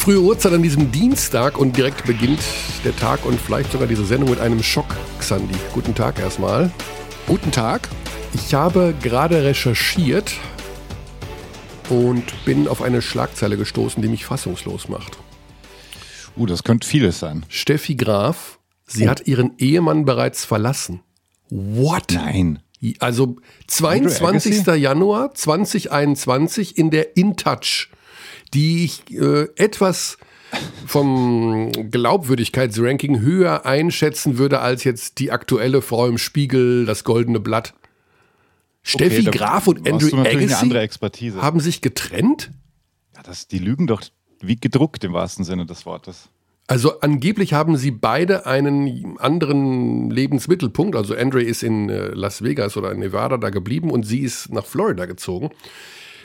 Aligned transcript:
Frühe 0.00 0.18
Uhrzeit 0.18 0.54
an 0.54 0.62
diesem 0.62 0.90
Dienstag 0.90 1.58
und 1.58 1.76
direkt 1.76 2.06
beginnt 2.06 2.40
der 2.86 2.96
Tag 2.96 3.26
und 3.26 3.38
vielleicht 3.38 3.70
sogar 3.70 3.86
diese 3.86 4.06
Sendung 4.06 4.30
mit 4.30 4.40
einem 4.40 4.62
Schock, 4.62 4.96
Xandi. 5.18 5.54
Guten 5.74 5.94
Tag 5.94 6.18
erstmal. 6.18 6.70
Guten 7.26 7.52
Tag. 7.52 7.86
Ich 8.32 8.54
habe 8.54 8.94
gerade 9.02 9.44
recherchiert 9.44 10.32
und 11.90 12.24
bin 12.46 12.66
auf 12.66 12.80
eine 12.80 13.02
Schlagzeile 13.02 13.58
gestoßen, 13.58 14.00
die 14.00 14.08
mich 14.08 14.24
fassungslos 14.24 14.88
macht. 14.88 15.18
Uh, 16.34 16.46
das 16.46 16.64
könnte 16.64 16.88
vieles 16.88 17.18
sein. 17.18 17.44
Steffi 17.50 17.94
Graf, 17.94 18.58
sie 18.86 19.04
oh. 19.04 19.10
hat 19.10 19.26
ihren 19.26 19.52
Ehemann 19.58 20.06
bereits 20.06 20.46
verlassen. 20.46 21.02
What? 21.50 22.12
Nein. 22.14 22.60
Also 23.00 23.36
22. 23.66 24.64
Januar 24.66 25.34
2021 25.34 26.78
in 26.78 26.90
der 26.90 27.18
InTouch 27.18 27.90
die 28.54 28.84
ich 28.84 29.10
äh, 29.12 29.48
etwas 29.56 30.18
vom 30.86 31.70
Glaubwürdigkeitsranking 31.72 33.20
höher 33.20 33.66
einschätzen 33.66 34.38
würde 34.38 34.60
als 34.60 34.84
jetzt 34.84 35.18
die 35.18 35.30
aktuelle 35.30 35.82
Frau 35.82 36.06
im 36.06 36.18
Spiegel, 36.18 36.86
das 36.86 37.04
Goldene 37.04 37.40
Blatt. 37.40 37.74
Steffi 38.82 39.28
okay, 39.28 39.38
Graf 39.38 39.66
und 39.66 39.88
Andrew 39.88 40.16
Agassi 40.18 40.70
haben 41.36 41.60
sich 41.60 41.80
getrennt? 41.82 42.50
Ja, 43.14 43.22
das, 43.22 43.46
die 43.46 43.58
lügen 43.58 43.86
doch 43.86 44.02
wie 44.40 44.56
gedruckt 44.56 45.04
im 45.04 45.12
wahrsten 45.12 45.44
Sinne 45.44 45.66
des 45.66 45.84
Wortes. 45.84 46.30
Also 46.66 47.00
angeblich 47.00 47.52
haben 47.52 47.76
sie 47.76 47.90
beide 47.90 48.46
einen 48.46 49.18
anderen 49.18 50.08
Lebensmittelpunkt. 50.08 50.94
Also 50.94 51.14
Andre 51.16 51.42
ist 51.42 51.62
in 51.62 51.90
äh, 51.90 52.08
Las 52.08 52.42
Vegas 52.42 52.76
oder 52.76 52.92
in 52.92 53.00
Nevada 53.00 53.38
da 53.38 53.50
geblieben 53.50 53.90
und 53.90 54.04
sie 54.04 54.20
ist 54.20 54.52
nach 54.52 54.64
Florida 54.64 55.06
gezogen. 55.06 55.50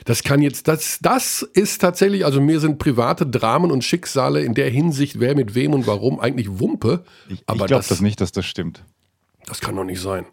Das 0.06 0.22
kann 0.22 0.40
jetzt, 0.40 0.68
das, 0.68 1.00
das 1.02 1.42
ist 1.42 1.80
tatsächlich, 1.80 2.24
also 2.24 2.40
mir 2.40 2.60
sind 2.60 2.78
private 2.78 3.26
Dramen 3.26 3.72
und 3.72 3.82
Schicksale 3.82 4.40
in 4.40 4.54
der 4.54 4.70
Hinsicht, 4.70 5.18
wer 5.18 5.34
mit 5.34 5.56
wem 5.56 5.74
und 5.74 5.86
warum, 5.88 6.20
eigentlich 6.20 6.60
Wumpe. 6.60 7.04
Ich, 7.28 7.40
ich 7.40 7.46
glaube 7.46 7.66
das, 7.66 7.88
das 7.88 8.00
nicht, 8.00 8.20
dass 8.20 8.30
das 8.30 8.46
stimmt. 8.46 8.84
Das 9.46 9.60
kann 9.60 9.74
doch 9.74 9.84
nicht 9.84 10.00
sein. 10.00 10.24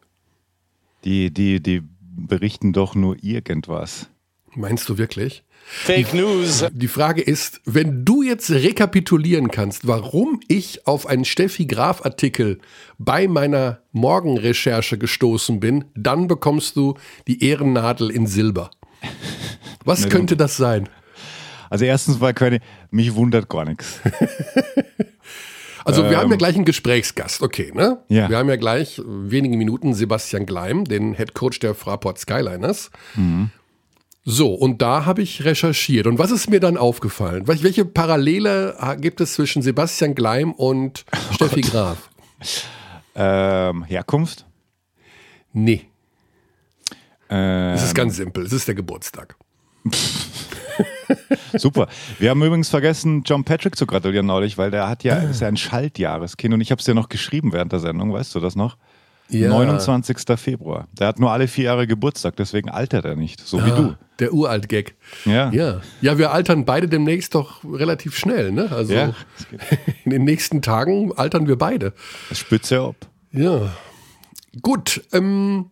Die, 1.04 1.32
die, 1.32 1.60
die 1.60 1.82
berichten 2.00 2.72
doch 2.72 2.94
nur 2.94 3.18
irgendwas. 3.24 4.10
Meinst 4.56 4.88
du 4.90 5.00
wirklich? 5.00 5.44
Fake 5.66 6.14
News. 6.14 6.66
Die 6.72 6.88
Frage 6.88 7.22
ist, 7.22 7.60
wenn 7.66 8.06
du 8.06 8.22
jetzt 8.22 8.52
rekapitulieren 8.52 9.50
kannst, 9.50 9.88
warum 9.88 10.40
ich 10.48 10.86
auf 10.86 11.08
einen 11.08 11.26
Steffi 11.26 11.66
Graf 11.66 12.06
Artikel 12.06 12.60
bei 13.00 13.28
meiner 13.28 13.82
Morgenrecherche 13.92 15.00
gestoßen 15.00 15.60
bin, 15.60 15.86
dann 15.96 16.28
bekommst 16.28 16.76
du 16.76 16.94
die 17.28 17.44
Ehrennadel 17.44 18.12
in 18.12 18.28
Silber. 18.28 18.70
Was 19.86 20.10
könnte 20.10 20.38
das 20.38 20.58
sein? 20.58 20.90
Also 21.70 21.86
erstens 21.86 22.20
war 22.22 22.34
keine, 22.34 22.60
mich 22.92 23.16
wundert 23.16 23.50
gar 23.50 23.66
nichts. 23.66 24.00
Also 25.86 26.04
wir 26.04 26.12
ähm, 26.12 26.18
haben 26.18 26.28
ja 26.30 26.34
ähm. 26.34 26.38
gleich 26.38 26.56
einen 26.56 26.66
Gesprächsgast, 26.66 27.42
okay, 27.42 27.72
ne? 27.74 27.98
Ja. 28.08 28.30
Wir 28.30 28.38
haben 28.38 28.50
ja 28.50 28.56
gleich 28.56 29.02
wenige 29.06 29.58
Minuten 29.58 29.94
Sebastian 29.94 30.46
Gleim, 30.46 30.86
den 30.86 31.14
Head 31.14 31.34
Coach 31.34 31.60
der 31.60 31.76
Fraport 31.76 32.20
Skyliners. 32.20 32.90
Mhm. 33.16 33.50
So, 34.26 34.54
und 34.54 34.82
da 34.82 35.06
habe 35.06 35.22
ich 35.22 35.44
recherchiert. 35.44 36.08
Und 36.08 36.18
was 36.18 36.32
ist 36.32 36.50
mir 36.50 36.62
dann 36.62 36.78
aufgefallen? 36.78 37.48
Welche 37.48 37.84
Parallele 37.84 38.78
gibt 39.02 39.20
es 39.20 39.34
zwischen 39.34 39.62
Sebastian 39.62 40.16
Gleim 40.16 40.54
und 40.54 41.04
oh 41.12 41.34
Steffi 41.34 41.62
Gott. 41.62 41.72
Graf? 41.72 42.10
Ähm, 43.16 43.84
Herkunft? 43.84 44.46
Nee. 45.52 45.86
Ähm, 47.30 47.74
es 47.74 47.84
ist 47.84 47.96
ganz 47.96 48.16
simpel, 48.16 48.46
es 48.46 48.54
ist 48.54 48.68
der 48.68 48.76
Geburtstag. 48.76 49.36
Super. 51.58 51.88
Wir 52.20 52.30
haben 52.30 52.44
übrigens 52.44 52.70
vergessen, 52.70 53.24
John 53.26 53.44
Patrick 53.44 53.76
zu 53.76 53.86
gratulieren 53.86 54.26
neulich, 54.26 54.58
weil 54.58 54.72
der 54.72 54.90
hat 54.90 55.04
ja, 55.04 55.18
ist 55.18 55.42
ja 55.42 55.48
ein 55.48 55.58
Schaltjahreskind 55.58 56.54
und 56.54 56.62
ich 56.62 56.72
habe 56.72 56.80
es 56.80 56.86
dir 56.86 56.94
noch 56.94 57.10
geschrieben 57.10 57.54
während 57.54 57.72
der 57.72 57.80
Sendung, 57.80 58.14
weißt 58.14 58.34
du 58.36 58.40
das 58.40 58.56
noch? 58.56 58.78
Ja. 59.30 59.50
29. 59.50 60.18
Februar. 60.38 60.88
Der 61.00 61.08
hat 61.08 61.20
nur 61.20 61.32
alle 61.32 61.48
vier 61.48 61.66
Jahre 61.66 61.88
Geburtstag, 61.88 62.36
deswegen 62.36 62.70
altert 62.70 63.06
er 63.06 63.16
nicht, 63.16 63.40
so 63.40 63.60
ah, 63.60 63.66
wie 63.66 63.72
du. 63.72 63.96
Der 64.20 64.34
Uralt-Gag. 64.34 64.96
Ja. 65.26 65.50
ja. 65.52 65.82
Ja, 66.02 66.18
wir 66.18 66.32
altern 66.32 66.66
beide 66.66 66.88
demnächst 66.88 67.34
doch 67.34 67.64
relativ 67.64 68.16
schnell, 68.16 68.52
ne? 68.52 68.72
Also 68.72 68.94
ja, 68.94 69.14
in 70.06 70.12
den 70.12 70.24
nächsten 70.24 70.62
Tagen 70.62 71.14
altern 71.14 71.48
wir 71.48 71.58
beide. 71.58 71.94
Das 72.30 72.40
spitze 72.40 72.82
ab. 72.82 72.96
Ja. 73.32 73.72
Gut, 74.62 75.04
ähm, 75.14 75.72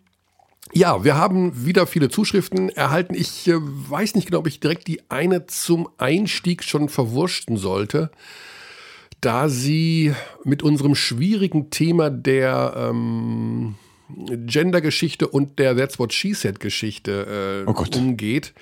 ja, 0.73 1.03
wir 1.03 1.17
haben 1.17 1.65
wieder 1.65 1.87
viele 1.87 2.09
Zuschriften 2.09 2.69
erhalten. 2.69 3.13
Ich 3.13 3.47
äh, 3.47 3.55
weiß 3.57 4.15
nicht 4.15 4.27
genau, 4.27 4.39
ob 4.39 4.47
ich 4.47 4.59
direkt 4.59 4.87
die 4.87 5.01
eine 5.09 5.45
zum 5.47 5.89
Einstieg 5.97 6.63
schon 6.63 6.89
verwurschten 6.89 7.57
sollte, 7.57 8.11
da 9.19 9.49
sie 9.49 10.13
mit 10.43 10.63
unserem 10.63 10.95
schwierigen 10.95 11.69
Thema 11.69 12.09
der 12.09 12.73
ähm, 12.77 13.75
Gender-Geschichte 14.09 15.27
und 15.27 15.59
der 15.59 15.75
That's 15.75 15.99
What 15.99 16.13
She 16.13 16.33
Said-Geschichte 16.33 17.65
äh, 17.67 17.69
oh 17.69 17.85
umgeht. 17.97 18.53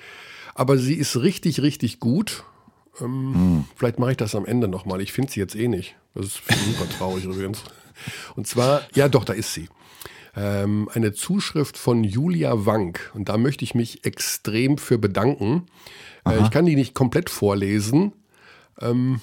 Aber 0.54 0.76
sie 0.76 0.94
ist 0.94 1.16
richtig, 1.16 1.62
richtig 1.62 2.00
gut. 2.00 2.44
Ähm, 3.00 3.34
hm. 3.34 3.64
Vielleicht 3.76 3.98
mache 3.98 4.12
ich 4.12 4.16
das 4.16 4.34
am 4.34 4.44
Ende 4.44 4.68
nochmal. 4.68 5.00
Ich 5.00 5.12
finde 5.12 5.32
sie 5.32 5.40
jetzt 5.40 5.54
eh 5.54 5.68
nicht. 5.68 5.94
Das 6.14 6.26
ist 6.26 6.42
super 6.46 6.88
traurig 6.98 7.24
übrigens. 7.24 7.62
Und 8.34 8.46
zwar, 8.46 8.82
ja 8.94 9.08
doch, 9.08 9.24
da 9.24 9.32
ist 9.32 9.54
sie 9.54 9.68
ähm, 10.36 10.88
eine 10.92 11.12
Zuschrift 11.12 11.76
von 11.76 12.04
Julia 12.04 12.66
Wank. 12.66 13.10
Und 13.14 13.28
da 13.28 13.36
möchte 13.36 13.64
ich 13.64 13.74
mich 13.74 14.04
extrem 14.04 14.78
für 14.78 14.98
bedanken. 14.98 15.66
Äh, 16.26 16.40
ich 16.42 16.50
kann 16.50 16.66
die 16.66 16.76
nicht 16.76 16.94
komplett 16.94 17.30
vorlesen. 17.30 18.12
Ähm, 18.80 19.20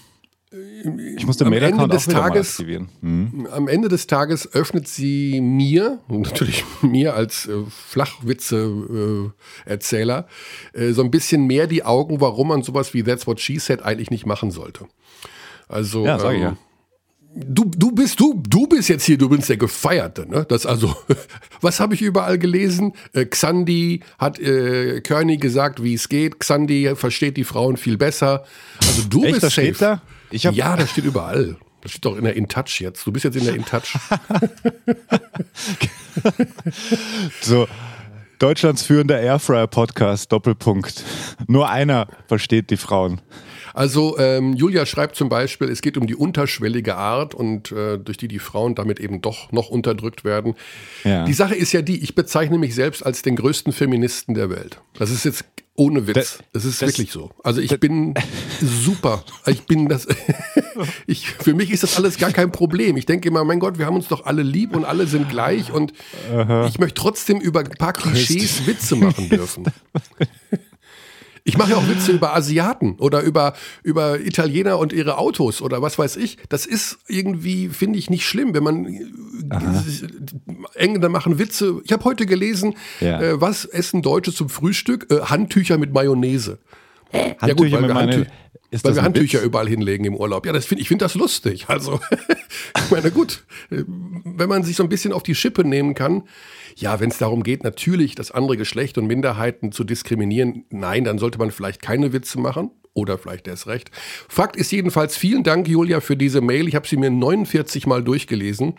ich 1.15 1.25
muss 1.25 1.35
den 1.35 1.49
Mail-Account 1.49 1.91
des 1.91 2.05
Tages, 2.05 2.63
mhm. 3.01 3.49
Am 3.51 3.67
Ende 3.67 3.89
des 3.89 4.07
Tages 4.07 4.53
öffnet 4.53 4.87
sie 4.87 5.41
mir, 5.41 5.99
natürlich 6.07 6.63
mir 6.81 7.15
als 7.15 7.47
äh, 7.47 7.63
Flachwitze-Erzähler, 7.69 10.27
äh, 10.73 10.85
äh, 10.85 10.93
so 10.93 11.03
ein 11.03 11.11
bisschen 11.11 11.47
mehr 11.47 11.67
die 11.67 11.83
Augen, 11.83 12.21
warum 12.21 12.47
man 12.47 12.63
sowas 12.63 12.93
wie 12.93 13.03
That's 13.03 13.27
What 13.27 13.41
She 13.41 13.59
Said 13.59 13.83
eigentlich 13.83 14.09
nicht 14.09 14.25
machen 14.25 14.51
sollte. 14.51 14.85
Also, 15.67 16.05
ja, 16.05 16.17
sag 16.17 16.31
ich 16.31 16.37
ähm, 16.37 16.43
ja 16.43 16.55
du, 17.45 17.65
du 17.75 17.91
bist 17.91 18.19
du, 18.19 18.41
du 18.47 18.67
bist 18.67 18.89
jetzt 18.89 19.05
hier, 19.05 19.17
du 19.17 19.29
bist 19.29 19.49
der 19.49 19.57
Gefeierte, 19.57 20.27
ne? 20.29 20.45
Das 20.47 20.65
also, 20.65 20.95
was 21.61 21.79
habe 21.79 21.93
ich 21.93 22.01
überall 22.01 22.37
gelesen? 22.37 22.93
Äh, 23.13 23.25
Xandi 23.25 24.01
hat 24.17 24.39
äh, 24.39 25.01
Körny 25.01 25.37
gesagt, 25.37 25.83
wie 25.83 25.93
es 25.93 26.09
geht. 26.09 26.39
Xandi 26.39 26.95
versteht 26.95 27.37
die 27.37 27.43
Frauen 27.43 27.77
viel 27.77 27.97
besser. 27.97 28.43
Also 28.85 29.03
du 29.09 29.23
Echt, 29.23 29.33
bist 29.33 29.43
das 29.43 29.55
safe. 29.55 29.67
Steht 29.67 29.81
da? 29.81 30.01
Ich 30.31 30.45
hab 30.45 30.53
ja, 30.53 30.75
das 30.75 30.91
steht 30.91 31.05
überall. 31.05 31.57
Das 31.81 31.91
steht 31.91 32.05
doch 32.05 32.17
in 32.17 32.23
der 32.23 32.35
InTouch 32.35 32.81
jetzt. 32.81 33.05
Du 33.05 33.11
bist 33.11 33.25
jetzt 33.25 33.37
in 33.37 33.45
der 33.45 33.55
InTouch. 33.55 33.95
so, 37.41 37.67
Deutschlands 38.39 38.83
führender 38.83 39.19
Airfryer-Podcast, 39.19 40.31
Doppelpunkt. 40.31 41.03
Nur 41.47 41.69
einer 41.69 42.07
versteht 42.27 42.69
die 42.69 42.77
Frauen. 42.77 43.21
Also 43.77 44.17
ähm, 44.17 44.53
Julia 44.53 44.87
schreibt 44.87 45.15
zum 45.15 45.29
Beispiel, 45.29 45.69
es 45.69 45.83
geht 45.83 45.97
um 45.97 46.07
die 46.07 46.15
unterschwellige 46.15 46.95
Art 46.95 47.35
und 47.35 47.71
äh, 47.71 47.99
durch 47.99 48.17
die 48.17 48.27
die 48.27 48.39
Frauen 48.39 48.73
damit 48.73 48.99
eben 48.99 49.21
doch 49.21 49.51
noch 49.51 49.69
unterdrückt 49.69 50.23
werden. 50.23 50.55
Ja. 51.03 51.25
Die 51.25 51.33
Sache 51.33 51.53
ist 51.53 51.73
ja 51.73 51.83
die, 51.83 52.01
ich 52.01 52.15
bezeichne 52.15 52.57
mich 52.57 52.73
selbst 52.73 53.05
als 53.05 53.21
den 53.21 53.35
größten 53.35 53.71
Feministen 53.71 54.33
der 54.33 54.49
Welt. 54.49 54.81
Das 54.97 55.11
ist 55.11 55.25
jetzt 55.25 55.45
ohne 55.75 56.07
Witz. 56.07 56.15
Das, 56.15 56.39
es 56.53 56.65
ist 56.65 56.81
das, 56.81 56.89
wirklich 56.89 57.11
so. 57.11 57.29
Also 57.43 57.61
ich 57.61 57.79
bin 57.79 58.15
super. 58.61 59.23
Ich 59.45 59.67
bin 59.67 59.87
das. 59.87 60.07
ich, 61.05 61.29
für 61.29 61.53
mich 61.53 61.69
ist 61.69 61.83
das 61.83 61.97
alles 61.97 62.17
gar 62.17 62.31
kein 62.31 62.51
Problem. 62.51 62.97
Ich 62.97 63.05
denke 63.05 63.29
immer, 63.29 63.43
mein 63.43 63.59
Gott, 63.59 63.77
wir 63.77 63.85
haben 63.85 63.95
uns 63.95 64.07
doch 64.07 64.25
alle 64.25 64.41
lieb 64.41 64.75
und 64.75 64.85
alle 64.85 65.05
sind 65.05 65.29
gleich 65.29 65.71
und 65.71 65.93
Aha. 66.33 66.65
ich 66.65 66.79
möchte 66.79 66.99
trotzdem 66.99 67.39
über 67.39 67.59
ein 67.59 67.69
paar 67.69 67.93
Klischees 67.93 68.65
Witze 68.65 68.95
machen 68.95 69.29
dürfen. 69.29 69.65
Ich 71.47 71.57
mache 71.57 71.71
ja 71.71 71.77
auch 71.77 71.87
Witze 71.87 72.11
über 72.11 72.35
Asiaten 72.35 72.95
oder 72.99 73.21
über, 73.21 73.53
über 73.81 74.19
Italiener 74.19 74.77
und 74.79 74.91
ihre 74.91 75.17
Autos 75.17 75.61
oder 75.61 75.81
was 75.81 75.97
weiß 75.97 76.17
ich. 76.17 76.37
Das 76.49 76.65
ist 76.65 76.97
irgendwie, 77.07 77.69
finde 77.69 77.97
ich, 77.97 78.09
nicht 78.09 78.27
schlimm, 78.27 78.53
wenn 78.53 78.63
man 78.63 78.87
Aha. 79.49 79.83
Engländer 80.73 81.07
machen 81.07 81.39
Witze. 81.39 81.79
Ich 81.85 81.93
habe 81.93 82.03
heute 82.03 82.25
gelesen, 82.25 82.75
ja. 82.99 83.21
äh, 83.21 83.39
was 83.39 83.63
essen 83.63 84.01
Deutsche 84.01 84.33
zum 84.33 84.49
Frühstück? 84.49 85.07
Äh, 85.09 85.21
Handtücher 85.21 85.77
mit 85.77 85.93
Mayonnaise. 85.93 86.59
Handtücher 87.13 87.47
ja 87.47 87.53
gut, 87.53 87.71
weil 87.71 87.87
wir, 87.87 87.95
Handtü 87.95 88.25
weil 88.83 88.95
wir 88.95 89.01
Handtücher 89.01 89.37
Witz? 89.39 89.45
überall 89.45 89.69
hinlegen 89.69 90.03
im 90.03 90.17
Urlaub. 90.17 90.45
Ja, 90.45 90.51
das 90.51 90.65
find, 90.65 90.81
ich 90.81 90.89
finde 90.89 91.05
das 91.05 91.15
lustig. 91.15 91.67
Also, 91.69 92.01
ich 92.77 92.91
meine, 92.91 93.09
gut, 93.09 93.45
äh, 93.71 93.83
wenn 93.87 94.49
man 94.49 94.63
sich 94.63 94.75
so 94.75 94.83
ein 94.83 94.89
bisschen 94.89 95.13
auf 95.13 95.23
die 95.23 95.33
Schippe 95.33 95.63
nehmen 95.63 95.93
kann, 95.93 96.23
ja, 96.79 96.99
wenn 96.99 97.09
es 97.09 97.17
darum 97.17 97.41
geht, 97.41 97.63
natürlich 97.63 98.13
das 98.13 98.29
andere 98.31 98.55
Geschlecht 98.55 98.99
und 98.99 99.07
Minderheiten 99.07 99.71
zu 99.71 99.83
diskriminieren, 99.83 100.65
nein, 100.69 101.03
dann 101.05 101.17
sollte 101.17 101.39
man 101.39 101.49
vielleicht 101.49 101.81
keine 101.81 102.13
Witze 102.13 102.39
machen. 102.39 102.71
Oder 102.93 103.19
vielleicht 103.19 103.47
erst 103.47 103.67
recht. 103.67 103.91
Fakt 104.27 104.55
ist 104.55 104.71
jedenfalls, 104.71 105.15
vielen 105.15 105.43
Dank, 105.43 105.67
Julia, 105.67 106.01
für 106.01 106.17
diese 106.17 106.41
Mail. 106.41 106.67
Ich 106.67 106.73
habe 106.73 106.87
sie 106.87 106.97
mir 106.97 107.11
49 107.11 107.85
Mal 107.85 108.03
durchgelesen 108.03 108.73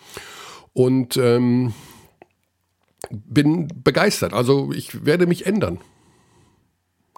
und 0.72 1.16
ähm, 1.16 1.72
bin 3.10 3.68
begeistert. 3.84 4.32
Also 4.32 4.72
ich 4.72 5.04
werde 5.04 5.28
mich 5.28 5.46
ändern. 5.46 5.78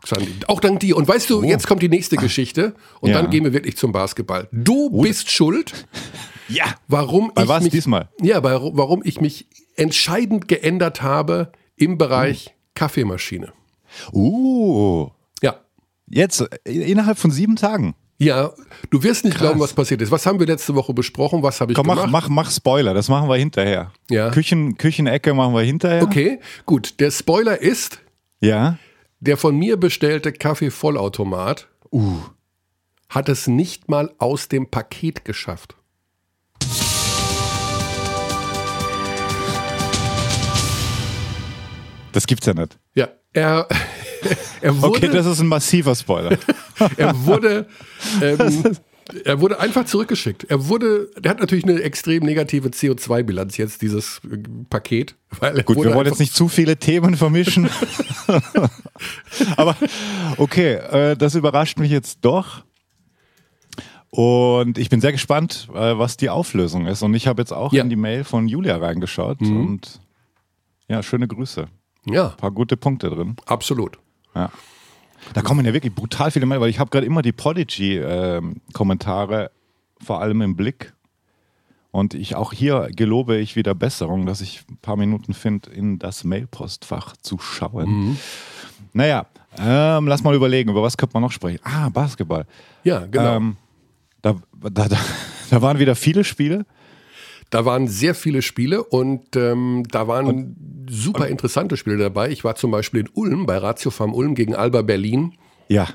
Xandi. 0.03 0.31
Auch 0.47 0.61
dank 0.61 0.81
dir. 0.81 0.94
Und 0.94 1.09
weißt 1.09 1.31
du, 1.31 1.41
oh. 1.41 1.43
jetzt 1.43 1.67
kommt 1.67 1.82
die 1.82 1.88
nächste 1.88 2.17
Geschichte 2.17 2.75
und 3.00 3.11
ja. 3.11 3.21
dann 3.21 3.31
gehen 3.31 3.44
wir 3.44 3.55
wirklich 3.55 3.79
zum 3.79 3.93
Basketball. 3.93 4.49
Du 4.53 4.91
oh. 4.93 5.00
bist 5.00 5.31
schuld. 5.31 5.87
Ja. 6.49 6.75
Warum 6.87 7.32
bei 7.35 7.44
ich 7.44 7.49
was 7.49 7.62
mich, 7.65 7.73
diesmal? 7.73 8.11
Ja, 8.21 8.41
bei, 8.41 8.53
warum 8.53 9.03
ich 9.05 9.23
mich 9.23 9.47
entscheidend 9.76 10.49
geändert 10.49 11.02
habe 11.02 11.52
im 11.76 11.99
Bereich 11.99 12.46
hm. 12.46 12.52
Kaffeemaschine. 12.75 13.52
Uh. 14.12 15.08
Ja. 15.43 15.61
Jetzt 16.08 16.40
äh, 16.64 16.70
innerhalb 16.72 17.19
von 17.19 17.31
sieben 17.31 17.56
Tagen. 17.56 17.94
Ja, 18.19 18.52
du 18.90 19.02
wirst 19.02 19.25
nicht 19.25 19.38
Krass. 19.38 19.46
glauben, 19.46 19.61
was 19.61 19.72
passiert 19.72 20.02
ist. 20.02 20.11
Was 20.11 20.26
haben 20.26 20.38
wir 20.38 20.46
letzte 20.46 20.75
Woche 20.75 20.93
besprochen? 20.93 21.43
Was 21.43 21.62
habe 21.62 21.72
ich 21.72 21.76
Komm, 21.76 21.88
gemacht? 21.88 22.11
Mach, 22.11 22.28
mach, 22.28 22.44
mach 22.44 22.50
Spoiler, 22.50 22.93
das 22.93 23.08
machen 23.08 23.31
wir 23.31 23.37
hinterher. 23.37 23.93
Ja. 24.11 24.28
Küchen, 24.31 24.76
Küchenecke 24.76 25.32
machen 25.32 25.55
wir 25.55 25.62
hinterher. 25.62 26.02
Okay, 26.02 26.38
gut. 26.67 27.00
Der 27.00 27.11
Spoiler 27.11 27.58
ist, 27.58 28.00
ja. 28.40 28.76
der 29.20 29.38
von 29.38 29.56
mir 29.56 29.78
bestellte 29.78 30.32
Kaffee-Vollautomat 30.32 31.69
uh. 31.93 32.19
hat 33.08 33.31
es 33.31 33.46
nicht 33.46 33.88
mal 33.88 34.12
aus 34.19 34.49
dem 34.49 34.70
Paket 34.70 35.25
geschafft. 35.25 35.76
Das 42.12 42.26
gibt's 42.26 42.46
ja 42.46 42.54
nicht. 42.54 42.78
Ja, 42.94 43.08
er, 43.32 43.68
er 44.60 44.76
wurde. 44.82 44.88
Okay, 44.88 45.08
das 45.08 45.26
ist 45.26 45.40
ein 45.40 45.48
massiver 45.48 45.94
Spoiler. 45.94 46.38
er 46.96 47.26
wurde. 47.26 47.66
Ähm, 48.20 48.76
er 49.24 49.40
wurde 49.40 49.58
einfach 49.58 49.84
zurückgeschickt. 49.86 50.44
Er 50.44 50.68
wurde, 50.68 51.10
der 51.18 51.32
hat 51.32 51.40
natürlich 51.40 51.64
eine 51.64 51.82
extrem 51.82 52.22
negative 52.22 52.68
CO2-Bilanz 52.68 53.56
jetzt, 53.56 53.82
dieses 53.82 54.20
äh, 54.30 54.38
Paket. 54.68 55.16
Gut, 55.64 55.82
wir 55.82 55.94
wollen 55.94 56.06
jetzt 56.06 56.20
nicht 56.20 56.34
zu 56.34 56.48
viele 56.48 56.76
Themen 56.76 57.16
vermischen. 57.16 57.68
Aber 59.56 59.76
okay, 60.36 60.74
äh, 60.74 61.16
das 61.16 61.34
überrascht 61.34 61.78
mich 61.78 61.90
jetzt 61.90 62.18
doch. 62.22 62.64
Und 64.10 64.76
ich 64.76 64.90
bin 64.90 65.00
sehr 65.00 65.12
gespannt, 65.12 65.68
äh, 65.72 65.96
was 65.96 66.16
die 66.16 66.30
Auflösung 66.30 66.86
ist. 66.86 67.02
Und 67.02 67.14
ich 67.14 67.26
habe 67.26 67.42
jetzt 67.42 67.52
auch 67.52 67.72
ja. 67.72 67.82
in 67.82 67.90
die 67.90 67.96
Mail 67.96 68.24
von 68.24 68.48
Julia 68.48 68.76
reingeschaut. 68.76 69.40
Mhm. 69.40 69.66
Und 69.66 70.00
ja, 70.88 71.02
schöne 71.02 71.28
Grüße. 71.28 71.68
Ja. 72.06 72.31
Ein 72.31 72.37
paar 72.37 72.50
gute 72.50 72.76
Punkte 72.76 73.08
drin. 73.11 73.37
Absolut. 73.47 73.99
Ja. 74.35 74.50
Da 75.35 75.43
kommen 75.43 75.67
ja 75.67 75.73
wirklich 75.73 75.94
brutal 75.94 76.31
viele 76.31 76.47
Mail, 76.47 76.61
weil 76.61 76.70
ich 76.70 76.79
habe 76.79 76.91
gerade 76.91 77.06
immer 77.06 77.23
die 77.23 77.32
Prodigy-Kommentare 77.32 79.44
äh, 79.44 79.49
vor 80.02 80.23
allem 80.23 80.43
im 80.43 80.56
Blick. 80.56 80.93
Und 81.93 82.14
ich 82.14 82.37
auch 82.37 82.52
hier 82.52 82.88
gelobe 82.94 83.38
ich 83.38 83.56
wieder 83.56 83.75
Besserung, 83.75 84.25
dass 84.25 84.41
ich 84.41 84.62
ein 84.70 84.76
paar 84.79 84.97
Minuten 84.97 85.35
finde, 85.35 85.70
in 85.70 85.99
das 85.99 86.23
Mailpostfach 86.25 87.17
zu 87.17 87.38
schauen. 87.38 87.91
Mhm. 87.91 88.17
Naja, 88.93 89.26
ähm, 89.58 90.06
lass 90.06 90.23
mal 90.23 90.35
überlegen, 90.35 90.70
über 90.70 90.82
was 90.82 90.96
könnte 90.96 91.14
man 91.14 91.23
noch 91.23 91.32
sprechen? 91.32 91.61
Ah, 91.64 91.88
Basketball. 91.88 92.46
Ja, 92.85 93.06
genau. 93.06 93.37
Ähm, 93.37 93.56
da, 94.23 94.37
da, 94.70 94.88
da, 94.88 94.99
da 95.50 95.62
waren 95.62 95.79
wieder 95.79 95.96
viele 95.96 96.25
Spiele. 96.25 96.64
Da 97.50 97.64
waren 97.64 97.88
sehr 97.88 98.14
viele 98.14 98.43
Spiele 98.43 98.85
und 98.85 99.35
ähm, 99.37 99.82
da 99.91 100.06
waren 100.06 100.26
und, 100.26 100.56
super 100.88 101.25
und, 101.25 101.31
interessante 101.31 101.76
Spiele 101.76 101.99
dabei. 101.99 102.31
Ich 102.31 102.44
war 102.44 102.55
zum 102.55 102.70
Beispiel 102.70 103.00
in 103.00 103.08
Ulm 103.12 103.47
bei 103.47 103.58
Ratio 103.58 103.91
Farm 103.91 104.14
Ulm 104.14 104.35
gegen 104.35 104.55
Alba 104.55 104.82
Berlin. 104.82 105.35
Ja. 105.69 105.88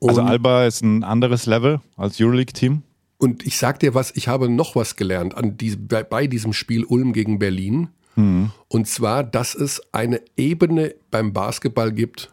Also 0.00 0.22
Alba 0.22 0.66
ist 0.66 0.82
ein 0.82 1.02
anderes 1.02 1.46
Level 1.46 1.80
als 1.96 2.20
Euroleague-Team. 2.20 2.82
Und 3.18 3.44
ich 3.44 3.58
sag 3.58 3.80
dir 3.80 3.94
was, 3.94 4.14
ich 4.14 4.28
habe 4.28 4.48
noch 4.48 4.76
was 4.76 4.94
gelernt 4.94 5.36
an 5.36 5.56
die, 5.56 5.74
bei, 5.74 6.04
bei 6.04 6.28
diesem 6.28 6.52
Spiel 6.52 6.84
Ulm 6.84 7.12
gegen 7.12 7.40
Berlin. 7.40 7.88
Mhm. 8.14 8.52
Und 8.68 8.86
zwar, 8.86 9.24
dass 9.24 9.56
es 9.56 9.82
eine 9.92 10.20
Ebene 10.36 10.94
beim 11.10 11.32
Basketball 11.32 11.92
gibt, 11.92 12.32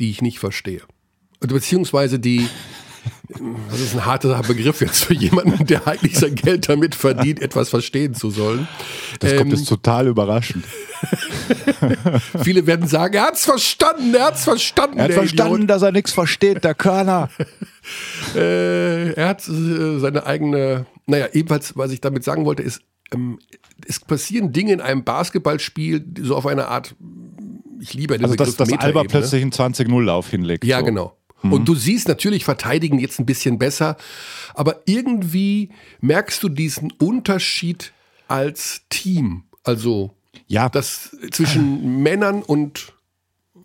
die 0.00 0.10
ich 0.10 0.22
nicht 0.22 0.38
verstehe. 0.38 0.82
Beziehungsweise 1.40 2.18
die, 2.18 2.48
das 3.70 3.80
ist 3.80 3.94
ein 3.94 4.04
harter 4.04 4.40
Begriff 4.42 4.80
jetzt 4.80 5.04
für 5.04 5.14
jemanden, 5.14 5.66
der 5.66 5.86
eigentlich 5.86 6.18
sein 6.18 6.34
Geld 6.34 6.68
damit 6.68 6.94
verdient, 6.94 7.40
etwas 7.40 7.68
verstehen 7.68 8.14
zu 8.14 8.30
sollen. 8.30 8.68
Das 9.20 9.32
ähm, 9.32 9.38
kommt 9.38 9.52
jetzt 9.52 9.68
total 9.68 10.08
überraschend. 10.08 10.64
Viele 12.42 12.66
werden 12.66 12.86
sagen, 12.86 13.14
er 13.14 13.24
hat 13.24 13.34
es 13.34 13.44
verstanden, 13.44 14.14
er 14.14 14.26
hat 14.26 14.36
es 14.36 14.44
verstanden. 14.44 14.98
Er 14.98 15.04
hat 15.04 15.12
verstanden, 15.12 15.54
Idiot. 15.54 15.70
dass 15.70 15.82
er 15.82 15.92
nichts 15.92 16.12
versteht, 16.12 16.64
der 16.64 16.74
Körner. 16.74 17.28
äh, 18.34 19.12
er 19.12 19.28
hat 19.28 19.46
äh, 19.48 19.98
seine 19.98 20.26
eigene, 20.26 20.86
naja, 21.06 21.28
ebenfalls, 21.32 21.76
was 21.76 21.90
ich 21.92 22.00
damit 22.00 22.24
sagen 22.24 22.44
wollte, 22.44 22.62
ist, 22.62 22.82
ähm, 23.12 23.38
es 23.86 24.00
passieren 24.00 24.52
Dinge 24.52 24.72
in 24.72 24.80
einem 24.80 25.04
Basketballspiel, 25.04 26.04
so 26.22 26.36
auf 26.36 26.46
eine 26.46 26.68
Art, 26.68 26.94
ich 27.80 27.94
liebe 27.94 28.16
den 28.16 28.24
Also, 28.24 28.36
dass, 28.36 28.56
dass 28.56 28.72
Alba 28.72 29.04
plötzlich 29.04 29.42
einen 29.42 29.52
20-0-Lauf 29.52 30.30
hinlegt. 30.30 30.64
Ja, 30.64 30.80
so. 30.80 30.84
genau. 30.86 31.16
Mhm. 31.44 31.52
Und 31.52 31.68
du 31.68 31.74
siehst 31.74 32.08
natürlich 32.08 32.44
verteidigen 32.44 32.98
jetzt 32.98 33.20
ein 33.20 33.26
bisschen 33.26 33.58
besser, 33.58 33.96
aber 34.54 34.82
irgendwie 34.86 35.70
merkst 36.00 36.42
du 36.42 36.48
diesen 36.48 36.90
Unterschied 36.92 37.92
als 38.26 38.82
Team. 38.88 39.44
Also 39.62 40.14
ja. 40.46 40.68
das 40.68 41.16
zwischen 41.30 42.02
Männern 42.02 42.42
und 42.42 42.94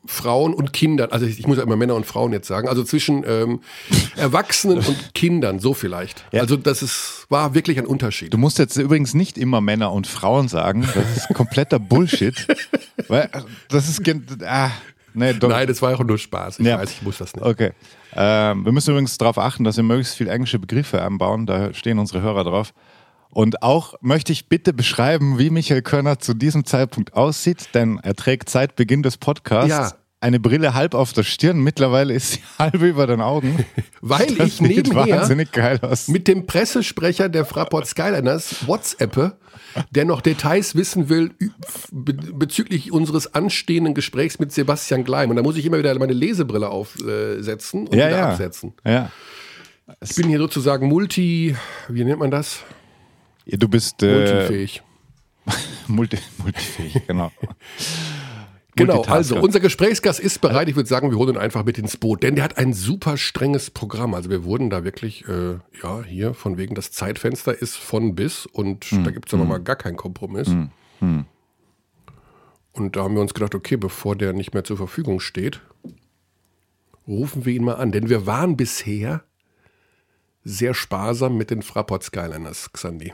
Frauen 0.06 0.54
und 0.54 0.74
Kindern, 0.74 1.12
also 1.12 1.26
ich 1.26 1.46
muss 1.46 1.58
ja 1.58 1.64
immer 1.64 1.76
Männer 1.76 1.94
und 1.94 2.06
Frauen 2.06 2.32
jetzt 2.32 2.48
sagen, 2.48 2.68
also 2.68 2.84
zwischen 2.84 3.24
ähm, 3.28 3.62
Erwachsenen 4.16 4.80
und 4.80 5.14
Kindern, 5.14 5.60
so 5.60 5.74
vielleicht. 5.74 6.26
Ja. 6.32 6.42
Also 6.42 6.58
das 6.58 6.82
ist, 6.82 7.28
war 7.30 7.54
wirklich 7.54 7.78
ein 7.78 7.86
Unterschied. 7.86 8.34
Du 8.34 8.38
musst 8.38 8.58
jetzt 8.60 8.76
übrigens 8.78 9.14
nicht 9.14 9.38
immer 9.38 9.62
Männer 9.62 9.92
und 9.92 10.08
Frauen 10.08 10.48
sagen, 10.48 10.88
das 10.96 11.18
ist 11.18 11.34
kompletter 11.36 11.80
Bullshit. 11.80 12.48
weil 13.08 13.30
das 13.70 13.88
ist, 13.88 14.02
ah, 14.46 14.72
Nee, 15.14 15.34
Nein, 15.34 15.68
das 15.68 15.82
war 15.82 15.94
auch 15.94 16.04
nur 16.04 16.18
Spaß. 16.18 16.60
Ich 16.60 16.66
ja. 16.66 16.78
weiß, 16.78 16.92
ich 16.92 17.02
muss 17.02 17.18
das 17.18 17.36
nicht. 17.36 17.46
Okay. 17.46 17.72
Ähm, 18.16 18.66
wir 18.66 18.72
müssen 18.72 18.92
übrigens 18.92 19.18
darauf 19.18 19.38
achten, 19.38 19.64
dass 19.64 19.78
wir 19.78 19.84
möglichst 19.84 20.16
viel 20.16 20.28
englische 20.28 20.60
Begriffe 20.60 21.02
einbauen. 21.02 21.46
Da 21.46 21.74
stehen 21.74 22.00
unsere 22.00 22.22
Hörer 22.22 22.44
drauf. 22.44 22.74
Und 23.32 23.62
auch 23.62 23.94
möchte 24.02 24.32
ich 24.32 24.50
bitte 24.50 24.74
beschreiben, 24.74 25.38
wie 25.38 25.52
Michael 25.52 25.84
Körner 25.84 26.18
zu 26.18 26.34
diesem 26.34 26.66
Zeitpunkt 26.66 27.14
aussieht, 27.14 27.70
denn 27.76 28.00
er 28.02 28.16
trägt 28.16 28.50
seit 28.50 28.76
Beginn 28.76 29.04
des 29.04 29.18
Podcasts 29.18 29.70
ja. 29.70 29.92
Eine 30.22 30.40
Brille 30.40 30.74
halb 30.74 30.94
auf 30.94 31.14
der 31.14 31.24
Stirn. 31.24 31.60
Mittlerweile 31.60 32.14
ist 32.14 32.34
sie 32.34 32.40
halb 32.60 32.82
über 32.82 33.08
den 33.08 33.22
Augen. 33.22 33.66
Weil 34.02 34.28
das 34.36 34.48
ich 34.48 34.62
nebenher 34.62 35.28
mit 36.08 36.28
dem 36.28 36.46
Pressesprecher 36.46 37.30
der 37.30 37.46
Fraport 37.46 37.88
Skyliners 37.88 38.68
WhatsAppe 38.68 39.38
der 39.92 40.06
noch 40.06 40.22
Details 40.22 40.76
wissen 40.76 41.10
will 41.10 41.32
bezüglich 41.92 42.92
unseres 42.92 43.34
anstehenden 43.34 43.94
Gesprächs 43.94 44.40
mit 44.40 44.52
Sebastian 44.52 45.04
Gleim. 45.04 45.30
Und 45.30 45.36
da 45.36 45.44
muss 45.44 45.58
ich 45.58 45.66
immer 45.66 45.78
wieder 45.78 45.98
meine 46.00 46.14
Lesebrille 46.14 46.70
aufsetzen 46.70 47.88
und 47.88 47.96
ja, 47.96 48.08
wieder 48.08 48.18
ja. 48.18 48.30
absetzen. 48.30 48.74
Ja. 48.86 49.12
Ich 50.02 50.16
bin 50.16 50.28
hier 50.28 50.38
sozusagen 50.38 50.88
multi, 50.88 51.56
wie 51.88 52.04
nennt 52.04 52.20
man 52.20 52.32
das? 52.32 52.64
Du 53.46 53.68
bist 53.68 54.04
äh, 54.04 54.14
multifähig. 54.14 54.84
multi, 55.88 56.18
multifähig, 56.38 57.02
genau. 57.08 57.32
Genau, 58.80 59.02
also 59.04 59.40
unser 59.40 59.60
Gesprächsgast 59.60 60.20
ist 60.20 60.42
bereit. 60.42 60.70
Ich 60.70 60.76
würde 60.76 60.90
sagen, 60.90 61.12
wir 61.12 61.18
holen 61.18 61.36
ihn 61.36 61.38
einfach 61.38 61.64
mit 61.64 61.78
ins 61.78 61.98
Boot, 61.98 62.24
denn 62.24 62.36
der 62.36 62.44
hat 62.44 62.58
ein 62.58 62.74
super 62.74 63.18
strenges 63.18 63.70
Programm. 63.70 64.14
Also 64.14 64.30
wir 64.30 64.44
wurden 64.44 64.70
da 64.70 64.84
wirklich, 64.84 65.28
äh, 65.28 65.60
ja, 65.82 66.04
hier 66.04 66.34
von 66.34 66.58
wegen 66.58 66.76
das 66.76 66.92
Zeitfenster 66.92 67.60
ist 67.60 67.76
von 67.76 68.16
bis 68.16 68.46
und 68.46 68.86
hm. 68.86 69.04
da 69.04 69.12
gibt 69.12 69.30
es 69.30 69.34
aber 69.34 69.44
hm. 69.44 69.50
mal 69.50 69.60
gar 69.60 69.76
keinen 69.76 69.98
Kompromiss. 69.98 70.48
Hm. 70.48 70.72
hm. 71.00 71.26
Und 72.74 72.96
da 72.96 73.04
haben 73.04 73.16
wir 73.16 73.22
uns 73.22 73.34
gedacht, 73.34 73.56
okay, 73.56 73.78
bevor 73.78 74.16
der 74.16 74.34
nicht 74.34 74.54
mehr 74.54 74.64
zur 74.64 74.78
Verfügung 74.78 75.20
steht, 75.20 75.62
rufen 77.08 77.46
wir 77.46 77.54
ihn 77.54 77.64
mal 77.64 77.76
an. 77.76 77.92
Denn 77.92 78.10
wir 78.10 78.26
waren 78.26 78.56
bisher 78.56 79.24
sehr 80.44 80.74
sparsam 80.74 81.38
mit 81.38 81.52
den 81.52 81.62
Fraport 81.62 82.04
Skyliners, 82.04 82.72
Xandi. 82.72 83.14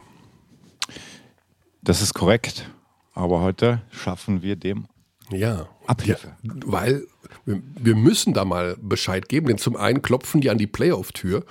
Das 1.82 2.02
ist 2.02 2.14
korrekt. 2.14 2.70
Aber 3.14 3.42
heute 3.42 3.82
schaffen 3.92 4.42
wir 4.42 4.58
dem 4.58 4.88
ja. 5.30 5.68
Abhilfe. 5.88 6.36
Ja, 6.44 6.54
weil 6.66 7.08
wir 7.46 7.96
müssen 7.96 8.34
da 8.34 8.46
mal 8.46 8.78
Bescheid 8.82 9.30
geben, 9.30 9.48
denn 9.48 9.58
zum 9.58 9.76
einen 9.76 10.02
klopfen 10.02 10.42
die 10.42 10.50
an 10.50 10.58
die 10.58 10.68
Playoff-Tür 10.68 11.46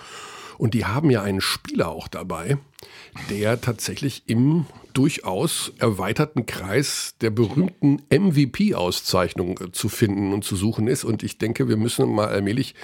und 0.58 0.74
die 0.74 0.84
haben 0.84 1.10
ja 1.10 1.22
einen 1.22 1.40
Spieler 1.40 1.88
auch 1.88 2.08
dabei, 2.08 2.58
der 3.30 3.60
tatsächlich 3.60 4.24
im 4.26 4.66
durchaus 4.92 5.72
erweiterten 5.78 6.46
Kreis 6.46 7.16
der 7.20 7.30
berühmten 7.30 8.02
MVP-Auszeichnung 8.10 9.58
äh, 9.60 9.72
zu 9.72 9.88
finden 9.88 10.32
und 10.32 10.44
zu 10.44 10.54
suchen 10.54 10.86
ist. 10.86 11.04
Und 11.04 11.22
ich 11.24 11.38
denke, 11.38 11.68
wir 11.68 11.76
müssen 11.76 12.08
mal 12.14 12.28
allmählich 12.28 12.76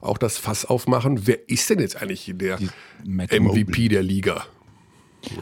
auch 0.00 0.16
das 0.16 0.38
Fass 0.38 0.64
aufmachen. 0.64 1.26
Wer 1.26 1.48
ist 1.48 1.68
denn 1.68 1.80
jetzt 1.80 2.00
eigentlich 2.00 2.32
der 2.36 2.58
MVP 3.04 3.40
Mobley. 3.40 3.88
der 3.88 4.02
Liga? 4.04 4.46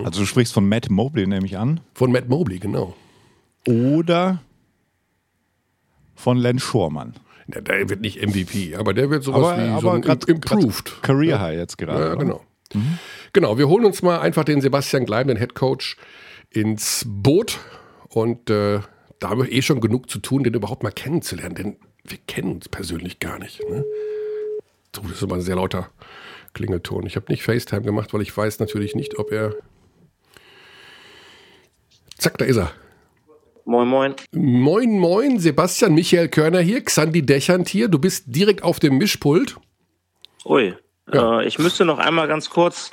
Also 0.02 0.20
du 0.20 0.26
sprichst 0.26 0.54
von 0.54 0.66
Matt 0.66 0.88
Mobley, 0.88 1.26
nehme 1.26 1.44
ich 1.44 1.58
an. 1.58 1.80
Von 1.92 2.10
Matt 2.10 2.28
Mobley, 2.28 2.58
genau. 2.58 2.96
Oder 3.68 4.42
von 6.24 6.38
Len 6.38 6.58
Schormann. 6.58 7.14
Ja, 7.52 7.60
der 7.60 7.90
wird 7.90 8.00
nicht 8.00 8.26
MVP, 8.26 8.76
aber 8.76 8.94
der 8.94 9.10
wird 9.10 9.22
sowas 9.22 9.52
aber, 9.52 9.58
wie 9.58 9.68
aber 9.68 9.80
so 9.82 9.90
ein 9.90 10.00
grad, 10.00 10.24
Improved. 10.24 11.02
Career 11.02 11.38
High 11.38 11.58
jetzt 11.58 11.76
gerade. 11.76 12.02
Ja, 12.02 12.14
genau. 12.14 12.42
Mhm. 12.72 12.98
Genau, 13.34 13.58
wir 13.58 13.68
holen 13.68 13.84
uns 13.84 14.00
mal 14.00 14.20
einfach 14.20 14.44
den 14.44 14.62
Sebastian 14.62 15.04
Gleim, 15.04 15.28
den 15.28 15.36
Head 15.36 15.54
Coach, 15.54 15.98
ins 16.48 17.04
Boot 17.06 17.60
und 18.08 18.48
äh, 18.48 18.80
da 19.18 19.28
haben 19.28 19.42
wir 19.42 19.52
eh 19.52 19.60
schon 19.60 19.80
genug 19.80 20.08
zu 20.08 20.18
tun, 20.18 20.44
den 20.44 20.54
überhaupt 20.54 20.82
mal 20.82 20.92
kennenzulernen. 20.92 21.54
Denn 21.54 21.76
wir 22.04 22.18
kennen 22.26 22.54
uns 22.54 22.70
persönlich 22.70 23.18
gar 23.20 23.38
nicht. 23.38 23.60
Ne? 23.68 23.84
So, 24.96 25.02
das 25.02 25.12
ist 25.12 25.22
immer 25.22 25.34
ein 25.34 25.42
sehr 25.42 25.56
lauter 25.56 25.90
Klingelton. 26.54 27.04
Ich 27.04 27.16
habe 27.16 27.26
nicht 27.28 27.42
FaceTime 27.42 27.82
gemacht, 27.82 28.14
weil 28.14 28.22
ich 28.22 28.34
weiß 28.34 28.60
natürlich 28.60 28.94
nicht, 28.94 29.18
ob 29.18 29.30
er. 29.30 29.54
Zack, 32.16 32.38
da 32.38 32.46
ist 32.46 32.56
er. 32.56 32.72
Moin, 33.66 33.88
moin. 33.88 34.14
Moin, 34.32 34.98
moin. 34.98 35.38
Sebastian 35.38 35.94
Michael 35.94 36.28
Körner 36.28 36.60
hier, 36.60 36.84
Xandi 36.84 37.24
Dechant 37.24 37.68
hier. 37.68 37.88
Du 37.88 37.98
bist 37.98 38.24
direkt 38.26 38.62
auf 38.62 38.78
dem 38.78 38.98
Mischpult. 38.98 39.56
Ui. 40.44 40.74
Ja. 41.12 41.40
Äh, 41.40 41.46
ich 41.46 41.58
müsste 41.58 41.86
noch 41.86 41.98
einmal 41.98 42.28
ganz 42.28 42.50
kurz 42.50 42.90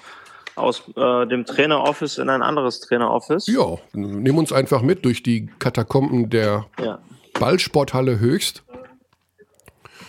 aus 0.56 0.84
äh, 0.96 1.28
dem 1.28 1.46
Traineroffice 1.46 2.20
in 2.20 2.30
ein 2.30 2.42
anderes 2.42 2.80
Traineroffice. 2.80 3.48
Ja, 3.48 3.78
nimm 3.94 4.38
uns 4.38 4.54
einfach 4.54 4.82
mit 4.82 5.04
durch 5.04 5.24
die 5.24 5.48
Katakomben 5.60 6.30
der 6.30 6.66
ja. 6.82 7.00
Ballsporthalle 7.38 8.20
Höchst. 8.20 8.63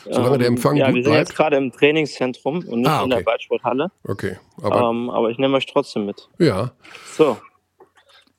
Solange 0.04 0.38
der 0.38 0.48
Empfang 0.48 0.76
ja, 0.76 0.86
gut 0.86 0.96
wir 0.96 1.02
sind 1.02 1.12
bleibt. 1.12 1.28
jetzt 1.28 1.36
gerade 1.36 1.56
im 1.56 1.72
Trainingszentrum 1.72 2.58
und 2.66 2.80
nicht 2.80 2.88
ah, 2.88 2.98
okay. 2.98 3.04
in 3.04 3.10
der 3.10 3.20
Ballsporthalle. 3.20 3.90
Okay. 4.04 4.36
Aber, 4.60 4.90
ähm, 4.90 5.10
aber 5.10 5.30
ich 5.30 5.38
nehme 5.38 5.56
euch 5.56 5.66
trotzdem 5.66 6.06
mit. 6.06 6.28
Ja. 6.38 6.72
So. 7.16 7.36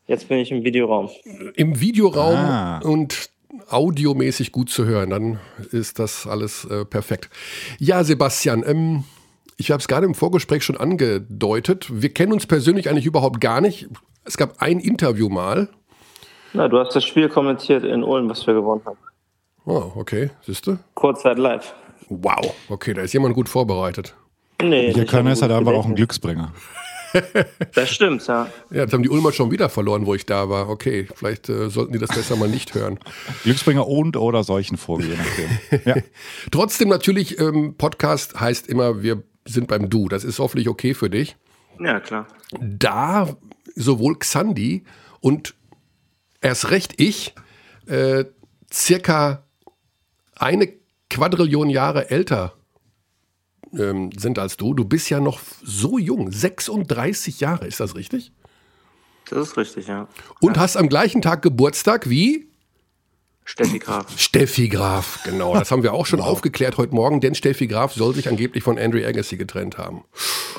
Jetzt 0.07 0.27
bin 0.27 0.37
ich 0.39 0.51
im 0.51 0.63
Videoraum. 0.63 1.09
Im 1.55 1.79
Videoraum 1.79 2.35
ah. 2.35 2.79
und 2.79 3.29
audiomäßig 3.69 4.51
gut 4.51 4.69
zu 4.69 4.85
hören, 4.85 5.11
dann 5.11 5.39
ist 5.71 5.99
das 5.99 6.27
alles 6.27 6.65
äh, 6.65 6.85
perfekt. 6.85 7.29
Ja, 7.79 8.03
Sebastian, 8.03 8.63
ähm, 8.65 9.03
ich 9.57 9.71
habe 9.71 9.79
es 9.79 9.87
gerade 9.87 10.05
im 10.05 10.15
Vorgespräch 10.15 10.63
schon 10.63 10.77
angedeutet. 10.77 11.87
Wir 11.91 12.09
kennen 12.09 12.33
uns 12.33 12.47
persönlich 12.47 12.89
eigentlich 12.89 13.05
überhaupt 13.05 13.39
gar 13.39 13.61
nicht. 13.61 13.87
Es 14.25 14.37
gab 14.37 14.61
ein 14.61 14.79
Interview 14.79 15.29
mal. 15.29 15.69
Na, 16.53 16.67
du 16.67 16.79
hast 16.79 16.95
das 16.95 17.03
Spiel 17.03 17.29
kommentiert 17.29 17.83
in 17.83 18.03
Ulm, 18.03 18.29
was 18.29 18.45
wir 18.45 18.53
gewonnen 18.53 18.81
haben. 18.85 18.97
Oh, 19.65 19.91
okay. 19.95 20.31
Siehst 20.41 20.67
du? 20.67 20.77
Kurzzeit 20.93 21.37
live. 21.37 21.73
Wow. 22.09 22.53
Okay, 22.69 22.93
da 22.93 23.01
ist 23.01 23.13
jemand 23.13 23.35
gut 23.35 23.49
vorbereitet. 23.49 24.15
Nee. 24.61 24.93
Hier 24.93 25.05
kann 25.05 25.25
ist 25.27 25.41
halt 25.41 25.51
einfach 25.51 25.73
auch 25.73 25.85
ein 25.85 25.95
Glücksbringer. 25.95 26.53
Das 27.75 27.89
stimmt, 27.89 28.25
ja. 28.27 28.47
Ja, 28.69 28.81
jetzt 28.83 28.93
haben 28.93 29.03
die 29.03 29.09
Ulmer 29.09 29.31
schon 29.31 29.51
wieder 29.51 29.69
verloren, 29.69 30.05
wo 30.05 30.15
ich 30.15 30.25
da 30.25 30.49
war. 30.49 30.69
Okay, 30.69 31.07
vielleicht 31.15 31.49
äh, 31.49 31.69
sollten 31.69 31.93
die 31.93 31.99
das 31.99 32.09
besser 32.09 32.35
mal 32.35 32.49
nicht 32.49 32.73
hören. 32.73 32.99
Glücksbringer 33.43 33.87
und 33.87 34.17
oder 34.17 34.43
je 35.01 35.15
nachdem. 35.15 35.81
Ja. 35.85 35.95
Trotzdem 36.51 36.89
natürlich, 36.89 37.39
ähm, 37.39 37.75
Podcast 37.77 38.39
heißt 38.39 38.67
immer, 38.67 39.01
wir 39.01 39.23
sind 39.45 39.67
beim 39.67 39.89
Du. 39.89 40.07
Das 40.07 40.23
ist 40.23 40.39
hoffentlich 40.39 40.69
okay 40.69 40.93
für 40.93 41.09
dich. 41.09 41.35
Ja, 41.79 41.99
klar. 41.99 42.27
Da 42.59 43.35
sowohl 43.75 44.17
Xandi 44.19 44.83
und 45.19 45.55
erst 46.41 46.69
recht 46.71 46.93
ich 46.97 47.33
äh, 47.87 48.25
circa 48.71 49.43
eine 50.35 50.69
Quadrillion 51.09 51.69
Jahre 51.69 52.09
älter 52.09 52.53
ähm, 53.77 54.11
sind 54.17 54.39
als 54.39 54.57
du. 54.57 54.73
Du 54.73 54.85
bist 54.85 55.09
ja 55.09 55.19
noch 55.19 55.39
so 55.63 55.97
jung, 55.97 56.31
36 56.31 57.39
Jahre, 57.39 57.67
ist 57.67 57.79
das 57.79 57.95
richtig? 57.95 58.31
Das 59.29 59.49
ist 59.49 59.57
richtig, 59.57 59.87
ja. 59.87 60.07
Und 60.41 60.57
ja. 60.57 60.63
hast 60.63 60.77
am 60.77 60.89
gleichen 60.89 61.21
Tag 61.21 61.41
Geburtstag 61.41 62.09
wie? 62.09 62.49
Steffi 63.45 63.79
Graf. 63.79 64.05
Steffi 64.17 64.69
Graf, 64.69 65.19
genau. 65.25 65.53
Das 65.53 65.71
haben 65.71 65.83
wir 65.83 65.93
auch 65.93 66.05
schon 66.05 66.19
wow. 66.19 66.27
aufgeklärt 66.27 66.77
heute 66.77 66.95
Morgen, 66.95 67.19
denn 67.19 67.35
Steffi 67.35 67.67
Graf 67.67 67.93
soll 67.93 68.15
sich 68.15 68.29
angeblich 68.29 68.63
von 68.63 68.79
Andrew 68.79 69.05
Agassi 69.05 69.37
getrennt 69.37 69.77
haben. 69.77 70.03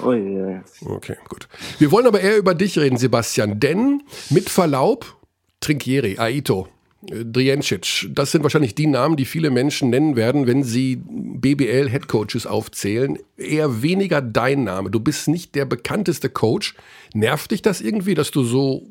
Oh 0.05 0.13
je. 0.13 0.61
Okay, 0.85 1.17
gut. 1.29 1.49
Wir 1.79 1.91
wollen 1.91 2.07
aber 2.07 2.21
eher 2.21 2.37
über 2.37 2.55
dich 2.55 2.79
reden, 2.79 2.99
Sebastian, 2.99 3.61
denn 3.61 4.03
mit 4.31 4.51
Verlaub, 4.51 5.17
Trinkieri, 5.61 6.19
Aito, 6.19 6.69
Driencic, 7.07 8.09
das 8.11 8.33
sind 8.33 8.43
wahrscheinlich 8.43 8.75
die 8.75 8.87
Namen, 8.87 9.17
die 9.17 9.25
viele 9.25 9.51
Menschen 9.51 9.91
nennen 9.91 10.17
werden, 10.17 10.47
wenn 10.47 10.63
sie 10.63 11.03
BBL-Headcoaches 11.07 12.47
aufzählen. 12.47 13.19
Eher 13.37 13.83
weniger 13.83 14.23
dein 14.23 14.65
Name. 14.65 14.91
Du 14.91 15.01
bist 15.01 15.29
nicht 15.29 15.55
der 15.55 15.65
bekannteste 15.65 16.29
Coach. 16.29 16.75
Nervt 17.13 17.51
dich 17.51 17.63
das 17.63 17.81
irgendwie, 17.81 18.15
dass 18.15 18.31
du 18.31 18.43
so 18.45 18.87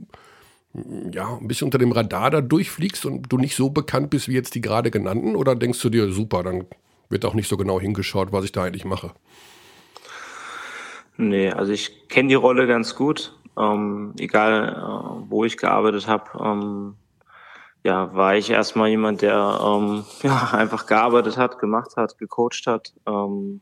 ja, 1.12 1.38
ein 1.38 1.48
bisschen 1.48 1.66
unter 1.66 1.78
dem 1.78 1.92
Radar 1.92 2.32
da 2.32 2.42
durchfliegst 2.42 3.06
und 3.06 3.32
du 3.32 3.38
nicht 3.38 3.56
so 3.56 3.70
bekannt 3.70 4.10
bist 4.10 4.28
wie 4.28 4.34
jetzt 4.34 4.56
die 4.56 4.62
gerade 4.62 4.92
genannten? 4.92 5.36
Oder 5.36 5.56
denkst 5.56 5.82
du 5.82 5.90
dir, 5.90 6.12
super, 6.12 6.44
dann 6.44 6.66
wird 7.10 7.26
auch 7.26 7.34
nicht 7.34 7.48
so 7.48 7.58
genau 7.58 7.80
hingeschaut, 7.80 8.32
was 8.32 8.46
ich 8.46 8.52
da 8.52 8.64
eigentlich 8.64 8.86
mache? 8.86 9.12
Nee, 11.18 11.50
also 11.50 11.72
ich 11.72 12.08
kenne 12.08 12.30
die 12.30 12.36
Rolle 12.36 12.66
ganz 12.66 12.96
gut. 12.96 13.38
Ähm, 13.56 14.14
egal, 14.18 14.70
äh, 14.70 15.30
wo 15.30 15.46
ich 15.46 15.58
gearbeitet 15.58 16.08
habe. 16.08 16.26
Ähm, 16.44 16.96
ja, 17.84 18.14
war 18.14 18.36
ich 18.36 18.50
erstmal 18.50 18.90
jemand, 18.90 19.22
der 19.22 19.60
ähm, 19.64 20.06
ja, 20.24 20.52
einfach 20.52 20.86
gearbeitet 20.86 21.38
hat, 21.38 21.60
gemacht 21.60 21.96
hat, 21.98 22.18
gecoacht 22.18 22.66
hat 22.66 22.94
ähm, 23.06 23.62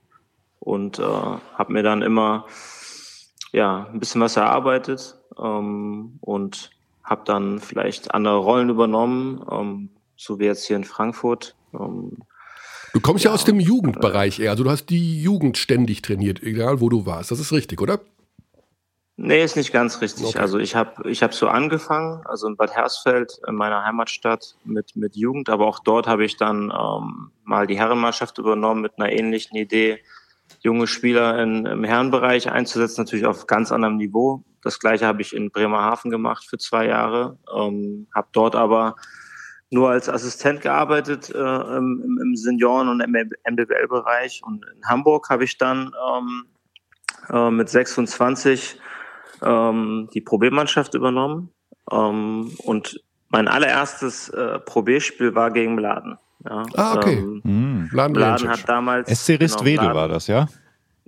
und 0.60 1.00
äh, 1.00 1.04
habe 1.04 1.74
mir 1.74 1.84
dann 1.84 2.01
immer 2.01 2.46
ja 3.51 3.88
ein 3.92 4.00
bisschen 4.00 4.22
was 4.22 4.38
erarbeitet 4.38 5.18
ähm, 5.38 6.18
und 6.22 6.72
habe 7.04 7.24
dann 7.25 7.60
vielleicht 7.60 8.13
andere 8.13 8.38
Rollen 8.38 8.70
übernommen, 8.70 9.44
ähm, 9.51 9.90
so 10.16 10.40
wie 10.40 10.46
jetzt 10.46 10.66
hier 10.66 10.78
in 10.78 10.84
Frankfurt. 10.84 11.56
Ähm, 11.74 12.20
du 12.94 13.01
kommst 13.01 13.24
ja, 13.24 13.32
ja 13.32 13.36
aus 13.36 13.44
dem 13.44 13.60
Jugendbereich 13.60 14.40
eher, 14.40 14.51
also 14.51 14.63
du 14.63 14.70
hast 14.70 14.86
die 14.86 15.22
Jugend 15.22 15.58
ständig 15.58 16.04
trainiert, 16.04 16.44
egal 16.44 16.80
wo 16.80 16.90
du 16.90 17.08
warst. 17.08 17.32
Das 17.32 17.40
ist 17.40 17.51
richtig, 17.51 17.82
oder? 17.82 18.00
Nee, 19.24 19.44
ist 19.44 19.56
nicht 19.56 19.72
ganz 19.72 20.01
richtig. 20.01 20.25
Okay. 20.25 20.40
Also 20.40 20.58
ich 20.58 20.75
habe 20.75 21.08
ich 21.08 21.22
hab 21.22 21.36
so 21.36 21.48
angefangen, 21.48 22.25
also 22.25 22.48
in 22.48 22.56
Bad 22.56 22.72
Hersfeld, 22.75 23.40
in 23.48 23.54
meiner 23.54 23.86
Heimatstadt, 23.86 24.56
mit, 24.63 24.96
mit 24.96 25.16
Jugend, 25.16 25.48
aber 25.48 25.68
auch 25.68 25.78
dort 25.78 26.08
habe 26.08 26.25
ich 26.25 26.38
dann 26.38 26.74
ähm, 26.75 27.30
mal 27.44 27.68
die 27.68 27.78
Herrenmannschaft 27.78 28.40
übernommen 28.40 28.82
mit 28.82 28.94
einer 28.98 29.12
ähnlichen 29.12 29.56
Idee, 29.58 30.00
junge 30.62 30.88
Spieler 30.88 31.38
in, 31.40 31.68
im 31.68 31.84
Herrenbereich 31.84 32.51
einzusetzen, 32.51 33.01
natürlich 33.01 33.28
auf 33.28 33.46
ganz 33.46 33.72
anderem 33.72 33.98
Niveau. 33.98 34.44
Das 34.63 34.80
gleiche 34.80 35.06
habe 35.06 35.22
ich 35.22 35.36
in 35.36 35.51
Bremerhaven 35.51 36.10
gemacht 36.10 36.44
für 36.50 36.58
zwei 36.58 36.88
Jahre, 36.88 37.38
ähm, 37.56 38.08
habe 38.16 38.30
dort 38.32 38.56
aber 38.56 38.96
nur 39.70 39.92
als 39.92 40.10
Assistent 40.10 40.62
gearbeitet 40.62 41.30
äh, 41.30 41.38
im, 41.38 42.20
im 42.24 42.36
Senioren- 42.36 42.90
und 42.90 43.06
MBBL-Bereich. 43.08 44.42
Und 44.44 44.66
in 44.66 44.90
Hamburg 44.90 45.30
habe 45.30 45.44
ich 45.44 45.60
dann 45.60 45.92
ähm, 46.10 46.46
äh, 47.30 47.51
mit 47.51 47.70
26 47.70 48.80
ähm, 49.43 50.10
die 50.13 50.21
Probiermannschaft 50.21 50.93
übernommen. 50.93 51.50
Ähm, 51.91 52.51
und 52.63 53.01
mein 53.29 53.48
allererstes 53.48 54.29
äh, 54.29 54.60
Probierspiel 54.60 55.36
war 55.36 55.51
gegen 55.51 55.75
Mladen. 55.75 56.17
Ja. 56.43 56.65
Ah, 56.75 56.95
okay. 56.95 57.17
Ähm, 57.17 57.41
mhm. 57.43 57.89
Mladen, 57.91 58.15
Mladen 58.15 58.50
hat 58.50 58.67
damals. 58.67 59.10
SC 59.10 59.39
Ristwedel 59.39 59.88
genau, 59.88 59.95
war 59.95 60.07
das, 60.07 60.27
ja? 60.27 60.48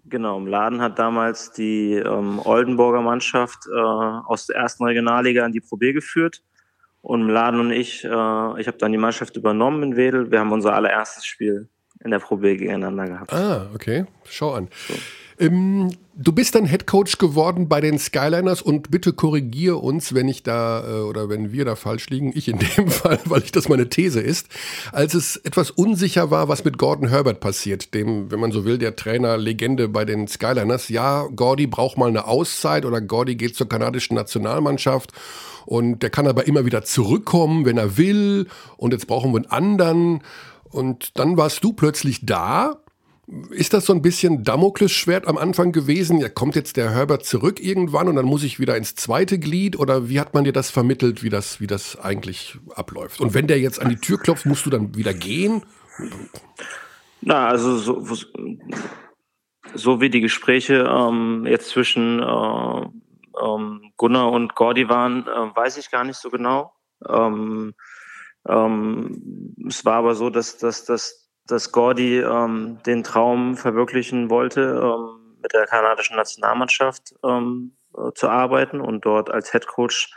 Genau, 0.06 0.40
Mladen 0.40 0.82
hat 0.82 1.00
damals 1.00 1.52
die 1.52 1.94
ähm, 1.94 2.40
Oldenburger 2.44 3.02
Mannschaft 3.02 3.68
äh, 3.74 3.80
aus 3.80 4.48
der 4.48 4.58
ersten 4.58 4.84
Regionalliga 4.84 5.46
in 5.46 5.52
die 5.52 5.62
Probier 5.62 5.94
geführt. 5.94 6.44
Und 7.02 7.26
Mladen 7.26 7.60
und 7.60 7.72
ich, 7.72 8.04
äh, 8.06 8.08
ich 8.08 8.68
habe 8.68 8.78
dann 8.78 8.92
die 8.92 8.98
Mannschaft 8.98 9.36
übernommen 9.36 9.84
in 9.84 9.96
Wedel. 9.98 10.32
Wir 10.32 10.40
haben 10.40 10.52
unser 10.52 10.74
allererstes 10.74 11.26
Spiel 11.26 11.68
in 12.04 12.12
der 12.12 12.20
Probier 12.20 12.56
gegeneinander 12.56 13.08
gehabt. 13.08 13.34
Ah, 13.34 13.68
okay. 13.74 14.06
Schau 14.26 14.54
an. 14.54 14.70
So. 14.88 14.94
Ähm, 15.40 15.92
du 16.16 16.32
bist 16.32 16.56
dann 16.56 16.66
Head 16.66 16.88
Coach 16.88 17.18
geworden 17.18 17.68
bei 17.68 17.82
den 17.82 17.98
Skyliners 17.98 18.62
und 18.62 18.92
bitte 18.92 19.14
korrigiere 19.14 19.78
uns, 19.78 20.14
wenn 20.14 20.28
ich 20.28 20.44
da 20.44 20.84
äh, 20.88 21.02
oder 21.02 21.30
wenn 21.30 21.52
wir 21.52 21.66
da 21.66 21.76
falsch 21.76 22.10
liegen. 22.10 22.32
Ich 22.36 22.48
in 22.48 22.60
dem 22.60 22.88
Fall, 22.90 23.20
weil 23.26 23.44
ich 23.44 23.52
das 23.52 23.70
meine 23.70 23.90
These 23.90 24.22
ist. 24.22 24.48
Als 24.92 25.14
es 25.14 25.38
etwas 25.38 25.72
unsicher 25.72 26.32
war, 26.32 26.48
was 26.48 26.64
mit 26.66 26.78
Gordon 26.78 27.10
Herbert 27.10 27.40
passiert, 27.40 27.94
dem, 27.94 28.32
wenn 28.32 28.40
man 28.40 28.52
so 28.52 28.66
will, 28.66 28.78
der 28.78 28.96
Trainer 28.96 29.38
Legende 29.38 29.88
bei 29.90 30.06
den 30.06 30.28
Skyliners. 30.28 30.90
Ja, 30.90 31.28
Gordy 31.36 31.68
braucht 31.68 31.98
mal 31.98 32.10
eine 32.10 32.28
Auszeit 32.28 32.86
oder 32.86 33.02
Gordy 33.02 33.36
geht 33.36 33.56
zur 33.56 33.68
kanadischen 33.68 34.16
Nationalmannschaft 34.16 35.12
und 35.66 36.04
der 36.04 36.10
kann 36.10 36.28
aber 36.28 36.48
immer 36.48 36.66
wieder 36.66 36.84
zurückkommen, 36.84 37.66
wenn 37.66 37.78
er 37.78 37.98
will. 37.98 38.48
Und 38.78 38.94
jetzt 38.94 39.08
brauchen 39.08 39.32
wir 39.32 39.38
einen 39.38 39.52
anderen. 39.52 40.24
Und 40.70 41.18
dann 41.20 41.38
warst 41.38 41.64
du 41.64 41.74
plötzlich 41.74 42.26
da 42.26 42.83
ist 43.52 43.74
das 43.74 43.86
so 43.86 43.94
ein 43.94 44.02
bisschen 44.02 44.44
Damoklesschwert 44.44 45.28
am 45.28 45.38
Anfang 45.38 45.72
gewesen? 45.72 46.20
Ja, 46.20 46.28
kommt 46.28 46.56
jetzt 46.56 46.76
der 46.76 46.92
Herbert 46.92 47.26
zurück 47.26 47.62
irgendwann 47.62 48.10
und 48.10 48.16
dann 48.16 48.26
muss 48.26 48.44
ich 48.44 48.60
wieder 48.60 48.76
ins 48.76 48.96
zweite 48.96 49.40
Glied? 49.40 49.80
Oder 49.80 50.10
wie 50.10 50.20
hat 50.20 50.34
man 50.34 50.44
dir 50.44 50.52
das 50.52 50.70
vermittelt, 50.70 51.24
wie 51.24 51.30
das, 51.30 51.62
wie 51.62 51.68
das 51.68 51.98
eigentlich 51.98 52.58
abläuft? 52.76 53.22
Und 53.22 53.34
wenn 53.34 53.48
der 53.48 53.60
jetzt 53.60 53.82
an 53.82 53.90
die 53.90 53.96
Tür 53.96 54.18
klopft, 54.18 54.46
musst 54.46 54.66
du 54.66 54.70
dann 54.70 54.96
wieder 54.96 55.14
gehen? 55.14 55.64
Na, 57.22 57.48
also 57.48 57.78
so, 57.78 58.06
so 59.74 60.02
wie 60.02 60.10
die 60.10 60.22
Gespräche 60.22 60.86
ähm, 60.90 61.46
jetzt 61.48 61.70
zwischen 61.70 62.20
äh, 62.20 62.86
ähm, 63.42 63.92
Gunnar 63.96 64.32
und 64.32 64.54
Gordy 64.54 64.90
waren, 64.90 65.26
äh, 65.28 65.56
weiß 65.56 65.78
ich 65.78 65.90
gar 65.90 66.04
nicht 66.04 66.18
so 66.18 66.30
genau. 66.30 66.74
Ähm, 67.08 67.74
ähm 68.48 69.56
es 69.66 69.86
war 69.86 69.96
aber 69.96 70.16
so, 70.16 70.30
dass, 70.30 70.58
dass, 70.58 70.84
dass 70.84 71.23
dass 71.48 71.72
Gordy 71.72 72.20
ähm, 72.20 72.80
den 72.86 73.04
Traum 73.04 73.56
verwirklichen 73.58 74.30
wollte, 74.30 74.62
ähm, 74.62 75.38
mit 75.42 75.54
der 75.54 75.66
kanadischen 75.66 76.16
Nationalmannschaft 76.16 77.14
ähm, 77.24 77.76
äh, 77.98 78.12
zu 78.16 78.30
arbeiten 78.30 78.80
und 78.82 79.06
dort 79.06 79.30
als 79.30 79.52
Head 79.52 79.68
Coach 79.68 80.12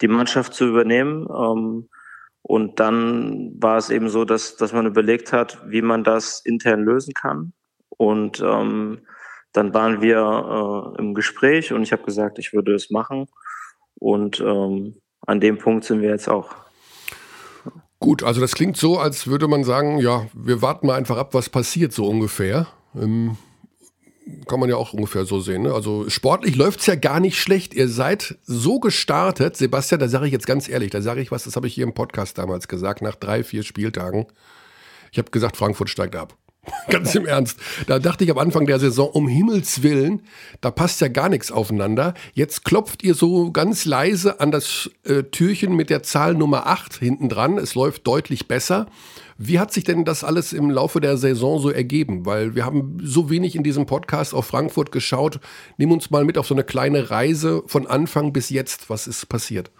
die 0.00 0.08
Mannschaft 0.08 0.54
zu 0.54 0.66
übernehmen. 0.66 1.26
Ähm, 1.30 1.88
Und 2.46 2.78
dann 2.78 3.54
war 3.58 3.78
es 3.78 3.88
eben 3.88 4.10
so, 4.10 4.26
dass, 4.26 4.56
dass 4.56 4.74
man 4.74 4.86
überlegt 4.86 5.32
hat, 5.32 5.58
wie 5.66 5.80
man 5.80 6.04
das 6.04 6.44
intern 6.44 6.84
lösen 6.84 7.14
kann. 7.14 7.54
Und 7.88 8.42
ähm, 8.44 9.06
dann 9.52 9.72
waren 9.72 10.02
wir 10.02 10.18
äh, 10.18 11.00
im 11.00 11.14
Gespräch 11.14 11.72
und 11.72 11.82
ich 11.82 11.92
habe 11.92 12.04
gesagt, 12.04 12.38
ich 12.38 12.52
würde 12.52 12.74
es 12.74 12.90
machen. 12.90 13.28
Und 13.98 14.40
ähm, 14.40 15.00
an 15.26 15.40
dem 15.40 15.56
Punkt 15.56 15.84
sind 15.84 16.02
wir 16.02 16.10
jetzt 16.10 16.28
auch. 16.28 16.63
Gut, 18.04 18.22
also 18.22 18.38
das 18.38 18.52
klingt 18.52 18.76
so, 18.76 18.98
als 18.98 19.28
würde 19.28 19.48
man 19.48 19.64
sagen, 19.64 19.98
ja, 19.98 20.26
wir 20.34 20.60
warten 20.60 20.88
mal 20.88 20.94
einfach 20.94 21.16
ab, 21.16 21.32
was 21.32 21.48
passiert 21.48 21.94
so 21.94 22.06
ungefähr. 22.06 22.66
Ähm, 22.94 23.38
kann 24.46 24.60
man 24.60 24.68
ja 24.68 24.76
auch 24.76 24.92
ungefähr 24.92 25.24
so 25.24 25.40
sehen. 25.40 25.62
Ne? 25.62 25.72
Also 25.72 26.10
sportlich 26.10 26.54
läuft 26.54 26.80
es 26.80 26.86
ja 26.86 26.96
gar 26.96 27.18
nicht 27.18 27.40
schlecht. 27.40 27.72
Ihr 27.72 27.88
seid 27.88 28.36
so 28.44 28.78
gestartet, 28.78 29.56
Sebastian, 29.56 30.00
da 30.00 30.08
sage 30.08 30.26
ich 30.26 30.32
jetzt 30.32 30.46
ganz 30.46 30.68
ehrlich, 30.68 30.90
da 30.90 31.00
sage 31.00 31.22
ich 31.22 31.30
was, 31.30 31.44
das 31.44 31.56
habe 31.56 31.66
ich 31.66 31.72
hier 31.72 31.84
im 31.84 31.94
Podcast 31.94 32.36
damals 32.36 32.68
gesagt, 32.68 33.00
nach 33.00 33.14
drei, 33.14 33.42
vier 33.42 33.62
Spieltagen. 33.62 34.26
Ich 35.10 35.16
habe 35.16 35.30
gesagt, 35.30 35.56
Frankfurt 35.56 35.88
steigt 35.88 36.14
ab. 36.14 36.36
Ganz 36.90 37.14
im 37.14 37.26
Ernst. 37.26 37.58
Da 37.86 37.98
dachte 37.98 38.24
ich 38.24 38.30
am 38.30 38.38
Anfang 38.38 38.66
der 38.66 38.78
Saison, 38.78 39.08
um 39.10 39.28
Himmels 39.28 39.82
Willen, 39.82 40.22
da 40.60 40.70
passt 40.70 41.00
ja 41.00 41.08
gar 41.08 41.28
nichts 41.28 41.50
aufeinander. 41.50 42.14
Jetzt 42.32 42.64
klopft 42.64 43.02
ihr 43.02 43.14
so 43.14 43.50
ganz 43.50 43.84
leise 43.84 44.40
an 44.40 44.50
das 44.50 44.90
äh, 45.04 45.24
Türchen 45.24 45.74
mit 45.74 45.90
der 45.90 46.02
Zahl 46.02 46.34
Nummer 46.34 46.66
8 46.66 46.94
hinten 46.94 47.28
dran. 47.28 47.58
Es 47.58 47.74
läuft 47.74 48.06
deutlich 48.06 48.48
besser. 48.48 48.86
Wie 49.36 49.58
hat 49.58 49.72
sich 49.72 49.84
denn 49.84 50.04
das 50.04 50.22
alles 50.22 50.52
im 50.52 50.70
Laufe 50.70 51.00
der 51.00 51.16
Saison 51.16 51.58
so 51.58 51.70
ergeben? 51.70 52.24
Weil 52.24 52.54
wir 52.54 52.64
haben 52.64 52.98
so 53.02 53.30
wenig 53.30 53.56
in 53.56 53.64
diesem 53.64 53.86
Podcast 53.86 54.32
auf 54.32 54.46
Frankfurt 54.46 54.92
geschaut. 54.92 55.40
Nimm 55.76 55.90
uns 55.90 56.10
mal 56.10 56.24
mit 56.24 56.38
auf 56.38 56.46
so 56.46 56.54
eine 56.54 56.64
kleine 56.64 57.10
Reise 57.10 57.62
von 57.66 57.86
Anfang 57.86 58.32
bis 58.32 58.50
jetzt. 58.50 58.90
Was 58.90 59.06
ist 59.06 59.28
passiert? 59.28 59.70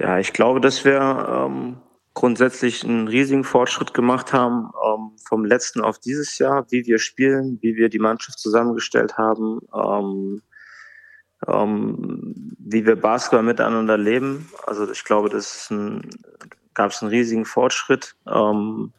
Ja, 0.00 0.18
ich 0.18 0.32
glaube, 0.32 0.60
dass 0.60 0.84
wir 0.84 1.46
ähm, 1.48 1.76
grundsätzlich 2.18 2.82
einen 2.82 3.06
riesigen 3.06 3.44
Fortschritt 3.44 3.94
gemacht 3.94 4.32
haben 4.32 4.70
ähm, 4.84 5.12
vom 5.28 5.44
letzten 5.44 5.80
auf 5.80 6.00
dieses 6.00 6.36
Jahr, 6.38 6.66
wie 6.68 6.84
wir 6.84 6.98
spielen, 6.98 7.60
wie 7.62 7.76
wir 7.76 7.88
die 7.88 8.00
Mannschaft 8.00 8.40
zusammengestellt 8.40 9.16
haben, 9.16 9.60
ähm, 9.72 10.42
ähm, 11.46 12.56
wie 12.58 12.84
wir 12.84 12.96
Basketball 13.00 13.44
miteinander 13.44 13.96
leben. 13.96 14.50
Also 14.66 14.90
ich 14.90 15.04
glaube, 15.04 15.28
das 15.28 15.72
gab 16.74 16.90
es 16.90 17.02
einen 17.02 17.10
riesigen 17.12 17.44
Fortschritt. 17.44 18.16
Ähm, 18.26 18.92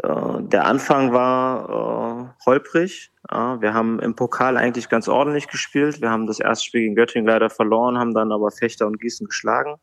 äh, 0.00 0.42
der 0.42 0.66
Anfang 0.66 1.12
war 1.12 2.36
äh, 2.38 2.44
holprig. 2.46 3.10
Ja, 3.28 3.60
wir 3.60 3.74
haben 3.74 3.98
im 3.98 4.14
Pokal 4.14 4.56
eigentlich 4.56 4.88
ganz 4.88 5.08
ordentlich 5.08 5.48
gespielt. 5.48 6.00
Wir 6.00 6.10
haben 6.10 6.28
das 6.28 6.38
erste 6.38 6.66
Spiel 6.66 6.82
gegen 6.82 6.94
Göttingen 6.94 7.26
leider 7.26 7.50
verloren, 7.50 7.98
haben 7.98 8.14
dann 8.14 8.30
aber 8.30 8.52
Fechter 8.52 8.86
und 8.86 9.00
Gießen 9.00 9.26
geschlagen. 9.26 9.80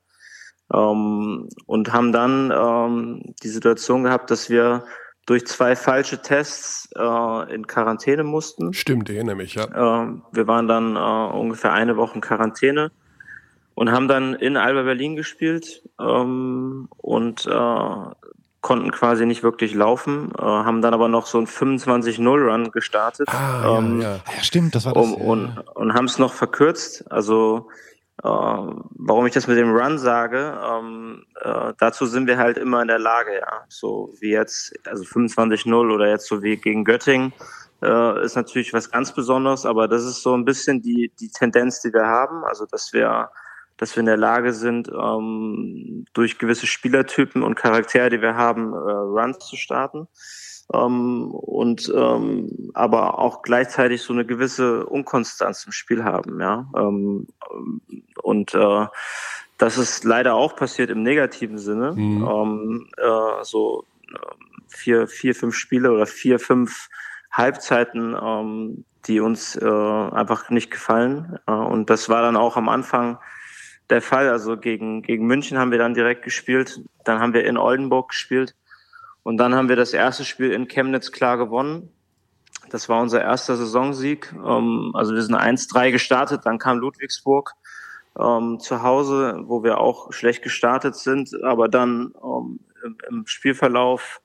Ähm, 0.71 1.49
und 1.65 1.93
haben 1.93 2.11
dann 2.11 2.51
ähm, 2.51 3.33
die 3.43 3.49
Situation 3.49 4.03
gehabt, 4.03 4.31
dass 4.31 4.49
wir 4.49 4.83
durch 5.25 5.47
zwei 5.47 5.75
falsche 5.75 6.21
Tests 6.21 6.89
äh, 6.97 7.53
in 7.53 7.65
Quarantäne 7.67 8.23
mussten. 8.23 8.73
Stimmt, 8.73 9.09
erinnere 9.09 9.35
mich, 9.35 9.55
ja. 9.55 9.63
Äh, 9.65 10.07
wir 10.31 10.47
waren 10.47 10.67
dann 10.67 10.95
äh, 10.95 11.37
ungefähr 11.37 11.73
eine 11.73 11.95
Woche 11.95 12.15
in 12.15 12.21
Quarantäne 12.21 12.91
und 13.73 13.91
haben 13.91 14.07
dann 14.07 14.33
in 14.33 14.57
Alba 14.57 14.83
Berlin 14.83 15.15
gespielt 15.15 15.83
ähm, 15.99 16.87
und 16.97 17.45
äh, 17.45 18.29
konnten 18.61 18.91
quasi 18.91 19.25
nicht 19.25 19.43
wirklich 19.43 19.73
laufen, 19.73 20.31
äh, 20.37 20.41
haben 20.41 20.81
dann 20.81 20.93
aber 20.93 21.07
noch 21.07 21.25
so 21.25 21.37
ein 21.37 21.47
25-0-Run 21.47 22.71
gestartet. 22.71 23.27
Ah, 23.29 23.77
ähm, 23.77 24.01
ja, 24.01 24.15
ja. 24.15 24.23
ja, 24.35 24.43
stimmt, 24.43 24.75
das 24.75 24.85
war 24.85 24.93
das. 24.93 25.03
Um, 25.03 25.13
und 25.13 25.57
und 25.75 25.93
haben 25.93 26.05
es 26.05 26.19
noch 26.19 26.33
verkürzt. 26.33 27.09
Also 27.11 27.69
äh, 27.69 27.92
warum 28.23 29.25
ich 29.25 29.33
das 29.33 29.47
mit 29.47 29.57
dem 29.57 29.75
Run 29.75 29.97
sage, 29.97 30.57
ähm, 30.63 31.25
äh, 31.41 31.73
dazu 31.77 32.05
sind 32.05 32.27
wir 32.27 32.37
halt 32.37 32.57
immer 32.57 32.81
in 32.81 32.87
der 32.87 32.99
Lage, 32.99 33.35
ja. 33.35 33.63
So 33.67 34.13
wie 34.19 34.31
jetzt, 34.31 34.73
also 34.87 35.03
25-0 35.03 35.93
oder 35.93 36.07
jetzt 36.07 36.27
so 36.27 36.41
wie 36.41 36.55
gegen 36.55 36.85
Göttingen, 36.85 37.33
äh, 37.81 38.23
ist 38.23 38.35
natürlich 38.35 38.73
was 38.73 38.89
ganz 38.89 39.13
Besonderes, 39.13 39.65
aber 39.65 39.87
das 39.87 40.03
ist 40.05 40.21
so 40.21 40.33
ein 40.35 40.45
bisschen 40.45 40.81
die, 40.81 41.11
die 41.19 41.29
Tendenz, 41.29 41.81
die 41.81 41.93
wir 41.93 42.05
haben, 42.05 42.45
also 42.45 42.65
dass 42.65 42.93
wir, 42.93 43.29
dass 43.75 43.95
wir 43.95 43.99
in 43.99 44.05
der 44.05 44.17
Lage 44.17 44.53
sind, 44.53 44.87
ähm, 44.87 46.05
durch 46.13 46.37
gewisse 46.37 46.65
Spielertypen 46.67 47.43
und 47.43 47.55
Charaktere, 47.55 48.09
die 48.09 48.21
wir 48.21 48.35
haben, 48.35 48.73
äh, 48.73 48.75
Runs 48.77 49.39
zu 49.39 49.57
starten 49.57 50.07
ähm, 50.71 51.31
und 51.31 51.91
ähm, 51.95 52.71
aber 52.73 53.19
auch 53.19 53.41
gleichzeitig 53.41 54.01
so 54.01 54.13
eine 54.13 54.25
gewisse 54.25 54.85
Unkonstanz 54.85 55.65
im 55.65 55.71
Spiel 55.71 56.03
haben, 56.03 56.39
ja. 56.39 56.67
Ähm, 56.75 57.27
und 58.21 58.53
äh, 58.53 58.85
das 59.57 59.77
ist 59.77 60.03
leider 60.03 60.35
auch 60.35 60.55
passiert 60.55 60.89
im 60.89 61.03
negativen 61.03 61.57
Sinne. 61.57 61.93
Mhm. 61.93 62.27
Ähm, 62.27 62.89
äh, 62.97 63.43
so 63.43 63.85
äh, 64.13 64.17
vier, 64.67 65.07
vier, 65.07 65.35
fünf 65.35 65.55
Spiele 65.55 65.91
oder 65.91 66.05
vier, 66.05 66.39
fünf 66.39 66.89
Halbzeiten, 67.31 68.15
ähm, 68.21 68.85
die 69.05 69.19
uns 69.19 69.55
äh, 69.55 69.65
einfach 69.65 70.49
nicht 70.49 70.71
gefallen. 70.71 71.39
Äh, 71.47 71.51
und 71.51 71.89
das 71.89 72.09
war 72.09 72.21
dann 72.21 72.35
auch 72.35 72.57
am 72.57 72.69
Anfang 72.69 73.19
der 73.89 74.01
Fall. 74.01 74.29
Also 74.29 74.57
gegen, 74.57 75.01
gegen 75.01 75.25
München 75.27 75.57
haben 75.57 75.71
wir 75.71 75.77
dann 75.77 75.93
direkt 75.93 76.23
gespielt. 76.23 76.81
Dann 77.03 77.19
haben 77.19 77.33
wir 77.33 77.45
in 77.45 77.57
Oldenburg 77.57 78.09
gespielt. 78.09 78.55
Und 79.23 79.37
dann 79.37 79.55
haben 79.55 79.69
wir 79.69 79.77
das 79.77 79.93
erste 79.93 80.25
Spiel 80.25 80.51
in 80.51 80.67
Chemnitz 80.67 81.11
klar 81.11 81.37
gewonnen. 81.37 81.89
Das 82.69 82.89
war 82.89 83.01
unser 83.01 83.21
erster 83.21 83.55
Saisonsieg. 83.55 84.33
Ähm, 84.33 84.91
also 84.93 85.13
wir 85.13 85.21
sind 85.21 85.35
1-3 85.35 85.91
gestartet, 85.91 86.41
dann 86.45 86.59
kam 86.59 86.79
Ludwigsburg 86.79 87.53
ähm, 88.19 88.59
zu 88.59 88.83
Hause, 88.83 89.41
wo 89.45 89.63
wir 89.63 89.79
auch 89.79 90.11
schlecht 90.11 90.43
gestartet 90.43 90.95
sind, 90.95 91.31
aber 91.43 91.67
dann 91.67 92.13
ähm, 92.23 92.59
im, 93.09 93.27
Spielverlauf 93.27 94.19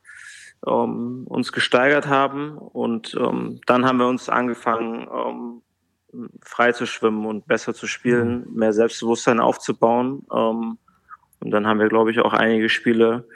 uns 0.60 1.52
gesteigert 1.52 2.08
haben 2.08 2.58
und 2.58 3.14
dann 3.14 3.86
haben 3.86 3.98
wir 3.98 4.08
uns 4.08 4.28
angefangen, 4.28 5.62
frei 6.42 6.72
zu 6.72 6.84
schwimmen 6.84 7.26
und 7.26 7.46
besser 7.46 7.74
zu 7.74 7.86
spielen, 7.86 8.44
mehr 8.52 8.72
Selbstbewusstsein 8.72 9.38
aufzubauen. 9.38 10.24
und 10.28 10.78
dann 11.40 11.64
haben 11.68 11.78
wir, 11.78 11.86
glaube 11.86 12.10
ich, 12.10 12.18
auch 12.18 12.32
einige 12.32 12.68
Spiele 12.68 13.28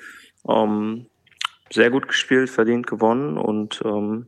sehr 1.73 1.91
gut 1.91 2.09
gespielt, 2.09 2.51
verdient 2.51 2.87
gewonnen 2.87 3.37
und 3.39 3.83
ähm, 3.85 4.27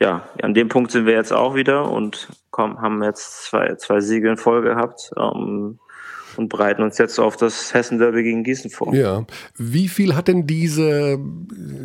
ja, 0.00 0.28
an 0.42 0.54
dem 0.54 0.68
Punkt 0.68 0.90
sind 0.90 1.06
wir 1.06 1.12
jetzt 1.12 1.32
auch 1.32 1.54
wieder 1.54 1.90
und 1.90 2.28
komm, 2.50 2.80
haben 2.80 3.02
jetzt 3.02 3.44
zwei, 3.44 3.74
zwei 3.76 4.00
Siege 4.00 4.30
in 4.30 4.38
Folge 4.38 4.70
gehabt 4.70 5.10
ähm, 5.16 5.78
und 6.36 6.48
bereiten 6.48 6.82
uns 6.82 6.96
jetzt 6.96 7.18
auf 7.18 7.36
das 7.36 7.74
Hessen-Derby 7.74 8.22
gegen 8.22 8.42
Gießen 8.42 8.70
vor. 8.70 8.94
Ja, 8.94 9.26
wie 9.58 9.88
viel 9.88 10.16
hat 10.16 10.28
denn 10.28 10.46
diese 10.46 11.18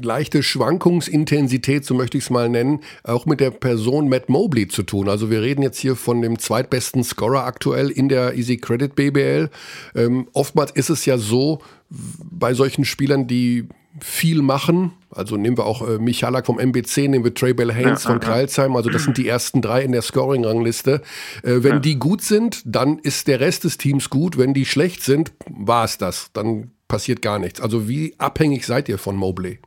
leichte 0.01 0.43
Schwankungsintensität, 0.43 1.83
so 1.83 1.93
möchte 1.93 2.17
ich 2.17 2.25
es 2.25 2.29
mal 2.29 2.47
nennen, 2.47 2.79
auch 3.03 3.25
mit 3.25 3.41
der 3.41 3.51
Person 3.51 4.07
Matt 4.07 4.29
Mobley 4.29 4.69
zu 4.69 4.83
tun? 4.83 5.09
Also 5.09 5.29
wir 5.29 5.41
reden 5.41 5.61
jetzt 5.61 5.79
hier 5.79 5.97
von 5.97 6.21
dem 6.21 6.39
zweitbesten 6.39 7.03
Scorer 7.03 7.43
aktuell 7.43 7.89
in 7.89 8.07
der 8.07 8.35
Easy 8.35 8.55
Credit 8.57 8.95
BBL. 8.95 9.49
Ähm, 9.93 10.29
oftmals 10.31 10.71
ist 10.71 10.89
es 10.89 11.05
ja 11.05 11.17
so, 11.17 11.59
bei 11.89 12.53
solchen 12.53 12.85
Spielern, 12.85 13.27
die 13.27 13.67
viel 13.99 14.41
machen. 14.41 14.93
Also 15.09 15.37
nehmen 15.37 15.57
wir 15.57 15.65
auch 15.65 15.87
äh, 15.87 15.97
Michalak 15.97 16.45
vom 16.45 16.59
MBC, 16.59 17.07
nehmen 17.07 17.23
wir 17.23 17.33
Trey 17.33 17.53
Bell 17.53 17.73
Haynes 17.73 18.03
ja, 18.03 18.09
von 18.11 18.19
ja, 18.21 18.27
Kreilsheim. 18.27 18.75
Also 18.75 18.89
das 18.89 19.03
sind 19.03 19.17
die 19.17 19.27
ersten 19.27 19.61
drei 19.61 19.83
in 19.83 19.91
der 19.91 20.01
Scoring-Rangliste. 20.01 21.01
Äh, 21.43 21.63
wenn 21.63 21.73
ja. 21.73 21.79
die 21.79 21.97
gut 21.97 22.21
sind, 22.21 22.61
dann 22.65 22.99
ist 22.99 23.27
der 23.27 23.39
Rest 23.39 23.63
des 23.63 23.77
Teams 23.77 24.09
gut. 24.09 24.37
Wenn 24.37 24.53
die 24.53 24.65
schlecht 24.65 25.03
sind, 25.03 25.31
war 25.47 25.85
es 25.85 25.97
das. 25.97 26.31
Dann 26.33 26.71
passiert 26.87 27.21
gar 27.21 27.39
nichts. 27.39 27.61
Also 27.61 27.87
wie 27.87 28.15
abhängig 28.17 28.65
seid 28.65 28.89
ihr 28.89 28.97
von 28.97 29.15
Mobley? 29.15 29.59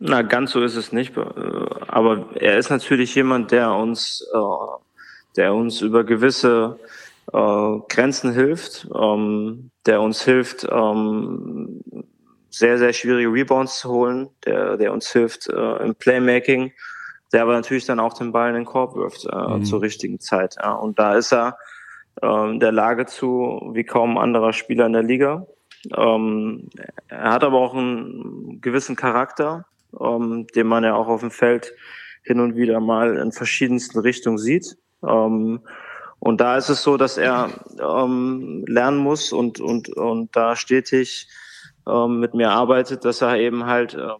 Na, 0.00 0.22
ganz 0.22 0.52
so 0.52 0.62
ist 0.62 0.76
es 0.76 0.92
nicht. 0.92 1.16
Äh, 1.16 1.20
aber 1.20 2.26
er 2.34 2.58
ist 2.58 2.70
natürlich 2.70 3.14
jemand, 3.14 3.52
der 3.52 3.72
uns, 3.72 4.26
äh, 4.32 4.38
der 5.36 5.54
uns 5.54 5.80
über 5.80 6.04
gewisse 6.04 6.78
äh, 7.32 7.78
Grenzen 7.88 8.32
hilft, 8.32 8.88
ähm, 8.94 9.70
der 9.86 10.00
uns 10.00 10.22
hilft, 10.22 10.66
ähm, 10.70 11.80
sehr, 12.58 12.78
sehr 12.78 12.92
schwierige 12.92 13.32
Rebounds 13.32 13.78
zu 13.78 13.88
holen, 13.90 14.28
der, 14.44 14.76
der 14.76 14.92
uns 14.92 15.10
hilft 15.12 15.48
äh, 15.48 15.76
im 15.84 15.94
Playmaking, 15.94 16.72
der 17.32 17.42
aber 17.42 17.52
natürlich 17.52 17.86
dann 17.86 18.00
auch 18.00 18.14
den 18.14 18.32
Ball 18.32 18.48
in 18.48 18.56
den 18.56 18.64
Korb 18.64 18.96
wirft 18.96 19.26
äh, 19.26 19.36
mhm. 19.36 19.64
zur 19.64 19.80
richtigen 19.82 20.18
Zeit. 20.18 20.56
Ja. 20.60 20.72
Und 20.72 20.98
da 20.98 21.14
ist 21.14 21.32
er 21.32 21.56
äh, 22.20 22.58
der 22.58 22.72
Lage 22.72 23.06
zu 23.06 23.70
wie 23.74 23.84
kaum 23.84 24.18
anderer 24.18 24.52
Spieler 24.52 24.86
in 24.86 24.92
der 24.92 25.02
Liga. 25.02 25.46
Ähm, 25.96 26.68
er 27.08 27.30
hat 27.30 27.44
aber 27.44 27.58
auch 27.58 27.74
einen 27.74 28.60
gewissen 28.60 28.96
Charakter, 28.96 29.66
ähm, 30.00 30.46
den 30.54 30.66
man 30.66 30.84
ja 30.84 30.94
auch 30.94 31.08
auf 31.08 31.20
dem 31.20 31.30
Feld 31.30 31.72
hin 32.24 32.40
und 32.40 32.56
wieder 32.56 32.80
mal 32.80 33.16
in 33.16 33.30
verschiedensten 33.30 34.00
Richtungen 34.00 34.38
sieht. 34.38 34.76
Ähm, 35.06 35.60
und 36.18 36.40
da 36.40 36.56
ist 36.56 36.68
es 36.68 36.82
so, 36.82 36.96
dass 36.96 37.16
er 37.16 37.50
ähm, 37.80 38.64
lernen 38.66 38.98
muss 38.98 39.32
und, 39.32 39.60
und, 39.60 39.88
und 39.90 40.34
da 40.34 40.56
stetig 40.56 41.28
ähm, 41.88 42.20
mit 42.20 42.34
mir 42.34 42.50
arbeitet, 42.50 43.04
dass 43.04 43.22
er 43.22 43.36
eben 43.36 43.66
halt 43.66 43.94
ähm, 43.94 44.16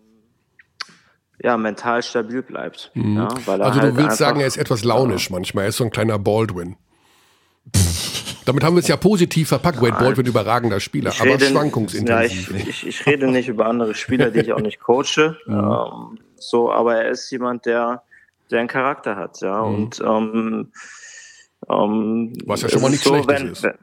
ja, 1.42 1.56
mental 1.56 2.02
stabil 2.02 2.42
bleibt. 2.42 2.90
Mhm. 2.94 3.16
Ja, 3.16 3.28
also 3.28 3.80
halt 3.80 3.92
du 3.92 3.96
willst 3.96 4.18
sagen, 4.18 4.40
er 4.40 4.46
ist 4.46 4.56
etwas 4.56 4.84
launisch 4.84 5.30
ja. 5.30 5.36
manchmal, 5.36 5.64
er 5.64 5.68
ist 5.68 5.76
so 5.76 5.84
ein 5.84 5.90
kleiner 5.90 6.18
Baldwin. 6.18 6.76
Damit 8.44 8.64
haben 8.64 8.76
wir 8.76 8.80
es 8.80 8.88
ja 8.88 8.96
positiv 8.96 9.48
verpackt. 9.48 9.82
Wade 9.82 9.98
Baldwin 9.98 10.24
überragender 10.24 10.80
Spieler, 10.80 11.12
aber 11.20 11.32
rede, 11.32 11.44
schwankungsintensiv. 11.46 12.50
Ja, 12.50 12.56
ich, 12.56 12.68
ich, 12.68 12.86
ich, 12.86 13.06
rede 13.06 13.30
nicht 13.30 13.48
über 13.48 13.66
andere 13.66 13.94
Spieler, 13.94 14.30
die 14.30 14.40
ich 14.40 14.52
auch 14.54 14.60
nicht 14.60 14.80
coache. 14.80 15.36
Mhm. 15.46 15.54
Ähm, 15.54 16.18
so, 16.40 16.70
aber 16.72 16.96
er 16.96 17.10
ist 17.10 17.30
jemand, 17.30 17.66
der, 17.66 18.02
der 18.50 18.60
einen 18.60 18.68
Charakter 18.68 19.16
hat, 19.16 19.40
ja. 19.40 19.62
Mhm. 19.62 19.74
Und 19.74 20.00
ähm, 20.00 20.72
ähm, 21.68 22.32
was 22.46 22.62
ja 22.62 22.68
schon 22.68 22.80
mal 22.80 22.90
nicht 22.90 23.02
so, 23.02 23.22
schlecht 23.22 23.42
ist. 23.42 23.62
Wenn 23.64 23.74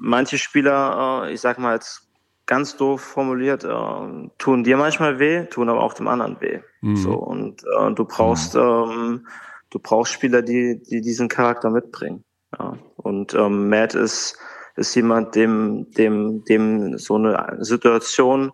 manche 0.00 0.38
Spieler, 0.38 1.24
äh, 1.24 1.32
ich 1.32 1.40
sag 1.40 1.58
mal 1.58 1.74
jetzt 1.74 2.09
ganz 2.50 2.76
doof 2.76 3.00
formuliert, 3.00 3.62
äh, 3.62 4.28
tun 4.38 4.64
dir 4.64 4.76
manchmal 4.76 5.20
weh, 5.20 5.44
tun 5.44 5.68
aber 5.68 5.84
auch 5.84 5.94
dem 5.94 6.08
anderen 6.08 6.40
weh. 6.40 6.58
Mhm. 6.80 6.96
So 6.96 7.12
und 7.14 7.62
äh, 7.62 7.92
du 7.92 8.04
brauchst 8.04 8.56
mhm. 8.56 8.60
ähm, 8.60 9.26
du 9.70 9.78
brauchst 9.78 10.12
Spieler, 10.12 10.42
die 10.42 10.82
die 10.82 11.00
diesen 11.00 11.28
Charakter 11.28 11.70
mitbringen. 11.70 12.24
Ja. 12.58 12.76
Und 12.96 13.34
ähm, 13.34 13.68
Matt 13.68 13.94
ist 13.94 14.36
ist 14.74 14.96
jemand, 14.96 15.36
dem 15.36 15.92
dem 15.92 16.42
dem 16.44 16.98
so 16.98 17.14
eine 17.14 17.56
Situation, 17.60 18.50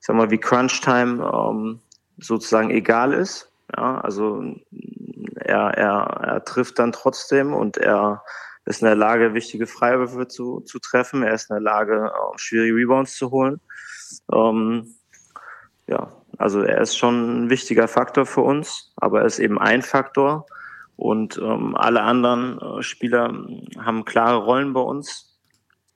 sag 0.00 0.16
mal 0.16 0.32
wie 0.32 0.38
Crunch 0.38 0.80
Time 0.80 1.22
ähm, 1.32 1.78
sozusagen 2.18 2.70
egal 2.70 3.12
ist. 3.12 3.52
Ja, 3.76 4.00
also 4.00 4.42
er, 5.36 5.70
er, 5.74 6.00
er 6.32 6.44
trifft 6.44 6.80
dann 6.80 6.90
trotzdem 6.90 7.54
und 7.54 7.76
er 7.76 8.24
ist 8.66 8.82
in 8.82 8.86
der 8.86 8.96
Lage, 8.96 9.32
wichtige 9.32 9.66
Freiwürfe 9.66 10.28
zu, 10.28 10.60
zu 10.60 10.78
treffen. 10.80 11.22
Er 11.22 11.34
ist 11.34 11.50
in 11.50 11.54
der 11.54 11.62
Lage, 11.62 12.12
schwierige 12.36 12.74
Rebounds 12.74 13.16
zu 13.16 13.30
holen. 13.30 13.60
Ähm, 14.32 14.94
ja, 15.86 16.12
also 16.36 16.62
er 16.62 16.80
ist 16.80 16.96
schon 16.96 17.46
ein 17.46 17.50
wichtiger 17.50 17.86
Faktor 17.86 18.26
für 18.26 18.40
uns, 18.40 18.92
aber 18.96 19.20
er 19.20 19.26
ist 19.26 19.38
eben 19.38 19.58
ein 19.58 19.82
Faktor. 19.82 20.46
Und 20.96 21.38
ähm, 21.38 21.76
alle 21.76 22.02
anderen 22.02 22.58
äh, 22.58 22.82
Spieler 22.82 23.32
haben 23.78 24.04
klare 24.04 24.38
Rollen 24.38 24.72
bei 24.72 24.80
uns. 24.80 25.38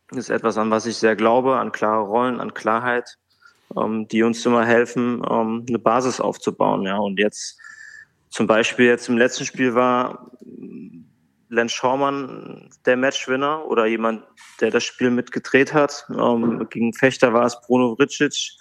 Das 0.08 0.18
ist 0.18 0.30
etwas, 0.30 0.56
an 0.56 0.70
was 0.70 0.86
ich 0.86 0.96
sehr 0.96 1.16
glaube, 1.16 1.58
an 1.58 1.72
klare 1.72 2.02
Rollen, 2.02 2.40
an 2.40 2.54
Klarheit, 2.54 3.16
ähm, 3.76 4.06
die 4.08 4.22
uns 4.22 4.44
immer 4.46 4.64
helfen, 4.64 5.22
ähm, 5.28 5.64
eine 5.68 5.78
Basis 5.78 6.20
aufzubauen. 6.20 6.82
Ja, 6.82 6.98
und 6.98 7.18
jetzt 7.18 7.58
zum 8.28 8.46
Beispiel 8.46 8.86
jetzt 8.86 9.08
im 9.08 9.18
letzten 9.18 9.44
Spiel 9.44 9.74
war 9.74 10.30
Len 11.50 11.68
Schaumann 11.68 12.70
der 12.86 12.96
Matchwinner 12.96 13.66
oder 13.66 13.86
jemand, 13.86 14.22
der 14.60 14.70
das 14.70 14.84
Spiel 14.84 15.10
mitgedreht 15.10 15.74
hat. 15.74 16.06
Ähm, 16.10 16.66
gegen 16.70 16.94
Fechter 16.94 17.32
war 17.32 17.44
es 17.44 17.60
Bruno 17.60 17.96
Vricic. 17.96 18.52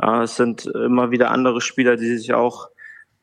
Ja, 0.00 0.22
es 0.22 0.36
sind 0.36 0.66
immer 0.66 1.10
wieder 1.10 1.30
andere 1.30 1.60
Spieler, 1.60 1.96
die 1.96 2.16
sich 2.16 2.32
auch 2.32 2.68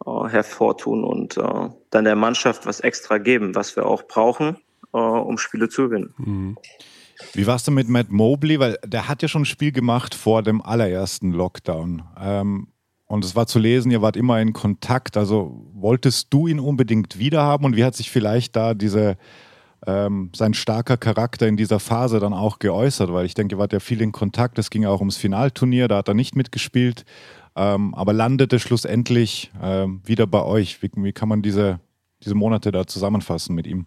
äh, 0.05 0.27
hervortun 0.27 1.03
und 1.03 1.37
äh, 1.37 1.69
dann 1.89 2.03
der 2.03 2.15
Mannschaft 2.15 2.65
was 2.65 2.81
extra 2.81 3.17
geben, 3.17 3.55
was 3.55 3.75
wir 3.75 3.85
auch 3.85 4.03
brauchen, 4.03 4.57
äh, 4.93 4.97
um 4.97 5.37
Spiele 5.37 5.69
zu 5.69 5.83
gewinnen. 5.83 6.13
Mhm. 6.17 6.57
Wie 7.33 7.47
warst 7.47 7.67
du 7.67 7.71
mit 7.71 7.87
Matt 7.87 8.09
Mobley? 8.09 8.59
Weil 8.59 8.77
der 8.85 9.07
hat 9.07 9.21
ja 9.21 9.27
schon 9.27 9.43
ein 9.43 9.45
Spiel 9.45 9.71
gemacht 9.71 10.15
vor 10.15 10.43
dem 10.43 10.61
allerersten 10.61 11.31
Lockdown. 11.31 12.03
Ähm, 12.19 12.67
und 13.07 13.25
es 13.25 13.35
war 13.35 13.47
zu 13.47 13.59
lesen, 13.59 13.91
ihr 13.91 14.01
wart 14.01 14.15
immer 14.15 14.39
in 14.41 14.53
Kontakt. 14.53 15.17
Also 15.17 15.67
wolltest 15.73 16.33
du 16.33 16.47
ihn 16.47 16.59
unbedingt 16.59 17.19
wiederhaben 17.19 17.65
und 17.65 17.75
wie 17.75 17.83
hat 17.83 17.95
sich 17.95 18.09
vielleicht 18.09 18.55
da 18.55 18.73
diese, 18.73 19.17
ähm, 19.85 20.31
sein 20.35 20.53
starker 20.53 20.97
Charakter 20.97 21.47
in 21.47 21.57
dieser 21.57 21.79
Phase 21.79 22.19
dann 22.19 22.33
auch 22.33 22.59
geäußert? 22.59 23.11
Weil 23.11 23.25
ich 23.25 23.33
denke, 23.33 23.55
ihr 23.55 23.59
wart 23.59 23.73
ja 23.73 23.79
viel 23.79 24.01
in 24.01 24.11
Kontakt. 24.11 24.57
Es 24.57 24.69
ging 24.69 24.83
ja 24.83 24.89
auch 24.89 24.99
ums 24.99 25.17
Finalturnier, 25.17 25.87
da 25.87 25.97
hat 25.97 26.07
er 26.07 26.13
nicht 26.13 26.35
mitgespielt, 26.35 27.05
ähm, 27.55 27.93
aber 27.93 28.13
landete 28.13 28.59
schlussendlich 28.59 29.51
ähm, 29.61 30.01
wieder 30.05 30.25
bei 30.25 30.41
euch. 30.41 30.81
Wie, 30.81 30.89
wie 30.95 31.13
kann 31.13 31.29
man 31.29 31.41
diese, 31.41 31.79
diese 32.23 32.35
Monate 32.35 32.71
da 32.71 32.87
zusammenfassen 32.87 33.53
mit 33.53 33.67
ihm? 33.67 33.85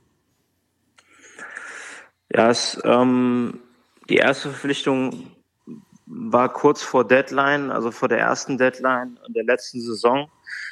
Ja, 2.33 2.51
es, 2.51 2.81
ähm, 2.85 3.61
die 4.09 4.17
erste 4.17 4.51
Verpflichtung 4.51 5.36
war 6.07 6.53
kurz 6.53 6.83
vor 6.83 7.07
Deadline, 7.07 7.71
also 7.71 7.91
vor 7.91 8.09
der 8.09 8.21
ersten 8.21 8.59
Deadline 8.59 9.19
der 9.29 9.45
letzten 9.45 9.81
Saison. 9.81 10.31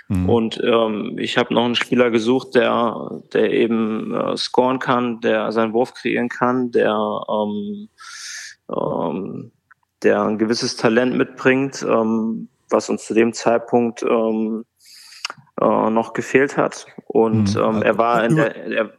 Mhm. 0.09 0.29
Und 0.29 0.61
ähm, 0.63 1.17
ich 1.19 1.37
habe 1.37 1.53
noch 1.53 1.65
einen 1.65 1.75
Spieler 1.75 2.11
gesucht, 2.11 2.55
der, 2.55 3.21
der 3.33 3.51
eben 3.53 4.15
äh, 4.15 4.37
scoren 4.37 4.79
kann, 4.79 5.21
der 5.21 5.51
seinen 5.53 5.73
Wurf 5.73 5.95
kreieren 5.95 6.29
kann, 6.29 6.71
der, 6.71 6.95
ähm, 7.29 7.89
ähm, 8.71 9.53
der 10.03 10.23
ein 10.23 10.39
gewisses 10.39 10.77
Talent 10.77 11.17
mitbringt, 11.17 11.85
ähm, 11.89 12.49
was 12.71 12.89
uns 12.89 13.07
zu 13.07 13.15
dem 13.15 13.33
Zeitpunkt 13.33 14.03
ähm, 14.03 14.65
äh, 15.61 15.91
noch 15.91 16.13
gefehlt 16.13 16.57
hat. 16.57 16.87
Und 17.07 17.55
mhm. 17.55 17.63
ähm, 17.63 17.83
er 17.83 17.99
war 17.99 18.25
in 18.25 18.37
der 18.37 18.57
er, 18.57 18.91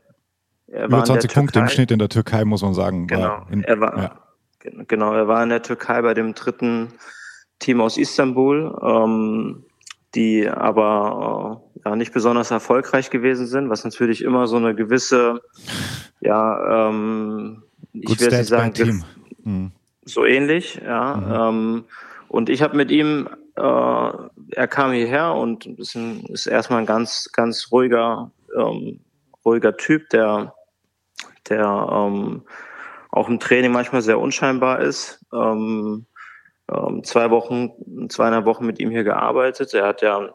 er 0.68 0.86
Über 0.86 1.04
20 1.04 1.34
Punkte 1.34 1.60
im 1.60 1.68
Schnitt 1.70 1.92
in 1.92 2.00
der 2.00 2.10
Türkei, 2.10 2.44
muss 2.46 2.62
man 2.62 2.74
sagen. 2.74 3.08
Genau, 3.08 3.46
in, 3.52 3.64
er 3.64 3.80
war, 3.80 3.98
ja. 3.98 4.25
Genau, 4.88 5.14
er 5.14 5.28
war 5.28 5.44
in 5.44 5.50
der 5.50 5.62
Türkei 5.62 6.02
bei 6.02 6.14
dem 6.14 6.34
dritten 6.34 6.94
Team 7.60 7.82
aus 7.82 7.98
Istanbul, 7.98 8.78
ähm, 8.82 9.64
die 10.14 10.48
aber 10.48 11.62
äh, 11.76 11.90
ja 11.90 11.96
nicht 11.96 12.14
besonders 12.14 12.52
erfolgreich 12.52 13.10
gewesen 13.10 13.48
sind, 13.48 13.70
was 13.70 13.84
natürlich 13.84 14.24
immer 14.24 14.48
so 14.48 14.58
eine 14.58 14.76
gewisse, 14.76 15.42
ja, 16.22 16.90
ähm, 16.90 17.64
ich 17.94 18.20
werde 18.20 18.44
sagen, 18.44 18.74
Team. 18.74 19.04
Mhm. 19.44 19.72
so 20.04 20.26
ähnlich, 20.26 20.82
ja. 20.84 21.16
Mhm. 21.16 21.34
Ähm, 21.34 21.84
und 22.28 22.50
ich 22.50 22.62
habe 22.62 22.76
mit 22.76 22.92
ihm, 22.92 23.30
äh, 23.56 23.62
er 23.62 24.68
kam 24.68 24.92
hierher 24.92 25.34
und 25.34 25.66
ist, 25.66 25.96
ein, 25.96 26.26
ist 26.26 26.48
erstmal 26.48 26.80
ein 26.80 26.86
ganz, 26.86 27.30
ganz 27.32 27.70
ruhiger, 27.72 28.32
ähm, 28.58 29.00
ruhiger 29.46 29.78
Typ, 29.78 30.10
der, 30.10 30.54
der 31.48 31.88
ähm, 31.92 32.42
auch 33.16 33.30
im 33.30 33.40
Training 33.40 33.72
manchmal 33.72 34.02
sehr 34.02 34.20
unscheinbar 34.20 34.82
ist. 34.82 35.26
Ähm, 35.34 36.06
ähm, 36.70 37.04
zwei 37.04 37.30
Wochen, 37.30 38.10
zweieinhalb 38.10 38.46
Wochen 38.46 38.66
mit 38.66 38.80
ihm 38.80 38.90
hier 38.90 39.06
gearbeitet. 39.06 39.74
Er 39.74 39.88
hat 39.88 40.02
ja 40.02 40.18
einen 40.18 40.32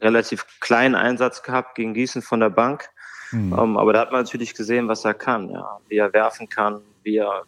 relativ 0.00 0.46
kleinen 0.60 0.94
Einsatz 0.94 1.42
gehabt 1.42 1.74
gegen 1.74 1.94
Gießen 1.94 2.22
von 2.22 2.40
der 2.40 2.50
Bank. 2.50 2.88
Mhm. 3.32 3.52
Ähm, 3.58 3.76
aber 3.76 3.92
da 3.92 4.00
hat 4.00 4.12
man 4.12 4.22
natürlich 4.22 4.54
gesehen, 4.54 4.86
was 4.86 5.04
er 5.04 5.14
kann, 5.14 5.50
ja, 5.50 5.78
wie 5.88 5.96
er 5.96 6.12
werfen 6.12 6.48
kann, 6.48 6.80
wie 7.02 7.16
er 7.16 7.42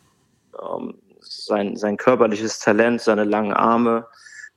ähm, 0.60 0.94
sein, 1.20 1.76
sein 1.76 1.96
körperliches 1.96 2.58
Talent, 2.58 3.00
seine 3.00 3.24
langen 3.24 3.52
Arme, 3.52 4.06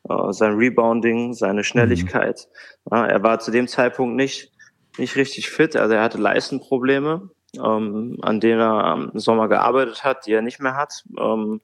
äh, 0.09 0.31
sein 0.31 0.55
Rebounding, 0.55 1.33
seine 1.33 1.63
Schnelligkeit. 1.63 2.47
Mhm. 2.85 2.97
Ja, 2.97 3.05
er 3.05 3.21
war 3.21 3.39
zu 3.39 3.51
dem 3.51 3.67
Zeitpunkt 3.67 4.15
nicht, 4.15 4.51
nicht 4.97 5.15
richtig 5.15 5.49
fit, 5.51 5.75
also 5.75 5.93
er 5.93 6.01
hatte 6.01 6.17
Leistenprobleme 6.17 7.29
ähm, 7.55 8.17
an 8.21 8.39
denen 8.39 8.61
er 8.61 9.09
im 9.13 9.19
Sommer 9.19 9.47
gearbeitet 9.47 10.03
hat, 10.03 10.25
die 10.25 10.33
er 10.33 10.41
nicht 10.41 10.59
mehr 10.59 10.75
hat. 10.75 11.03
Ähm, 11.17 11.61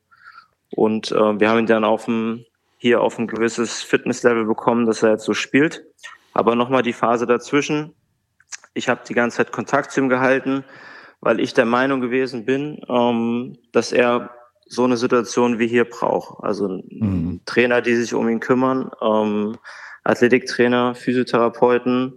und 0.71 1.12
äh, 1.12 1.39
wir 1.39 1.49
haben 1.49 1.60
ihn 1.60 1.65
dann 1.65 1.84
auf 1.84 2.06
dem, 2.06 2.45
hier 2.78 3.02
auf 3.02 3.17
ein 3.17 3.28
gewisses 3.28 3.82
Fitnesslevel 3.82 4.45
bekommen, 4.45 4.86
dass 4.86 5.04
er 5.04 5.12
jetzt 5.12 5.25
so 5.25 5.34
spielt. 5.34 5.84
Aber 6.34 6.56
nochmal 6.56 6.84
die 6.84 6.93
Phase 6.93 7.25
dazwischen. 7.25 7.93
Ich 8.73 8.88
habe 8.88 9.02
die 9.08 9.13
ganze 9.13 9.38
Zeit 9.38 9.52
Kontakt 9.52 9.91
zu 9.91 9.99
ihm 9.99 10.10
gehalten, 10.10 10.63
weil 11.21 11.39
ich 11.39 11.54
der 11.54 11.65
Meinung 11.65 12.02
gewesen 12.02 12.45
bin, 12.45 12.82
ähm, 12.88 13.58
dass 13.71 13.91
er 13.91 14.30
so 14.65 14.84
eine 14.84 14.97
Situation 14.97 15.58
wie 15.58 15.67
hier 15.67 15.86
braucht. 15.86 16.43
Also 16.43 16.67
mhm. 16.67 17.41
Trainer, 17.45 17.82
die 17.82 17.95
sich 17.95 18.13
um 18.13 18.30
ihn 18.30 18.39
kümmern, 18.39 18.91
ähm, 19.02 19.58
Athletiktrainer, 20.04 20.95
Physiotherapeuten, 20.95 22.13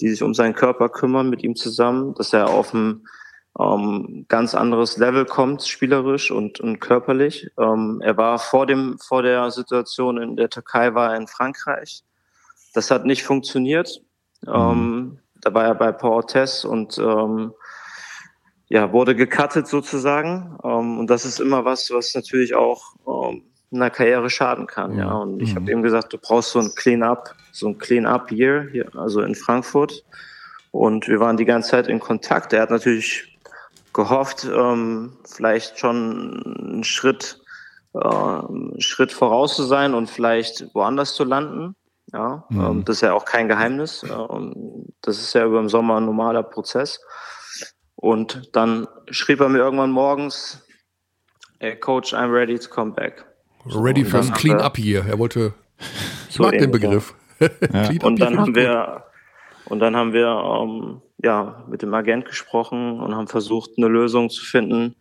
die 0.00 0.08
sich 0.08 0.22
um 0.22 0.34
seinen 0.34 0.54
Körper 0.54 0.88
kümmern 0.88 1.30
mit 1.30 1.42
ihm 1.42 1.56
zusammen, 1.56 2.14
dass 2.14 2.32
er 2.32 2.50
auf 2.50 2.74
ein 2.74 3.06
ähm, 3.58 4.26
ganz 4.28 4.54
anderes 4.54 4.96
Level 4.96 5.24
kommt, 5.24 5.62
spielerisch 5.62 6.30
und, 6.30 6.60
und 6.60 6.80
körperlich. 6.80 7.50
Ähm, 7.58 8.00
er 8.02 8.16
war 8.16 8.38
vor 8.38 8.66
dem, 8.66 8.98
vor 8.98 9.22
der 9.22 9.50
Situation 9.50 10.20
in 10.20 10.36
der 10.36 10.50
Türkei, 10.50 10.94
war 10.94 11.12
er 11.12 11.16
in 11.16 11.28
Frankreich. 11.28 12.02
Das 12.72 12.90
hat 12.90 13.04
nicht 13.04 13.22
funktioniert. 13.22 14.02
Mhm. 14.42 14.52
Ähm, 14.52 15.18
da 15.40 15.54
war 15.54 15.64
er 15.64 15.74
bei 15.74 15.92
Paul 15.92 16.24
Tess 16.24 16.64
und 16.64 16.98
ähm, 16.98 17.52
ja, 18.68 18.92
wurde 18.92 19.14
gecuttet 19.14 19.68
sozusagen. 19.68 20.58
Ähm, 20.64 20.98
und 20.98 21.08
das 21.08 21.24
ist 21.24 21.38
immer 21.38 21.64
was, 21.64 21.90
was 21.92 22.14
natürlich 22.14 22.54
auch 22.54 22.96
ähm, 23.06 23.44
einer 23.74 23.90
Karriere 23.90 24.30
schaden 24.30 24.66
kann. 24.66 24.96
Ja, 24.96 25.12
und 25.12 25.40
ich 25.40 25.52
mhm. 25.52 25.60
habe 25.60 25.72
ihm 25.72 25.82
gesagt, 25.82 26.12
du 26.12 26.18
brauchst 26.18 26.50
so 26.50 26.58
ein 26.58 26.74
Clean-up, 26.74 27.34
so 27.52 27.68
ein 27.68 27.78
Clean-up-Year 27.78 28.68
hier, 28.70 28.88
also 28.96 29.20
in 29.20 29.34
Frankfurt. 29.34 30.04
Und 30.70 31.06
wir 31.08 31.20
waren 31.20 31.36
die 31.36 31.44
ganze 31.44 31.70
Zeit 31.70 31.86
in 31.86 32.00
Kontakt. 32.00 32.52
Er 32.52 32.62
hat 32.62 32.70
natürlich 32.70 33.38
gehofft, 33.92 34.44
ähm, 34.44 35.16
vielleicht 35.24 35.78
schon 35.78 36.42
einen 36.58 36.84
Schritt, 36.84 37.40
äh, 37.94 37.98
einen 37.98 38.80
Schritt 38.80 39.12
voraus 39.12 39.54
zu 39.56 39.62
sein 39.62 39.94
und 39.94 40.10
vielleicht 40.10 40.74
woanders 40.74 41.14
zu 41.14 41.24
landen. 41.24 41.76
Ja, 42.12 42.44
mhm. 42.48 42.60
ähm, 42.60 42.84
das 42.84 42.96
ist 42.96 43.02
ja 43.02 43.12
auch 43.12 43.24
kein 43.24 43.48
Geheimnis. 43.48 44.04
Ähm, 44.04 44.86
das 45.00 45.18
ist 45.18 45.32
ja 45.34 45.46
über 45.46 45.60
den 45.60 45.68
Sommer 45.68 45.98
ein 45.98 46.06
normaler 46.06 46.42
Prozess. 46.42 47.00
Und 47.94 48.54
dann 48.54 48.86
schrieb 49.10 49.40
er 49.40 49.48
mir 49.48 49.58
irgendwann 49.58 49.90
morgens, 49.90 50.66
hey 51.60 51.76
Coach, 51.76 52.12
I'm 52.12 52.32
ready 52.32 52.58
to 52.58 52.68
come 52.68 52.92
back. 52.92 53.24
Ready 53.66 54.04
fürs 54.04 54.32
Clean 54.32 54.60
Up 54.60 54.76
hier. 54.76 55.04
Er 55.06 55.18
wollte, 55.18 55.54
ich 56.30 56.38
mag 56.38 56.58
den 56.58 56.70
Begriff. 56.70 57.14
Ja. 57.72 57.90
und 58.02 58.20
dann 58.20 58.38
haben 58.38 58.54
wir, 58.54 59.02
und 59.64 59.80
dann 59.80 59.96
haben 59.96 60.12
wir 60.12 60.28
ähm, 60.28 61.02
ja 61.22 61.64
mit 61.68 61.82
dem 61.82 61.92
Agent 61.92 62.26
gesprochen 62.26 63.00
und 63.00 63.14
haben 63.14 63.26
versucht, 63.26 63.72
eine 63.76 63.88
Lösung 63.88 64.30
zu 64.30 64.44
finden, 64.44 64.94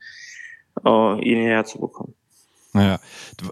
äh, 0.83 1.13
ihn 1.21 1.39
hierher 1.39 1.63
zu 1.63 1.79
bekommen. 1.79 2.15
Naja, 2.75 2.99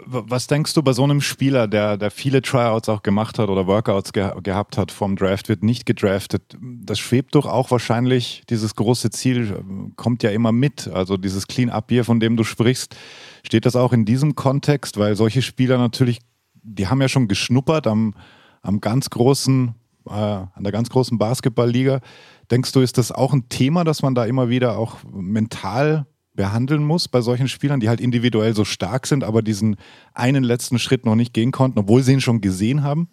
was 0.07 0.47
denkst 0.47 0.73
du 0.73 0.81
bei 0.81 0.93
so 0.93 1.03
einem 1.03 1.21
Spieler, 1.21 1.67
der, 1.67 1.95
der 1.95 2.09
viele 2.09 2.41
Tryouts 2.41 2.89
auch 2.89 3.03
gemacht 3.03 3.37
hat 3.37 3.49
oder 3.49 3.67
Workouts 3.67 4.13
ge 4.13 4.31
gehabt 4.41 4.79
hat 4.79 4.91
vom 4.91 5.15
Draft, 5.15 5.47
wird 5.47 5.61
nicht 5.61 5.85
gedraftet? 5.85 6.57
Das 6.59 6.97
schwebt 6.97 7.35
doch 7.35 7.45
auch 7.45 7.69
wahrscheinlich, 7.69 8.41
dieses 8.49 8.75
große 8.75 9.11
Ziel 9.11 9.63
kommt 9.95 10.23
ja 10.23 10.31
immer 10.31 10.51
mit. 10.51 10.87
Also 10.87 11.17
dieses 11.17 11.47
Clean-Up-Year, 11.47 12.03
von 12.03 12.19
dem 12.19 12.35
du 12.35 12.43
sprichst, 12.43 12.95
steht 13.43 13.65
das 13.65 13.75
auch 13.75 13.93
in 13.93 14.05
diesem 14.05 14.35
Kontext? 14.35 14.97
Weil 14.97 15.15
solche 15.15 15.41
Spieler 15.41 15.77
natürlich, 15.77 16.19
die 16.53 16.87
haben 16.87 17.01
ja 17.01 17.09
schon 17.09 17.27
geschnuppert 17.27 17.87
am, 17.87 18.15
am 18.61 18.81
ganz 18.81 19.09
großen, 19.09 19.75
äh, 20.07 20.11
an 20.11 20.63
der 20.63 20.71
ganz 20.71 20.89
großen 20.89 21.17
Basketballliga. 21.17 22.01
Denkst 22.49 22.71
du, 22.71 22.81
ist 22.81 22.97
das 22.97 23.11
auch 23.11 23.33
ein 23.33 23.49
Thema, 23.49 23.83
dass 23.83 24.01
man 24.01 24.15
da 24.15 24.25
immer 24.25 24.49
wieder 24.49 24.77
auch 24.77 24.97
mental 25.11 26.05
behandeln 26.33 26.83
muss 26.83 27.07
bei 27.07 27.21
solchen 27.21 27.47
Spielern, 27.47 27.79
die 27.79 27.89
halt 27.89 27.99
individuell 27.99 28.55
so 28.55 28.65
stark 28.65 29.05
sind, 29.05 29.23
aber 29.23 29.41
diesen 29.41 29.75
einen 30.13 30.43
letzten 30.43 30.79
Schritt 30.79 31.05
noch 31.05 31.15
nicht 31.15 31.33
gehen 31.33 31.51
konnten, 31.51 31.79
obwohl 31.79 32.03
sie 32.03 32.13
ihn 32.13 32.21
schon 32.21 32.41
gesehen 32.41 32.83
haben? 32.83 33.09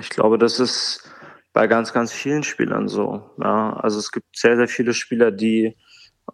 Ich 0.00 0.10
glaube, 0.10 0.38
das 0.38 0.60
ist 0.60 1.08
bei 1.52 1.66
ganz, 1.66 1.92
ganz 1.92 2.12
vielen 2.12 2.42
Spielern 2.42 2.88
so. 2.88 3.30
Ja, 3.38 3.74
also 3.74 3.98
es 3.98 4.10
gibt 4.10 4.36
sehr, 4.36 4.56
sehr 4.56 4.68
viele 4.68 4.94
Spieler, 4.94 5.30
die 5.30 5.76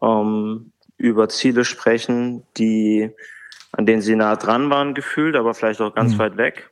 ähm, 0.03 0.73
über 0.99 1.29
Ziele 1.29 1.65
sprechen, 1.65 2.43
die 2.57 3.11
an 3.73 3.87
denen 3.87 4.03
sie 4.03 4.17
nah 4.17 4.37
dran 4.37 4.71
waren 4.71 4.95
gefühlt, 4.95 5.37
aber 5.37 5.55
vielleicht 5.55 5.81
auch 5.81 5.95
ganz 5.95 6.15
mhm. 6.15 6.19
weit 6.19 6.37
weg. 6.37 6.71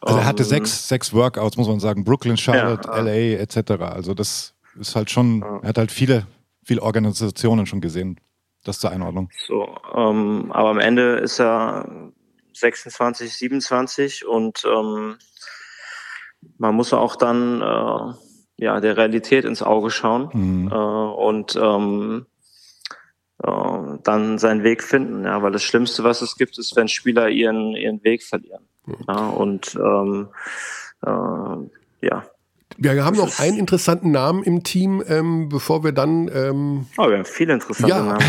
Also 0.00 0.18
er 0.18 0.26
hatte 0.26 0.42
um, 0.42 0.48
ähm, 0.48 0.50
sechs, 0.50 0.88
sechs 0.88 1.12
Workouts, 1.12 1.56
muss 1.56 1.68
man 1.68 1.80
sagen, 1.80 2.04
Brooklyn, 2.04 2.36
Charlotte, 2.36 2.88
ja, 2.88 3.00
LA 3.00 3.40
etc. 3.40 3.82
Also 3.82 4.14
das 4.14 4.54
ist 4.78 4.94
halt 4.94 5.10
schon, 5.10 5.40
ja. 5.40 5.60
er 5.62 5.68
hat 5.68 5.78
halt 5.78 5.92
viele 5.92 6.26
viele 6.68 6.82
Organisationen 6.82 7.66
schon 7.66 7.80
gesehen. 7.80 8.20
Das 8.64 8.78
zur 8.80 8.90
Einordnung. 8.90 9.30
So, 9.46 9.76
ähm, 9.94 10.52
aber 10.52 10.68
am 10.70 10.78
Ende 10.78 11.16
ist 11.16 11.40
er 11.40 11.88
26, 12.52 13.32
27 13.32 14.26
und 14.26 14.64
ähm, 14.66 15.16
man 16.58 16.74
muss 16.74 16.92
auch 16.92 17.16
dann 17.16 17.62
äh, 17.62 18.14
ja 18.58 18.80
der 18.80 18.96
Realität 18.96 19.44
ins 19.44 19.62
Auge 19.62 19.90
schauen 19.90 20.28
mhm. 20.32 20.68
äh, 20.70 20.74
und 20.74 21.56
äh, 23.42 23.98
dann 24.02 24.38
seinen 24.38 24.64
Weg 24.64 24.82
finden. 24.82 25.24
Ja, 25.24 25.42
weil 25.42 25.52
das 25.52 25.62
Schlimmste, 25.62 26.04
was 26.04 26.22
es 26.22 26.36
gibt, 26.36 26.58
ist, 26.58 26.76
wenn 26.76 26.88
Spieler 26.88 27.28
ihren 27.28 27.74
ihren 27.76 28.02
Weg 28.04 28.22
verlieren. 28.22 28.64
Ja, 29.06 29.28
und 29.28 29.74
ähm, 29.76 30.28
äh, 31.04 32.06
ja, 32.06 32.24
wir 32.80 33.04
haben 33.04 33.16
noch 33.16 33.40
einen 33.40 33.58
interessanten 33.58 34.12
Namen 34.12 34.44
im 34.44 34.62
Team, 34.62 35.02
ähm, 35.08 35.48
bevor 35.48 35.82
wir 35.82 35.90
dann. 35.90 36.30
Ähm, 36.32 36.86
oh, 36.96 37.08
wir 37.08 37.16
haben 37.16 37.24
viele 37.24 37.54
interessante 37.54 37.92
ja, 37.92 38.02
Namen. 38.02 38.20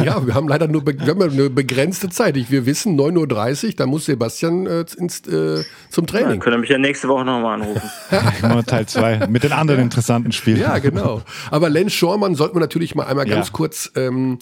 ja, 0.04 0.24
wir 0.24 0.34
haben 0.34 0.46
leider 0.46 0.68
nur 0.68 0.86
wir 0.86 1.06
haben 1.06 1.22
eine 1.22 1.50
begrenzte 1.50 2.08
Zeit. 2.08 2.36
Ich, 2.36 2.50
wir 2.50 2.66
wissen, 2.66 2.98
9.30 2.98 3.66
Uhr, 3.66 3.72
da 3.76 3.86
muss 3.86 4.04
Sebastian 4.04 4.66
äh, 4.66 4.84
ins, 4.96 5.26
äh, 5.26 5.64
zum 5.90 6.06
Training. 6.06 6.34
Ja, 6.34 6.36
könnt 6.36 6.54
ihr 6.54 6.60
mich 6.60 6.70
ja 6.70 6.78
nächste 6.78 7.08
Woche 7.08 7.24
nochmal 7.24 7.60
anrufen. 7.60 8.64
Teil 8.66 8.86
2 8.86 9.26
mit 9.26 9.42
den 9.42 9.52
anderen 9.52 9.80
interessanten 9.80 10.30
Spielen. 10.30 10.60
Ja, 10.60 10.78
genau. 10.78 11.22
Aber 11.50 11.68
Len 11.68 11.90
Schormann 11.90 12.36
sollten 12.36 12.54
wir 12.54 12.60
natürlich 12.60 12.94
mal 12.94 13.06
einmal 13.06 13.26
ganz 13.26 13.48
ja. 13.48 13.52
kurz. 13.52 13.90
Ähm, 13.96 14.38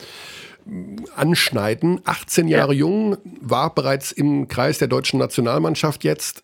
anschneiden. 1.15 2.01
18 2.05 2.49
Jahre 2.49 2.73
ja. 2.73 2.81
jung, 2.81 3.19
war 3.43 3.75
bereits 3.75 4.13
im 4.13 4.49
Kreis 4.49 4.79
der 4.79 4.89
deutschen 4.89 5.19
Nationalmannschaft 5.19 6.05
jetzt, 6.05 6.43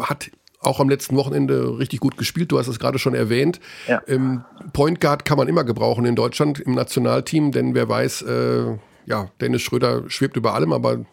hat 0.00 0.32
auch 0.60 0.78
am 0.78 0.88
letzten 0.88 1.16
Wochenende 1.16 1.78
richtig 1.78 2.00
gut 2.00 2.16
gespielt. 2.16 2.52
Du 2.52 2.58
hast 2.58 2.68
es 2.68 2.78
gerade 2.78 2.98
schon 2.98 3.14
erwähnt. 3.14 3.60
Ja. 3.88 4.02
Ähm, 4.06 4.44
Point 4.72 5.00
Guard 5.00 5.24
kann 5.24 5.38
man 5.38 5.48
immer 5.48 5.64
gebrauchen 5.64 6.04
in 6.04 6.14
Deutschland 6.14 6.60
im 6.60 6.74
Nationalteam, 6.74 7.50
denn 7.50 7.74
wer 7.74 7.88
weiß, 7.88 8.22
äh, 8.22 8.76
ja, 9.06 9.30
Dennis 9.40 9.62
Schröder 9.62 10.08
schwebt 10.08 10.36
über 10.36 10.54
allem, 10.54 10.72
aber 10.72 11.04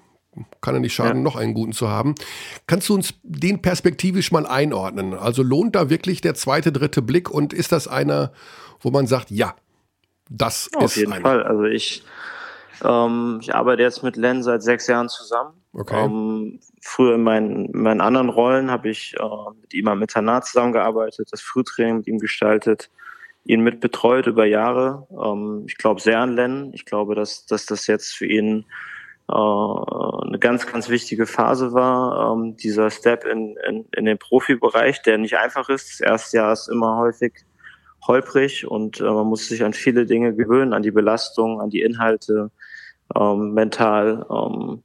kann 0.62 0.76
er 0.76 0.80
nicht 0.80 0.94
schaden, 0.94 1.18
ja. 1.18 1.24
noch 1.24 1.36
einen 1.36 1.54
guten 1.54 1.72
zu 1.72 1.88
haben. 1.88 2.14
Kannst 2.68 2.90
du 2.90 2.94
uns 2.94 3.16
den 3.24 3.62
perspektivisch 3.62 4.32
mal 4.32 4.46
einordnen? 4.46 5.14
Also 5.14 5.42
lohnt 5.42 5.76
da 5.76 5.90
wirklich 5.90 6.22
der 6.22 6.36
zweite, 6.36 6.72
dritte 6.72 7.02
Blick 7.02 7.30
und 7.30 7.54
ist 7.54 7.72
das 7.72 7.88
einer, 7.88 8.32
wo 8.82 8.92
man 8.92 9.08
sagt, 9.08 9.32
ja, 9.32 9.56
das 10.30 10.70
Auf 10.74 10.84
ist 10.84 10.86
Auf 10.86 10.98
jeden 10.98 11.14
einer. 11.14 11.22
Fall. 11.22 11.44
Also 11.44 11.64
ich, 11.64 12.04
ähm, 12.84 13.40
ich 13.42 13.54
arbeite 13.54 13.82
jetzt 13.82 14.04
mit 14.04 14.16
Len 14.16 14.44
seit 14.44 14.63
sechs 14.63 14.88
Jahren 14.88 15.10
zusammen. 15.10 15.54
Okay. 15.74 16.06
Ähm, 16.06 16.60
früher 16.82 17.16
in 17.16 17.24
meinen, 17.24 17.66
in 17.66 17.82
meinen 17.82 18.02
anderen 18.02 18.30
Rollen 18.30 18.72
habe 18.72 18.90
ich 18.90 19.16
äh, 19.20 19.52
mit 19.62 19.74
ihm 19.74 19.88
am 19.88 20.02
Internat 20.02 20.46
zusammengearbeitet, 20.46 21.30
das 21.32 21.42
Frühtraining 21.42 21.98
mit 21.98 22.08
ihm 22.08 22.20
gestaltet, 22.20 22.90
ihn 23.46 23.62
mitbetreut 23.62 24.28
über 24.28 24.46
Jahre. 24.46 25.08
Ähm, 25.12 25.66
ich 25.68 25.78
glaube 25.78 26.02
sehr 26.02 26.20
an 26.20 26.36
Len. 26.36 26.72
Ich 26.74 26.86
glaube, 26.86 27.16
dass, 27.16 27.46
dass 27.46 27.66
das 27.66 27.88
jetzt 27.88 28.13
für 28.16 28.26
ihn 28.26 28.66
äh, 29.30 29.34
eine 29.34 30.40
ganz, 30.40 30.68
ganz 30.68 30.90
wichtige 30.90 31.26
Phase 31.26 31.74
war. 31.74 32.34
Ähm, 32.34 32.58
dieser 32.58 32.90
Step 32.90 33.26
in, 33.26 33.56
in, 33.68 33.86
in 33.96 34.06
den 34.06 34.18
Profibereich, 34.18 35.02
der 35.02 35.18
nicht 35.18 35.38
einfach 35.38 35.70
ist. 35.70 36.00
Das 36.00 36.00
erste 36.00 36.38
Jahr 36.38 36.54
ist 36.54 36.70
immer 36.70 36.98
häufig 36.98 37.34
holprig 38.08 38.66
und 38.68 39.00
äh, 39.00 39.04
man 39.04 39.28
muss 39.28 39.48
sich 39.48 39.63
an 39.63 39.74
viele 39.74 40.06
Dinge 40.06 40.34
gewöhnen, 40.34 40.74
an 40.74 40.84
die 40.84 40.92
Belastung, 40.92 41.60
an 41.60 41.70
die 41.70 41.82
Inhalte, 41.82 42.52
ähm, 43.15 43.54
mental. 43.54 44.26
Ähm, 44.30 44.84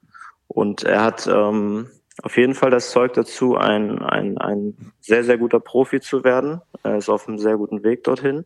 und 0.48 0.82
er 0.84 1.02
hat 1.02 1.26
ähm, 1.26 1.88
auf 2.22 2.36
jeden 2.36 2.54
Fall 2.54 2.70
das 2.70 2.90
Zeug 2.90 3.14
dazu, 3.14 3.56
ein, 3.56 4.00
ein, 4.02 4.38
ein 4.38 4.92
sehr, 5.00 5.24
sehr 5.24 5.38
guter 5.38 5.60
Profi 5.60 6.00
zu 6.00 6.24
werden. 6.24 6.60
Er 6.82 6.96
ist 6.98 7.08
auf 7.08 7.26
einem 7.26 7.38
sehr 7.38 7.56
guten 7.56 7.82
Weg 7.82 8.04
dorthin. 8.04 8.44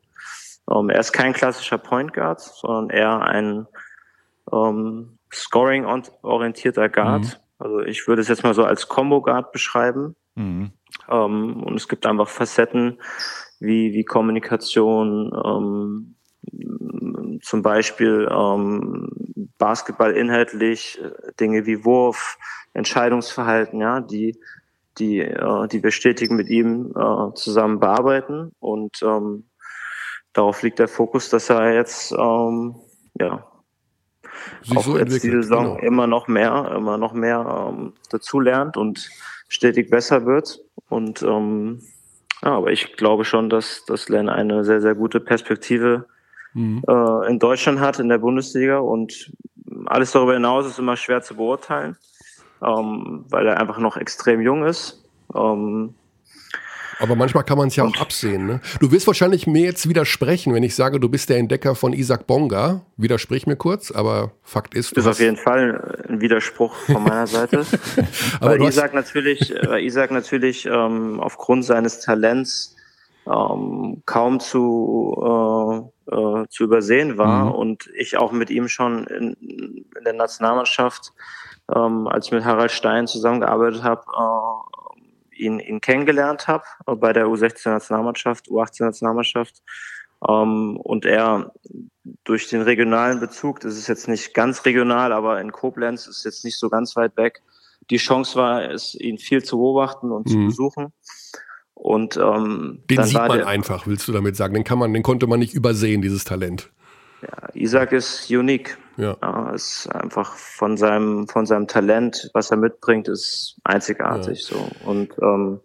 Ähm, 0.71 0.89
er 0.89 1.01
ist 1.01 1.13
kein 1.13 1.33
klassischer 1.33 1.79
Point 1.79 2.13
Guard, 2.13 2.41
sondern 2.41 2.91
eher 2.91 3.21
ein 3.23 3.67
ähm, 4.53 5.19
Scoring-orientierter 5.33 6.89
Guard. 6.89 7.25
Mhm. 7.25 7.33
Also 7.59 7.81
ich 7.81 8.07
würde 8.07 8.23
es 8.23 8.29
jetzt 8.29 8.43
mal 8.43 8.55
so 8.55 8.65
als 8.65 8.89
Combo 8.89 9.23
Guard 9.23 9.53
beschreiben. 9.53 10.15
Mhm. 10.35 10.73
Ähm, 11.11 11.63
und 11.63 11.75
es 11.75 11.89
gibt 11.89 12.07
einfach 12.07 12.29
Facetten 12.29 13.01
wie, 13.59 13.93
wie 13.93 14.05
Kommunikation, 14.05 15.33
ähm, 15.45 16.16
zum 17.43 17.63
Beispiel 17.63 18.29
ähm, 18.31 19.09
Basketball 19.59 20.17
inhaltlich, 20.17 21.01
äh, 21.03 21.33
Dinge 21.39 21.67
wie 21.67 21.85
Wurf, 21.85 22.39
Entscheidungsverhalten, 22.73 23.81
ja, 23.81 24.01
die, 24.01 24.39
die, 24.99 25.21
äh, 25.21 25.69
die 25.69 25.83
wir 25.83 25.91
stetig 25.91 26.31
mit 26.31 26.49
ihm 26.49 26.93
äh, 26.97 27.35
zusammen 27.35 27.81
bearbeiten. 27.81 28.53
Und 28.59 29.03
ähm, 29.03 29.45
darauf 30.33 30.63
liegt 30.63 30.79
der 30.79 30.89
Fokus, 30.89 31.29
dass 31.29 31.51
er 31.51 31.73
jetzt 31.75 32.13
ähm, 32.13 32.77
ja 33.19 33.47
Sich 34.63 34.77
auch 34.77 34.85
so 34.85 34.99
jetzt 34.99 35.23
diese 35.23 35.43
Saison 35.43 35.77
genau. 35.77 35.87
immer 35.87 36.07
noch 36.07 36.29
mehr, 36.29 36.73
immer 36.77 36.99
noch 36.99 37.13
mehr 37.13 37.69
ähm, 37.71 37.95
dazulernt 38.11 38.77
und 38.77 39.09
stetig 39.49 39.91
besser 39.91 40.27
wird. 40.27 40.61
Und 40.89 41.23
ähm, 41.23 41.83
ja, 42.43 42.53
aber 42.53 42.71
ich 42.73 42.97
glaube 42.97 43.25
schon, 43.25 43.49
dass, 43.49 43.85
dass 43.87 44.09
Len 44.09 44.29
eine 44.29 44.65
sehr, 44.65 44.81
sehr 44.81 44.95
gute 44.95 45.21
Perspektive 45.21 46.07
mhm. 46.57 46.83
äh, 46.89 47.31
in 47.31 47.39
Deutschland 47.39 47.81
hat, 47.81 47.99
in 47.99 48.09
der 48.09 48.19
Bundesliga. 48.19 48.79
Und 48.79 49.33
alles 49.87 50.13
darüber 50.13 50.35
hinaus 50.35 50.67
ist 50.67 50.79
immer 50.79 50.97
schwer 50.97 51.23
zu 51.23 51.37
beurteilen, 51.37 51.97
ähm, 52.63 53.25
weil 53.29 53.47
er 53.47 53.61
einfach 53.61 53.79
noch 53.79 53.97
extrem 53.97 54.41
jung 54.41 54.65
ist. 54.65 55.05
Ähm, 55.35 55.95
aber 56.99 57.15
manchmal 57.15 57.45
kann 57.45 57.59
man 57.59 57.69
es 57.69 57.77
ja 57.77 57.85
auch 57.85 57.97
absehen. 57.99 58.47
Ne? 58.47 58.61
Du 58.81 58.91
wirst 58.91 59.07
wahrscheinlich 59.07 59.47
mir 59.47 59.65
jetzt 59.65 59.87
widersprechen, 59.89 60.55
wenn 60.55 60.63
ich 60.63 60.75
sage, 60.75 60.99
du 60.99 61.09
bist 61.09 61.29
der 61.29 61.37
Entdecker 61.37 61.75
von 61.75 61.93
Isaac 61.93 62.27
Bonga. 62.27 62.87
Widersprich 62.97 63.47
mir 63.47 63.57
kurz, 63.57 63.91
aber 63.91 64.33
Fakt 64.43 64.75
ist. 64.75 64.97
Das 64.97 65.05
ist 65.05 65.11
auf 65.11 65.21
jeden 65.21 65.37
Fall 65.37 66.05
ein 66.09 66.21
Widerspruch 66.23 66.75
von 66.75 67.03
meiner 67.03 67.27
Seite. 67.27 67.67
weil, 68.41 68.63
Isaac 68.63 68.95
natürlich, 68.95 69.53
weil 69.67 69.85
Isaac 69.85 70.11
natürlich 70.11 70.65
ähm, 70.67 71.21
aufgrund 71.21 71.67
seines 71.67 72.01
Talents 72.01 72.76
ähm, 73.27 74.03
kaum 74.07 74.41
zu, 74.41 75.91
äh, 76.09 76.15
äh, 76.15 76.47
zu 76.49 76.65
übersehen 76.65 77.19
war 77.19 77.47
mhm. 77.47 77.53
und 77.53 77.91
ich 77.97 78.17
auch 78.17 78.33
mit 78.33 78.51
ihm 78.51 78.69
schon 78.69 79.07
in, 79.07 79.35
in 79.35 80.05
der 80.05 80.13
Nationalmannschaft, 80.13 81.13
ähm, 81.75 82.07
als 82.07 82.27
ich 82.27 82.33
mit 82.33 82.45
Harald 82.45 82.71
Stein 82.71 83.07
zusammengearbeitet 83.07 83.83
habe, 83.83 84.03
äh, 84.17 85.43
ihn, 85.43 85.59
ihn 85.59 85.81
kennengelernt 85.81 86.47
habe 86.49 86.65
äh, 86.87 86.95
bei 86.95 87.13
der 87.13 87.27
U16-Nationalmannschaft, 87.27 88.47
U18-Nationalmannschaft. 88.49 89.63
Ähm, 90.27 90.79
und 90.79 91.05
er 91.05 91.53
durch 92.25 92.49
den 92.49 92.63
regionalen 92.63 93.21
Bezug, 93.21 93.61
das 93.61 93.77
ist 93.77 93.89
jetzt 93.89 94.09
nicht 94.09 94.33
ganz 94.35 94.65
regional, 94.65 95.13
aber 95.13 95.41
in 95.41 95.53
Koblenz 95.53 96.07
ist 96.07 96.25
jetzt 96.25 96.45
nicht 96.45 96.59
so 96.59 96.71
ganz 96.71 96.97
weit 96.97 97.17
weg, 97.17 97.43
die 97.91 97.99
Chance 97.99 98.37
war, 98.37 98.71
es, 98.71 98.95
ihn 98.95 99.19
viel 99.19 99.45
zu 99.45 99.59
beobachten 99.59 100.11
und 100.11 100.27
mhm. 100.27 100.31
zu 100.31 100.39
besuchen. 100.47 100.93
Und 101.77 102.17
ähm, 102.17 102.83
den 102.91 103.05
sieht 103.05 103.15
man 103.15 103.39
der, 103.39 103.47
einfach, 103.47 103.87
willst 103.87 104.09
du 104.09 104.13
damit 104.13 104.35
sagen? 104.35 104.55
Den 104.55 104.65
kann 104.65 104.79
man, 104.79 104.93
den 104.93 105.03
konnte 105.03 105.27
man 105.27 105.39
nicht 105.39 105.55
übersehen, 105.55 106.01
dieses 106.01 106.25
Talent. 106.25 106.71
Ja, 107.23 107.49
Isaac 107.55 107.93
ist 107.93 108.31
unique. 108.31 108.77
Ja. 108.97 109.17
ja. 109.21 109.51
ist 109.51 109.87
einfach 109.89 110.35
von 110.35 110.79
seinem, 110.79 111.29
von 111.29 111.45
seinem 111.45 111.69
Talent, 111.69 112.31
was 112.33 112.51
er 112.51 112.57
mitbringt, 112.57 113.09
ist 113.09 113.59
einzigartig. 113.63 114.49
Ja. 114.51 114.57
So. 114.57 114.89
Und 114.89 115.13
ähm, 115.21 115.61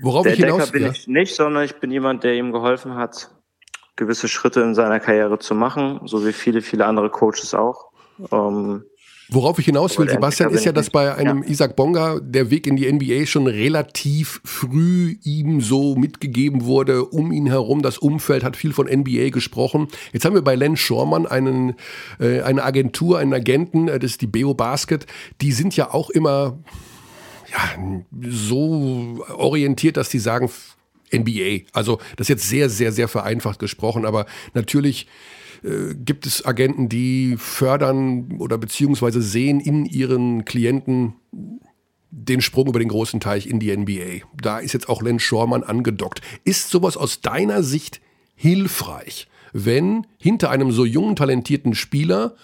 Worauf 0.00 0.22
der 0.22 0.34
ich 0.34 0.38
hinaus, 0.38 0.58
Decker 0.58 0.72
bin 0.72 0.82
ja. 0.84 0.90
ich 0.90 1.08
nicht, 1.08 1.34
sondern 1.34 1.64
ich 1.64 1.74
bin 1.80 1.90
jemand, 1.90 2.22
der 2.22 2.34
ihm 2.34 2.52
geholfen 2.52 2.94
hat, 2.94 3.30
gewisse 3.96 4.28
Schritte 4.28 4.60
in 4.60 4.74
seiner 4.74 5.00
Karriere 5.00 5.40
zu 5.40 5.54
machen, 5.54 6.00
so 6.04 6.24
wie 6.24 6.32
viele, 6.32 6.62
viele 6.62 6.86
andere 6.86 7.10
Coaches 7.10 7.52
auch. 7.52 7.90
Ähm, 8.30 8.84
Worauf 9.28 9.58
ich 9.58 9.64
hinaus 9.64 9.98
will, 9.98 10.08
Sebastian, 10.08 10.50
ist 10.50 10.64
ja, 10.64 10.72
dass 10.72 10.90
bei 10.90 11.14
einem 11.14 11.42
ja. 11.42 11.50
Isaac 11.50 11.74
Bonga 11.74 12.20
der 12.20 12.50
Weg 12.50 12.66
in 12.66 12.76
die 12.76 12.90
NBA 12.90 13.26
schon 13.26 13.48
relativ 13.48 14.40
früh 14.44 15.16
ihm 15.24 15.60
so 15.60 15.96
mitgegeben 15.96 16.64
wurde. 16.64 17.04
Um 17.04 17.32
ihn 17.32 17.46
herum, 17.46 17.82
das 17.82 17.98
Umfeld 17.98 18.44
hat 18.44 18.56
viel 18.56 18.72
von 18.72 18.86
NBA 18.86 19.30
gesprochen. 19.30 19.88
Jetzt 20.12 20.24
haben 20.24 20.34
wir 20.34 20.42
bei 20.42 20.54
Len 20.54 20.76
Schormann 20.76 21.26
einen, 21.26 21.74
äh, 22.20 22.42
eine 22.42 22.62
Agentur, 22.62 23.18
einen 23.18 23.34
Agenten, 23.34 23.88
äh, 23.88 23.98
das 23.98 24.12
ist 24.12 24.20
die 24.20 24.28
Beo 24.28 24.54
Basket. 24.54 25.06
Die 25.40 25.50
sind 25.50 25.76
ja 25.76 25.92
auch 25.92 26.10
immer 26.10 26.58
ja, 27.50 28.00
so 28.28 29.24
orientiert, 29.36 29.96
dass 29.96 30.08
die 30.08 30.20
sagen, 30.20 30.50
NBA. 31.12 31.66
Also 31.72 31.98
das 32.16 32.26
ist 32.26 32.28
jetzt 32.28 32.48
sehr, 32.48 32.68
sehr, 32.68 32.92
sehr 32.92 33.08
vereinfacht 33.08 33.58
gesprochen, 33.58 34.04
aber 34.04 34.26
natürlich 34.54 35.06
äh, 35.62 35.94
gibt 35.94 36.26
es 36.26 36.44
Agenten, 36.44 36.88
die 36.88 37.36
fördern 37.36 38.36
oder 38.38 38.58
beziehungsweise 38.58 39.22
sehen 39.22 39.60
in 39.60 39.86
ihren 39.86 40.44
Klienten 40.44 41.14
den 42.10 42.40
Sprung 42.40 42.68
über 42.68 42.78
den 42.78 42.88
großen 42.88 43.20
Teich 43.20 43.46
in 43.46 43.60
die 43.60 43.76
NBA. 43.76 44.26
Da 44.40 44.58
ist 44.58 44.72
jetzt 44.72 44.88
auch 44.88 45.02
Len 45.02 45.18
Schormann 45.18 45.62
angedockt. 45.62 46.20
Ist 46.44 46.70
sowas 46.70 46.96
aus 46.96 47.20
deiner 47.20 47.62
Sicht 47.62 48.00
hilfreich, 48.34 49.28
wenn 49.56 50.06
hinter 50.18 50.50
einem 50.50 50.70
so 50.70 50.84
jungen, 50.84 51.16
talentierten 51.16 51.74
Spieler 51.74 52.34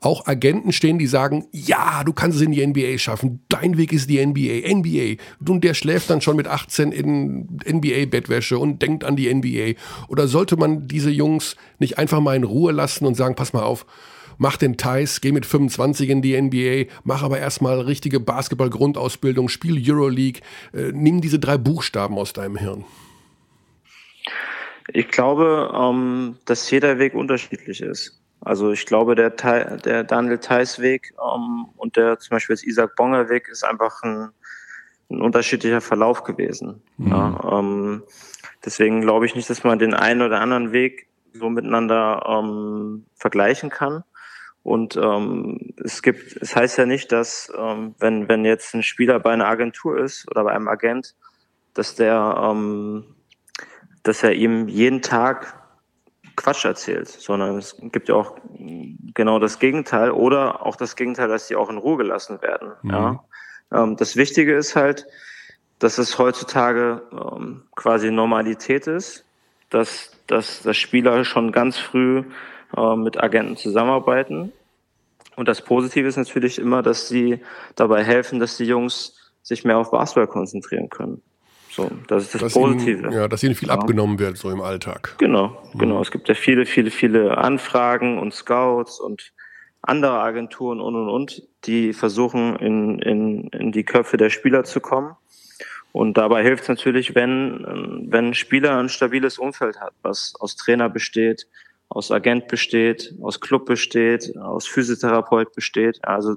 auch 0.00 0.26
Agenten 0.26 0.72
stehen, 0.72 0.98
die 0.98 1.06
sagen, 1.06 1.46
ja, 1.52 2.04
du 2.04 2.12
kannst 2.12 2.36
es 2.36 2.42
in 2.42 2.52
die 2.52 2.64
NBA 2.64 2.98
schaffen, 2.98 3.40
dein 3.48 3.76
Weg 3.76 3.92
ist 3.92 4.08
die 4.08 4.24
NBA, 4.24 4.68
NBA. 4.72 5.22
Und 5.44 5.64
der 5.64 5.74
schläft 5.74 6.10
dann 6.10 6.20
schon 6.20 6.36
mit 6.36 6.46
18 6.46 6.92
in 6.92 7.58
NBA-Bettwäsche 7.64 8.58
und 8.58 8.80
denkt 8.80 9.04
an 9.04 9.16
die 9.16 9.32
NBA. 9.32 9.80
Oder 10.08 10.28
sollte 10.28 10.56
man 10.56 10.86
diese 10.86 11.10
Jungs 11.10 11.56
nicht 11.78 11.98
einfach 11.98 12.20
mal 12.20 12.36
in 12.36 12.44
Ruhe 12.44 12.72
lassen 12.72 13.06
und 13.06 13.16
sagen, 13.16 13.34
pass 13.34 13.52
mal 13.52 13.62
auf, 13.62 13.84
mach 14.38 14.56
den 14.56 14.76
Thais, 14.76 15.20
geh 15.20 15.32
mit 15.32 15.46
25 15.46 16.10
in 16.10 16.22
die 16.22 16.40
NBA, 16.40 16.92
mach 17.02 17.22
aber 17.22 17.38
erstmal 17.38 17.80
richtige 17.80 18.20
Basketball-Grundausbildung, 18.20 19.48
spiel 19.48 19.80
Euroleague, 19.84 20.40
äh, 20.72 20.92
nimm 20.92 21.20
diese 21.20 21.38
drei 21.38 21.58
Buchstaben 21.58 22.18
aus 22.18 22.32
deinem 22.32 22.56
Hirn. 22.56 22.84
Ich 24.94 25.08
glaube, 25.08 25.72
ähm, 25.74 26.36
dass 26.44 26.70
jeder 26.70 26.98
Weg 26.98 27.14
unterschiedlich 27.14 27.80
ist. 27.80 28.20
Also 28.40 28.72
ich 28.72 28.86
glaube, 28.86 29.14
der, 29.14 29.30
der 29.30 30.04
Daniel 30.04 30.38
Theiss 30.38 30.80
Weg 30.80 31.14
ähm, 31.18 31.66
und 31.76 31.96
der 31.96 32.18
zum 32.18 32.36
Beispiel 32.36 32.54
jetzt 32.54 32.66
Isaac 32.66 32.96
Bonger 32.96 33.28
Weg 33.28 33.48
ist 33.48 33.64
einfach 33.64 34.02
ein, 34.02 34.30
ein 35.10 35.20
unterschiedlicher 35.20 35.80
Verlauf 35.80 36.24
gewesen. 36.24 36.82
Mhm. 36.96 37.08
Ja, 37.08 37.58
ähm, 37.58 38.02
deswegen 38.64 39.00
glaube 39.00 39.26
ich 39.26 39.36
nicht, 39.36 39.48
dass 39.48 39.62
man 39.62 39.78
den 39.78 39.94
einen 39.94 40.22
oder 40.22 40.40
anderen 40.40 40.72
Weg 40.72 41.08
so 41.32 41.48
miteinander 41.48 42.24
ähm, 42.28 43.06
vergleichen 43.14 43.70
kann. 43.70 44.02
Und 44.64 44.96
ähm, 44.96 45.72
es 45.82 46.02
gibt, 46.02 46.36
es 46.40 46.54
heißt 46.54 46.78
ja 46.78 46.86
nicht, 46.86 47.10
dass 47.10 47.52
ähm, 47.56 47.94
wenn 47.98 48.28
wenn 48.28 48.44
jetzt 48.44 48.74
ein 48.74 48.82
Spieler 48.82 49.18
bei 49.20 49.32
einer 49.32 49.48
Agentur 49.48 49.98
ist 49.98 50.28
oder 50.30 50.44
bei 50.44 50.52
einem 50.52 50.68
Agent, 50.68 51.14
dass 51.74 51.94
der 51.94 52.36
ähm, 52.42 53.04
dass 54.02 54.22
er 54.22 54.32
ihm 54.32 54.68
jeden 54.68 55.02
Tag 55.02 55.54
Quatsch 56.36 56.64
erzählt, 56.64 57.08
sondern 57.08 57.58
es 57.58 57.76
gibt 57.92 58.08
ja 58.08 58.14
auch 58.14 58.36
genau 59.14 59.38
das 59.38 59.58
Gegenteil 59.58 60.10
oder 60.10 60.64
auch 60.64 60.76
das 60.76 60.96
Gegenteil, 60.96 61.28
dass 61.28 61.48
sie 61.48 61.56
auch 61.56 61.68
in 61.68 61.78
Ruhe 61.78 61.98
gelassen 61.98 62.40
werden. 62.42 62.72
Mhm. 62.82 62.90
Ja. 62.90 63.24
Ähm, 63.72 63.96
das 63.96 64.16
Wichtige 64.16 64.54
ist 64.54 64.76
halt, 64.76 65.06
dass 65.78 65.98
es 65.98 66.18
heutzutage 66.18 67.02
ähm, 67.12 67.64
quasi 67.74 68.10
Normalität 68.10 68.86
ist, 68.86 69.24
dass, 69.70 70.12
dass, 70.26 70.62
dass 70.62 70.76
Spieler 70.76 71.24
schon 71.24 71.52
ganz 71.52 71.78
früh 71.78 72.24
äh, 72.76 72.96
mit 72.96 73.22
Agenten 73.22 73.56
zusammenarbeiten. 73.56 74.52
Und 75.36 75.48
das 75.48 75.62
Positive 75.62 76.06
ist 76.06 76.16
natürlich 76.16 76.58
immer, 76.58 76.82
dass 76.82 77.08
sie 77.08 77.40
dabei 77.74 78.04
helfen, 78.04 78.38
dass 78.38 78.56
die 78.56 78.64
Jungs 78.64 79.32
sich 79.42 79.64
mehr 79.64 79.78
auf 79.78 79.90
Basketball 79.90 80.28
konzentrieren 80.28 80.88
können. 80.88 81.22
So, 81.72 81.90
das 82.06 82.24
ist 82.24 82.34
das 82.34 82.40
dass 82.42 82.52
Positive. 82.52 83.02
Ihnen, 83.04 83.12
ja, 83.12 83.28
dass 83.28 83.42
ihnen 83.42 83.54
viel 83.54 83.68
ja. 83.68 83.74
abgenommen 83.74 84.18
wird, 84.18 84.36
so 84.36 84.50
im 84.50 84.60
Alltag. 84.60 85.14
Genau, 85.18 85.56
mhm. 85.72 85.78
genau. 85.78 86.02
Es 86.02 86.10
gibt 86.10 86.28
ja 86.28 86.34
viele, 86.34 86.66
viele, 86.66 86.90
viele 86.90 87.38
Anfragen 87.38 88.18
und 88.18 88.34
Scouts 88.34 89.00
und 89.00 89.32
andere 89.80 90.20
Agenturen 90.20 90.80
und 90.80 90.94
und 90.94 91.08
und, 91.08 91.42
die 91.64 91.94
versuchen, 91.94 92.56
in, 92.56 92.98
in, 92.98 93.48
in 93.48 93.72
die 93.72 93.84
Köpfe 93.84 94.18
der 94.18 94.28
Spieler 94.28 94.64
zu 94.64 94.80
kommen. 94.80 95.16
Und 95.92 96.18
dabei 96.18 96.42
hilft 96.42 96.64
es 96.64 96.68
natürlich, 96.68 97.14
wenn, 97.14 98.06
wenn 98.08 98.28
ein 98.28 98.34
Spieler 98.34 98.78
ein 98.78 98.88
stabiles 98.88 99.38
Umfeld 99.38 99.80
hat, 99.80 99.92
was 100.02 100.34
aus 100.40 100.56
Trainer 100.56 100.88
besteht, 100.88 101.46
aus 101.88 102.10
Agent 102.10 102.48
besteht, 102.48 103.14
aus 103.22 103.40
Club 103.40 103.66
besteht, 103.66 104.36
aus 104.36 104.66
Physiotherapeut 104.66 105.54
besteht. 105.54 106.00
Also 106.02 106.36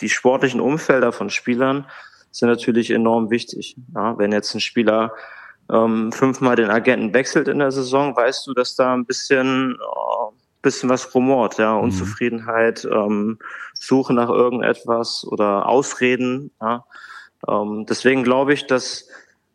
die 0.00 0.08
sportlichen 0.08 0.60
Umfelder 0.60 1.12
von 1.12 1.30
Spielern 1.30 1.86
sind 2.30 2.48
natürlich 2.48 2.90
enorm 2.90 3.30
wichtig. 3.30 3.76
Ja, 3.94 4.16
wenn 4.18 4.32
jetzt 4.32 4.54
ein 4.54 4.60
Spieler 4.60 5.12
ähm, 5.70 6.12
fünfmal 6.12 6.56
den 6.56 6.70
Agenten 6.70 7.14
wechselt 7.14 7.48
in 7.48 7.58
der 7.58 7.70
Saison, 7.70 8.16
weißt 8.16 8.46
du, 8.46 8.54
dass 8.54 8.74
da 8.74 8.92
ein 8.94 9.06
bisschen, 9.06 9.72
äh, 9.74 10.32
bisschen 10.62 10.88
was 10.88 11.14
rumort, 11.14 11.58
ja, 11.58 11.74
mhm. 11.74 11.84
Unzufriedenheit, 11.84 12.84
ähm, 12.84 13.38
Suche 13.74 14.12
nach 14.12 14.28
irgendetwas 14.28 15.26
oder 15.26 15.68
Ausreden. 15.68 16.50
Ja. 16.60 16.84
Ähm, 17.48 17.86
deswegen 17.88 18.24
glaube 18.24 18.52
ich, 18.52 18.66
dass 18.66 19.08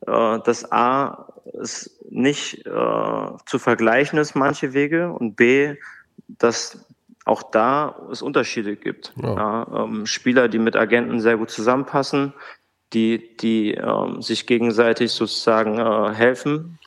äh, 0.07 0.39
das 0.43 0.71
A 0.71 1.27
es 1.59 1.99
nicht 2.09 2.65
äh, 2.65 3.27
zu 3.45 3.59
vergleichen 3.59 4.19
ist, 4.19 4.35
manche 4.35 4.73
Wege, 4.73 5.11
und 5.11 5.35
B, 5.35 5.75
dass 6.27 6.85
auch 7.25 7.43
da 7.43 7.95
es 8.11 8.21
Unterschiede 8.21 8.75
gibt. 8.75 9.13
Ja. 9.21 9.35
Ja, 9.35 9.83
ähm, 9.83 10.05
Spieler, 10.05 10.47
die 10.47 10.59
mit 10.59 10.75
Agenten 10.75 11.19
sehr 11.19 11.37
gut 11.37 11.49
zusammenpassen, 11.49 12.33
die, 12.95 13.35
die 13.37 13.73
ähm, 13.73 14.21
sich 14.21 14.47
gegenseitig 14.47 15.11
sozusagen 15.11 15.77
äh, 15.77 16.13
helfen. 16.15 16.79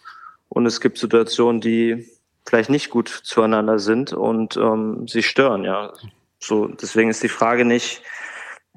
Und 0.49 0.67
es 0.67 0.81
gibt 0.81 0.99
Situationen, 0.99 1.61
die 1.61 2.09
vielleicht 2.47 2.71
nicht 2.71 2.91
gut 2.91 3.09
zueinander 3.09 3.79
sind 3.79 4.13
und 4.13 4.57
ähm, 4.57 5.07
sie 5.07 5.23
stören, 5.23 5.65
ja. 5.65 5.93
So, 6.41 6.67
deswegen 6.67 7.11
ist 7.11 7.23
die 7.23 7.29
Frage 7.29 7.65
nicht, 7.65 8.03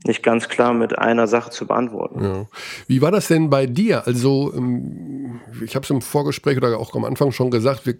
nicht 0.05 0.23
ganz 0.23 0.49
klar 0.49 0.73
mit 0.73 0.97
einer 0.97 1.27
Sache 1.27 1.51
zu 1.51 1.67
beantworten. 1.67 2.23
Ja. 2.23 2.45
Wie 2.87 3.01
war 3.01 3.11
das 3.11 3.27
denn 3.27 3.49
bei 3.49 3.67
dir? 3.67 4.07
Also, 4.07 4.53
ähm, 4.55 5.39
ich 5.63 5.75
habe 5.75 5.83
es 5.83 5.89
im 5.89 6.01
Vorgespräch 6.01 6.57
oder 6.57 6.77
auch 6.77 6.95
am 6.95 7.05
Anfang 7.05 7.31
schon 7.31 7.51
gesagt, 7.51 7.85
wir 7.85 7.97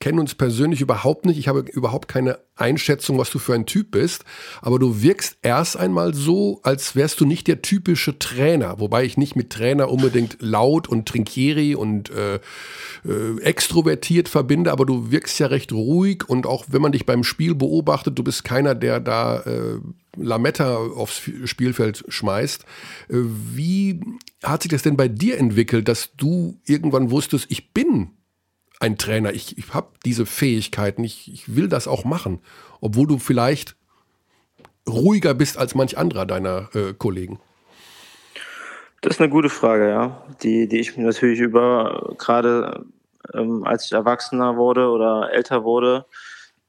kennen 0.00 0.18
uns 0.18 0.34
persönlich 0.34 0.80
überhaupt 0.80 1.26
nicht. 1.26 1.38
Ich 1.38 1.46
habe 1.46 1.60
überhaupt 1.60 2.08
keine 2.08 2.38
Einschätzung, 2.56 3.18
was 3.18 3.30
du 3.30 3.38
für 3.38 3.54
ein 3.54 3.66
Typ 3.66 3.92
bist. 3.92 4.24
Aber 4.60 4.78
du 4.80 5.02
wirkst 5.02 5.38
erst 5.42 5.76
einmal 5.76 6.14
so, 6.14 6.60
als 6.64 6.96
wärst 6.96 7.20
du 7.20 7.24
nicht 7.24 7.46
der 7.46 7.62
typische 7.62 8.18
Trainer. 8.18 8.80
Wobei 8.80 9.04
ich 9.04 9.16
nicht 9.16 9.36
mit 9.36 9.50
Trainer 9.50 9.90
unbedingt 9.90 10.38
laut 10.40 10.88
und 10.88 11.06
trinkieri 11.06 11.76
und 11.76 12.10
äh, 12.10 12.36
äh, 13.04 13.40
extrovertiert 13.42 14.28
verbinde. 14.28 14.72
Aber 14.72 14.86
du 14.86 15.12
wirkst 15.12 15.38
ja 15.38 15.46
recht 15.46 15.72
ruhig. 15.72 16.28
Und 16.28 16.46
auch 16.46 16.64
wenn 16.68 16.82
man 16.82 16.92
dich 16.92 17.06
beim 17.06 17.22
Spiel 17.22 17.54
beobachtet, 17.54 18.18
du 18.18 18.24
bist 18.24 18.42
keiner, 18.42 18.74
der 18.74 18.98
da 18.98 19.40
äh, 19.42 19.78
Lametta 20.16 20.76
aufs 20.76 21.22
Spielfeld 21.44 22.04
schmeißt. 22.08 22.64
Äh, 23.08 23.16
wie 23.16 24.00
hat 24.42 24.62
sich 24.62 24.70
das 24.70 24.82
denn 24.82 24.96
bei 24.96 25.08
dir 25.08 25.38
entwickelt, 25.38 25.88
dass 25.88 26.14
du 26.16 26.58
irgendwann 26.66 27.10
wusstest, 27.10 27.46
ich 27.50 27.72
bin 27.72 28.10
ein 28.80 28.98
Trainer. 28.98 29.32
Ich, 29.32 29.56
ich 29.56 29.72
habe 29.72 29.88
diese 30.04 30.26
Fähigkeiten. 30.26 31.04
Ich, 31.04 31.32
ich 31.32 31.54
will 31.54 31.68
das 31.68 31.86
auch 31.86 32.04
machen. 32.04 32.40
Obwohl 32.80 33.06
du 33.06 33.18
vielleicht 33.18 33.76
ruhiger 34.88 35.34
bist 35.34 35.56
als 35.56 35.74
manch 35.74 35.96
anderer 35.96 36.26
deiner 36.26 36.68
äh, 36.74 36.92
Kollegen. 36.92 37.38
Das 39.00 39.14
ist 39.14 39.20
eine 39.20 39.30
gute 39.30 39.48
Frage, 39.48 39.88
ja. 39.88 40.24
Die, 40.42 40.68
die 40.68 40.78
ich 40.78 40.96
mir 40.96 41.04
natürlich 41.04 41.38
über, 41.38 42.14
gerade 42.18 42.84
ähm, 43.34 43.64
als 43.64 43.86
ich 43.86 43.92
Erwachsener 43.92 44.56
wurde 44.56 44.88
oder 44.88 45.30
älter 45.32 45.64
wurde, 45.64 46.06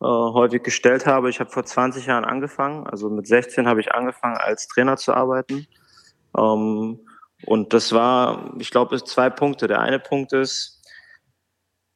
äh, 0.04 0.06
häufig 0.06 0.64
gestellt 0.64 1.06
habe. 1.06 1.30
Ich 1.30 1.40
habe 1.40 1.50
vor 1.50 1.64
20 1.64 2.08
Jahren 2.08 2.26
angefangen, 2.26 2.86
also 2.88 3.10
mit 3.10 3.26
16 3.26 3.68
habe 3.68 3.80
ich 3.80 3.94
angefangen, 3.94 4.36
als 4.36 4.68
Trainer 4.68 4.98
zu 4.98 5.14
arbeiten. 5.14 5.66
Ähm, 6.38 7.00
und 7.46 7.74
das 7.74 7.94
war, 7.94 8.54
ich 8.60 8.70
glaube, 8.70 9.02
zwei 9.04 9.30
Punkte. 9.30 9.68
Der 9.68 9.80
eine 9.80 10.00
Punkt 10.00 10.34
ist, 10.34 10.82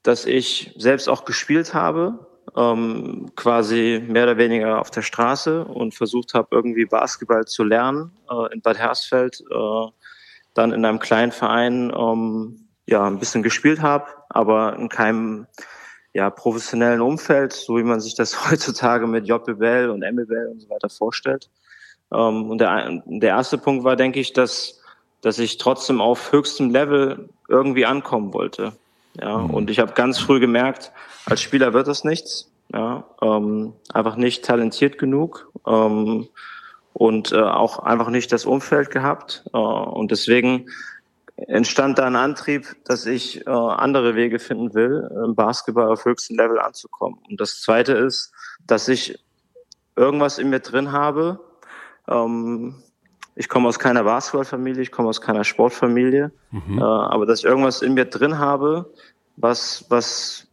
dass 0.04 0.26
ich 0.26 0.74
selbst 0.78 1.10
auch 1.10 1.26
gespielt 1.26 1.74
habe, 1.74 2.28
ähm, 2.56 3.32
quasi 3.36 4.02
mehr 4.08 4.24
oder 4.24 4.38
weniger 4.38 4.80
auf 4.80 4.90
der 4.90 5.02
Straße 5.02 5.66
und 5.66 5.94
versucht 5.94 6.34
habe, 6.34 6.48
irgendwie 6.52 6.86
Basketball 6.86 7.46
zu 7.46 7.64
lernen 7.66 8.12
äh, 8.30 8.54
in 8.54 8.62
Bad 8.62 8.78
Hersfeld, 8.78 9.44
äh, 9.52 9.88
dann 10.54 10.72
in 10.72 10.86
einem 10.86 11.00
kleinen 11.00 11.34
Verein 11.34 11.94
ähm, 11.94 12.68
ja 12.86 13.06
ein 13.06 13.20
bisschen 13.20 13.44
gespielt 13.44 13.82
habe, 13.82 14.06
aber 14.30 14.78
in 14.78 14.88
keinem 14.88 15.46
ja, 16.18 16.32
professionellen 16.32 17.02
Umfeld, 17.02 17.54
so 17.54 17.78
wie 17.78 17.84
man 17.84 18.00
sich 18.00 18.16
das 18.16 18.50
heutzutage 18.50 19.06
mit 19.06 19.28
JBL 19.28 19.92
und 19.92 20.00
MBL 20.00 20.48
und 20.52 20.62
so 20.62 20.70
weiter 20.70 20.90
vorstellt. 20.90 21.48
Ähm, 22.12 22.50
und 22.50 22.58
der, 22.58 23.04
der 23.06 23.30
erste 23.30 23.60
Punkt 23.60 23.84
war, 23.84 23.96
denke 23.96 24.20
ich, 24.20 24.34
dass, 24.34 24.82
dass 25.22 25.38
ich 25.38 25.60
trotzdem 25.60 26.02
auf 26.02 26.32
höchstem 26.32 26.72
Level 26.72 27.30
irgendwie 27.48 27.86
ankommen 27.86 28.34
wollte. 28.34 28.74
Ja, 29.22 29.38
mhm. 29.38 29.52
und 29.52 29.70
ich 29.70 29.78
habe 29.78 29.94
ganz 29.94 30.18
früh 30.18 30.40
gemerkt, 30.40 30.92
als 31.28 31.42
Spieler 31.42 31.74
wird 31.74 31.88
das 31.88 32.04
nichts. 32.04 32.52
Ja, 32.74 33.06
ähm, 33.22 33.74
einfach 33.94 34.16
nicht 34.16 34.44
talentiert 34.44 34.98
genug 34.98 35.52
ähm, 35.68 36.28
und 36.94 37.32
äh, 37.32 37.42
auch 37.42 37.80
einfach 37.80 38.10
nicht 38.10 38.34
das 38.34 38.46
Umfeld 38.46 38.90
gehabt. 38.90 39.44
Äh, 39.54 39.58
und 39.58 40.10
deswegen 40.10 40.66
entstand 41.38 42.00
da 42.00 42.06
ein 42.06 42.16
Antrieb, 42.16 42.76
dass 42.86 43.06
ich 43.06 43.46
äh, 43.46 43.50
andere 43.50 44.16
Wege 44.16 44.40
finden 44.40 44.74
will, 44.74 45.10
im 45.24 45.36
Basketball 45.36 45.92
auf 45.92 46.06
höchstem 46.06 46.38
Level 46.38 46.60
anzukommen. 46.60 47.20
Und 47.30 47.40
das 47.40 47.62
Zweite 47.62 47.94
ist, 47.94 48.32
dass 48.66 48.88
ich 48.88 49.24
irgendwas 49.96 50.40
in 50.40 50.50
mir 50.50 50.60
drin 50.60 50.92
habe. 50.92 51.40
Ähm, 52.08 52.76
ich 53.36 53.50
komme 53.50 53.68
aus 53.68 53.78
keiner 53.78 54.04
Basketballfamilie, 54.04 54.82
ich 54.82 54.92
komme 54.92 55.10
aus 55.10 55.22
keiner 55.22 55.44
Sportfamilie, 55.44 56.32
mhm. 56.50 56.80
äh, 56.80 56.82
aber 56.82 57.28
dass 57.28 57.40
ich 57.40 57.46
irgendwas 57.46 57.84
in 57.84 57.94
mir 57.94 58.06
drin 58.06 58.40
habe, 58.40 58.92
was, 59.36 59.86
was 59.90 60.48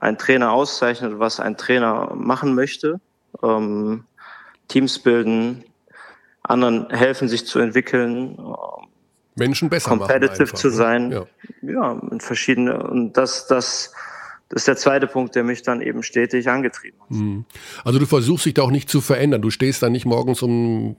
ein 0.00 0.16
Trainer 0.16 0.52
auszeichnet, 0.52 1.18
was 1.18 1.38
ein 1.38 1.58
Trainer 1.58 2.12
machen 2.14 2.54
möchte. 2.54 2.98
Ähm, 3.42 4.04
Teams 4.68 4.98
bilden, 4.98 5.64
anderen 6.42 6.88
helfen, 6.90 7.28
sich 7.28 7.46
zu 7.46 7.58
entwickeln. 7.58 8.38
Äh, 8.38 8.91
Menschen 9.34 9.70
besser 9.70 9.90
competitive 9.90 10.42
einfach, 10.42 10.56
zu 10.56 10.68
ne? 10.68 10.74
sein. 10.74 11.10
Ja. 11.12 11.24
ja, 11.62 12.00
in 12.10 12.20
verschiedene 12.20 12.82
und 12.82 13.16
das, 13.16 13.46
das, 13.46 13.92
das 14.48 14.62
ist 14.62 14.68
der 14.68 14.76
zweite 14.76 15.06
Punkt, 15.06 15.34
der 15.34 15.44
mich 15.44 15.62
dann 15.62 15.80
eben 15.80 16.02
stetig 16.02 16.48
angetrieben 16.48 17.00
hat. 17.00 17.10
Mhm. 17.10 17.44
Also 17.84 17.98
du 17.98 18.06
versuchst 18.06 18.46
dich 18.46 18.54
da 18.54 18.62
auch 18.62 18.70
nicht 18.70 18.90
zu 18.90 19.00
verändern. 19.00 19.42
Du 19.42 19.50
stehst 19.50 19.82
da 19.82 19.88
nicht 19.88 20.04
morgens 20.04 20.42
um 20.42 20.96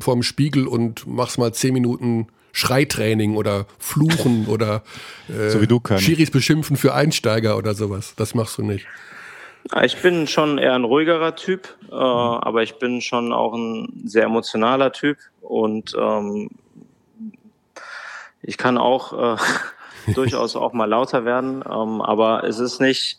vorm 0.00 0.22
Spiegel 0.22 0.66
und 0.66 1.06
machst 1.06 1.38
mal 1.38 1.52
zehn 1.52 1.72
Minuten 1.72 2.26
Schreitraining 2.52 3.36
oder 3.36 3.66
Fluchen 3.78 4.46
oder 4.48 4.82
äh, 5.28 5.50
so 5.50 5.60
wie 5.60 5.66
du 5.66 5.80
kannst. 5.80 6.04
Schiris 6.04 6.30
beschimpfen 6.30 6.76
für 6.76 6.94
Einsteiger 6.94 7.56
oder 7.56 7.74
sowas. 7.74 8.14
Das 8.16 8.34
machst 8.34 8.58
du 8.58 8.62
nicht. 8.62 8.86
Ich 9.82 10.00
bin 10.02 10.26
schon 10.26 10.58
eher 10.58 10.74
ein 10.74 10.84
ruhigerer 10.84 11.36
Typ, 11.36 11.74
äh, 11.90 11.94
aber 11.94 12.62
ich 12.62 12.78
bin 12.78 13.00
schon 13.00 13.32
auch 13.32 13.54
ein 13.54 14.02
sehr 14.04 14.24
emotionaler 14.24 14.92
Typ 14.92 15.16
und 15.40 15.94
ähm, 15.98 16.50
ich 18.46 18.58
kann 18.58 18.78
auch 18.78 19.36
äh, 19.36 19.36
durchaus 20.14 20.56
auch 20.56 20.72
mal 20.72 20.88
lauter 20.88 21.24
werden, 21.24 21.64
ähm, 21.66 22.00
aber 22.00 22.44
es 22.44 22.58
ist 22.58 22.80
nicht 22.80 23.18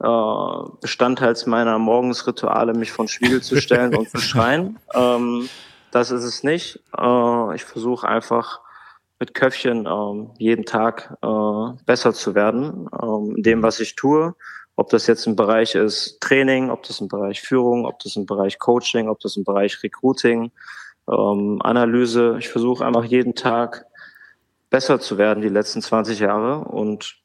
äh, 0.00 0.70
Bestandteils 0.80 1.46
meiner 1.46 1.78
Morgensrituale, 1.78 2.74
mich 2.74 2.92
vor 2.92 3.04
den 3.04 3.08
Spiegel 3.08 3.42
zu 3.42 3.60
stellen 3.60 3.94
und 3.94 4.10
zu 4.10 4.18
schreien. 4.18 4.78
Ähm, 4.94 5.48
das 5.90 6.10
ist 6.10 6.24
es 6.24 6.42
nicht. 6.42 6.80
Äh, 6.96 7.54
ich 7.54 7.64
versuche 7.64 8.06
einfach 8.06 8.60
mit 9.18 9.34
Köpfchen 9.34 9.86
äh, 9.86 10.28
jeden 10.38 10.64
Tag 10.64 11.16
äh, 11.22 11.82
besser 11.86 12.12
zu 12.12 12.34
werden 12.34 12.88
ähm, 13.02 13.34
in 13.36 13.42
dem, 13.42 13.62
was 13.62 13.80
ich 13.80 13.96
tue. 13.96 14.34
Ob 14.76 14.90
das 14.90 15.08
jetzt 15.08 15.26
im 15.26 15.34
Bereich 15.34 15.74
ist 15.74 16.20
Training, 16.20 16.70
ob 16.70 16.84
das 16.84 17.00
im 17.00 17.08
Bereich 17.08 17.40
Führung, 17.40 17.84
ob 17.84 17.98
das 17.98 18.14
im 18.14 18.26
Bereich 18.26 18.58
Coaching, 18.58 19.08
ob 19.08 19.18
das 19.20 19.36
im 19.36 19.42
Bereich 19.42 19.82
Recruiting, 19.82 20.52
ähm, 21.10 21.60
Analyse. 21.62 22.36
Ich 22.38 22.48
versuche 22.48 22.86
einfach 22.86 23.04
jeden 23.04 23.34
Tag 23.34 23.86
besser 24.70 25.00
zu 25.00 25.18
werden 25.18 25.42
die 25.42 25.48
letzten 25.48 25.82
20 25.82 26.18
Jahre 26.18 26.60
und 26.60 27.16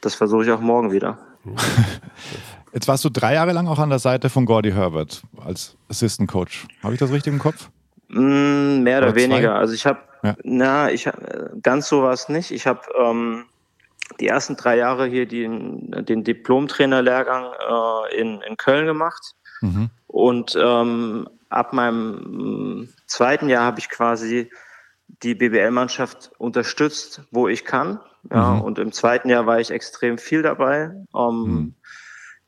das 0.00 0.14
versuche 0.14 0.44
ich 0.44 0.50
auch 0.50 0.60
morgen 0.60 0.92
wieder. 0.92 1.18
Jetzt 2.72 2.86
warst 2.86 3.04
du 3.04 3.08
drei 3.08 3.34
Jahre 3.34 3.52
lang 3.52 3.66
auch 3.66 3.78
an 3.78 3.90
der 3.90 3.98
Seite 3.98 4.28
von 4.28 4.44
Gordy 4.44 4.72
Herbert 4.72 5.22
als 5.44 5.76
Assistant 5.88 6.30
Coach. 6.30 6.66
Habe 6.82 6.94
ich 6.94 7.00
das 7.00 7.10
richtig 7.10 7.32
im 7.32 7.38
Kopf? 7.38 7.70
Mm, 8.08 8.82
mehr 8.82 8.98
oder, 8.98 9.08
oder 9.08 9.16
weniger. 9.16 9.54
Also 9.54 9.74
ich 9.74 9.86
habe, 9.86 10.00
ja. 10.22 10.36
na, 10.42 10.90
ich 10.90 11.08
ganz 11.62 11.88
so 11.88 12.02
war 12.02 12.12
es 12.12 12.28
nicht. 12.28 12.50
Ich 12.50 12.66
habe 12.66 12.80
ähm, 12.98 13.46
die 14.20 14.28
ersten 14.28 14.56
drei 14.56 14.76
Jahre 14.76 15.06
hier 15.06 15.26
den, 15.26 16.04
den 16.04 16.24
Diplom-Trainer-Lehrgang 16.24 17.44
äh, 17.44 18.20
in, 18.20 18.40
in 18.42 18.56
Köln 18.56 18.86
gemacht. 18.86 19.34
Mhm. 19.60 19.90
Und 20.06 20.56
ähm, 20.60 21.28
ab 21.48 21.72
meinem 21.72 22.88
zweiten 23.06 23.48
Jahr 23.48 23.64
habe 23.64 23.80
ich 23.80 23.88
quasi 23.88 24.50
die 25.22 25.34
BBL-Mannschaft 25.34 26.30
unterstützt, 26.38 27.22
wo 27.30 27.48
ich 27.48 27.64
kann. 27.64 28.00
Ja, 28.30 28.54
mhm. 28.54 28.62
und 28.62 28.78
im 28.78 28.92
zweiten 28.92 29.28
Jahr 29.28 29.46
war 29.46 29.60
ich 29.60 29.70
extrem 29.70 30.18
viel 30.18 30.42
dabei. 30.42 30.92
Ähm, 31.16 31.42
mhm. 31.42 31.74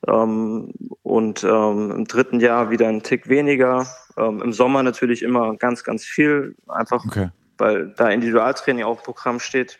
ähm, 0.06 0.74
und 1.02 1.44
ähm, 1.44 1.90
im 1.90 2.04
dritten 2.06 2.40
Jahr 2.40 2.70
wieder 2.70 2.88
ein 2.88 3.02
Tick 3.02 3.28
weniger. 3.28 3.86
Ähm, 4.16 4.42
Im 4.42 4.52
Sommer 4.52 4.82
natürlich 4.82 5.22
immer 5.22 5.56
ganz, 5.56 5.84
ganz 5.84 6.04
viel, 6.04 6.54
einfach 6.68 7.04
okay. 7.04 7.30
weil 7.58 7.94
da 7.96 8.08
Individualtraining 8.08 8.84
auf 8.84 9.02
Programm 9.02 9.40
steht. 9.40 9.78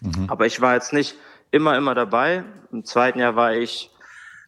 Mhm. 0.00 0.26
Aber 0.28 0.46
ich 0.46 0.60
war 0.60 0.74
jetzt 0.74 0.92
nicht 0.92 1.16
immer, 1.50 1.76
immer 1.76 1.94
dabei. 1.94 2.44
Im 2.70 2.84
zweiten 2.84 3.18
Jahr 3.18 3.36
war 3.36 3.54
ich, 3.54 3.90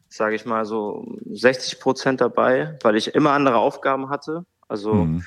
sage 0.09 0.37
ich 0.37 0.45
mal, 0.47 0.65
so 0.65 1.07
60 1.31 1.81
Prozent 1.81 2.21
dabei, 2.21 2.79
weil 2.83 2.97
ich 2.97 3.15
immer 3.15 3.33
andere 3.33 3.57
Aufgaben 3.57 4.09
hatte. 4.11 4.45
Also 4.69 4.95
mhm. 4.95 5.25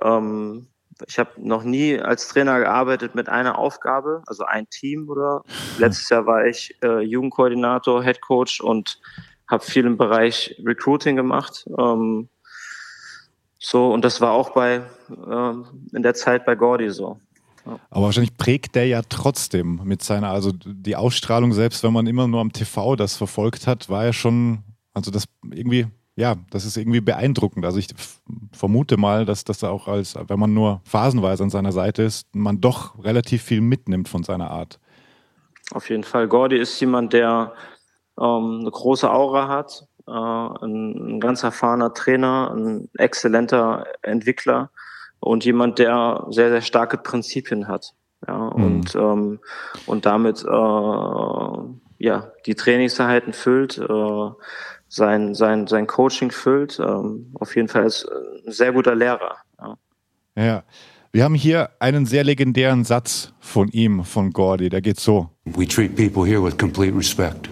ähm, 0.00 0.66
ich 1.06 1.18
habe 1.18 1.30
noch 1.36 1.64
nie 1.64 1.98
als 1.98 2.28
Trainer 2.28 2.58
gearbeitet 2.60 3.14
mit 3.14 3.28
einer 3.28 3.58
Aufgabe, 3.58 4.22
also 4.26 4.44
ein 4.44 4.68
Team 4.70 5.08
oder 5.08 5.42
letztes 5.78 6.08
Jahr 6.08 6.26
war 6.26 6.46
ich 6.46 6.76
äh, 6.82 7.00
Jugendkoordinator, 7.00 8.02
Head 8.02 8.20
Coach 8.20 8.60
und 8.60 9.00
habe 9.48 9.64
viel 9.64 9.86
im 9.86 9.96
Bereich 9.96 10.56
Recruiting 10.64 11.16
gemacht. 11.16 11.66
Ähm, 11.78 12.28
so 13.58 13.92
und 13.92 14.04
das 14.04 14.20
war 14.20 14.32
auch 14.32 14.50
bei 14.50 14.82
ähm, 15.10 15.66
in 15.92 16.02
der 16.02 16.14
Zeit 16.14 16.44
bei 16.44 16.54
Gordy 16.54 16.90
so. 16.90 17.20
Ja. 17.66 17.78
Aber 17.90 18.06
wahrscheinlich 18.06 18.36
prägt 18.36 18.74
der 18.74 18.86
ja 18.86 19.02
trotzdem 19.08 19.80
mit 19.84 20.02
seiner, 20.02 20.30
also 20.30 20.50
die 20.52 20.96
Ausstrahlung, 20.96 21.52
selbst 21.52 21.84
wenn 21.84 21.92
man 21.92 22.06
immer 22.06 22.26
nur 22.26 22.40
am 22.40 22.52
TV 22.52 22.96
das 22.96 23.16
verfolgt 23.16 23.66
hat, 23.66 23.88
war 23.88 24.04
ja 24.04 24.12
schon, 24.12 24.64
also 24.94 25.10
das 25.10 25.24
irgendwie 25.50 25.86
ja, 26.14 26.36
das 26.50 26.64
ist 26.64 26.76
irgendwie 26.76 27.00
beeindruckend. 27.00 27.64
Also 27.64 27.78
ich 27.78 27.88
vermute 28.52 28.96
mal, 28.96 29.24
dass 29.24 29.44
das 29.44 29.64
auch 29.64 29.88
als, 29.88 30.14
wenn 30.28 30.38
man 30.38 30.52
nur 30.52 30.82
phasenweise 30.84 31.44
an 31.44 31.50
seiner 31.50 31.72
Seite 31.72 32.02
ist, 32.02 32.34
man 32.34 32.60
doch 32.60 33.02
relativ 33.02 33.42
viel 33.42 33.60
mitnimmt 33.60 34.08
von 34.08 34.22
seiner 34.22 34.50
Art. 34.50 34.78
Auf 35.72 35.88
jeden 35.88 36.04
Fall. 36.04 36.28
Gordy 36.28 36.58
ist 36.58 36.78
jemand, 36.80 37.12
der 37.14 37.54
ähm, 38.20 38.58
eine 38.60 38.70
große 38.70 39.10
Aura 39.10 39.48
hat, 39.48 39.86
äh, 40.06 40.10
ein, 40.10 41.16
ein 41.16 41.20
ganz 41.20 41.42
erfahrener 41.44 41.94
Trainer, 41.94 42.52
ein 42.54 42.90
exzellenter 42.98 43.86
Entwickler 44.02 44.70
und 45.20 45.44
jemand, 45.44 45.78
der 45.78 46.26
sehr, 46.28 46.50
sehr 46.50 46.62
starke 46.62 46.98
Prinzipien 46.98 47.68
hat. 47.68 47.94
Ja, 48.26 48.52
mhm. 48.54 48.64
und, 48.64 48.94
ähm, 48.94 49.40
und 49.86 50.04
damit 50.06 50.44
äh, 50.44 51.56
ja, 51.98 52.32
die 52.46 52.54
Trainingseinheiten 52.54 53.32
füllt. 53.32 53.78
Äh, 53.78 54.30
sein, 54.92 55.34
sein, 55.34 55.66
sein 55.66 55.86
Coaching 55.86 56.30
füllt. 56.30 56.78
Ähm, 56.78 57.34
auf 57.40 57.56
jeden 57.56 57.68
Fall 57.68 57.86
ist 57.86 58.06
ein 58.46 58.52
sehr 58.52 58.72
guter 58.72 58.94
Lehrer. 58.94 59.36
Ja. 59.58 59.76
ja. 60.36 60.62
Wir 61.12 61.24
haben 61.24 61.34
hier 61.34 61.70
einen 61.78 62.04
sehr 62.04 62.24
legendären 62.24 62.84
Satz 62.84 63.32
von 63.40 63.68
ihm, 63.68 64.04
von 64.04 64.30
Gordy, 64.30 64.68
der 64.68 64.82
geht 64.82 65.00
so. 65.00 65.30
We 65.44 65.66
treat 65.66 65.96
people 65.96 66.26
here 66.26 66.42
with 66.42 66.56
complete 66.58 66.94
respect. 66.96 67.48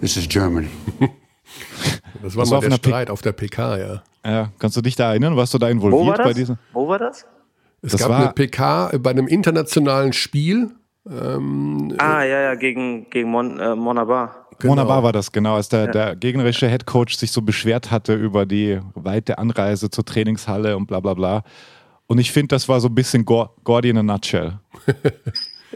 This 0.00 0.16
is 0.16 0.28
Germany. 0.28 0.68
das 2.22 2.36
war 2.36 2.42
das 2.42 2.50
mal 2.50 2.62
war 2.62 2.68
der 2.68 2.76
Streit 2.76 3.06
P 3.06 3.12
auf 3.12 3.22
der 3.22 3.32
PK, 3.32 3.78
ja. 3.78 4.02
Ja, 4.24 4.52
kannst 4.58 4.76
du 4.76 4.80
dich 4.80 4.96
da 4.96 5.10
erinnern? 5.10 5.36
Warst 5.36 5.54
du 5.54 5.58
da 5.58 5.68
involviert 5.68 6.00
Wo 6.02 6.06
war 6.06 6.16
das? 6.16 6.26
bei 6.26 6.32
diesem? 6.32 6.58
Wo 6.72 6.88
war 6.88 6.98
das? 6.98 7.24
Es 7.82 7.92
das 7.92 8.00
gab 8.00 8.10
eine 8.10 8.32
PK 8.32 8.96
bei 8.98 9.10
einem 9.10 9.26
internationalen 9.26 10.12
Spiel. 10.12 10.70
Ähm, 11.10 11.94
ah, 11.98 12.22
ja, 12.22 12.40
ja, 12.42 12.54
gegen, 12.54 13.10
gegen 13.10 13.30
Mon, 13.30 13.58
äh, 13.58 13.74
Monabar. 13.74 14.46
Genau. 14.58 14.72
Wunderbar 14.72 15.02
war 15.02 15.12
das, 15.12 15.32
genau, 15.32 15.56
als 15.56 15.68
der, 15.68 15.86
ja. 15.86 15.90
der 15.90 16.16
gegnerische 16.16 16.68
Headcoach 16.68 17.16
sich 17.16 17.32
so 17.32 17.42
beschwert 17.42 17.90
hatte 17.90 18.14
über 18.14 18.46
die 18.46 18.80
weite 18.94 19.38
Anreise 19.38 19.90
zur 19.90 20.04
Trainingshalle 20.04 20.76
und 20.76 20.86
bla 20.86 21.00
bla 21.00 21.14
bla. 21.14 21.42
Und 22.06 22.18
ich 22.18 22.30
finde, 22.30 22.48
das 22.48 22.68
war 22.68 22.78
so 22.78 22.88
ein 22.88 22.94
bisschen 22.94 23.24
Gordy 23.24 23.88
in 23.88 23.98
a 23.98 24.02
nutshell. 24.02 24.60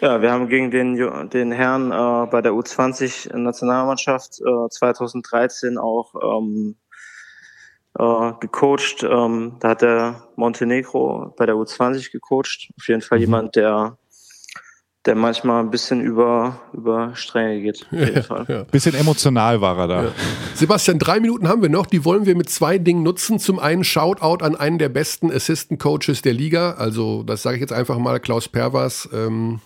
Ja, 0.00 0.20
wir 0.20 0.30
haben 0.30 0.48
gegen 0.48 0.70
den, 0.70 1.30
den 1.30 1.52
Herrn 1.52 1.90
äh, 1.90 2.30
bei 2.30 2.42
der 2.42 2.52
U20-Nationalmannschaft 2.52 4.40
äh, 4.40 4.68
2013 4.68 5.78
auch 5.78 6.12
ähm, 6.22 6.76
äh, 7.98 8.32
gecoacht. 8.40 9.02
Ähm, 9.02 9.56
da 9.60 9.70
hat 9.70 9.80
der 9.80 10.22
Montenegro 10.36 11.34
bei 11.38 11.46
der 11.46 11.54
U20 11.54 12.12
gecoacht. 12.12 12.68
Auf 12.76 12.88
jeden 12.88 13.00
Fall 13.00 13.18
mhm. 13.18 13.24
jemand, 13.24 13.56
der 13.56 13.96
der 15.06 15.14
manchmal 15.14 15.62
ein 15.62 15.70
bisschen 15.70 16.00
über, 16.00 16.60
über 16.72 17.12
Stränge 17.14 17.60
geht. 17.60 17.86
Ja, 17.90 18.44
ja. 18.48 18.64
Bisschen 18.64 18.94
emotional 18.94 19.60
war 19.60 19.78
er 19.78 19.88
da. 19.88 20.04
Ja. 20.04 20.12
Sebastian, 20.54 20.98
drei 20.98 21.20
Minuten 21.20 21.48
haben 21.48 21.62
wir 21.62 21.68
noch. 21.68 21.86
Die 21.86 22.04
wollen 22.04 22.26
wir 22.26 22.36
mit 22.36 22.50
zwei 22.50 22.78
Dingen 22.78 23.02
nutzen. 23.02 23.38
Zum 23.38 23.58
einen 23.58 23.84
Shoutout 23.84 24.44
an 24.44 24.56
einen 24.56 24.78
der 24.78 24.88
besten 24.88 25.30
Assistant 25.30 25.80
Coaches 25.80 26.22
der 26.22 26.32
Liga. 26.32 26.72
Also, 26.72 27.22
das 27.22 27.42
sage 27.42 27.56
ich 27.56 27.60
jetzt 27.60 27.72
einfach 27.72 27.98
mal, 27.98 28.20
Klaus 28.20 28.48
Pervers. 28.48 29.08
Ähm, 29.12 29.60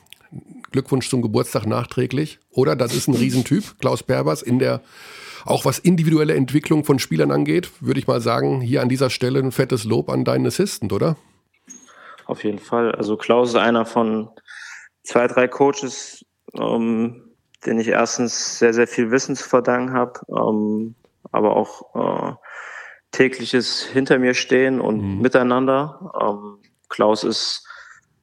Glückwunsch 0.70 1.08
zum 1.08 1.22
Geburtstag 1.22 1.66
nachträglich. 1.66 2.38
Oder 2.52 2.76
das 2.76 2.94
ist 2.94 3.08
ein 3.08 3.14
Riesentyp, 3.14 3.78
Klaus 3.80 4.02
Pervers, 4.02 4.42
in 4.42 4.58
der 4.58 4.80
auch 5.44 5.64
was 5.64 5.78
individuelle 5.78 6.34
Entwicklung 6.34 6.84
von 6.84 6.98
Spielern 6.98 7.30
angeht, 7.30 7.70
würde 7.80 7.98
ich 7.98 8.06
mal 8.06 8.20
sagen, 8.20 8.60
hier 8.60 8.82
an 8.82 8.90
dieser 8.90 9.08
Stelle 9.10 9.38
ein 9.38 9.52
fettes 9.52 9.84
Lob 9.84 10.10
an 10.10 10.24
deinen 10.24 10.46
Assistant, 10.46 10.92
oder? 10.92 11.16
Auf 12.26 12.44
jeden 12.44 12.58
Fall. 12.58 12.94
Also 12.94 13.16
Klaus 13.16 13.50
ist 13.50 13.56
einer 13.56 13.86
von 13.86 14.28
zwei, 15.02 15.26
drei 15.26 15.48
Coaches, 15.48 16.24
ähm, 16.54 17.30
den 17.66 17.78
ich 17.78 17.88
erstens 17.88 18.58
sehr, 18.58 18.72
sehr 18.72 18.86
viel 18.86 19.10
Wissen 19.10 19.36
zu 19.36 19.48
verdanken 19.48 19.92
habe, 19.92 20.20
ähm, 20.28 20.94
aber 21.32 21.56
auch 21.56 21.94
äh, 21.94 22.34
tägliches 23.12 23.82
hinter 23.82 24.18
mir 24.18 24.34
stehen 24.34 24.80
und 24.80 25.00
mhm. 25.00 25.20
miteinander. 25.20 26.12
Ähm, 26.20 26.58
Klaus 26.88 27.24
ist 27.24 27.66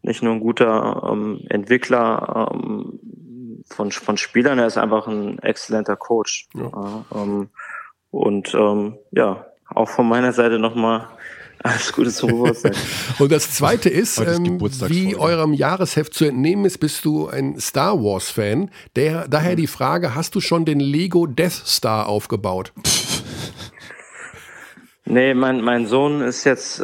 nicht 0.01 0.23
nur 0.23 0.33
ein 0.33 0.39
guter 0.39 1.09
ähm, 1.11 1.41
Entwickler 1.49 2.49
ähm, 2.53 2.99
von, 3.69 3.91
von 3.91 4.17
Spielern, 4.17 4.59
er 4.59 4.67
ist 4.67 4.77
einfach 4.77 5.07
ein 5.07 5.39
exzellenter 5.39 5.95
Coach. 5.95 6.47
Ja. 6.53 7.05
Äh, 7.11 7.47
und 8.09 8.53
ähm, 8.55 8.97
ja, 9.11 9.45
auch 9.69 9.89
von 9.89 10.07
meiner 10.07 10.31
Seite 10.31 10.59
nochmal 10.59 11.09
alles 11.63 11.91
Gute 11.93 12.11
zum 12.11 12.29
Geburtstag. 12.29 12.75
Und 13.19 13.31
das 13.31 13.51
Zweite 13.51 13.89
ist, 13.89 14.19
ähm, 14.19 14.59
wie 14.59 15.15
eurem 15.15 15.53
Jahresheft 15.53 16.13
zu 16.13 16.25
entnehmen 16.25 16.65
ist, 16.65 16.79
bist 16.79 17.05
du 17.05 17.27
ein 17.27 17.59
Star 17.59 18.01
Wars-Fan. 18.01 18.69
Daher 18.93 19.55
die 19.55 19.67
Frage, 19.67 20.15
hast 20.15 20.35
du 20.35 20.41
schon 20.41 20.65
den 20.65 20.79
Lego 20.79 21.25
Death 21.25 21.63
Star 21.65 22.07
aufgebaut? 22.07 22.73
Nee, 25.09 25.33
mein, 25.33 25.61
mein 25.61 25.87
Sohn 25.87 26.21
ist 26.21 26.43
jetzt 26.43 26.79
äh, 26.79 26.83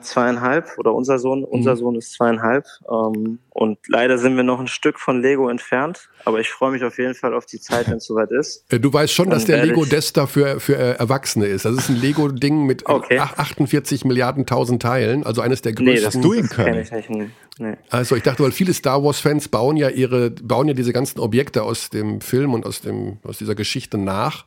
zweieinhalb 0.00 0.76
oder 0.78 0.94
unser 0.94 1.18
Sohn, 1.18 1.42
unser 1.42 1.72
mhm. 1.72 1.78
Sohn 1.78 1.96
ist 1.96 2.12
zweieinhalb. 2.12 2.66
Ähm, 2.88 3.38
und 3.48 3.78
leider 3.88 4.18
sind 4.18 4.36
wir 4.36 4.42
noch 4.42 4.60
ein 4.60 4.68
Stück 4.68 4.98
von 4.98 5.22
Lego 5.22 5.48
entfernt. 5.48 6.10
Aber 6.24 6.40
ich 6.40 6.50
freue 6.50 6.72
mich 6.72 6.84
auf 6.84 6.98
jeden 6.98 7.14
Fall 7.14 7.34
auf 7.34 7.46
die 7.46 7.60
Zeit, 7.60 7.88
wenn 7.88 7.96
es 7.96 8.04
soweit 8.04 8.30
ist. 8.30 8.64
Äh, 8.70 8.78
du 8.78 8.92
weißt 8.92 9.12
schon, 9.12 9.30
dass 9.30 9.46
der 9.46 9.64
Lego 9.64 9.84
Desta 9.84 10.26
für, 10.26 10.60
für 10.60 10.76
äh, 10.76 10.92
Erwachsene 10.98 11.46
ist. 11.46 11.64
Das 11.64 11.74
ist 11.74 11.88
ein 11.88 11.96
Lego-Ding 11.96 12.66
mit 12.66 12.86
okay. 12.86 13.18
48 13.18 14.04
Milliarden 14.04 14.44
tausend 14.44 14.82
Teilen, 14.82 15.24
also 15.24 15.40
eines 15.40 15.62
der 15.62 15.72
größten. 15.72 15.94
Nee, 15.94 16.00
das 16.00 16.20
Doing 16.20 16.48
können. 16.48 16.78
Ich 16.78 16.90
nicht, 16.90 17.30
nee. 17.58 17.76
Also 17.90 18.16
ich 18.16 18.22
dachte, 18.22 18.42
weil 18.42 18.52
viele 18.52 18.74
Star 18.74 19.02
Wars-Fans 19.02 19.48
bauen 19.48 19.76
ja 19.76 19.88
ihre, 19.88 20.30
bauen 20.30 20.68
ja 20.68 20.74
diese 20.74 20.92
ganzen 20.92 21.20
Objekte 21.20 21.62
aus 21.62 21.90
dem 21.90 22.20
Film 22.20 22.52
und 22.52 22.66
aus, 22.66 22.82
dem, 22.82 23.18
aus 23.22 23.38
dieser 23.38 23.54
Geschichte 23.54 23.96
nach. 23.96 24.46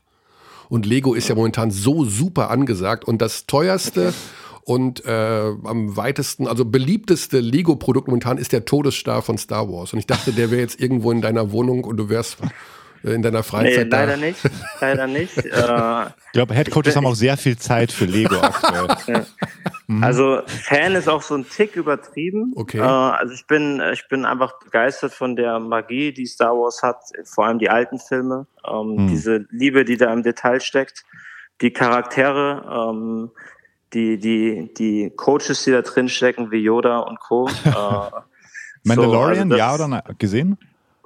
Und 0.70 0.86
Lego 0.86 1.14
ist 1.14 1.28
ja 1.28 1.36
momentan 1.36 1.72
so 1.72 2.06
super 2.06 2.50
angesagt. 2.50 3.06
Und 3.06 3.22
das 3.22 3.46
teuerste 3.46 4.14
und 4.66 5.06
äh, 5.06 5.54
am 5.64 5.96
weitesten, 5.96 6.48
also 6.48 6.66
beliebteste 6.66 7.40
Lego-Produkt 7.40 8.08
momentan 8.08 8.40
ist 8.40 8.52
der 8.52 8.66
Todesstar 8.66 9.22
von 9.22 9.38
Star 9.38 9.70
Wars. 9.70 9.94
Und 9.94 10.00
ich 10.00 10.08
dachte, 10.08 10.32
der 10.32 10.50
wäre 10.50 10.62
jetzt 10.62 10.80
irgendwo 10.80 11.12
in 11.12 11.22
deiner 11.22 11.52
Wohnung 11.52 11.84
und 11.84 11.98
du 11.98 12.10
wärst 12.10 12.38
in 13.14 13.22
deiner 13.22 13.44
Freizeit? 13.44 13.86
Nee, 13.86 13.92
leider 13.92 14.12
da? 14.12 14.18
nicht. 14.18 14.40
Leider 14.82 15.08
nicht. 15.08 15.38
Äh, 15.46 16.08
ich 16.08 16.32
glaube, 16.34 16.54
Headcoaches 16.54 16.96
haben 16.96 17.06
auch 17.06 17.16
sehr 17.16 17.38
viel 17.38 17.58
Zeit 17.58 17.92
für 17.92 18.06
Lego 18.06 18.40
aktuell. 18.42 19.26
Mhm. 19.88 20.04
Also 20.04 20.42
Fan 20.48 20.96
ist 20.96 21.08
auch 21.08 21.22
so 21.22 21.36
ein 21.36 21.48
Tick 21.48 21.76
übertrieben. 21.76 22.54
Okay. 22.56 22.80
Äh, 22.80 22.82
also 22.82 23.34
ich 23.36 23.46
bin, 23.46 23.82
ich 23.94 24.08
bin 24.08 24.26
einfach 24.26 24.58
begeistert 24.58 25.14
von 25.14 25.36
der 25.36 25.60
Magie, 25.60 26.12
die 26.12 26.26
Star 26.26 26.54
Wars 26.54 26.82
hat, 26.82 26.98
vor 27.26 27.46
allem 27.46 27.60
die 27.60 27.70
alten 27.70 28.00
Filme. 28.00 28.48
Ähm, 28.68 28.96
mhm. 28.96 29.08
Diese 29.10 29.46
Liebe, 29.52 29.86
die 29.86 29.98
da 29.98 30.12
im 30.12 30.24
Detail 30.24 30.60
steckt, 30.60 31.06
die 31.62 31.72
Charaktere, 31.72 32.90
ähm, 32.90 33.32
die, 33.94 34.18
die, 34.18 34.74
die 34.74 35.12
Coaches, 35.16 35.64
die 35.64 35.72
da 35.72 35.82
drin 35.84 36.10
stecken, 36.10 36.50
wie 36.52 36.64
Yoda 36.64 37.00
und 37.00 37.20
Co. 37.20 37.48
Äh, 37.66 38.88
Mandalorian, 38.88 39.50
so, 39.50 39.56
also 39.56 39.58
ja 39.58 39.74
oder 39.74 39.88
nein? 39.88 40.02
Gesehen? 40.20 40.58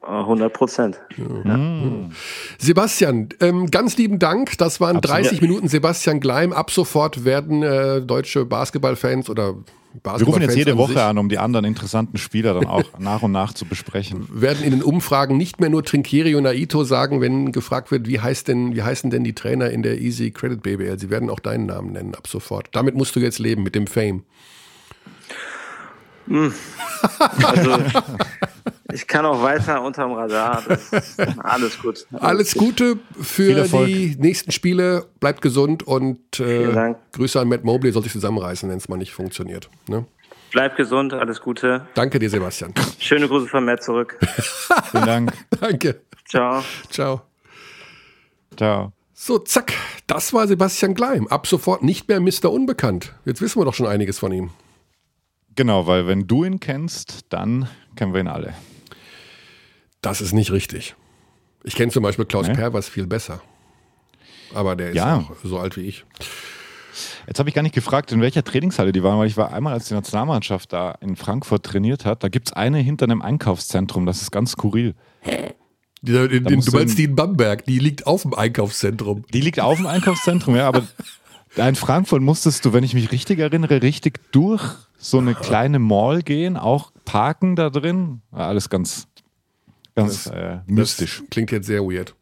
100 0.10 0.54
Prozent. 0.54 1.00
Ja. 1.18 1.58
Mhm. 1.58 2.12
Sebastian, 2.58 3.30
ähm, 3.40 3.70
ganz 3.70 3.98
lieben 3.98 4.20
Dank. 4.20 4.58
Das 4.58 4.82
waren 4.82 4.98
Absolut. 4.98 5.26
30 5.26 5.42
Minuten 5.42 5.68
Sebastian 5.68 6.20
Gleim. 6.20 6.54
Ab 6.54 6.72
sofort 6.72 7.26
werden 7.26 7.64
äh, 7.64 8.02
deutsche 8.02 8.46
Basketballfans 8.46 9.30
oder 9.30 9.56
Basketball 9.94 10.20
Wir 10.20 10.26
rufen 10.28 10.42
jetzt 10.42 10.56
jede 10.56 10.78
Woche 10.78 11.04
an, 11.04 11.18
um 11.18 11.30
die 11.30 11.40
anderen 11.40 11.66
interessanten 11.66 12.18
Spieler 12.18 12.54
dann 12.54 12.68
auch 12.68 12.84
nach 13.00 13.24
und 13.24 13.32
nach 13.32 13.54
zu 13.54 13.66
besprechen. 13.66 14.28
Werden 14.32 14.64
in 14.64 14.72
den 14.72 14.84
Umfragen 14.84 15.38
nicht 15.38 15.60
mehr 15.60 15.70
nur 15.70 15.84
Trinkieri 15.84 16.36
und 16.36 16.46
Aito 16.46 16.84
sagen, 16.84 17.22
wenn 17.22 17.52
gefragt 17.52 17.90
wird, 17.92 18.08
wie, 18.08 18.20
heißt 18.20 18.48
denn, 18.48 18.76
wie 18.76 18.84
heißen 18.84 19.10
denn 19.10 19.24
die 19.24 19.34
Trainer 19.34 19.72
in 19.72 19.82
der 19.82 20.00
Easy 20.00 20.32
Credit 20.32 20.62
BBL? 20.62 21.00
Sie 21.00 21.10
werden 21.10 21.30
auch 21.30 21.40
deinen 21.40 21.66
Namen 21.66 21.92
nennen 21.92 22.14
ab 22.14 22.28
sofort. 22.28 22.70
Damit 22.72 22.96
musst 22.96 23.16
du 23.16 23.20
jetzt 23.20 23.40
leben, 23.40 23.64
mit 23.64 23.74
dem 23.76 23.88
Fame. 23.88 24.24
Hm. 26.28 26.54
Also, 27.44 27.72
ich 28.94 29.08
kann 29.08 29.26
auch 29.26 29.42
weiter 29.42 29.82
unterm 29.84 30.14
Radar. 30.14 30.64
alles 31.40 31.80
gut. 31.82 32.06
Alles, 32.12 32.24
alles 32.24 32.54
Gute 32.56 32.98
für 33.20 33.64
die 33.64 34.16
nächsten 34.20 34.52
Spiele. 34.52 35.08
Bleibt 35.20 35.42
gesund 35.42 35.84
und 35.84 36.40
äh, 36.40 36.96
Grüße 37.14 37.40
an 37.40 37.50
Matt 37.50 37.64
Mobley. 37.64 37.92
Soll 37.92 38.04
sich 38.04 38.12
zusammenreißen, 38.12 38.70
wenn 38.70 38.78
es 38.78 38.90
mal 38.90 38.98
nicht 38.98 39.14
funktioniert. 39.14 39.70
Ne? 39.88 40.06
Bleibt 40.52 40.78
gesund. 40.78 41.14
Alles 41.14 41.42
Gute. 41.42 41.88
Danke 41.94 42.20
dir, 42.20 42.30
Sebastian. 42.30 42.74
Schöne 42.98 43.28
Grüße 43.28 43.48
von 43.48 43.66
Matt 43.66 43.84
zurück. 43.84 44.18
Vielen 44.92 45.06
Dank. 45.06 45.34
Danke. 45.60 46.02
Ciao. 46.28 46.64
Ciao. 46.90 47.22
Ciao. 48.58 48.92
So, 49.14 49.38
zack. 49.40 49.74
Das 50.08 50.34
war 50.34 50.48
Sebastian 50.48 50.96
Gleim. 50.96 51.28
Ab 51.28 51.46
sofort 51.46 51.84
nicht 51.84 52.08
mehr 52.08 52.20
Mr. 52.20 52.52
Unbekannt. 52.52 53.14
Jetzt 53.26 53.42
wissen 53.42 53.60
wir 53.60 53.66
doch 53.66 53.74
schon 53.74 53.86
einiges 53.86 54.18
von 54.18 54.32
ihm. 54.32 54.50
Genau, 55.56 55.88
weil 55.88 56.08
wenn 56.08 56.26
du 56.26 56.46
ihn 56.46 56.60
kennst, 56.60 57.26
dann 57.34 57.68
kennen 57.96 58.14
wir 58.14 58.22
ihn 58.22 58.28
alle. 58.28 58.54
Das 60.02 60.22
ist 60.22 60.34
nicht 60.34 60.52
richtig. 60.52 60.96
Ich 61.64 61.76
kenne 61.76 61.92
zum 61.92 62.04
Beispiel 62.04 62.26
Klaus 62.26 62.48
nee. 62.48 62.54
Pervers 62.54 62.88
viel 62.88 63.06
besser. 63.06 63.42
Aber 64.54 64.76
der 64.76 64.90
ist 64.90 64.96
ja. 64.96 65.18
auch 65.18 65.32
so 65.44 65.60
alt 65.60 65.78
wie 65.78 65.82
ich. 65.82 66.06
Jetzt 67.28 67.40
habe 67.40 67.50
ich 67.50 67.56
gar 67.56 67.62
nicht 67.62 67.76
gefragt, 67.76 68.12
in 68.12 68.22
welcher 68.22 68.44
Trainingshalle 68.44 68.92
die 68.92 69.04
waren, 69.04 69.20
weil 69.20 69.28
ich 69.28 69.38
war 69.38 69.54
einmal, 69.54 69.74
als 69.74 69.88
die 69.88 69.94
Nationalmannschaft 69.94 70.74
da 70.74 70.96
in 71.02 71.16
Frankfurt 71.16 71.64
trainiert 71.64 72.06
hat. 72.06 72.24
Da 72.24 72.30
gibt 72.30 72.48
es 72.48 72.54
eine 72.54 72.80
hinter 72.80 73.06
einem 73.06 73.22
Einkaufszentrum, 73.22 74.06
das 74.06 74.22
ist 74.22 74.32
ganz 74.32 74.52
skurril. 74.52 74.96
Die, 76.02 76.16
in, 76.16 76.46
in, 76.46 76.62
du 76.62 76.72
meinst 76.72 76.98
die 76.98 77.04
in 77.04 77.16
Bamberg, 77.16 77.66
die 77.66 77.78
liegt 77.78 78.08
auf 78.08 78.24
dem 78.24 78.34
Einkaufszentrum. 78.34 79.26
Die 79.34 79.42
liegt 79.42 79.60
auf 79.60 79.78
dem 79.78 79.86
Einkaufszentrum, 79.86 80.56
ja, 80.56 80.68
aber 80.68 80.88
in 81.56 81.76
Frankfurt 81.76 82.22
musstest 82.22 82.64
du, 82.66 82.74
wenn 82.74 82.84
ich 82.84 82.94
mich 82.94 83.12
richtig 83.12 83.40
erinnere, 83.40 83.82
richtig 83.82 84.20
durch 84.32 84.64
so 84.98 85.18
eine 85.18 85.36
kleine 85.36 85.80
Mall 85.80 86.22
gehen, 86.22 86.58
auch 86.58 86.92
parken 87.06 87.56
da 87.56 87.70
drin. 87.70 88.22
Alles 88.32 88.70
ganz, 88.70 89.08
ganz 89.96 90.26
das, 90.26 90.34
äh, 90.34 90.58
mystisch. 90.68 91.20
Das 91.20 91.30
klingt 91.30 91.52
jetzt 91.52 91.68
sehr 91.68 91.82
weird. 91.84 92.16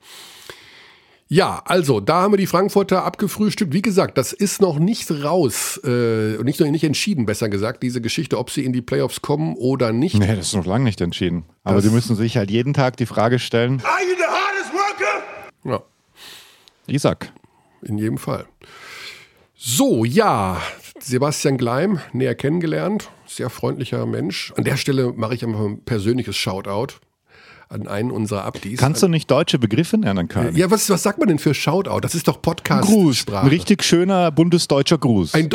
Ja, 1.29 1.61
also 1.65 1.99
da 1.99 2.21
haben 2.21 2.33
wir 2.33 2.37
die 2.37 2.47
Frankfurter 2.47 3.03
abgefrühstückt. 3.03 3.73
Wie 3.73 3.81
gesagt, 3.81 4.17
das 4.17 4.31
ist 4.31 4.61
noch 4.61 4.79
nicht 4.79 5.11
raus 5.11 5.79
äh, 5.83 6.37
und 6.37 6.45
nicht 6.45 6.59
noch 6.61 6.67
nicht 6.67 6.85
entschieden, 6.85 7.25
besser 7.25 7.49
gesagt, 7.49 7.83
diese 7.83 7.99
Geschichte, 7.99 8.37
ob 8.37 8.49
sie 8.49 8.63
in 8.63 8.71
die 8.71 8.81
Playoffs 8.81 9.21
kommen 9.21 9.55
oder 9.57 9.91
nicht. 9.91 10.17
Nee, 10.17 10.35
das 10.35 10.47
ist 10.47 10.55
noch 10.55 10.65
lange 10.65 10.85
nicht 10.85 11.01
entschieden. 11.01 11.43
Aber 11.63 11.81
sie 11.81 11.89
müssen 11.89 12.15
sich 12.15 12.37
halt 12.37 12.49
jeden 12.49 12.73
Tag 12.73 12.95
die 12.95 13.05
Frage 13.05 13.39
stellen. 13.39 13.81
Are 13.83 14.01
you 14.03 14.15
the 14.17 14.23
hardest 14.23 14.73
worker? 14.73 15.23
Ja. 15.65 15.83
Isaac. 16.87 17.33
In 17.81 17.97
jedem 17.97 18.17
Fall. 18.17 18.45
So, 19.53 20.05
ja, 20.05 20.61
Sebastian 20.99 21.57
Gleim, 21.57 21.99
näher 22.13 22.35
kennengelernt, 22.35 23.09
sehr 23.25 23.49
freundlicher 23.49 24.05
Mensch. 24.05 24.53
An 24.55 24.63
der 24.63 24.77
Stelle 24.77 25.11
mache 25.11 25.35
ich 25.35 25.43
einfach 25.43 25.59
ein 25.59 25.83
persönliches 25.83 26.37
Shoutout 26.37 26.99
an 27.69 27.87
einen 27.87 28.11
unserer 28.11 28.45
Abdis. 28.45 28.79
Kannst 28.79 29.03
du 29.03 29.07
nicht 29.07 29.29
deutsche 29.29 29.59
Begriffe 29.59 29.97
lernen 29.97 30.27
können? 30.27 30.55
Ja, 30.55 30.71
was, 30.71 30.89
was 30.89 31.03
sagt 31.03 31.19
man 31.19 31.27
denn 31.27 31.39
für 31.39 31.53
Shoutout? 31.53 31.99
Das 31.99 32.15
ist 32.15 32.27
doch 32.27 32.41
Podcast-Sprache. 32.41 33.43
Ein 33.43 33.49
richtig 33.49 33.83
schöner 33.83 34.31
bundesdeutscher 34.31 34.97
Gruß. 34.97 35.33
Ein 35.33 35.49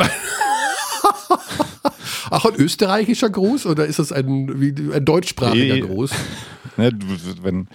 Ach, 2.31 2.45
ein 2.45 2.55
österreichischer 2.57 3.31
Gruß 3.31 3.67
oder 3.67 3.87
ist 3.87 3.99
das 3.99 4.13
ein, 4.13 4.61
wie, 4.61 4.75
ein 4.93 5.05
deutschsprachiger 5.05 5.87
Gruß? 5.87 6.11
Ne, 6.79 6.91
wenn 7.43 7.69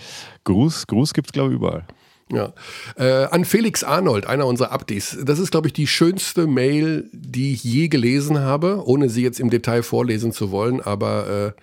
Gruß, 0.43 0.87
Gruß 0.87 1.13
gibt 1.13 1.27
es, 1.27 1.31
glaube 1.31 1.51
ich, 1.51 1.57
überall. 1.57 1.85
Ja. 2.31 2.53
Äh, 2.95 3.25
an 3.25 3.45
Felix 3.45 3.83
Arnold, 3.83 4.25
einer 4.25 4.47
unserer 4.47 4.71
Abdis. 4.71 5.17
Das 5.23 5.37
ist, 5.37 5.51
glaube 5.51 5.67
ich, 5.67 5.73
die 5.73 5.85
schönste 5.85 6.47
Mail, 6.47 7.07
die 7.13 7.53
ich 7.53 7.63
je 7.63 7.89
gelesen 7.89 8.39
habe, 8.39 8.81
ohne 8.85 9.09
sie 9.09 9.21
jetzt 9.21 9.39
im 9.39 9.51
Detail 9.51 9.83
vorlesen 9.83 10.31
zu 10.31 10.49
wollen, 10.49 10.81
aber 10.81 11.53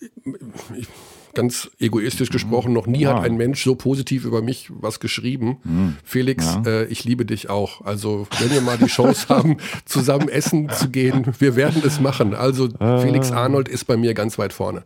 ich, 0.78 0.88
ganz 1.36 1.70
egoistisch 1.78 2.30
gesprochen, 2.30 2.72
noch 2.72 2.88
nie 2.88 3.02
ja. 3.02 3.14
hat 3.14 3.24
ein 3.24 3.36
Mensch 3.36 3.62
so 3.62 3.76
positiv 3.76 4.24
über 4.24 4.42
mich 4.42 4.70
was 4.70 4.98
geschrieben. 4.98 5.58
Mhm. 5.62 5.96
Felix, 6.02 6.44
ja. 6.44 6.62
äh, 6.70 6.84
ich 6.86 7.04
liebe 7.04 7.24
dich 7.24 7.48
auch. 7.48 7.82
Also, 7.82 8.26
wenn 8.40 8.50
wir 8.50 8.60
mal 8.60 8.78
die 8.78 8.86
Chance 8.86 9.28
haben, 9.28 9.58
zusammen 9.84 10.28
essen 10.28 10.68
zu 10.70 10.88
gehen, 10.88 11.26
wir 11.38 11.54
werden 11.54 11.82
es 11.84 12.00
machen. 12.00 12.34
Also, 12.34 12.66
äh. 12.80 13.02
Felix 13.02 13.30
Arnold 13.30 13.68
ist 13.68 13.84
bei 13.84 13.96
mir 13.96 14.14
ganz 14.14 14.38
weit 14.38 14.52
vorne. 14.52 14.82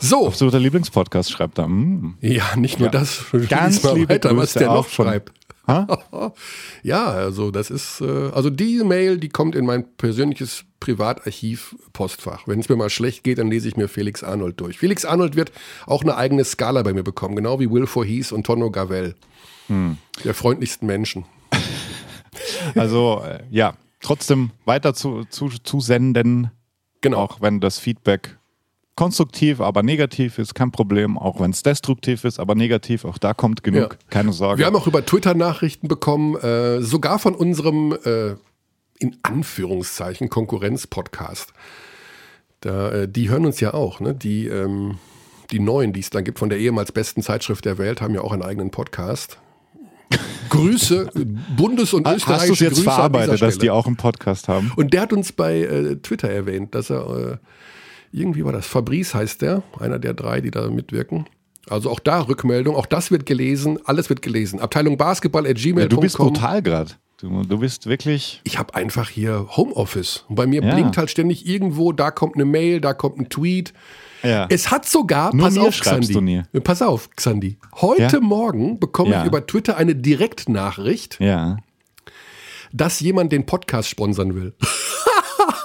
So. 0.00 0.26
Absoluter 0.26 0.58
Lieblingspodcast 0.58 1.30
schreibt 1.30 1.58
er. 1.58 1.68
Mhm. 1.68 2.18
Ja, 2.20 2.56
nicht 2.56 2.78
nur 2.78 2.88
ja. 2.88 2.92
das. 2.92 3.24
Ganz 3.48 3.82
mal 3.82 4.08
weiter, 4.08 4.36
was 4.36 4.52
der 4.52 4.68
noch 4.68 4.88
schreibt. 4.88 5.32
ja, 6.82 7.06
also 7.06 7.50
das 7.50 7.70
ist, 7.70 8.00
äh, 8.00 8.30
also 8.32 8.50
die 8.50 8.82
Mail, 8.84 9.18
die 9.18 9.28
kommt 9.28 9.54
in 9.54 9.66
mein 9.66 9.96
persönliches 9.96 10.64
Privatarchiv-Postfach. 10.80 12.46
Wenn 12.46 12.60
es 12.60 12.68
mir 12.68 12.76
mal 12.76 12.90
schlecht 12.90 13.24
geht, 13.24 13.38
dann 13.38 13.50
lese 13.50 13.68
ich 13.68 13.76
mir 13.76 13.88
Felix 13.88 14.22
Arnold 14.22 14.60
durch. 14.60 14.78
Felix 14.78 15.04
Arnold 15.04 15.36
wird 15.36 15.52
auch 15.86 16.02
eine 16.02 16.16
eigene 16.16 16.44
Skala 16.44 16.82
bei 16.82 16.92
mir 16.92 17.02
bekommen, 17.02 17.36
genau 17.36 17.60
wie 17.60 17.70
Will 17.70 17.86
Voorhees 17.86 18.32
und 18.32 18.44
Tonno 18.44 18.70
Gavel. 18.70 19.14
Hm. 19.66 19.98
Der 20.24 20.34
freundlichsten 20.34 20.86
Menschen. 20.86 21.24
Also, 22.74 23.22
äh, 23.26 23.42
ja, 23.50 23.74
trotzdem 24.00 24.50
weiter 24.64 24.94
zu, 24.94 25.24
zu, 25.24 25.48
zu 25.48 25.80
senden. 25.80 26.50
Genau. 27.00 27.18
Auch 27.18 27.40
wenn 27.40 27.60
das 27.60 27.78
Feedback 27.78 28.38
konstruktiv, 29.00 29.62
aber 29.62 29.82
negativ 29.82 30.38
ist, 30.38 30.54
kein 30.54 30.72
Problem. 30.72 31.16
Auch 31.16 31.40
wenn 31.40 31.52
es 31.52 31.62
destruktiv 31.62 32.24
ist, 32.24 32.38
aber 32.38 32.54
negativ, 32.54 33.06
auch 33.06 33.16
da 33.16 33.32
kommt 33.32 33.62
genug. 33.62 33.96
Ja. 33.98 33.98
Keine 34.10 34.34
Sorge. 34.34 34.58
Wir 34.58 34.66
haben 34.66 34.76
auch 34.76 34.86
über 34.86 35.06
Twitter 35.06 35.32
Nachrichten 35.32 35.88
bekommen, 35.88 36.36
äh, 36.36 36.82
sogar 36.82 37.18
von 37.18 37.34
unserem 37.34 37.96
äh, 38.04 38.32
in 38.98 39.16
Anführungszeichen 39.22 40.28
Konkurrenz-Podcast. 40.28 41.54
Da, 42.60 42.90
äh, 42.90 43.08
die 43.08 43.30
hören 43.30 43.46
uns 43.46 43.58
ja 43.60 43.72
auch, 43.72 44.00
ne? 44.00 44.14
Die, 44.14 44.48
ähm, 44.48 44.98
die 45.50 45.60
neuen, 45.60 45.94
die 45.94 46.00
es 46.00 46.10
dann 46.10 46.22
gibt, 46.22 46.38
von 46.38 46.50
der 46.50 46.58
ehemals 46.58 46.92
besten 46.92 47.22
Zeitschrift 47.22 47.64
der 47.64 47.78
Welt, 47.78 48.02
haben 48.02 48.14
ja 48.14 48.20
auch 48.20 48.32
einen 48.32 48.42
eigenen 48.42 48.70
Podcast. 48.70 49.38
Grüße, 50.50 51.08
Bundes- 51.56 51.94
und 51.94 52.06
Österreichische 52.06 52.32
Hast 52.34 52.48
du 52.48 52.52
es 52.52 52.60
jetzt 52.60 52.72
Grüße 52.74 52.82
verarbeitet, 52.82 53.40
dass 53.40 53.56
die 53.56 53.70
auch 53.70 53.86
einen 53.86 53.96
Podcast 53.96 54.48
haben? 54.48 54.70
Und 54.76 54.92
der 54.92 55.00
hat 55.00 55.14
uns 55.14 55.32
bei 55.32 55.60
äh, 55.60 55.96
Twitter 55.96 56.28
erwähnt, 56.28 56.74
dass 56.74 56.90
er, 56.90 57.08
äh, 57.08 57.36
irgendwie 58.12 58.44
war 58.44 58.52
das, 58.52 58.66
Fabrice 58.66 59.14
heißt 59.14 59.42
der, 59.42 59.62
einer 59.78 59.98
der 59.98 60.14
drei, 60.14 60.40
die 60.40 60.50
da 60.50 60.68
mitwirken. 60.68 61.26
Also 61.68 61.90
auch 61.90 62.00
da 62.00 62.22
Rückmeldung, 62.22 62.74
auch 62.74 62.86
das 62.86 63.10
wird 63.10 63.26
gelesen, 63.26 63.78
alles 63.84 64.08
wird 64.08 64.22
gelesen. 64.22 64.60
Abteilung 64.60 64.96
Basketball 64.96 65.46
at 65.46 65.56
gmail.com. 65.56 65.82
Ja, 65.82 65.88
du 65.88 66.00
bist 66.00 66.16
total 66.16 66.62
gerade. 66.62 66.92
Du, 67.18 67.42
du, 67.42 67.58
bist 67.58 67.86
wirklich. 67.86 68.40
Ich 68.44 68.58
habe 68.58 68.74
einfach 68.74 69.10
hier 69.10 69.46
Homeoffice. 69.56 70.24
Und 70.28 70.36
bei 70.36 70.46
mir 70.46 70.62
ja. 70.62 70.74
blinkt 70.74 70.96
halt 70.96 71.10
ständig 71.10 71.46
irgendwo, 71.46 71.92
da 71.92 72.10
kommt 72.10 72.36
eine 72.36 72.46
Mail, 72.46 72.80
da 72.80 72.94
kommt 72.94 73.18
ein 73.18 73.28
Tweet. 73.28 73.74
Ja. 74.22 74.46
Es 74.48 74.70
hat 74.70 74.86
sogar, 74.86 75.34
Nur 75.34 75.46
pass 75.46 75.58
auf, 75.58 75.78
Xandi. 75.78 76.42
Pass 76.64 76.82
auf, 76.82 77.10
Xandi. 77.10 77.58
Heute 77.80 78.16
ja? 78.16 78.20
Morgen 78.20 78.80
bekomme 78.80 79.18
ich 79.20 79.26
über 79.26 79.46
Twitter 79.46 79.76
eine 79.76 79.94
Direktnachricht, 79.94 81.18
dass 82.72 83.00
jemand 83.00 83.32
den 83.32 83.44
Podcast 83.44 83.88
sponsern 83.90 84.34
will. 84.34 84.54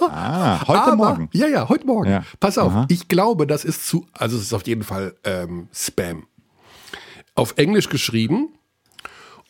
Ah, 0.01 0.67
heute 0.67 0.81
Aber, 0.81 0.95
Morgen. 0.95 1.29
Ja, 1.33 1.47
ja, 1.47 1.69
heute 1.69 1.85
Morgen. 1.85 2.25
Pass 2.39 2.57
auf, 2.57 2.71
Aha. 2.71 2.85
ich 2.89 3.07
glaube, 3.07 3.47
das 3.47 3.65
ist 3.65 3.87
zu, 3.87 4.07
also 4.13 4.37
es 4.37 4.43
ist 4.43 4.53
auf 4.53 4.65
jeden 4.67 4.83
Fall 4.83 5.15
ähm, 5.23 5.67
Spam. 5.73 6.27
Auf 7.35 7.57
Englisch 7.57 7.89
geschrieben. 7.89 8.49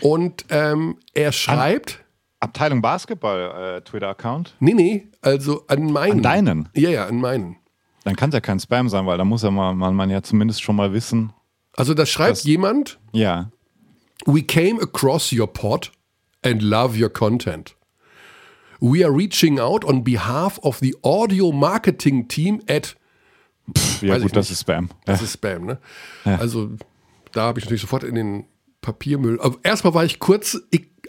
Und 0.02 0.46
ähm, 0.50 0.98
er 1.14 1.32
schreibt. 1.32 2.04
Abteilung 2.40 2.82
Basketball 2.82 3.78
äh, 3.78 3.82
Twitter-Account? 3.82 4.56
Nee, 4.60 4.74
nee, 4.74 5.08
also 5.22 5.64
an 5.68 5.92
meinen. 5.92 6.18
An 6.18 6.22
deinen? 6.22 6.70
Ja, 6.76 6.90
ja, 6.90 7.06
an 7.08 7.20
meinen. 7.20 7.58
Dann 8.04 8.16
kann 8.16 8.30
es 8.30 8.34
ja 8.34 8.42
kein 8.42 8.60
Spam 8.60 8.88
sein, 8.88 9.06
weil 9.08 9.18
da 9.18 9.24
muss 9.24 9.42
ja 9.42 9.50
mal, 9.50 9.74
man, 9.74 9.96
man 9.96 10.10
ja 10.10 10.22
zumindest 10.22 10.62
schon 10.62 10.76
mal 10.76 10.94
wissen. 10.94 11.34
Also 11.76 11.94
das 11.94 12.10
schreibt 12.10 12.38
dass, 12.38 12.44
jemand. 12.44 13.00
Ja. 13.14 13.50
We 14.26 14.44
came 14.44 14.80
across 14.82 15.34
your 15.34 15.52
pod 15.52 15.92
and 16.44 16.62
love 16.62 17.02
your 17.02 17.10
content. 17.10 17.76
We 18.80 19.06
are 19.06 19.16
reaching 19.16 19.60
out 19.60 19.86
on 19.86 20.04
behalf 20.04 20.60
of 20.60 20.80
the 20.80 20.96
audio 21.04 21.52
marketing 21.52 22.28
team 22.28 22.62
at. 22.70 22.96
Pff, 23.76 24.04
ja, 24.04 24.18
gut, 24.18 24.36
das 24.36 24.52
ist 24.52 24.62
Spam. 24.62 24.90
Das 25.06 25.20
ja. 25.20 25.26
ist 25.26 25.34
Spam, 25.34 25.66
ne? 25.66 25.80
Ja. 26.24 26.38
Also, 26.38 26.70
da 27.32 27.44
habe 27.44 27.60
ich 27.60 27.66
natürlich 27.66 27.82
sofort 27.82 28.04
in 28.04 28.16
den 28.16 28.46
Papiermüll. 28.82 29.40
Aber 29.42 29.58
erstmal 29.64 29.94
war 29.94 30.06
ich 30.06 30.20
kurz 30.20 30.60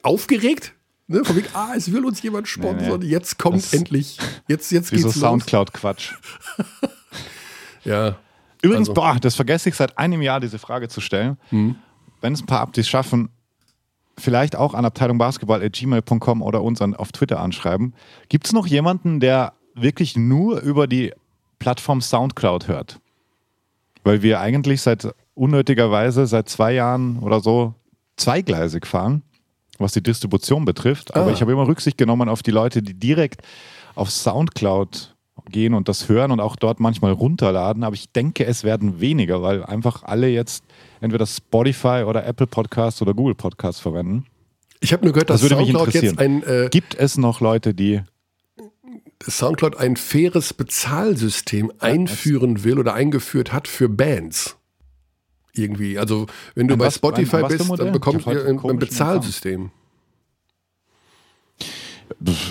aufgeregt, 0.02 0.72
Ne, 1.08 1.24
von 1.24 1.36
wegen, 1.36 1.46
ah, 1.52 1.72
es 1.76 1.92
will 1.92 2.04
uns 2.04 2.20
jemand 2.22 2.48
sponsern. 2.48 2.98
Nee, 2.98 3.06
nee. 3.06 3.12
Jetzt 3.12 3.38
kommt 3.38 3.58
das 3.58 3.72
endlich. 3.72 4.18
Jetzt, 4.48 4.72
jetzt 4.72 4.90
geht's 4.90 5.02
so 5.02 5.10
Soundcloud-Quatsch. 5.10 6.14
ja. 7.84 8.16
Übrigens, 8.60 8.88
also. 8.88 9.00
boah, 9.00 9.16
das 9.20 9.36
vergesse 9.36 9.68
ich 9.68 9.76
seit 9.76 9.96
einem 9.98 10.20
Jahr, 10.20 10.40
diese 10.40 10.58
Frage 10.58 10.88
zu 10.88 11.00
stellen. 11.00 11.38
Hm. 11.50 11.76
Wenn 12.20 12.32
es 12.32 12.42
ein 12.42 12.46
paar 12.46 12.62
Updates 12.62 12.88
schaffen, 12.88 13.28
vielleicht 14.18 14.56
auch 14.56 14.74
an 14.74 14.84
Abteilung 14.84 15.18
Basketball@gmail.com 15.18 16.42
oder 16.42 16.62
uns 16.62 16.80
an, 16.80 16.94
auf 16.94 17.12
Twitter 17.12 17.40
anschreiben. 17.40 17.94
Gibt 18.28 18.46
es 18.46 18.52
noch 18.52 18.66
jemanden, 18.66 19.20
der 19.20 19.52
wirklich 19.74 20.16
nur 20.16 20.60
über 20.60 20.86
die 20.86 21.12
Plattform 21.58 22.00
Soundcloud 22.00 22.68
hört? 22.68 23.00
Weil 24.04 24.22
wir 24.22 24.40
eigentlich 24.40 24.82
seit 24.82 25.14
unnötigerweise 25.34 26.26
seit 26.26 26.48
zwei 26.48 26.72
Jahren 26.72 27.18
oder 27.18 27.40
so 27.40 27.74
zweigleisig 28.16 28.86
fahren 28.86 29.22
was 29.78 29.92
die 29.92 30.02
Distribution 30.02 30.64
betrifft. 30.64 31.14
Aber 31.14 31.30
ah. 31.30 31.32
ich 31.32 31.40
habe 31.40 31.52
immer 31.52 31.66
Rücksicht 31.66 31.98
genommen 31.98 32.28
auf 32.28 32.42
die 32.42 32.50
Leute, 32.50 32.82
die 32.82 32.94
direkt 32.94 33.42
auf 33.94 34.10
Soundcloud 34.10 35.14
gehen 35.50 35.74
und 35.74 35.88
das 35.88 36.08
hören 36.08 36.30
und 36.30 36.40
auch 36.40 36.56
dort 36.56 36.80
manchmal 36.80 37.12
runterladen. 37.12 37.84
Aber 37.84 37.94
ich 37.94 38.10
denke, 38.10 38.46
es 38.46 38.64
werden 38.64 39.00
weniger, 39.00 39.42
weil 39.42 39.64
einfach 39.64 40.02
alle 40.02 40.28
jetzt 40.28 40.64
entweder 41.00 41.26
Spotify 41.26 42.04
oder 42.06 42.26
Apple 42.26 42.46
Podcasts 42.46 43.00
oder 43.02 43.14
Google 43.14 43.34
Podcasts 43.34 43.80
verwenden. 43.80 44.26
Ich 44.80 44.92
habe 44.92 45.04
nur 45.04 45.12
gehört, 45.12 45.30
dass 45.30 45.40
das 45.40 45.50
Soundcloud 45.50 45.94
jetzt 45.94 46.18
ein. 46.18 46.42
Äh, 46.42 46.68
Gibt 46.70 46.94
es 46.94 47.16
noch 47.16 47.40
Leute, 47.40 47.74
die. 47.74 48.02
Soundcloud 49.22 49.76
ein 49.76 49.96
faires 49.96 50.52
Bezahlsystem 50.52 51.72
einführen 51.78 52.64
will 52.64 52.78
oder 52.78 52.92
eingeführt 52.92 53.52
hat 53.52 53.66
für 53.66 53.88
Bands? 53.88 54.56
irgendwie. 55.58 55.98
Also 55.98 56.26
wenn 56.54 56.68
du 56.68 56.74
ein 56.74 56.78
bei 56.78 56.86
was, 56.86 56.96
Spotify 56.96 57.36
ein, 57.36 57.48
bist, 57.48 57.70
dann 57.78 57.92
bekommst 57.92 58.26
du 58.26 58.30
ein, 58.30 58.58
ein 58.58 58.78
Bezahlsystem. 58.78 59.70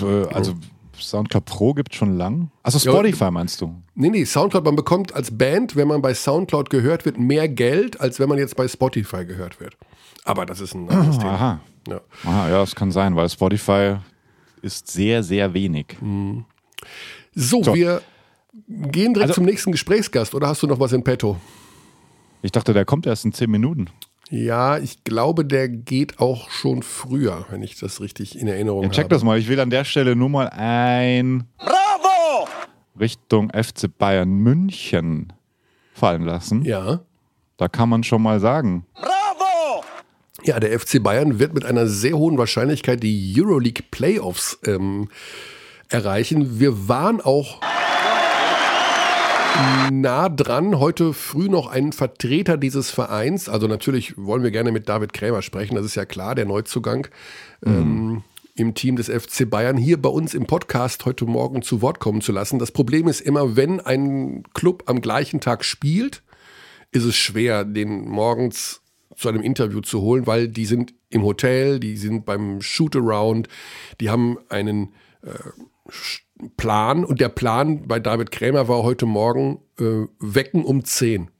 Äh, 0.02 0.26
also 0.32 0.54
Soundcloud 1.00 1.44
Pro 1.44 1.74
gibt 1.74 1.92
es 1.92 1.98
schon 1.98 2.16
lang. 2.16 2.50
Also 2.62 2.78
Spotify 2.78 3.24
ja, 3.24 3.30
meinst 3.30 3.60
du? 3.60 3.74
Nee, 3.94 4.10
nee, 4.10 4.24
Soundcloud, 4.24 4.64
man 4.64 4.76
bekommt 4.76 5.14
als 5.14 5.36
Band, 5.36 5.76
wenn 5.76 5.88
man 5.88 6.02
bei 6.02 6.14
Soundcloud 6.14 6.70
gehört 6.70 7.04
wird, 7.04 7.18
mehr 7.18 7.48
Geld, 7.48 8.00
als 8.00 8.20
wenn 8.20 8.28
man 8.28 8.38
jetzt 8.38 8.56
bei 8.56 8.68
Spotify 8.68 9.24
gehört 9.24 9.60
wird. 9.60 9.76
Aber 10.24 10.46
das 10.46 10.60
ist 10.60 10.74
ein 10.74 10.88
anderes 10.90 11.18
Thema. 11.18 11.32
Aha. 11.32 11.60
Ja. 11.88 12.00
Aha, 12.24 12.48
ja, 12.48 12.58
das 12.58 12.74
kann 12.74 12.90
sein, 12.90 13.14
weil 13.16 13.28
Spotify 13.28 13.96
ist 14.62 14.88
sehr, 14.88 15.22
sehr 15.22 15.54
wenig. 15.54 15.96
Mhm. 16.00 16.44
So, 17.34 17.62
so, 17.62 17.74
wir 17.74 18.02
gehen 18.68 19.14
direkt 19.14 19.30
also, 19.30 19.34
zum 19.34 19.44
nächsten 19.44 19.72
Gesprächsgast 19.72 20.34
oder 20.34 20.48
hast 20.48 20.62
du 20.62 20.66
noch 20.66 20.80
was 20.80 20.92
in 20.92 21.04
petto? 21.04 21.36
Ich 22.42 22.52
dachte, 22.52 22.72
der 22.72 22.84
kommt 22.84 23.06
erst 23.06 23.24
in 23.24 23.32
zehn 23.32 23.50
Minuten. 23.50 23.88
Ja, 24.30 24.78
ich 24.78 25.04
glaube, 25.04 25.44
der 25.44 25.68
geht 25.68 26.18
auch 26.18 26.50
schon 26.50 26.82
früher, 26.82 27.46
wenn 27.50 27.62
ich 27.62 27.78
das 27.78 28.00
richtig 28.00 28.38
in 28.38 28.48
Erinnerung 28.48 28.84
ja, 28.84 28.88
check 28.90 29.04
habe. 29.04 29.14
das 29.14 29.22
mal. 29.22 29.38
Ich 29.38 29.48
will 29.48 29.60
an 29.60 29.70
der 29.70 29.84
Stelle 29.84 30.16
nur 30.16 30.28
mal 30.28 30.48
ein 30.48 31.44
Bravo! 31.58 32.48
Richtung 32.98 33.50
FC 33.50 33.86
Bayern 33.96 34.30
München 34.30 35.32
fallen 35.94 36.22
lassen. 36.22 36.62
Ja. 36.62 37.00
Da 37.56 37.68
kann 37.68 37.88
man 37.88 38.02
schon 38.02 38.22
mal 38.22 38.40
sagen. 38.40 38.84
Bravo! 38.94 39.84
Ja, 40.42 40.58
der 40.58 40.78
FC 40.78 41.02
Bayern 41.02 41.38
wird 41.38 41.54
mit 41.54 41.64
einer 41.64 41.86
sehr 41.86 42.14
hohen 42.14 42.36
Wahrscheinlichkeit 42.36 43.02
die 43.02 43.34
Euroleague 43.38 43.84
Playoffs 43.90 44.58
ähm, 44.66 45.08
erreichen. 45.88 46.58
Wir 46.58 46.88
waren 46.88 47.20
auch 47.20 47.60
nah 49.90 50.28
dran. 50.28 50.78
Heute 50.78 51.12
früh 51.12 51.48
noch 51.48 51.66
ein 51.68 51.92
Vertreter 51.92 52.56
dieses 52.56 52.90
Vereins. 52.90 53.48
Also 53.48 53.66
natürlich 53.66 54.16
wollen 54.16 54.42
wir 54.42 54.50
gerne 54.50 54.72
mit 54.72 54.88
David 54.88 55.12
Krämer 55.12 55.42
sprechen. 55.42 55.74
Das 55.74 55.84
ist 55.84 55.94
ja 55.94 56.04
klar, 56.04 56.34
der 56.34 56.44
Neuzugang. 56.44 57.08
Mhm. 57.64 57.72
Ähm, 57.72 58.24
im 58.56 58.74
Team 58.74 58.96
des 58.96 59.08
FC 59.08 59.48
Bayern 59.48 59.76
hier 59.76 60.00
bei 60.00 60.08
uns 60.08 60.32
im 60.32 60.46
Podcast 60.46 61.04
heute 61.04 61.26
Morgen 61.26 61.60
zu 61.60 61.82
Wort 61.82 62.00
kommen 62.00 62.22
zu 62.22 62.32
lassen. 62.32 62.58
Das 62.58 62.72
Problem 62.72 63.06
ist 63.06 63.20
immer, 63.20 63.54
wenn 63.54 63.80
ein 63.80 64.44
Club 64.54 64.84
am 64.86 65.02
gleichen 65.02 65.40
Tag 65.40 65.62
spielt, 65.62 66.22
ist 66.90 67.04
es 67.04 67.16
schwer, 67.16 67.64
den 67.64 68.08
morgens 68.08 68.80
zu 69.14 69.28
einem 69.28 69.42
Interview 69.42 69.80
zu 69.80 70.00
holen, 70.00 70.26
weil 70.26 70.48
die 70.48 70.64
sind 70.64 70.94
im 71.10 71.22
Hotel, 71.22 71.80
die 71.80 71.96
sind 71.98 72.24
beim 72.24 72.62
Shootaround, 72.62 73.48
die 74.00 74.08
haben 74.08 74.38
einen 74.48 74.94
äh, 75.22 75.32
Plan 76.56 77.04
und 77.04 77.20
der 77.20 77.28
Plan 77.28 77.86
bei 77.86 77.98
David 77.98 78.30
Krämer 78.30 78.68
war 78.68 78.82
heute 78.82 79.06
Morgen 79.06 79.58
äh, 79.78 80.06
wecken 80.18 80.64
um 80.64 80.84
10. 80.84 81.30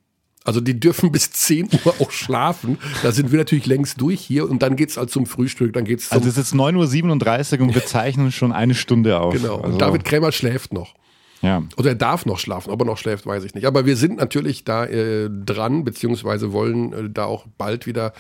Also 0.45 0.61
die 0.61 0.79
dürfen 0.79 1.13
bis 1.13 1.31
10 1.33 1.69
Uhr 1.85 1.95
auch 2.01 2.11
schlafen. 2.11 2.79
Da 3.03 3.13
sind 3.13 3.33
wir 3.33 3.39
natürlich 3.39 3.67
längst 3.67 4.01
durch 4.01 4.21
hier 4.21 4.49
und 4.49 4.63
dann 4.63 4.77
geht 4.77 4.91
es 4.91 4.97
halt 4.97 5.11
zum 5.11 5.27
Frühstück. 5.27 5.73
Dann 5.73 5.85
geht's 5.85 6.13
also 6.13 6.29
es 6.29 6.39
ist 6.39 6.55
9.37 6.55 7.59
Uhr 7.59 7.65
und 7.67 7.75
wir 7.75 7.85
zeichnen 7.87 8.33
schon 8.33 8.53
eine 8.53 8.75
Stunde 8.75 9.21
auf. 9.21 9.35
Genau. 9.35 9.57
Also 9.57 9.73
und 9.73 9.81
David 9.81 10.05
Krämer 10.05 10.33
schläft 10.33 10.73
noch. 10.73 10.95
Ja. 11.43 11.63
Oder 11.77 11.91
er 11.91 11.95
darf 11.97 12.25
noch 12.25 12.39
schlafen. 12.39 12.71
Ob 12.71 12.81
er 12.81 12.87
noch 12.87 12.99
schläft, 12.99 13.27
weiß 13.27 13.45
ich 13.45 13.55
nicht. 13.55 13.67
Aber 13.67 13.85
wir 13.85 13.97
sind 13.97 14.17
natürlich 14.17 14.65
da 14.65 14.87
äh, 14.87 15.29
dran, 15.31 15.85
beziehungsweise 15.85 16.53
wollen 16.53 16.93
äh, 16.93 17.11
da 17.11 17.25
auch 17.25 17.47
bald 17.59 17.87
wieder 17.87 18.13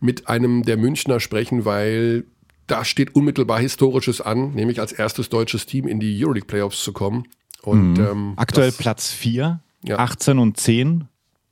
mit 0.00 0.28
einem 0.28 0.64
der 0.64 0.76
Münchner 0.76 1.20
sprechen, 1.20 1.64
weil 1.64 2.24
da 2.66 2.84
steht 2.84 3.14
unmittelbar 3.14 3.60
Historisches 3.60 4.20
an, 4.20 4.52
nämlich 4.54 4.80
als 4.80 4.92
erstes 4.92 5.28
deutsches 5.28 5.66
Team 5.66 5.86
in 5.86 6.00
die 6.00 6.22
Euroleague 6.22 6.46
Playoffs 6.46 6.82
zu 6.82 6.92
kommen. 6.92 7.24
Und, 7.62 7.94
mhm. 7.94 8.06
ähm, 8.06 8.32
Aktuell 8.36 8.68
das, 8.68 8.76
Platz 8.76 9.12
4, 9.12 9.60
ja. 9.84 9.98
18 9.98 10.38
und 10.38 10.58
10, 10.58 11.08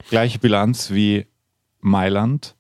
gleiche 0.09 0.39
Bilanz 0.39 0.91
wie 0.91 1.27
Mailand. 1.81 2.55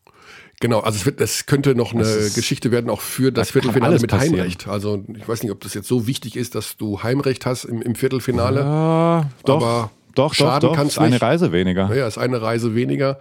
Genau, 0.60 0.78
also 0.78 0.96
es, 0.96 1.06
wird, 1.06 1.20
es 1.20 1.46
könnte 1.46 1.74
noch 1.74 1.92
eine 1.92 2.04
Geschichte 2.04 2.70
werden, 2.70 2.88
auch 2.88 3.00
für 3.00 3.32
das 3.32 3.50
Viertelfinale 3.50 3.98
mit 3.98 4.10
passieren. 4.10 4.36
Heimrecht. 4.36 4.68
Also 4.68 5.04
ich 5.12 5.28
weiß 5.28 5.42
nicht, 5.42 5.50
ob 5.50 5.60
das 5.60 5.74
jetzt 5.74 5.88
so 5.88 6.06
wichtig 6.06 6.36
ist, 6.36 6.54
dass 6.54 6.76
du 6.76 7.02
Heimrecht 7.02 7.46
hast 7.46 7.64
im, 7.64 7.82
im 7.82 7.96
Viertelfinale. 7.96 8.60
Ja, 8.60 9.30
doch, 9.44 9.56
aber 9.56 9.90
doch, 10.14 10.34
Schaden 10.34 10.68
doch, 10.68 10.76
doch. 10.76 10.84
Ist 10.84 10.98
eine 10.98 11.20
Reise 11.20 11.50
weniger. 11.50 11.92
Ja, 11.94 12.06
ist 12.06 12.18
eine 12.18 12.40
Reise 12.40 12.76
weniger. 12.76 13.18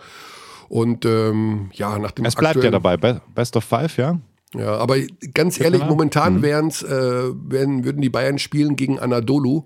Und 0.69 1.03
ähm, 1.05 1.71
ja, 1.73 1.97
nach 1.97 2.11
dem 2.11 2.25
Es 2.25 2.35
bleibt 2.35 2.63
ja 2.63 2.69
dabei, 2.69 2.97
Best 2.97 3.57
of 3.57 3.63
Five, 3.63 3.97
ja? 3.97 4.19
Ja, 4.53 4.75
aber 4.75 4.97
ganz 5.33 5.59
ehrlich, 5.59 5.83
momentan 5.85 6.37
mhm. 6.37 6.41
wären's, 6.41 6.83
äh, 6.83 6.89
wären, 6.89 7.85
würden 7.85 8.01
die 8.01 8.09
Bayern 8.09 8.37
spielen 8.37 8.75
gegen 8.75 8.99
Anadolu. 8.99 9.63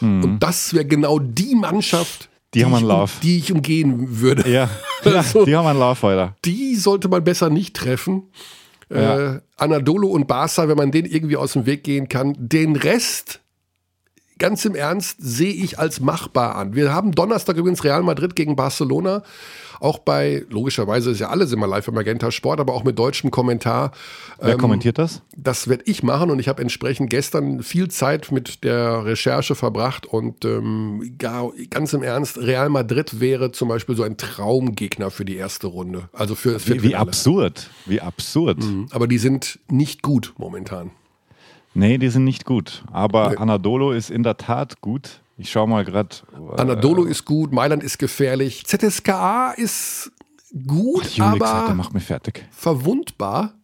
Mhm. 0.00 0.24
Und 0.24 0.38
das 0.40 0.74
wäre 0.74 0.84
genau 0.84 1.18
die 1.18 1.56
Mannschaft, 1.56 2.28
die, 2.54 2.60
die 2.60 2.64
haben 2.64 2.74
einen 2.74 2.86
Lauf. 2.86 3.18
Die 3.20 3.38
ich 3.38 3.52
umgehen 3.52 4.20
würde. 4.20 4.48
Ja, 4.50 4.70
also, 5.04 5.44
die 5.44 5.54
haben 5.54 5.66
einen 5.66 5.80
Lauf, 5.80 6.02
Alter. 6.04 6.36
Die 6.44 6.76
sollte 6.76 7.08
man 7.08 7.24
besser 7.24 7.50
nicht 7.50 7.74
treffen. 7.74 8.30
Ja. 8.90 9.34
Äh, 9.34 9.40
Anadolu 9.56 10.08
und 10.08 10.28
Barca, 10.28 10.68
wenn 10.68 10.76
man 10.76 10.90
den 10.90 11.04
irgendwie 11.04 11.36
aus 11.36 11.52
dem 11.52 11.66
Weg 11.66 11.84
gehen 11.84 12.08
kann. 12.08 12.34
Den 12.38 12.76
Rest, 12.76 13.40
ganz 14.38 14.64
im 14.64 14.74
Ernst, 14.74 15.16
sehe 15.18 15.52
ich 15.52 15.78
als 15.78 16.00
machbar 16.00 16.54
an. 16.54 16.74
Wir 16.74 16.92
haben 16.92 17.12
Donnerstag 17.12 17.56
übrigens 17.56 17.84
Real 17.84 18.02
Madrid 18.02 18.34
gegen 18.34 18.56
Barcelona 18.56 19.24
auch 19.80 19.98
bei, 19.98 20.44
logischerweise 20.48 21.10
ist 21.10 21.20
ja 21.20 21.28
alles 21.28 21.52
immer 21.52 21.66
live 21.66 21.88
im 21.88 21.94
Magenta 21.94 22.30
Sport, 22.30 22.60
aber 22.60 22.74
auch 22.74 22.84
mit 22.84 22.98
deutschem 22.98 23.30
Kommentar. 23.30 23.92
Wer 24.40 24.54
ähm, 24.54 24.58
kommentiert 24.58 24.98
das? 24.98 25.22
Das 25.36 25.68
werde 25.68 25.84
ich 25.86 26.02
machen 26.02 26.30
und 26.30 26.38
ich 26.38 26.48
habe 26.48 26.62
entsprechend 26.62 27.10
gestern 27.10 27.62
viel 27.62 27.88
Zeit 27.88 28.32
mit 28.32 28.64
der 28.64 29.04
Recherche 29.04 29.54
verbracht 29.54 30.06
und 30.06 30.44
ähm, 30.44 31.14
gar, 31.18 31.52
ganz 31.70 31.92
im 31.92 32.02
Ernst, 32.02 32.38
Real 32.38 32.68
Madrid 32.68 33.20
wäre 33.20 33.52
zum 33.52 33.68
Beispiel 33.68 33.96
so 33.96 34.02
ein 34.02 34.16
Traumgegner 34.16 35.10
für 35.10 35.24
die 35.24 35.36
erste 35.36 35.68
Runde. 35.68 36.08
Also 36.12 36.34
für 36.34 36.52
das 36.52 36.68
Wie, 36.68 36.82
wie 36.82 36.96
absurd, 36.96 37.70
wie 37.86 38.00
absurd. 38.00 38.58
Mhm. 38.58 38.86
Aber 38.90 39.06
die 39.06 39.18
sind 39.18 39.58
nicht 39.68 40.02
gut 40.02 40.34
momentan. 40.38 40.90
Nee, 41.74 41.98
die 41.98 42.08
sind 42.08 42.24
nicht 42.24 42.44
gut. 42.44 42.82
Aber 42.90 43.30
nee. 43.30 43.36
Anadolo 43.36 43.92
ist 43.92 44.10
in 44.10 44.22
der 44.22 44.36
Tat 44.36 44.80
gut. 44.80 45.20
Ich 45.38 45.50
schaue 45.50 45.68
mal 45.68 45.84
gerade. 45.84 46.16
Äh, 46.32 46.60
Anadolu 46.60 47.04
ist 47.04 47.24
gut, 47.24 47.52
Mailand 47.52 47.82
ist 47.82 47.98
gefährlich. 47.98 48.66
ZSKA 48.66 49.52
ist 49.52 50.10
gut, 50.66 51.08
Ach, 51.20 51.40
aber 51.40 51.74
macht 51.74 51.94
mich 51.94 52.04
fertig. 52.04 52.44
verwundbar. 52.50 53.54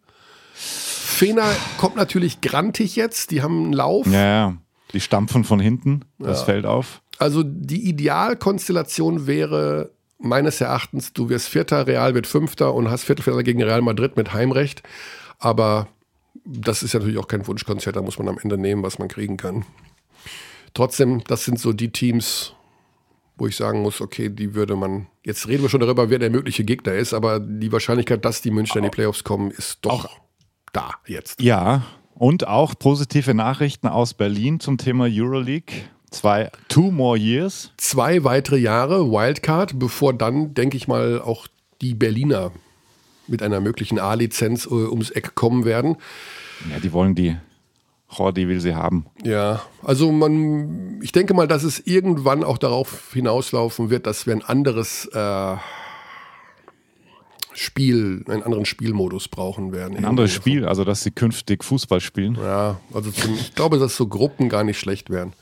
Fener 0.53 1.49
kommt 1.77 1.97
natürlich 1.97 2.41
grantig 2.41 2.95
jetzt, 2.95 3.31
die 3.31 3.41
haben 3.41 3.65
einen 3.65 3.73
Lauf. 3.73 4.07
Ja, 4.07 4.25
ja. 4.25 4.57
Die 4.93 5.01
stampfen 5.01 5.43
von 5.43 5.59
hinten, 5.59 6.05
das 6.17 6.39
ja. 6.39 6.45
fällt 6.45 6.65
auf. 6.65 7.01
Also 7.17 7.43
die 7.43 7.89
Idealkonstellation 7.89 9.27
wäre 9.27 9.91
meines 10.17 10.61
Erachtens, 10.61 11.11
du 11.11 11.29
wirst 11.29 11.49
Vierter, 11.49 11.87
Real 11.87 12.13
wird 12.13 12.27
Fünfter 12.27 12.73
und 12.73 12.89
hast 12.89 13.03
Viertelfinale 13.03 13.43
gegen 13.43 13.61
Real 13.61 13.81
Madrid 13.81 14.15
mit 14.15 14.33
Heimrecht. 14.33 14.83
Aber 15.39 15.87
das 16.45 16.83
ist 16.83 16.93
ja 16.93 16.99
natürlich 16.99 17.19
auch 17.19 17.27
kein 17.27 17.45
Wunschkonzert, 17.45 17.95
da 17.95 18.01
muss 18.01 18.17
man 18.17 18.29
am 18.29 18.37
Ende 18.37 18.57
nehmen, 18.57 18.83
was 18.83 18.99
man 18.99 19.07
kriegen 19.07 19.35
kann. 19.35 19.65
Trotzdem, 20.75 21.23
das 21.23 21.45
sind 21.45 21.57
so 21.57 21.73
die 21.73 21.89
Teams, 21.89 22.53
wo 23.37 23.47
ich 23.47 23.55
sagen 23.55 23.81
muss, 23.81 24.01
okay, 24.01 24.29
die 24.29 24.53
würde 24.53 24.75
man. 24.75 25.07
Jetzt 25.23 25.47
reden 25.47 25.63
wir 25.63 25.69
schon 25.69 25.79
darüber, 25.79 26.09
wer 26.09 26.19
der 26.19 26.29
mögliche 26.29 26.63
Gegner 26.63 26.93
ist, 26.93 27.13
aber 27.13 27.39
die 27.39 27.71
Wahrscheinlichkeit, 27.71 28.23
dass 28.25 28.41
die 28.41 28.51
Münchner 28.51 28.77
in 28.77 28.83
die 28.83 28.89
Playoffs 28.89 29.23
kommen, 29.23 29.51
ist 29.51 29.79
doch 29.81 30.05
auch, 30.05 30.19
da 30.73 30.91
jetzt. 31.07 31.41
Ja, 31.41 31.83
und 32.13 32.47
auch 32.47 32.75
positive 32.77 33.33
Nachrichten 33.33 33.87
aus 33.87 34.13
Berlin 34.13 34.59
zum 34.59 34.77
Thema 34.77 35.07
Euroleague. 35.09 35.73
Zwei, 36.11 36.51
two 36.67 36.91
more 36.91 37.17
years. 37.17 37.71
Zwei 37.77 38.23
weitere 38.25 38.57
Jahre 38.57 39.09
Wildcard, 39.11 39.79
bevor 39.79 40.13
dann, 40.13 40.53
denke 40.53 40.75
ich 40.77 40.87
mal, 40.87 41.21
auch 41.21 41.47
die 41.81 41.93
Berliner 41.93 42.51
mit 43.27 43.41
einer 43.41 43.61
möglichen 43.61 43.97
A-Lizenz 43.97 44.65
äh, 44.65 44.69
ums 44.69 45.09
Eck 45.09 45.35
kommen 45.35 45.63
werden. 45.65 45.95
Ja, 46.69 46.79
die 46.79 46.93
wollen 46.93 47.15
die 47.15 47.37
Jordi 48.17 48.47
will 48.47 48.59
sie 48.59 48.75
haben. 48.75 49.05
Ja, 49.23 49.61
also 49.83 50.11
man, 50.11 50.99
ich 51.01 51.11
denke 51.11 51.33
mal, 51.33 51.47
dass 51.47 51.63
es 51.63 51.79
irgendwann 51.79 52.43
auch 52.43 52.57
darauf 52.57 53.13
hinauslaufen 53.13 53.89
wird, 53.89 54.07
dass 54.07 54.25
wir 54.25 54.33
ein 54.33 54.43
anderes 54.43 55.05
äh, 55.13 55.55
Spiel, 57.53 58.23
einen 58.27 58.43
anderen 58.43 58.65
Spielmodus 58.65 59.27
brauchen 59.27 59.71
werden. 59.71 59.97
Ein 59.97 60.05
anderes 60.05 60.31
Spiel, 60.31 60.65
also 60.65 60.83
dass 60.83 61.03
sie 61.03 61.11
künftig 61.11 61.63
Fußball 61.63 62.01
spielen. 62.01 62.37
Ja, 62.41 62.79
also 62.93 63.11
zum, 63.11 63.33
ich 63.35 63.55
glaube, 63.55 63.79
dass 63.79 63.95
so 63.95 64.07
Gruppen 64.07 64.49
gar 64.49 64.63
nicht 64.63 64.79
schlecht 64.79 65.09
wären. 65.09 65.33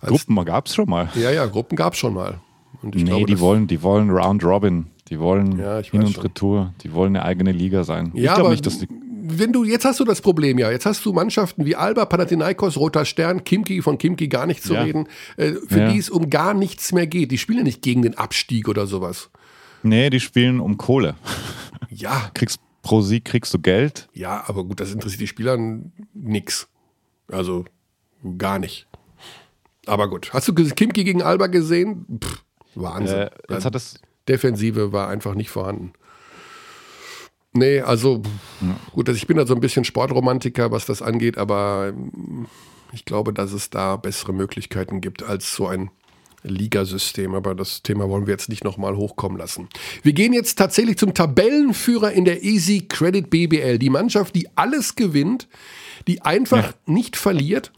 Als, 0.00 0.10
Gruppen 0.10 0.44
gab 0.44 0.66
es 0.66 0.74
schon 0.74 0.88
mal. 0.88 1.10
Ja, 1.14 1.30
ja, 1.30 1.46
Gruppen 1.46 1.76
gab 1.76 1.92
es 1.92 1.98
schon 1.98 2.14
mal. 2.14 2.40
Und 2.82 2.94
nee, 2.94 3.04
glaube, 3.04 3.26
die 3.26 3.40
wollen, 3.40 3.66
die 3.66 3.82
wollen 3.82 4.10
Round 4.10 4.44
Robin. 4.44 4.86
Die 5.08 5.20
wollen 5.20 5.58
ja, 5.58 5.80
Hin- 5.80 6.04
und 6.04 6.22
Retour. 6.24 6.72
Die 6.82 6.92
wollen 6.92 7.14
eine 7.14 7.24
eigene 7.24 7.52
Liga 7.52 7.84
sein. 7.84 8.10
Ja, 8.14 8.32
ich 8.32 8.34
glaube 8.34 8.50
nicht, 8.50 8.66
dass 8.66 8.78
die 8.78 8.88
wenn 9.26 9.52
du, 9.52 9.64
jetzt 9.64 9.84
hast 9.84 10.00
du 10.00 10.04
das 10.04 10.20
Problem 10.20 10.58
ja, 10.58 10.70
jetzt 10.70 10.86
hast 10.86 11.04
du 11.04 11.12
Mannschaften 11.12 11.64
wie 11.64 11.76
Alba, 11.76 12.04
Panathinaikos, 12.04 12.76
Roter 12.76 13.04
Stern, 13.04 13.44
Kimki, 13.44 13.80
von 13.82 13.98
Kimki 13.98 14.28
gar 14.28 14.46
nicht 14.46 14.62
zu 14.62 14.74
ja. 14.74 14.82
reden, 14.82 15.08
äh, 15.36 15.52
für 15.66 15.80
ja. 15.80 15.92
die 15.92 15.98
es 15.98 16.10
um 16.10 16.30
gar 16.30 16.54
nichts 16.54 16.92
mehr 16.92 17.06
geht. 17.06 17.30
Die 17.30 17.38
spielen 17.38 17.64
nicht 17.64 17.82
gegen 17.82 18.02
den 18.02 18.18
Abstieg 18.18 18.68
oder 18.68 18.86
sowas. 18.86 19.30
Nee, 19.82 20.10
die 20.10 20.20
spielen 20.20 20.60
um 20.60 20.76
Kohle. 20.76 21.16
Ja. 21.90 22.30
Kriegst 22.34 22.60
pro 22.82 23.02
Sieg 23.02 23.24
kriegst 23.24 23.54
du 23.54 23.58
Geld. 23.60 24.08
Ja, 24.12 24.44
aber 24.46 24.64
gut, 24.64 24.80
das 24.80 24.92
interessiert 24.92 25.20
die 25.20 25.26
Spieler 25.26 25.56
nix. 26.12 26.68
Also 27.28 27.64
gar 28.38 28.58
nicht. 28.58 28.86
Aber 29.86 30.08
gut. 30.08 30.32
Hast 30.32 30.48
du 30.48 30.54
Kimki 30.54 31.04
gegen 31.04 31.22
Alba 31.22 31.46
gesehen? 31.46 32.06
Pff, 32.22 32.42
Wahnsinn. 32.74 33.18
Äh, 33.18 33.30
jetzt 33.48 33.64
hat 33.64 33.74
es 33.74 34.00
Defensive 34.28 34.92
war 34.92 35.08
einfach 35.08 35.34
nicht 35.34 35.50
vorhanden. 35.50 35.92
Nee, 37.54 37.80
also 37.80 38.20
ja. 38.60 38.76
gut, 38.92 39.08
also 39.08 39.16
ich 39.16 39.26
bin 39.26 39.36
da 39.36 39.46
so 39.46 39.54
ein 39.54 39.60
bisschen 39.60 39.84
Sportromantiker, 39.84 40.72
was 40.72 40.86
das 40.86 41.02
angeht, 41.02 41.38
aber 41.38 41.94
ich 42.92 43.04
glaube, 43.04 43.32
dass 43.32 43.52
es 43.52 43.70
da 43.70 43.96
bessere 43.96 44.32
Möglichkeiten 44.32 45.00
gibt 45.00 45.22
als 45.22 45.54
so 45.54 45.68
ein 45.68 45.90
Ligasystem. 46.42 47.34
Aber 47.34 47.54
das 47.54 47.82
Thema 47.82 48.08
wollen 48.08 48.26
wir 48.26 48.32
jetzt 48.32 48.48
nicht 48.48 48.64
nochmal 48.64 48.96
hochkommen 48.96 49.38
lassen. 49.38 49.68
Wir 50.02 50.12
gehen 50.12 50.32
jetzt 50.32 50.56
tatsächlich 50.56 50.98
zum 50.98 51.14
Tabellenführer 51.14 52.12
in 52.12 52.24
der 52.24 52.42
Easy 52.42 52.86
Credit 52.88 53.28
BBL. 53.30 53.78
Die 53.78 53.90
Mannschaft, 53.90 54.34
die 54.34 54.48
alles 54.56 54.94
gewinnt, 54.94 55.48
die 56.06 56.22
einfach 56.22 56.68
ja. 56.68 56.74
nicht 56.86 57.16
verliert, 57.16 57.72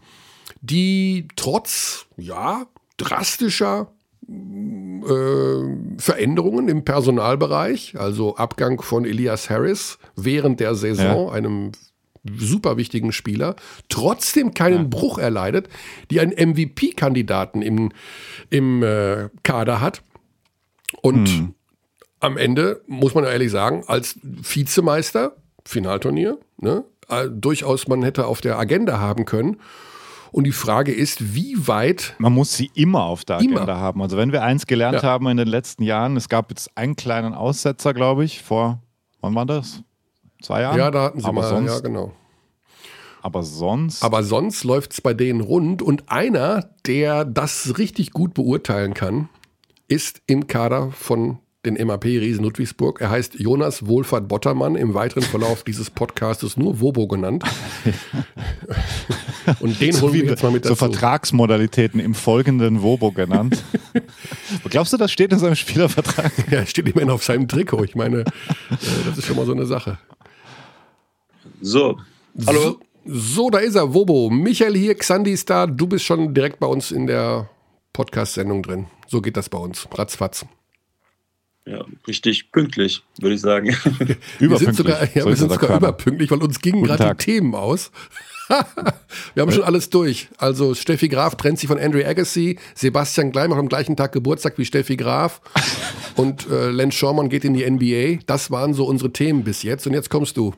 die 0.61 1.27
trotz, 1.35 2.07
ja, 2.17 2.65
drastischer 2.97 3.91
äh, 4.29 5.97
Veränderungen 5.97 6.67
im 6.67 6.83
Personalbereich, 6.83 7.95
also 7.97 8.35
Abgang 8.35 8.81
von 8.81 9.05
Elias 9.05 9.49
Harris 9.49 9.99
während 10.15 10.59
der 10.59 10.75
Saison, 10.75 11.27
ja. 11.27 11.33
einem 11.33 11.71
super 12.35 12.77
wichtigen 12.77 13.11
Spieler, 13.11 13.55
trotzdem 13.89 14.53
keinen 14.53 14.83
ja. 14.83 14.87
Bruch 14.89 15.17
erleidet, 15.17 15.69
die 16.11 16.19
einen 16.19 16.31
MVP-Kandidaten 16.31 17.61
im, 17.61 17.91
im 18.49 18.83
äh, 18.83 19.29
Kader 19.43 19.79
hat. 19.79 20.01
Und 21.01 21.29
hm. 21.29 21.53
am 22.19 22.37
Ende 22.37 22.81
muss 22.87 23.15
man 23.15 23.23
ehrlich 23.23 23.51
sagen, 23.51 23.83
als 23.87 24.19
Vizemeister, 24.23 25.37
Finalturnier, 25.65 26.37
ne, 26.57 26.83
äh, 27.09 27.29
durchaus 27.29 27.87
man 27.87 28.03
hätte 28.03 28.25
auf 28.25 28.41
der 28.41 28.59
Agenda 28.59 28.99
haben 28.99 29.25
können. 29.25 29.57
Und 30.31 30.43
die 30.43 30.51
Frage 30.51 30.93
ist, 30.93 31.35
wie 31.35 31.67
weit. 31.67 32.15
Man 32.17 32.33
muss 32.33 32.55
sie 32.55 32.71
immer 32.73 33.03
auf 33.03 33.25
der 33.25 33.37
Agenda 33.37 33.63
immer. 33.63 33.77
haben. 33.77 34.01
Also, 34.01 34.17
wenn 34.17 34.31
wir 34.31 34.43
eins 34.43 34.67
gelernt 34.67 35.01
ja. 35.01 35.03
haben 35.03 35.27
in 35.27 35.37
den 35.37 35.47
letzten 35.47 35.83
Jahren, 35.83 36.17
es 36.17 36.29
gab 36.29 36.49
jetzt 36.49 36.75
einen 36.75 36.95
kleinen 36.95 37.33
Aussetzer, 37.33 37.93
glaube 37.93 38.25
ich, 38.25 38.41
vor, 38.41 38.81
wann 39.21 39.35
war 39.35 39.45
das? 39.45 39.83
Zwei 40.41 40.61
Jahren? 40.61 40.77
Ja, 40.77 40.91
da 40.91 41.03
hatten 41.03 41.19
sie 41.19 41.25
Aber 41.25 41.41
mal, 41.41 41.49
sonst, 41.49 41.73
ja, 41.73 41.79
genau. 41.79 42.11
Aber 43.21 43.43
sonst. 43.43 44.03
Aber 44.03 44.23
sonst 44.23 44.63
läuft 44.63 44.93
es 44.93 45.01
bei 45.01 45.13
denen 45.13 45.41
rund. 45.41 45.81
Und 45.81 46.09
einer, 46.11 46.69
der 46.85 47.25
das 47.25 47.77
richtig 47.77 48.11
gut 48.11 48.33
beurteilen 48.33 48.93
kann, 48.93 49.29
ist 49.87 50.21
im 50.27 50.47
Kader 50.47 50.91
von 50.91 51.39
den 51.67 51.85
MAP 51.85 52.05
Riesen 52.05 52.43
Ludwigsburg. 52.43 53.01
Er 53.01 53.09
heißt 53.09 53.39
Jonas 53.39 53.85
Wohlfahrt 53.85 54.27
Bottermann, 54.27 54.75
im 54.75 54.93
weiteren 54.93 55.23
Verlauf 55.23 55.63
dieses 55.63 55.89
Podcastes 55.89 56.57
nur 56.57 56.79
Wobo 56.79 57.07
genannt. 57.07 57.43
Und 59.59 59.79
den 59.79 59.99
holen 60.01 60.13
wir 60.13 60.25
jetzt 60.25 60.43
mal 60.43 60.51
mit 60.51 60.65
dazu. 60.65 60.75
So 60.75 60.75
Vertragsmodalitäten 60.75 61.99
im 61.99 62.15
folgenden 62.15 62.81
Wobo 62.81 63.11
genannt. 63.11 63.63
Glaubst 64.69 64.93
du, 64.93 64.97
das 64.97 65.11
steht 65.11 65.31
in 65.31 65.39
seinem 65.39 65.55
Spielervertrag? 65.55 66.31
Ja, 66.51 66.65
steht 66.65 66.87
immerhin 66.87 67.09
auf 67.09 67.23
seinem 67.23 67.47
Trikot. 67.47 67.83
Ich 67.83 67.95
meine, 67.95 68.21
äh, 68.21 68.25
das 69.05 69.17
ist 69.17 69.25
schon 69.25 69.35
mal 69.35 69.45
so 69.45 69.51
eine 69.51 69.65
Sache. 69.65 69.97
So, 71.61 71.97
hallo. 72.45 72.61
So, 72.61 72.79
so, 73.05 73.49
da 73.49 73.59
ist 73.59 73.75
er, 73.75 73.93
Wobo. 73.93 74.29
Michael 74.29 74.77
hier, 74.77 74.95
Xandi 74.95 75.31
ist 75.31 75.49
da. 75.49 75.67
Du 75.67 75.87
bist 75.87 76.05
schon 76.05 76.33
direkt 76.33 76.59
bei 76.59 76.67
uns 76.67 76.91
in 76.91 77.07
der 77.07 77.49
Podcast-Sendung 77.91 78.63
drin. 78.63 78.85
So 79.07 79.21
geht 79.21 79.35
das 79.35 79.49
bei 79.49 79.57
uns. 79.57 79.87
Ratzfatz. 79.93 80.45
Ja, 81.69 81.83
richtig 82.07 82.51
pünktlich, 82.53 83.03
würde 83.19 83.35
ich 83.35 83.41
sagen. 83.41 83.75
wir 84.39 84.57
sind 84.57 84.75
sogar, 84.75 85.03
ja, 85.13 85.25
wir 85.25 85.35
sind 85.35 85.51
sogar 85.51 85.77
überpünktlich, 85.77 86.31
weil 86.31 86.41
uns 86.41 86.61
gingen 86.61 86.83
gerade 86.83 87.09
die 87.09 87.25
Themen 87.25 87.55
aus. 87.55 87.91
wir 89.33 89.41
haben 89.41 89.51
schon 89.51 89.63
alles 89.63 89.89
durch. 89.89 90.29
Also 90.37 90.75
Steffi 90.75 91.09
Graf 91.09 91.35
trennt 91.35 91.59
sich 91.59 91.67
von 91.67 91.77
Andre 91.77 92.05
Agassi, 92.05 92.57
Sebastian 92.73 93.33
Gleim 93.33 93.49
macht 93.49 93.59
am 93.59 93.67
gleichen 93.67 93.97
Tag 93.97 94.13
Geburtstag 94.13 94.57
wie 94.57 94.63
Steffi 94.63 94.95
Graf 94.95 95.41
und 96.15 96.49
äh, 96.49 96.69
Len 96.69 96.93
Schormann 96.93 97.27
geht 97.27 97.43
in 97.43 97.53
die 97.53 97.69
NBA. 97.69 98.23
Das 98.25 98.49
waren 98.49 98.73
so 98.73 98.85
unsere 98.85 99.11
Themen 99.11 99.43
bis 99.43 99.63
jetzt 99.63 99.85
und 99.87 99.93
jetzt 99.93 100.09
kommst 100.09 100.37
du. 100.37 100.53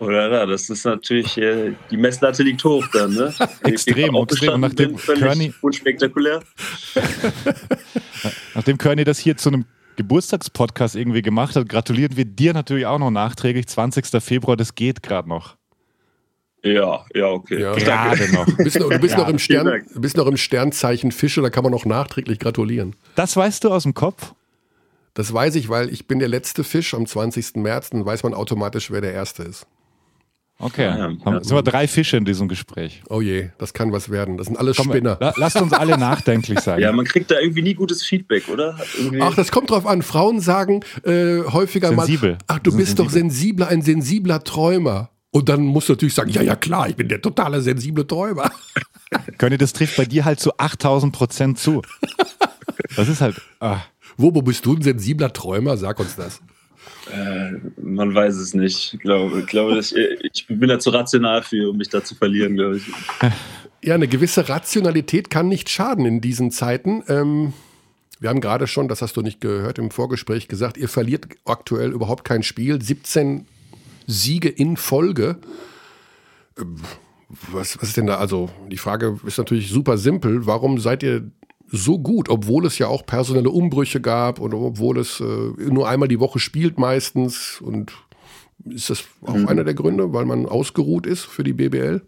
Oder 0.00 0.46
das 0.46 0.68
ist 0.68 0.84
natürlich, 0.84 1.38
äh, 1.38 1.74
die 1.92 1.96
Messlatte 1.96 2.42
liegt 2.42 2.64
hoch 2.64 2.86
dann, 2.92 3.14
ne? 3.14 3.32
extrem, 3.64 4.16
extrem. 4.16 4.60
Nachdem 4.60 4.96
Körny, 4.96 5.52
unspektakulär. 5.60 6.40
nachdem 8.54 8.78
Körny 8.78 9.04
das 9.04 9.18
hier 9.18 9.36
zu 9.36 9.50
einem 9.50 9.64
Geburtstagspodcast 9.98 10.96
irgendwie 10.96 11.22
gemacht 11.22 11.56
hat, 11.56 11.68
gratulieren 11.68 12.16
wir 12.16 12.24
dir 12.24 12.54
natürlich 12.54 12.86
auch 12.86 12.98
noch 12.98 13.10
nachträglich. 13.10 13.66
20. 13.66 14.22
Februar, 14.22 14.56
das 14.56 14.74
geht 14.74 15.02
gerade 15.02 15.28
noch. 15.28 15.56
Ja, 16.62 17.04
ja, 17.14 17.26
okay. 17.26 17.60
Ja. 17.60 17.74
Gerade 17.74 18.32
noch. 18.32 18.46
Du 18.46 18.56
bist, 18.56 18.78
noch, 18.78 18.88
du 18.88 18.98
bist 18.98 19.14
ja, 19.14 19.20
noch 19.20 19.28
im 19.28 19.38
Stern, 19.38 19.86
bist 19.94 20.16
noch 20.16 20.26
im 20.26 20.36
Sternzeichen 20.36 21.12
Fische, 21.12 21.42
da 21.42 21.50
kann 21.50 21.62
man 21.62 21.72
noch 21.72 21.84
nachträglich 21.84 22.38
gratulieren. 22.38 22.96
Das 23.14 23.36
weißt 23.36 23.64
du 23.64 23.70
aus 23.70 23.82
dem 23.82 23.94
Kopf? 23.94 24.34
Das 25.14 25.32
weiß 25.32 25.56
ich, 25.56 25.68
weil 25.68 25.92
ich 25.92 26.06
bin 26.06 26.20
der 26.20 26.28
letzte 26.28 26.64
Fisch 26.64 26.94
am 26.94 27.06
20. 27.06 27.56
März, 27.56 27.90
dann 27.90 28.04
weiß 28.04 28.22
man 28.22 28.34
automatisch, 28.34 28.90
wer 28.90 29.00
der 29.00 29.12
Erste 29.12 29.42
ist. 29.42 29.66
Okay, 30.60 30.84
ja, 30.86 31.08
ja. 31.08 31.44
sind 31.44 31.52
wir 31.52 31.62
drei 31.62 31.86
Fische 31.86 32.16
in 32.16 32.24
diesem 32.24 32.48
Gespräch. 32.48 33.02
Oh 33.08 33.20
je, 33.20 33.50
das 33.58 33.72
kann 33.72 33.92
was 33.92 34.10
werden. 34.10 34.36
Das 34.36 34.48
sind 34.48 34.58
alles 34.58 34.76
Komm, 34.76 34.88
Spinner. 34.88 35.16
La 35.20 35.32
lasst 35.36 35.60
uns 35.62 35.72
alle 35.72 35.96
nachdenklich 35.96 36.58
sein. 36.60 36.80
Ja, 36.88 36.92
man 36.92 37.04
kriegt 37.04 37.30
da 37.30 37.38
irgendwie 37.38 37.62
nie 37.62 37.74
gutes 37.74 38.04
Feedback, 38.04 38.48
oder? 38.48 38.76
Irgendwie 38.98 39.22
ach, 39.22 39.34
das 39.34 39.52
kommt 39.52 39.70
drauf 39.70 39.86
an. 39.86 40.02
Frauen 40.02 40.40
sagen 40.40 40.80
äh, 41.04 41.42
häufiger 41.44 41.88
Sensibel. 41.88 42.32
mal, 42.32 42.38
ach, 42.48 42.58
du 42.58 42.76
bist 42.76 42.96
sensibel. 42.96 43.04
doch 43.04 43.12
sensibler, 43.12 43.68
ein 43.68 43.82
sensibler 43.82 44.42
Träumer. 44.42 45.10
Und 45.30 45.48
dann 45.48 45.62
musst 45.62 45.88
du 45.88 45.92
natürlich 45.92 46.14
sagen, 46.14 46.30
ja, 46.30 46.42
ja, 46.42 46.56
klar, 46.56 46.88
ich 46.88 46.96
bin 46.96 47.08
der 47.08 47.20
totale 47.20 47.60
sensible 47.60 48.06
Träumer. 48.06 48.50
Könny, 49.38 49.58
das 49.58 49.72
trifft 49.72 49.96
bei 49.96 50.06
dir 50.06 50.24
halt 50.24 50.40
zu 50.40 50.56
8000 50.58 51.12
Prozent 51.12 51.58
zu. 51.58 51.82
Das 52.96 53.08
ist 53.08 53.20
halt. 53.20 53.40
Ah. 53.60 53.80
Wo, 54.16 54.34
wo 54.34 54.40
bist 54.40 54.64
du 54.64 54.74
ein 54.74 54.82
sensibler 54.82 55.32
Träumer? 55.32 55.76
Sag 55.76 55.98
uns 56.00 56.16
das. 56.16 56.40
Äh, 57.12 57.52
man 57.80 58.14
weiß 58.14 58.36
es 58.36 58.54
nicht. 58.54 58.94
Ich 58.94 59.00
glaube, 59.00 59.40
ich, 59.40 59.46
glaube 59.46 59.78
ich, 59.78 59.94
ich 59.94 60.46
bin 60.46 60.68
da 60.68 60.78
zu 60.78 60.90
rational 60.90 61.42
für, 61.42 61.70
um 61.70 61.76
mich 61.76 61.88
da 61.88 62.04
zu 62.04 62.14
verlieren, 62.14 62.56
glaube 62.56 62.76
ich. 62.76 62.84
Ja, 63.82 63.94
eine 63.94 64.08
gewisse 64.08 64.48
Rationalität 64.48 65.30
kann 65.30 65.48
nicht 65.48 65.70
schaden 65.70 66.04
in 66.04 66.20
diesen 66.20 66.50
Zeiten. 66.50 67.04
Ähm, 67.08 67.52
wir 68.18 68.28
haben 68.28 68.40
gerade 68.40 68.66
schon, 68.66 68.88
das 68.88 69.02
hast 69.02 69.16
du 69.16 69.22
nicht 69.22 69.40
gehört, 69.40 69.78
im 69.78 69.90
Vorgespräch 69.90 70.48
gesagt, 70.48 70.76
ihr 70.76 70.88
verliert 70.88 71.26
aktuell 71.44 71.92
überhaupt 71.92 72.24
kein 72.24 72.42
Spiel. 72.42 72.82
17 72.82 73.46
Siege 74.06 74.48
in 74.48 74.76
Folge. 74.76 75.38
Ähm, 76.58 76.76
was, 77.52 77.76
was 77.80 77.90
ist 77.90 77.96
denn 77.96 78.06
da? 78.06 78.16
Also, 78.16 78.50
die 78.68 78.78
Frage 78.78 79.20
ist 79.24 79.38
natürlich 79.38 79.70
super 79.70 79.98
simpel. 79.98 80.46
Warum 80.46 80.80
seid 80.80 81.02
ihr 81.02 81.30
so 81.70 81.98
gut, 81.98 82.28
obwohl 82.28 82.66
es 82.66 82.78
ja 82.78 82.86
auch 82.88 83.04
personelle 83.04 83.50
Umbrüche 83.50 84.00
gab 84.00 84.38
und 84.38 84.54
obwohl 84.54 84.98
es 84.98 85.20
äh, 85.20 85.24
nur 85.24 85.88
einmal 85.88 86.08
die 86.08 86.20
Woche 86.20 86.38
spielt 86.38 86.78
meistens. 86.78 87.60
Und 87.60 87.92
ist 88.64 88.90
das 88.90 89.04
auch 89.22 89.34
mhm. 89.34 89.48
einer 89.48 89.64
der 89.64 89.74
Gründe, 89.74 90.12
weil 90.12 90.24
man 90.24 90.46
ausgeruht 90.46 91.06
ist 91.06 91.24
für 91.24 91.44
die 91.44 91.52
BBL? 91.52 92.02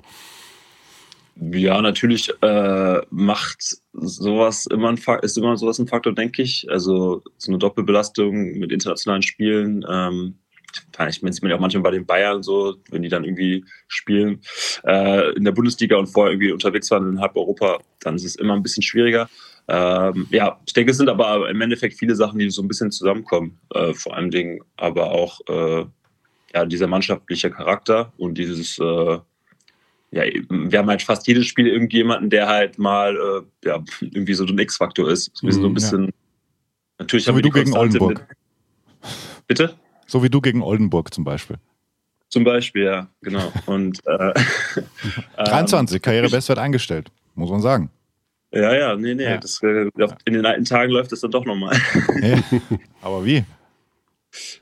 Ja, 1.37 1.81
natürlich 1.81 2.31
äh, 2.43 3.01
macht 3.11 3.77
sowas 3.93 4.67
immer 4.67 4.91
ein 4.91 4.99
ist 5.23 5.39
immer 5.39 5.57
sowas 5.57 5.79
ein 5.79 5.87
Faktor, 5.87 6.15
denke 6.15 6.43
ich. 6.43 6.67
Also 6.71 7.23
so 7.39 7.51
eine 7.51 7.59
Doppelbelastung 7.59 8.59
mit 8.59 8.73
internationalen 8.73 9.23
Spielen. 9.23 9.85
Ähm, 9.89 10.35
ich 11.09 11.23
meine, 11.23 11.33
sieht 11.33 11.43
man 11.43 11.51
ja 11.51 11.57
auch 11.57 11.61
manchmal 11.61 11.83
bei 11.83 11.91
den 11.93 12.07
Bayern 12.07 12.43
so, 12.43 12.77
wenn 12.91 13.03
die 13.03 13.09
dann 13.09 13.25
irgendwie 13.25 13.65
spielen 13.89 14.41
äh, 14.85 15.33
in 15.35 15.45
der 15.45 15.53
Bundesliga 15.53 15.97
und 15.97 16.07
vorher 16.07 16.33
irgendwie 16.33 16.53
unterwegs 16.53 16.91
waren 16.91 17.15
in 17.15 17.21
halb 17.21 17.37
Europa, 17.37 17.79
dann 18.01 18.17
ist 18.17 18.25
es 18.25 18.37
immer 18.37 18.55
ein 18.55 18.63
bisschen 18.63 18.83
schwieriger. 18.83 19.29
Ähm, 19.73 20.27
ja, 20.31 20.59
ich 20.66 20.73
denke, 20.73 20.91
es 20.91 20.97
sind 20.97 21.09
aber 21.09 21.49
im 21.49 21.61
Endeffekt 21.61 21.97
viele 21.97 22.16
Sachen, 22.16 22.41
die 22.41 22.51
so 22.51 22.61
ein 22.61 22.66
bisschen 22.66 22.91
zusammenkommen. 22.91 23.61
Äh, 23.73 23.95
vor 23.95 24.16
allem 24.16 24.33
Dingen 24.33 24.61
aber 24.77 25.12
auch 25.12 25.41
äh, 25.49 25.85
ja, 26.53 26.64
dieser 26.64 26.89
mannschaftliche 26.89 27.53
Charakter 27.53 28.12
und 28.16 28.37
dieses, 28.37 28.79
äh, 28.81 29.18
ja, 30.11 30.25
wir 30.49 30.79
haben 30.79 30.89
halt 30.89 31.03
fast 31.03 31.29
jedes 31.29 31.47
Spiel 31.47 31.68
irgendjemanden, 31.68 32.31
der 32.31 32.49
halt 32.49 32.81
mal 32.81 33.14
äh, 33.14 33.68
ja, 33.68 33.85
irgendwie 34.01 34.35
so 34.35 34.45
ein 34.45 34.59
X-Faktor 34.59 35.09
ist. 35.09 35.31
So, 35.35 35.49
so 35.49 35.61
ein 35.61 35.68
mhm, 35.68 35.75
bisschen. 35.75 36.05
Ja. 36.07 36.11
Natürlich 36.99 37.25
so 37.25 37.29
haben 37.29 37.37
wir 37.39 37.45
wie 37.45 37.51
du 37.51 37.55
gegen 37.55 37.77
Oldenburg. 37.77 38.27
Mit, 38.29 39.47
bitte? 39.47 39.77
So 40.09 40.25
wie 40.25 40.31
du 40.31 40.41
gegen 40.41 40.62
Oldenburg 40.62 41.14
zum 41.14 41.23
Beispiel. 41.23 41.59
Zum 42.29 42.43
Beispiel, 42.43 42.85
ja, 42.85 43.09
genau. 43.23 43.53
Und 43.66 44.05
äh, 44.05 44.35
23, 45.37 45.95
ähm, 45.95 46.03
Karrierebestwert 46.03 46.59
eingestellt, 46.59 47.12
muss 47.37 47.51
man 47.51 47.61
sagen. 47.61 47.91
Ja, 48.53 48.75
ja, 48.75 48.97
nee, 48.97 49.15
nee. 49.15 49.25
Ja. 49.25 49.39
Das, 49.39 49.63
äh, 49.63 49.91
in 50.25 50.35
den 50.35 50.47
alten 50.47 50.65
Tagen 50.65 50.93
läuft 50.93 51.13
das 51.13 51.21
dann 51.21 51.31
doch 51.31 51.45
nochmal. 51.45 51.77
Ja, 52.21 52.43
aber 53.03 53.25
wie? 53.25 53.45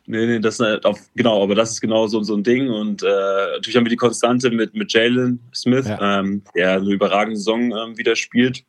Nee, 0.06 0.26
nee, 0.26 0.38
das 0.40 0.60
ist 0.60 0.84
auf, 0.84 0.98
genau, 1.14 1.42
aber 1.42 1.54
das 1.54 1.72
ist 1.72 1.80
genau 1.80 2.06
so, 2.06 2.22
so 2.22 2.34
ein 2.34 2.42
Ding. 2.42 2.70
Und 2.70 3.02
äh, 3.02 3.06
natürlich 3.06 3.76
haben 3.76 3.84
wir 3.84 3.90
die 3.90 3.96
Konstante 3.96 4.50
mit, 4.50 4.74
mit 4.74 4.92
Jalen 4.92 5.40
Smith, 5.54 5.86
ja. 5.86 6.20
ähm, 6.20 6.42
der 6.54 6.72
eine 6.72 6.90
überragende 6.90 7.36
Saison 7.36 7.72
ähm, 7.72 7.98
wieder 7.98 8.16
spielt, 8.16 8.64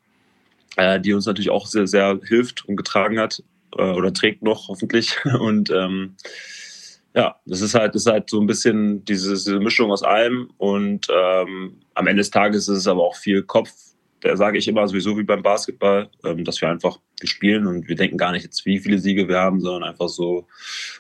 äh, 0.76 1.00
die 1.00 1.14
uns 1.14 1.26
natürlich 1.26 1.50
auch 1.50 1.68
sehr, 1.68 1.88
sehr 1.88 2.20
hilft 2.26 2.66
und 2.66 2.76
getragen 2.76 3.20
hat 3.20 3.44
äh, 3.78 3.92
oder 3.92 4.14
trägt 4.14 4.42
noch 4.42 4.68
hoffentlich. 4.68 5.18
Und 5.40 5.70
ähm, 5.70 6.16
ja, 7.16 7.36
das 7.46 7.62
ist 7.62 7.74
halt, 7.76 7.96
das 7.96 8.04
ist 8.04 8.12
halt 8.12 8.30
so 8.30 8.40
ein 8.40 8.48
bisschen 8.48 9.04
diese, 9.06 9.34
diese 9.34 9.60
Mischung 9.60 9.92
aus 9.92 10.04
allem. 10.04 10.50
Und 10.58 11.08
ähm, 11.10 11.80
am 11.94 12.08
Ende 12.08 12.22
des 12.22 12.30
Tages 12.30 12.68
ist 12.68 12.78
es 12.78 12.88
aber 12.88 13.04
auch 13.04 13.16
viel 13.16 13.44
Kopf 13.44 13.72
da 14.22 14.36
sage 14.38 14.58
ich 14.58 14.68
immer 14.68 14.88
sowieso 14.88 15.18
wie 15.18 15.24
beim 15.24 15.42
Basketball, 15.42 16.10
ähm, 16.24 16.44
dass 16.44 16.62
wir 16.62 16.70
einfach 16.70 17.00
wir 17.20 17.28
spielen 17.28 17.68
und 17.68 17.88
wir 17.88 17.96
denken 17.96 18.18
gar 18.18 18.32
nicht 18.32 18.44
jetzt, 18.44 18.66
wie 18.66 18.80
viele 18.80 19.00
Siege 19.00 19.28
wir 19.28 19.40
haben, 19.40 19.60
sondern 19.60 19.90
einfach 19.90 20.10
so, 20.10 20.48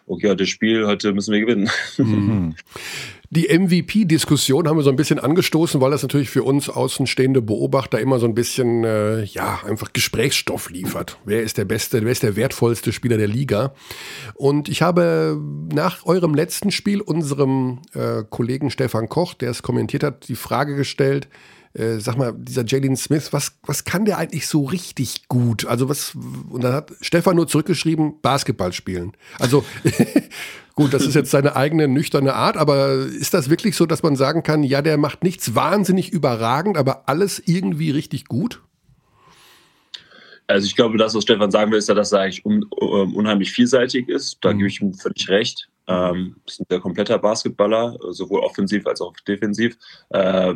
okay, 0.05 0.29
heute 0.29 0.45
Spiel, 0.45 0.85
heute 0.85 1.13
müssen 1.13 1.33
wir 1.33 1.39
gewinnen. 1.39 1.69
Mhm. 1.97 2.55
Die 3.31 3.47
MVP-Diskussion 3.47 4.67
haben 4.67 4.77
wir 4.77 4.83
so 4.83 4.89
ein 4.89 4.95
bisschen 4.95 5.19
angestoßen, 5.19 5.79
weil 5.79 5.91
das 5.91 6.01
natürlich 6.01 6.31
für 6.31 6.41
uns 6.41 6.67
außenstehende 6.67 7.43
Beobachter 7.43 7.99
immer 7.99 8.17
so 8.17 8.25
ein 8.25 8.33
bisschen, 8.33 8.83
äh, 8.83 9.23
ja, 9.23 9.59
einfach 9.67 9.93
Gesprächsstoff 9.93 10.71
liefert. 10.71 11.19
Wer 11.25 11.43
ist 11.43 11.59
der 11.59 11.65
beste, 11.65 12.03
wer 12.03 12.11
ist 12.11 12.23
der 12.23 12.35
wertvollste 12.35 12.91
Spieler 12.91 13.17
der 13.17 13.27
Liga? 13.27 13.75
Und 14.33 14.67
ich 14.67 14.81
habe 14.81 15.39
nach 15.71 16.05
eurem 16.07 16.33
letzten 16.33 16.71
Spiel 16.71 17.01
unserem 17.01 17.81
äh, 17.93 18.23
Kollegen 18.27 18.71
Stefan 18.71 19.09
Koch, 19.09 19.35
der 19.35 19.51
es 19.51 19.61
kommentiert 19.61 20.03
hat, 20.03 20.27
die 20.27 20.35
Frage 20.35 20.75
gestellt, 20.75 21.27
äh, 21.79 21.99
sag 21.99 22.17
mal, 22.17 22.33
dieser 22.37 22.65
Jalen 22.65 22.97
Smith, 22.97 23.31
was, 23.31 23.53
was 23.63 23.85
kann 23.85 24.03
der 24.03 24.17
eigentlich 24.17 24.47
so 24.47 24.65
richtig 24.65 25.27
gut? 25.29 25.65
Also 25.65 25.87
was, 25.87 26.13
und 26.49 26.63
dann 26.63 26.73
hat 26.73 26.91
Stefan 26.99 27.37
nur 27.37 27.47
zurückgeschrieben, 27.47 28.21
Basketball 28.21 28.73
spielen. 28.73 29.13
Also 29.39 29.63
gut, 30.75 30.93
das 30.93 31.03
ist 31.05 31.15
jetzt 31.15 31.31
seine 31.31 31.55
eigene 31.55 31.87
nüchterne 31.87 32.33
Art, 32.33 32.57
aber 32.57 32.97
ist 32.97 33.33
das 33.33 33.49
wirklich 33.49 33.77
so, 33.77 33.85
dass 33.85 34.03
man 34.03 34.17
sagen 34.17 34.43
kann, 34.43 34.63
ja, 34.63 34.81
der 34.81 34.97
macht 34.97 35.23
nichts 35.23 35.55
wahnsinnig 35.55 36.11
überragend, 36.11 36.77
aber 36.77 37.07
alles 37.07 37.41
irgendwie 37.45 37.91
richtig 37.91 38.25
gut? 38.25 38.61
Also 40.47 40.65
ich 40.65 40.75
glaube, 40.75 40.97
das, 40.97 41.15
was 41.15 41.23
Stefan 41.23 41.51
sagen 41.51 41.71
will, 41.71 41.77
ist 41.77 41.87
ja, 41.87 41.95
dass 41.95 42.11
er 42.11 42.21
eigentlich 42.21 42.43
un, 42.43 42.65
um, 42.71 43.15
unheimlich 43.15 43.51
vielseitig 43.51 44.09
ist. 44.09 44.39
Da 44.41 44.51
mhm. 44.51 44.57
gebe 44.57 44.67
ich 44.67 44.81
ihm 44.81 44.93
völlig 44.95 45.29
recht. 45.29 45.69
Ähm, 45.87 46.35
ist 46.45 46.61
ein 46.69 46.81
kompletter 46.81 47.19
Basketballer, 47.19 47.97
sowohl 48.09 48.41
offensiv 48.41 48.85
als 48.85 48.99
auch 48.99 49.13
defensiv. 49.27 49.77
Äh, 50.09 50.55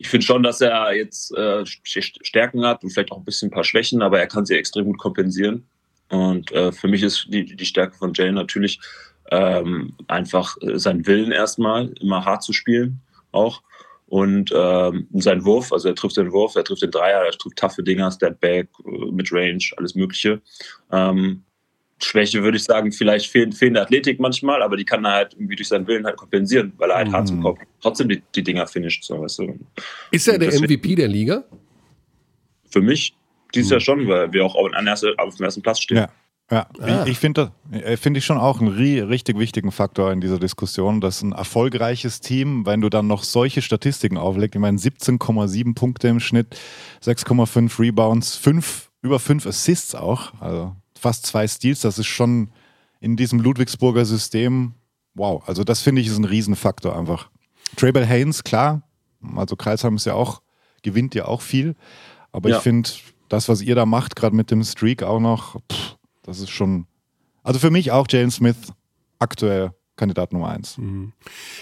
ich 0.00 0.08
finde 0.08 0.24
schon, 0.24 0.42
dass 0.42 0.62
er 0.62 0.94
jetzt 0.94 1.36
äh, 1.36 1.62
Stärken 1.66 2.64
hat 2.64 2.82
und 2.82 2.90
vielleicht 2.90 3.12
auch 3.12 3.18
ein 3.18 3.24
bisschen 3.24 3.48
ein 3.48 3.52
paar 3.52 3.64
Schwächen, 3.64 4.00
aber 4.00 4.18
er 4.18 4.26
kann 4.26 4.46
sie 4.46 4.56
extrem 4.56 4.86
gut 4.86 4.98
kompensieren. 4.98 5.66
Und 6.08 6.50
äh, 6.52 6.72
für 6.72 6.88
mich 6.88 7.02
ist 7.02 7.26
die, 7.28 7.44
die 7.44 7.66
Stärke 7.66 7.98
von 7.98 8.14
Jalen 8.14 8.34
natürlich 8.34 8.80
ähm, 9.30 9.94
einfach 10.08 10.56
sein 10.74 11.06
Willen 11.06 11.32
erstmal, 11.32 11.92
immer 12.00 12.24
hart 12.24 12.42
zu 12.42 12.54
spielen 12.54 13.02
auch. 13.30 13.62
Und 14.06 14.50
ähm, 14.56 15.06
sein 15.12 15.44
Wurf, 15.44 15.70
also 15.70 15.88
er 15.88 15.94
trifft 15.94 16.16
den 16.16 16.32
Wurf, 16.32 16.56
er 16.56 16.64
trifft 16.64 16.82
den 16.82 16.90
Dreier, 16.90 17.22
er 17.22 17.32
trifft 17.32 17.58
taffe 17.58 17.82
Dinger, 17.82 18.10
Step 18.10 18.40
Back, 18.40 18.70
äh, 18.86 19.10
Midrange, 19.12 19.70
alles 19.76 19.94
Mögliche. 19.94 20.40
Ähm, 20.90 21.44
Schwäche 22.02 22.42
würde 22.42 22.56
ich 22.56 22.64
sagen, 22.64 22.92
vielleicht 22.92 23.30
fehl, 23.30 23.52
fehlende 23.52 23.82
Athletik 23.82 24.20
manchmal, 24.20 24.62
aber 24.62 24.76
die 24.76 24.84
kann 24.84 25.04
er 25.04 25.12
halt 25.12 25.34
irgendwie 25.34 25.56
durch 25.56 25.68
seinen 25.68 25.86
Willen 25.86 26.04
halt 26.04 26.16
kompensieren, 26.16 26.72
weil 26.78 26.90
er 26.90 26.96
halt 26.96 27.08
mhm. 27.08 27.12
hart 27.12 27.28
zum 27.28 27.42
Kopf 27.42 27.58
trotzdem 27.80 28.08
die, 28.08 28.22
die 28.34 28.42
Dinger 28.42 28.66
finisht. 28.66 29.04
So, 29.04 29.20
weißt 29.20 29.40
du. 29.40 29.58
Ist 30.10 30.28
er 30.28 30.38
der 30.38 30.52
MVP 30.52 30.94
der 30.94 31.08
Liga? 31.08 31.44
Für 32.70 32.80
mich 32.80 33.14
dieses 33.54 33.68
mhm. 33.68 33.72
Jahr 33.72 33.80
schon, 33.80 34.08
weil 34.08 34.32
wir 34.32 34.44
auch 34.44 34.54
auf, 34.54 34.70
erste, 34.86 35.14
auf 35.18 35.36
dem 35.36 35.44
ersten 35.44 35.62
Platz 35.62 35.80
stehen. 35.80 35.98
Ja. 35.98 36.08
Ja, 36.50 36.66
ah. 36.80 37.04
ich, 37.04 37.12
ich 37.12 37.18
finde 37.18 37.52
äh, 37.70 37.96
find 37.96 38.16
ich 38.16 38.24
schon 38.24 38.36
auch 38.36 38.60
einen 38.60 38.70
richtig 38.70 39.38
wichtigen 39.38 39.70
Faktor 39.70 40.10
in 40.10 40.20
dieser 40.20 40.40
Diskussion, 40.40 41.00
dass 41.00 41.22
ein 41.22 41.30
erfolgreiches 41.30 42.20
Team, 42.20 42.66
wenn 42.66 42.80
du 42.80 42.88
dann 42.88 43.06
noch 43.06 43.22
solche 43.22 43.62
Statistiken 43.62 44.16
auflegst, 44.16 44.56
ich 44.56 44.60
meine 44.60 44.76
17,7 44.76 45.76
Punkte 45.76 46.08
im 46.08 46.18
Schnitt, 46.18 46.58
6,5 47.04 47.78
Rebounds, 47.78 48.36
5, 48.36 48.90
über 49.02 49.20
5 49.20 49.46
Assists 49.46 49.94
auch, 49.94 50.32
also 50.40 50.74
fast 51.00 51.26
zwei 51.26 51.46
Steals. 51.48 51.80
Das 51.80 51.98
ist 51.98 52.06
schon 52.06 52.50
in 53.00 53.16
diesem 53.16 53.40
Ludwigsburger 53.40 54.04
System, 54.04 54.74
wow. 55.14 55.42
Also 55.46 55.64
das 55.64 55.80
finde 55.80 56.02
ich 56.02 56.08
ist 56.08 56.18
ein 56.18 56.24
Riesenfaktor 56.24 56.96
einfach. 56.96 57.30
Trabel 57.76 58.06
Haynes, 58.06 58.44
klar, 58.44 58.82
also 59.36 59.56
Kreisheim 59.56 59.96
ist 59.96 60.06
ja 60.06 60.14
auch, 60.14 60.42
gewinnt 60.82 61.14
ja 61.14 61.26
auch 61.26 61.40
viel. 61.40 61.76
Aber 62.32 62.50
ja. 62.50 62.56
ich 62.56 62.62
finde, 62.62 62.88
das, 63.28 63.48
was 63.48 63.62
ihr 63.62 63.74
da 63.74 63.86
macht, 63.86 64.16
gerade 64.16 64.36
mit 64.36 64.50
dem 64.50 64.62
Streak 64.64 65.02
auch 65.02 65.20
noch, 65.20 65.56
pff, 65.72 65.96
das 66.22 66.40
ist 66.40 66.50
schon. 66.50 66.86
Also 67.42 67.58
für 67.58 67.70
mich 67.70 67.90
auch 67.90 68.06
Jalen 68.08 68.30
Smith 68.30 68.72
aktuell 69.18 69.72
Kandidat 70.00 70.32
Nummer 70.32 70.48
eins. 70.48 70.78
Mhm. 70.78 71.12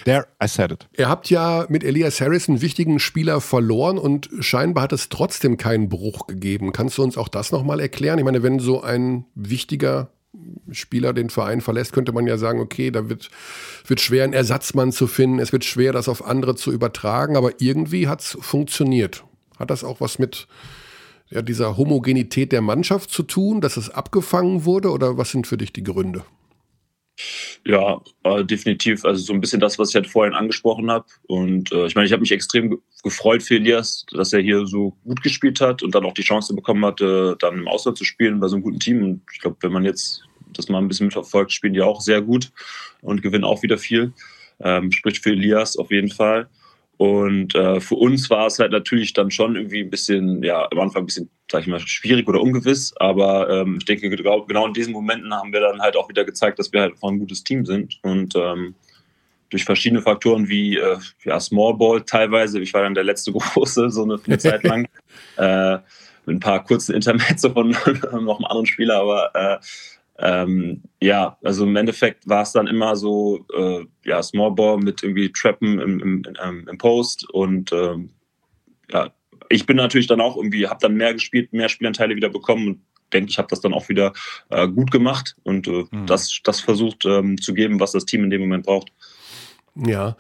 There, 0.05 0.29
I 0.43 0.47
said 0.47 0.71
it. 0.71 0.87
Ihr 0.97 1.09
habt 1.09 1.29
ja 1.29 1.67
mit 1.69 1.83
Elias 1.83 2.21
Harris 2.21 2.49
einen 2.49 2.61
wichtigen 2.61 3.01
Spieler 3.01 3.41
verloren 3.41 3.99
und 3.99 4.31
scheinbar 4.39 4.85
hat 4.85 4.93
es 4.93 5.09
trotzdem 5.09 5.57
keinen 5.57 5.89
Bruch 5.89 6.29
gegeben. 6.29 6.71
Kannst 6.73 6.97
du 6.99 7.03
uns 7.03 7.19
auch 7.19 7.27
das 7.27 7.51
nochmal 7.51 7.81
erklären? 7.81 8.17
Ich 8.21 8.25
meine, 8.25 8.45
wenn 8.45 8.61
so 8.61 8.81
ein 8.81 9.25
wichtiger 9.35 10.13
Spieler 10.71 11.13
den 11.13 11.31
Verein 11.31 11.61
verlässt, 11.61 11.93
könnte 11.93 12.13
man 12.13 12.29
ja 12.29 12.39
sagen, 12.39 12.61
okay, 12.61 12.93
da 12.93 13.09
wird, 13.09 13.29
wird 13.89 14.01
schwer, 14.01 14.23
einen 14.23 14.35
Ersatzmann 14.35 14.93
zu 14.93 15.09
finden, 15.09 15.41
es 15.41 15.53
wird 15.53 15.65
schwer, 15.65 15.93
das 15.93 16.09
auf 16.09 16.25
andere 16.25 16.55
zu 16.55 16.71
übertragen, 16.71 17.37
aber 17.37 17.61
irgendwie 17.61 18.07
hat 18.07 18.21
es 18.21 18.39
funktioniert. 18.41 19.25
Hat 19.59 19.71
das 19.71 19.83
auch 19.83 20.01
was 20.01 20.21
mit 20.21 20.47
ja, 21.29 21.43
dieser 21.43 21.77
Homogenität 21.77 22.53
der 22.53 22.63
Mannschaft 22.63 23.11
zu 23.11 23.25
tun, 23.25 23.61
dass 23.61 23.77
es 23.77 23.91
abgefangen 23.91 24.65
wurde 24.65 24.93
oder 24.93 25.19
was 25.19 25.33
sind 25.33 25.49
für 25.49 25.57
dich 25.57 25.73
die 25.73 25.83
Gründe? 25.83 26.23
Ja, 27.67 28.01
äh, 28.25 28.45
definitiv. 28.45 29.05
Also 29.05 29.23
so 29.23 29.33
ein 29.33 29.41
bisschen 29.41 29.61
das, 29.61 29.79
was 29.79 29.91
ich 29.91 29.95
halt 29.95 30.07
vorhin 30.07 30.35
angesprochen 30.35 30.91
habe. 30.91 31.07
Und 31.27 31.73
äh, 31.73 31.87
ich 31.87 31.95
meine, 31.95 32.07
ich 32.07 32.13
habe 32.13 32.21
mich 32.21 32.33
extrem 32.33 32.81
gefreut 33.03 33.43
für 33.43 33.57
Elias, 33.57 34.07
dass 34.13 34.33
er 34.33 34.41
hier 34.41 34.67
so 34.67 34.97
gut 35.05 35.23
gespielt 35.23 35.61
hat 35.61 35.83
und 35.83 35.95
dann 35.95 36.05
auch 36.05 36.15
die 36.15 36.23
Chance 36.23 36.55
bekommen 36.55 36.85
hatte, 36.85 37.37
dann 37.41 37.59
im 37.59 37.69
Ausland 37.69 37.99
zu 37.99 38.05
spielen 38.05 38.41
bei 38.41 38.49
so 38.49 38.57
einem 38.57 38.63
guten 38.63 38.81
Team. 38.81 39.03
Und 39.03 39.23
ich 39.33 39.41
glaube, 39.41 39.57
wenn 39.61 39.73
man 39.73 39.85
jetzt 39.85 40.23
das 40.53 40.69
mal 40.69 40.79
ein 40.79 40.89
bisschen 40.89 41.07
mitverfolgt, 41.07 41.53
spielen 41.53 41.75
die 41.75 41.83
auch 41.83 42.01
sehr 42.01 42.23
gut 42.23 42.51
und 43.03 43.23
gewinnen 43.23 43.45
auch 43.45 43.63
wieder 43.63 43.79
viel. 43.79 44.13
Ähm, 44.61 44.91
spricht 44.91 45.23
für 45.23 45.31
Elias 45.31 45.77
auf 45.77 45.91
jeden 45.91 46.11
Fall. 46.11 46.49
Und 46.99 47.55
äh, 47.55 47.81
für 47.81 47.95
uns 47.95 48.29
war 48.29 48.47
es 48.47 48.59
halt 48.59 48.73
natürlich 48.73 49.13
dann 49.13 49.31
schon 49.31 49.55
irgendwie 49.55 49.83
ein 49.83 49.91
bisschen, 49.91 50.43
ja, 50.43 50.69
am 50.71 50.81
Anfang 50.81 51.05
ein 51.05 51.07
bisschen, 51.07 51.31
sag 51.51 51.63
ich 51.63 51.69
mal, 51.69 51.79
schwierig 51.79 52.29
oder 52.29 52.41
ungewiss. 52.41 52.93
Aber 52.99 53.49
ähm, 53.49 53.77
ich 53.79 53.85
denke, 53.85 54.11
genau 54.11 54.67
in 54.67 54.73
diesen 54.73 54.93
Momenten 54.93 55.33
haben 55.33 55.53
wir 55.53 55.61
dann 55.61 55.81
halt 55.81 55.97
auch 55.97 56.09
wieder 56.09 56.25
gezeigt, 56.25 56.59
dass 56.59 56.73
wir 56.73 56.81
halt 56.81 56.95
ein 57.01 57.19
gutes 57.21 57.45
Team 57.45 57.65
sind. 57.65 58.01
Und 58.03 58.35
ähm, 58.35 58.75
durch 59.51 59.65
verschiedene 59.65 60.03
Faktoren 60.03 60.49
wie 60.49 60.77
äh, 60.77 60.99
ja, 61.25 61.39
Small 61.39 61.75
Ball 61.75 62.03
teilweise, 62.03 62.61
ich 62.61 62.75
war 62.75 62.83
dann 62.83 62.95
der 62.95 63.05
letzte 63.05 63.33
Große, 63.33 63.91
so 63.91 64.03
eine, 64.03 64.19
eine 64.27 64.39
Zeit 64.39 64.65
lang, 64.65 64.89
äh, 65.37 65.79
mit 66.27 66.37
ein 66.37 66.41
paar 66.41 66.65
kurzen 66.65 66.95
Intermezzo 66.95 67.51
von 67.51 67.71
noch 68.11 68.13
einem 68.13 68.29
anderen 68.45 68.67
Spieler, 68.67 69.01
aber 69.01 69.31
äh, 69.35 69.59
ähm, 70.19 70.83
ja, 71.01 71.39
also 71.43 71.65
im 71.65 71.77
Endeffekt 71.77 72.29
war 72.29 72.43
es 72.43 72.53
dann 72.53 72.67
immer 72.67 72.97
so, 72.97 73.47
äh, 73.57 73.85
ja, 74.05 74.23
Small 74.23 74.53
Ball 74.53 74.79
mit 74.79 75.03
irgendwie 75.03 75.31
Trappen 75.33 75.79
im, 75.79 76.01
im, 76.01 76.23
im, 76.43 76.69
im 76.69 76.79
Post 76.79 77.29
und 77.31 77.73
ähm, 77.73 78.11
ja, 78.91 79.13
ich 79.49 79.67
bin 79.67 79.77
natürlich 79.77 80.07
dann 80.07 80.21
auch 80.21 80.37
irgendwie, 80.37 80.67
habe 80.67 80.81
dann 80.81 80.95
mehr 80.95 81.15
gespielt, 81.15 81.53
mehr 81.53 81.69
Spielanteile 81.69 82.17
wieder 82.17 82.29
bekommen 82.29 82.67
und 82.69 82.81
denke, 83.13 83.31
ich 83.31 83.39
habe 83.39 83.49
das 83.49 83.61
dann 83.61 83.73
auch 83.73 83.89
wieder 83.89 84.13
äh, 84.51 84.69
gut 84.69 84.91
gemacht 84.91 85.37
und 85.45 85.69
äh, 85.69 85.85
mhm. 85.91 86.07
das, 86.07 86.41
das 86.45 86.61
versucht 86.61 87.05
ähm, 87.05 87.41
zu 87.41 87.55
geben, 87.55 87.81
was 87.81 87.93
das 87.93 88.05
Team 88.05 88.25
in 88.25 88.31
dem 88.31 88.41
Moment 88.41 88.67
braucht. 88.67 88.93
Ja. 89.87 90.17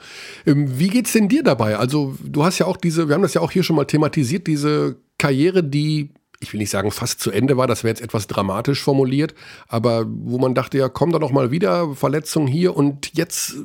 Ähm, 0.46 0.78
wie 0.78 0.88
geht's 0.88 1.12
denn 1.12 1.28
dir 1.28 1.42
dabei? 1.42 1.76
Also, 1.76 2.16
du 2.22 2.44
hast 2.44 2.58
ja 2.58 2.66
auch 2.66 2.76
diese, 2.76 3.08
wir 3.08 3.14
haben 3.14 3.22
das 3.22 3.34
ja 3.34 3.40
auch 3.40 3.50
hier 3.50 3.64
schon 3.64 3.76
mal 3.76 3.84
thematisiert, 3.84 4.46
diese 4.46 4.96
Karriere, 5.18 5.64
die 5.64 6.10
ich 6.40 6.52
will 6.52 6.58
nicht 6.58 6.70
sagen 6.70 6.90
fast 6.90 7.20
zu 7.20 7.30
Ende 7.30 7.56
war, 7.56 7.66
das 7.66 7.82
wäre 7.82 7.90
jetzt 7.90 8.02
etwas 8.02 8.26
dramatisch 8.26 8.82
formuliert, 8.82 9.34
aber 9.66 10.06
wo 10.08 10.38
man 10.38 10.54
dachte, 10.54 10.78
ja, 10.78 10.88
komm 10.88 11.12
da 11.12 11.18
noch 11.18 11.32
mal 11.32 11.50
wieder, 11.50 11.94
Verletzung 11.94 12.46
hier 12.46 12.76
und 12.76 13.16
jetzt, 13.16 13.56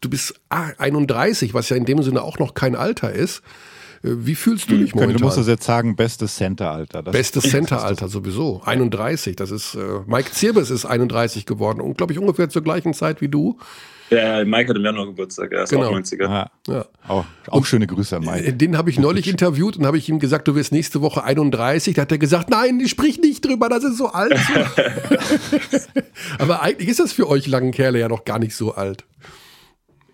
du 0.00 0.10
bist 0.10 0.40
31, 0.50 1.54
was 1.54 1.68
ja 1.68 1.76
in 1.76 1.84
dem 1.84 2.02
Sinne 2.02 2.22
auch 2.22 2.38
noch 2.38 2.54
kein 2.54 2.76
Alter 2.76 3.12
ist. 3.12 3.42
Äh, 4.02 4.26
wie 4.26 4.34
fühlst 4.34 4.70
du 4.70 4.74
hm, 4.74 4.80
dich 4.82 4.94
momentan? 4.94 5.18
Du 5.18 5.24
musst 5.24 5.38
es 5.38 5.46
jetzt 5.46 5.64
sagen, 5.64 5.96
bestes 5.96 6.36
Center-Alter. 6.36 7.02
Bestes 7.02 7.44
Center-Alter 7.44 8.08
sowieso. 8.08 8.62
31. 8.64 9.36
Das 9.36 9.50
ist, 9.50 9.74
äh, 9.74 10.00
Mike 10.06 10.30
Zirbes 10.32 10.70
ist 10.70 10.84
31 10.84 11.46
geworden 11.46 11.80
und 11.80 11.96
glaube 11.96 12.12
ich 12.12 12.18
ungefähr 12.18 12.50
zur 12.50 12.62
gleichen 12.62 12.92
Zeit 12.92 13.20
wie 13.20 13.28
du. 13.28 13.58
Der 14.10 14.44
Mike 14.44 14.68
hat 14.68 14.76
im 14.76 14.84
Januar 14.84 15.06
Geburtstag, 15.06 15.52
er 15.52 15.62
ist 15.64 15.70
genau. 15.70 15.88
auch 15.88 15.92
90er. 15.92 16.22
Ja. 16.22 16.50
ja. 16.68 16.84
Auch, 17.08 17.24
auch 17.48 17.64
schöne 17.64 17.86
Grüße 17.86 18.16
an 18.16 18.24
Mike. 18.24 18.52
Den 18.52 18.76
habe 18.76 18.90
ich 18.90 18.98
neulich 18.98 19.28
interviewt 19.30 19.76
und 19.76 19.86
habe 19.86 19.98
ich 19.98 20.08
ihm 20.08 20.18
gesagt, 20.18 20.46
du 20.46 20.54
wirst 20.54 20.72
nächste 20.72 21.00
Woche 21.00 21.24
31. 21.24 21.94
Da 21.94 22.02
hat 22.02 22.12
er 22.12 22.18
gesagt, 22.18 22.50
nein, 22.50 22.80
ich 22.80 22.90
sprich 22.90 23.18
nicht 23.18 23.44
drüber, 23.44 23.68
das 23.68 23.84
ist 23.84 23.96
so 23.96 24.08
alt. 24.08 24.34
Aber 26.38 26.62
eigentlich 26.62 26.88
ist 26.88 27.00
das 27.00 27.12
für 27.12 27.28
euch 27.28 27.46
langen 27.46 27.72
Kerle 27.72 27.98
ja 27.98 28.08
noch 28.08 28.24
gar 28.24 28.38
nicht 28.38 28.54
so 28.54 28.74
alt. 28.74 29.04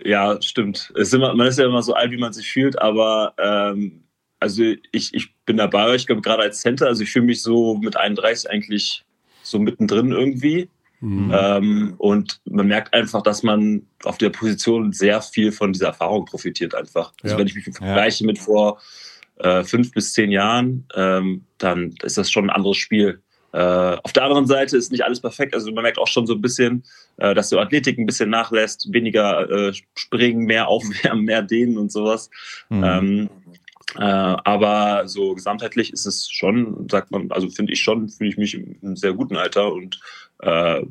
Ja, 0.04 0.40
stimmt. 0.40 0.92
Ist 0.94 1.12
immer, 1.12 1.34
man 1.34 1.46
ist 1.46 1.58
ja 1.58 1.66
immer 1.66 1.82
so 1.82 1.94
alt, 1.94 2.10
wie 2.10 2.16
man 2.16 2.32
sich 2.32 2.50
fühlt, 2.50 2.80
aber 2.80 3.34
ähm, 3.38 4.04
also 4.38 4.62
ich, 4.92 5.12
ich 5.12 5.34
bin 5.44 5.58
dabei, 5.58 5.94
ich 5.94 6.06
glaube 6.06 6.22
gerade 6.22 6.42
als 6.42 6.60
Center, 6.60 6.86
also 6.86 7.02
ich 7.02 7.12
fühle 7.12 7.26
mich 7.26 7.42
so 7.42 7.76
mit 7.76 7.96
31 7.96 8.50
eigentlich 8.50 9.04
so 9.42 9.58
mittendrin 9.58 10.12
irgendwie. 10.12 10.68
Mhm. 11.00 11.32
Ähm, 11.34 11.94
und 11.98 12.40
man 12.44 12.66
merkt 12.66 12.92
einfach, 12.92 13.22
dass 13.22 13.42
man 13.42 13.86
auf 14.04 14.18
der 14.18 14.30
Position 14.30 14.92
sehr 14.92 15.22
viel 15.22 15.50
von 15.50 15.72
dieser 15.72 15.88
Erfahrung 15.88 16.26
profitiert 16.26 16.74
einfach. 16.74 17.12
Also 17.22 17.34
ja. 17.34 17.38
wenn 17.38 17.46
ich 17.46 17.54
mich 17.54 17.64
vergleiche 17.64 18.24
ja. 18.24 18.26
mit 18.26 18.38
vor 18.38 18.80
äh, 19.38 19.64
fünf 19.64 19.92
bis 19.92 20.12
zehn 20.12 20.30
Jahren, 20.30 20.84
ähm, 20.94 21.44
dann 21.58 21.94
ist 22.02 22.18
das 22.18 22.30
schon 22.30 22.44
ein 22.44 22.50
anderes 22.50 22.76
Spiel. 22.76 23.22
Äh, 23.52 23.96
auf 24.02 24.12
der 24.12 24.24
anderen 24.24 24.46
Seite 24.46 24.76
ist 24.76 24.92
nicht 24.92 25.04
alles 25.04 25.20
perfekt. 25.20 25.54
Also 25.54 25.72
man 25.72 25.82
merkt 25.82 25.98
auch 25.98 26.06
schon 26.06 26.26
so 26.26 26.34
ein 26.34 26.42
bisschen, 26.42 26.84
äh, 27.16 27.34
dass 27.34 27.48
die 27.48 27.56
Athletik 27.56 27.98
ein 27.98 28.06
bisschen 28.06 28.30
nachlässt, 28.30 28.92
weniger 28.92 29.50
äh, 29.50 29.72
springen, 29.94 30.44
mehr 30.44 30.68
aufwärmen, 30.68 31.24
mehr 31.24 31.42
dehnen 31.42 31.78
und 31.78 31.90
sowas. 31.90 32.30
Mhm. 32.68 32.84
Ähm, 32.84 33.30
äh, 33.96 34.02
aber 34.02 35.08
so 35.08 35.34
gesamtheitlich 35.34 35.92
ist 35.92 36.06
es 36.06 36.30
schon, 36.30 36.88
sagt 36.88 37.10
man, 37.10 37.32
also 37.32 37.48
finde 37.48 37.72
ich 37.72 37.82
schon, 37.82 38.08
fühle 38.08 38.30
ich 38.30 38.38
mich 38.38 38.54
im 38.54 38.94
sehr 38.94 39.14
guten 39.14 39.36
Alter 39.36 39.72
und 39.72 40.00
äh, 40.42 40.82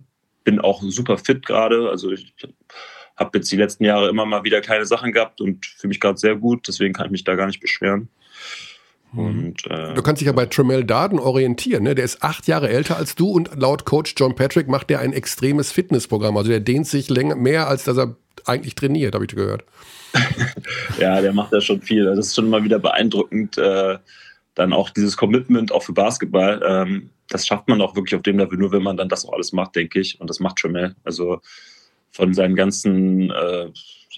bin 0.44 0.60
auch 0.60 0.82
super 0.82 1.18
fit 1.18 1.46
gerade. 1.46 1.90
Also 1.90 2.12
ich 2.12 2.34
habe 3.16 3.38
jetzt 3.38 3.52
die 3.52 3.58
letzten 3.58 3.84
Jahre 3.84 4.10
immer 4.10 4.26
mal 4.26 4.44
wieder 4.44 4.62
keine 4.62 4.86
Sachen 4.86 5.12
gehabt 5.12 5.42
und 5.42 5.66
fühle 5.66 5.90
mich 5.90 6.00
gerade 6.00 6.18
sehr 6.18 6.36
gut. 6.36 6.68
Deswegen 6.68 6.94
kann 6.94 7.08
ich 7.08 7.12
mich 7.12 7.24
da 7.24 7.36
gar 7.36 7.48
nicht 7.48 7.60
beschweren. 7.60 8.10
Mhm. 9.12 9.20
Und, 9.20 9.68
äh, 9.68 9.94
du 9.94 10.02
kannst 10.02 10.22
dich 10.22 10.28
ja 10.28 10.32
bei 10.32 10.46
Tremel 10.46 10.84
Darden 10.84 11.20
orientieren. 11.20 11.84
Ne? 11.84 11.96
Der 11.96 12.06
ist 12.06 12.24
acht 12.24 12.48
Jahre 12.48 12.70
älter 12.70 12.98
als 12.98 13.16
du 13.16 13.30
und 13.30 13.52
laut 13.56 13.86
Coach 13.86 14.14
John 14.18 14.36
Patrick 14.36 14.68
macht 14.68 14.90
der 14.90 15.00
ein 15.00 15.14
extremes 15.14 15.72
Fitnessprogramm. 15.72 16.38
Also 16.38 16.50
der 16.50 16.60
dehnt 16.60 16.88
sich 16.88 17.10
länger, 17.10 17.36
mehr, 17.36 17.68
als 17.68 17.84
dass 17.84 17.98
er 17.98 18.16
eigentlich 18.46 18.76
trainiert, 18.76 19.16
habe 19.16 19.26
ich 19.26 19.36
gehört. 19.36 19.64
ja, 21.00 21.22
der 21.22 21.34
macht 21.34 21.54
ja 21.54 21.62
schon 21.62 21.82
viel. 21.82 22.06
Das 22.06 22.28
ist 22.28 22.36
schon 22.36 22.50
mal 22.50 22.64
wieder 22.64 22.80
beeindruckend. 22.80 23.58
Äh, 23.58 23.98
dann 24.60 24.74
auch 24.74 24.90
dieses 24.90 25.16
Commitment 25.16 25.72
auch 25.72 25.84
für 25.84 25.94
Basketball. 25.94 26.62
Ähm, 26.68 27.12
das 27.30 27.48
schafft 27.48 27.70
man 27.70 27.80
auch 27.82 27.96
wirklich 27.96 28.16
auf 28.16 28.24
dem 28.24 28.40
Level, 28.40 28.58
nur 28.58 28.74
wenn 28.74 28.84
man 28.84 28.98
dann 28.98 29.08
das 29.08 29.26
auch 29.26 29.32
alles 29.32 29.54
macht, 29.54 29.78
denke 29.78 30.02
ich. 30.02 30.20
Und 30.20 30.30
das 30.30 30.42
macht 30.42 30.58
Tremel. 30.58 30.98
Also 31.06 31.40
von 32.12 32.34
seinen 32.34 32.58
ganzen 32.58 33.32
äh, 33.32 33.72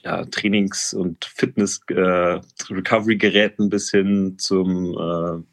ja, 0.03 0.25
Trainings- 0.25 0.95
und 0.95 1.25
Fitness-Recovery-Geräten 1.25 3.65
äh, 3.65 3.69
bis 3.69 3.91
hin 3.91 4.39
zum 4.39 4.97
äh, 4.97 5.43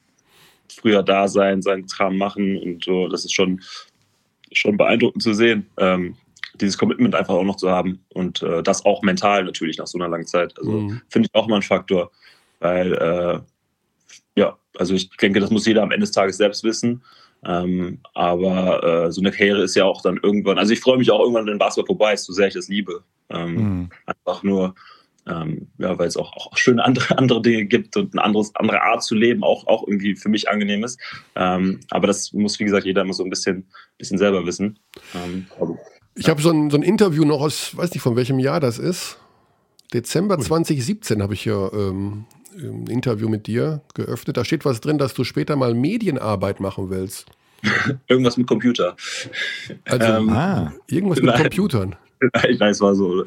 früher 0.75 1.03
da 1.03 1.29
sein, 1.29 1.61
seinen 1.61 1.87
Kram 1.87 2.17
machen 2.17 2.57
und 2.57 2.83
so. 2.83 3.09
Das 3.09 3.27
ist 3.27 3.35
schon, 3.35 3.61
schon 4.53 4.79
beeindruckend 4.79 5.23
zu 5.23 5.35
sehen. 5.35 5.67
Ähm, 5.77 6.17
dieses 6.55 6.79
Commitment 6.79 7.15
einfach 7.15 7.35
auch 7.35 7.45
noch 7.45 7.57
zu 7.57 7.71
haben 7.71 8.03
und 8.15 8.43
äh, 8.43 8.63
das 8.63 8.87
auch 8.87 9.03
mental 9.03 9.45
natürlich 9.45 9.77
nach 9.77 9.87
so 9.87 9.99
einer 9.99 10.09
langen 10.09 10.27
Zeit. 10.27 10.59
Also 10.59 10.71
mhm. 10.71 11.03
finde 11.11 11.29
ich 11.29 11.35
auch 11.39 11.47
mal 11.47 11.57
ein 11.57 11.63
Faktor, 11.63 12.11
weil 12.59 12.95
äh, 12.95 13.41
ja, 14.39 14.57
also 14.77 14.95
ich 14.95 15.11
denke, 15.11 15.41
das 15.41 15.51
muss 15.51 15.67
jeder 15.67 15.83
am 15.83 15.91
Ende 15.91 16.07
des 16.07 16.13
Tages 16.13 16.37
selbst 16.37 16.63
wissen. 16.63 17.03
Ähm, 17.45 18.01
aber 18.15 19.07
äh, 19.07 19.13
so 19.13 19.21
eine 19.21 19.31
Karriere 19.31 19.63
ist 19.63 19.77
ja 19.77 19.85
auch 19.85 20.03
dann 20.03 20.19
irgendwann, 20.23 20.59
also 20.59 20.73
ich 20.73 20.81
freue 20.81 20.99
mich 20.99 21.11
auch 21.11 21.21
irgendwann, 21.21 21.47
wenn 21.47 21.59
Basketball 21.59 21.87
vorbei 21.87 22.15
ist, 22.15 22.25
so 22.25 22.33
sehr 22.33 22.49
ich 22.49 22.55
das 22.55 22.69
liebe. 22.69 23.03
Ähm, 23.31 23.55
mhm. 23.55 23.89
Einfach 24.07 24.43
nur, 24.43 24.75
ähm, 25.27 25.69
ja, 25.79 25.97
weil 25.99 26.09
es 26.09 26.17
auch, 26.17 26.33
auch, 26.33 26.57
schöne 26.57 26.85
andere, 26.85 27.19
andere 27.19 27.43
Dinge 27.43 27.67
gibt 27.67 27.97
und 27.97 28.15
eine 28.15 28.25
anderes, 28.25 28.55
andere 28.55 28.83
Art 28.83 29.03
zu 29.03 29.15
leben 29.15 29.43
auch, 29.45 29.67
auch 29.67 29.87
irgendwie 29.87 30.17
für 30.17 30.29
mich 30.29 30.49
angenehm 30.49 30.85
ist. 30.85 31.01
Ähm, 31.37 31.81
aber 31.91 32.07
das 32.07 32.33
muss, 32.33 32.59
wie 32.59 32.65
gesagt, 32.65 32.87
jeder 32.87 33.03
immer 33.03 33.15
so 33.15 33.25
ein 33.25 33.31
bisschen, 33.31 33.69
bisschen 33.99 34.19
selber 34.19 34.47
wissen. 34.47 34.79
Ähm, 35.15 35.47
ich 36.15 36.29
habe 36.29 36.43
so 36.43 36.51
ein, 36.51 36.71
so 36.71 36.77
ein 36.77 36.83
Interview 36.83 37.25
noch 37.25 37.41
aus, 37.41 37.77
weiß 37.77 37.93
nicht 37.93 38.03
von 38.03 38.17
welchem 38.17 38.39
Jahr 38.39 38.61
das 38.61 38.79
ist. 38.79 39.19
Dezember 39.93 40.37
cool. 40.37 40.45
2017 40.45 41.23
habe 41.23 41.35
ich 41.35 41.43
hier 41.43 41.71
ähm, 42.59 42.87
Interview 42.89 43.29
mit 43.29 43.47
dir 43.47 43.83
geöffnet. 43.95 44.37
Da 44.37 44.45
steht 44.45 44.65
was 44.65 44.81
drin, 44.81 44.99
dass 44.99 45.15
du 45.15 45.25
später 45.25 45.57
mal 45.57 45.75
Medienarbeit 45.75 46.61
machen 46.61 46.91
willst. 46.91 47.27
Irgendwas 48.09 48.37
mit 48.37 48.47
Computer. 48.47 48.97
Also 49.85 50.13
ähm, 50.13 50.29
ah. 50.31 50.73
irgendwas 50.89 51.21
mit 51.21 51.27
nein. 51.27 51.43
Computern. 51.43 51.97
Ich 52.49 52.59
weiß, 52.59 52.81
war 52.81 52.97
so. 52.97 53.25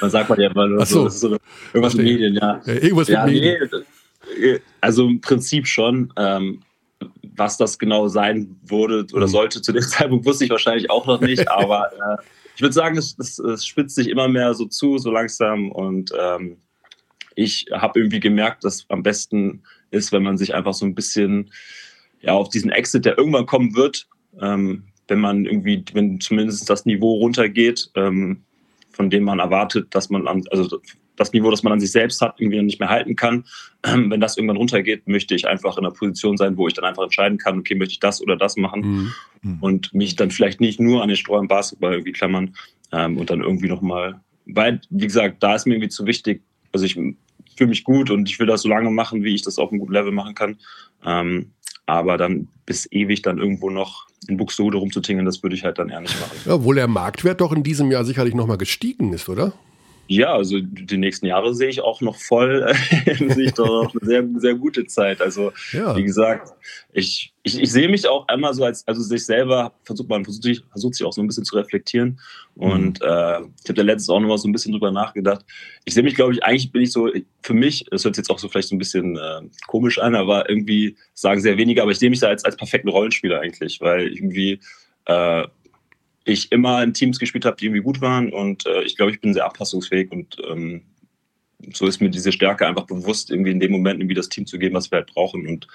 Man 0.00 0.08
sagt 0.08 0.28
man 0.28 0.40
ja 0.40 0.50
immer 0.52 0.86
so, 0.86 1.08
so, 1.08 1.36
irgendwas 1.74 1.94
mit 1.94 2.06
Medien, 2.06 2.34
ja. 2.34 2.60
ja 2.64 2.74
irgendwas 2.74 3.08
ja, 3.08 3.24
mit 3.24 3.34
Medien. 3.34 3.68
Nee, 4.38 4.60
also 4.80 5.08
im 5.08 5.20
Prinzip 5.20 5.66
schon. 5.66 6.12
Ähm, 6.16 6.62
was 7.22 7.56
das 7.56 7.78
genau 7.78 8.08
sein 8.08 8.56
würde 8.62 9.06
oder 9.12 9.26
mhm. 9.26 9.30
sollte 9.30 9.62
zu 9.62 9.72
dem 9.72 9.82
Zeitpunkt, 9.88 10.26
wusste 10.26 10.44
ich 10.44 10.50
wahrscheinlich 10.50 10.90
auch 10.90 11.06
noch 11.06 11.20
nicht. 11.20 11.50
aber 11.50 11.90
äh, 11.92 12.22
ich 12.54 12.62
würde 12.62 12.74
sagen, 12.74 12.98
es, 12.98 13.16
es, 13.18 13.38
es, 13.38 13.66
spitzt 13.66 13.94
sich 13.94 14.08
immer 14.08 14.28
mehr 14.28 14.52
so 14.54 14.66
zu, 14.66 14.98
so 14.98 15.10
langsam. 15.10 15.72
Und 15.72 16.12
ähm, 16.18 16.58
ich 17.40 17.66
habe 17.72 17.98
irgendwie 17.98 18.20
gemerkt, 18.20 18.64
dass 18.64 18.84
am 18.88 19.02
besten 19.02 19.62
ist, 19.90 20.12
wenn 20.12 20.22
man 20.22 20.36
sich 20.36 20.54
einfach 20.54 20.74
so 20.74 20.84
ein 20.84 20.94
bisschen 20.94 21.50
ja, 22.20 22.32
auf 22.32 22.50
diesen 22.50 22.70
Exit, 22.70 23.06
der 23.06 23.16
irgendwann 23.16 23.46
kommen 23.46 23.74
wird, 23.74 24.08
ähm, 24.40 24.84
wenn 25.08 25.20
man 25.20 25.46
irgendwie, 25.46 25.82
wenn 25.94 26.20
zumindest 26.20 26.68
das 26.68 26.84
Niveau 26.84 27.14
runtergeht, 27.14 27.90
ähm, 27.96 28.42
von 28.90 29.08
dem 29.08 29.24
man 29.24 29.38
erwartet, 29.38 29.94
dass 29.94 30.10
man, 30.10 30.26
also 30.26 30.80
das 31.16 31.32
Niveau, 31.32 31.50
das 31.50 31.62
man 31.62 31.72
an 31.72 31.80
sich 31.80 31.92
selbst 31.92 32.20
hat, 32.20 32.40
irgendwie 32.40 32.60
nicht 32.62 32.78
mehr 32.78 32.88
halten 32.88 33.16
kann. 33.16 33.44
Ähm, 33.84 34.10
wenn 34.10 34.20
das 34.20 34.36
irgendwann 34.36 34.58
runtergeht, 34.58 35.08
möchte 35.08 35.34
ich 35.34 35.48
einfach 35.48 35.78
in 35.78 35.84
einer 35.84 35.94
Position 35.94 36.36
sein, 36.36 36.56
wo 36.56 36.68
ich 36.68 36.74
dann 36.74 36.84
einfach 36.84 37.04
entscheiden 37.04 37.38
kann, 37.38 37.58
okay, 37.58 37.74
möchte 37.74 37.92
ich 37.92 38.00
das 38.00 38.22
oder 38.22 38.36
das 38.36 38.56
machen 38.56 38.80
mhm. 38.80 39.12
mhm. 39.42 39.58
und 39.60 39.94
mich 39.94 40.16
dann 40.16 40.30
vielleicht 40.30 40.60
nicht 40.60 40.78
nur 40.78 41.02
an 41.02 41.08
den 41.08 41.16
Steuern 41.16 41.48
Basketball 41.48 41.92
irgendwie 41.92 42.12
klammern 42.12 42.54
ähm, 42.92 43.16
und 43.16 43.30
dann 43.30 43.40
irgendwie 43.40 43.68
nochmal, 43.68 44.20
weil, 44.46 44.80
wie 44.90 45.06
gesagt, 45.06 45.42
da 45.42 45.54
ist 45.54 45.66
mir 45.66 45.74
irgendwie 45.74 45.88
zu 45.88 46.06
wichtig, 46.06 46.42
also 46.72 46.84
ich 46.84 46.98
fühle 47.60 47.68
mich 47.68 47.84
gut 47.84 48.10
und 48.10 48.26
ich 48.26 48.38
will 48.38 48.46
das 48.46 48.62
so 48.62 48.70
lange 48.70 48.90
machen, 48.90 49.22
wie 49.22 49.34
ich 49.34 49.42
das 49.42 49.58
auf 49.58 49.70
einem 49.70 49.80
guten 49.80 49.92
Level 49.92 50.12
machen 50.12 50.34
kann. 50.34 50.56
Ähm, 51.04 51.50
aber 51.84 52.16
dann 52.16 52.48
bis 52.64 52.90
ewig 52.90 53.20
dann 53.20 53.36
irgendwo 53.36 53.68
noch 53.68 54.06
in 54.28 54.38
Buxtehude 54.38 54.78
rumzutingeln, 54.78 55.26
das 55.26 55.42
würde 55.42 55.56
ich 55.56 55.64
halt 55.64 55.78
dann 55.78 55.90
eher 55.90 56.00
nicht 56.00 56.18
machen. 56.18 56.50
Obwohl 56.50 56.76
der 56.76 56.88
Marktwert 56.88 57.42
doch 57.42 57.52
in 57.52 57.62
diesem 57.62 57.90
Jahr 57.90 58.06
sicherlich 58.06 58.34
nochmal 58.34 58.56
gestiegen 58.56 59.12
ist, 59.12 59.28
oder? 59.28 59.52
Ja, 60.12 60.34
also 60.34 60.58
die 60.60 60.96
nächsten 60.96 61.26
Jahre 61.26 61.54
sehe 61.54 61.68
ich 61.68 61.82
auch 61.82 62.00
noch 62.00 62.16
voll, 62.16 62.74
sehe 63.04 63.44
ich 63.44 63.52
doch 63.52 63.94
eine 63.94 64.04
sehr, 64.04 64.28
sehr 64.38 64.54
gute 64.56 64.84
Zeit. 64.86 65.20
Also 65.20 65.52
ja. 65.70 65.96
wie 65.96 66.02
gesagt, 66.02 66.52
ich, 66.92 67.32
ich, 67.44 67.60
ich 67.60 67.70
sehe 67.70 67.88
mich 67.88 68.08
auch 68.08 68.26
einmal 68.26 68.52
so 68.52 68.64
als, 68.64 68.84
also 68.88 69.02
sich 69.02 69.24
selber 69.24 69.72
versucht 69.84 70.08
man 70.08 70.24
versucht 70.24 70.42
sich, 70.42 70.64
versucht 70.68 70.96
sich 70.96 71.06
auch 71.06 71.12
so 71.12 71.20
ein 71.20 71.28
bisschen 71.28 71.44
zu 71.44 71.54
reflektieren. 71.54 72.18
Und 72.56 73.00
mhm. 73.00 73.06
äh, 73.06 73.40
ich 73.62 73.68
habe 73.68 73.74
da 73.74 73.82
letztens 73.82 74.10
auch 74.10 74.18
noch 74.18 74.26
mal 74.26 74.38
so 74.38 74.48
ein 74.48 74.52
bisschen 74.52 74.72
drüber 74.72 74.90
nachgedacht. 74.90 75.44
Ich 75.84 75.94
sehe 75.94 76.02
mich, 76.02 76.16
glaube 76.16 76.32
ich, 76.32 76.42
eigentlich 76.42 76.72
bin 76.72 76.82
ich 76.82 76.90
so, 76.90 77.08
für 77.42 77.54
mich, 77.54 77.84
das 77.92 78.04
hört 78.04 78.16
sich 78.16 78.22
jetzt 78.22 78.30
auch 78.30 78.40
so 78.40 78.48
vielleicht 78.48 78.70
so 78.70 78.74
ein 78.74 78.80
bisschen 78.80 79.16
äh, 79.16 79.42
komisch 79.68 80.00
an, 80.00 80.16
aber 80.16 80.50
irgendwie 80.50 80.96
sagen 81.14 81.40
sehr 81.40 81.56
wenige, 81.56 81.82
aber 81.82 81.92
ich 81.92 82.00
sehe 82.00 82.10
mich 82.10 82.18
da 82.18 82.26
als, 82.26 82.44
als 82.44 82.56
perfekten 82.56 82.88
Rollenspieler 82.88 83.38
eigentlich, 83.38 83.80
weil 83.80 84.08
irgendwie 84.08 84.58
äh, 85.04 85.46
ich 86.30 86.52
immer 86.52 86.82
in 86.82 86.94
Teams 86.94 87.18
gespielt 87.18 87.44
habe, 87.44 87.56
die 87.56 87.66
irgendwie 87.66 87.82
gut 87.82 88.00
waren 88.00 88.32
und 88.32 88.66
äh, 88.66 88.82
ich 88.82 88.96
glaube, 88.96 89.12
ich 89.12 89.20
bin 89.20 89.34
sehr 89.34 89.44
abpassungsfähig 89.44 90.10
und 90.12 90.36
ähm, 90.48 90.82
so 91.72 91.86
ist 91.86 92.00
mir 92.00 92.10
diese 92.10 92.32
Stärke 92.32 92.66
einfach 92.66 92.86
bewusst, 92.86 93.30
irgendwie 93.30 93.50
in 93.50 93.60
dem 93.60 93.72
Moment 93.72 94.00
irgendwie 94.00 94.14
das 94.14 94.28
Team 94.28 94.46
zu 94.46 94.58
geben, 94.58 94.74
was 94.74 94.90
wir 94.90 94.98
halt 94.98 95.12
brauchen 95.12 95.46
und 95.46 95.66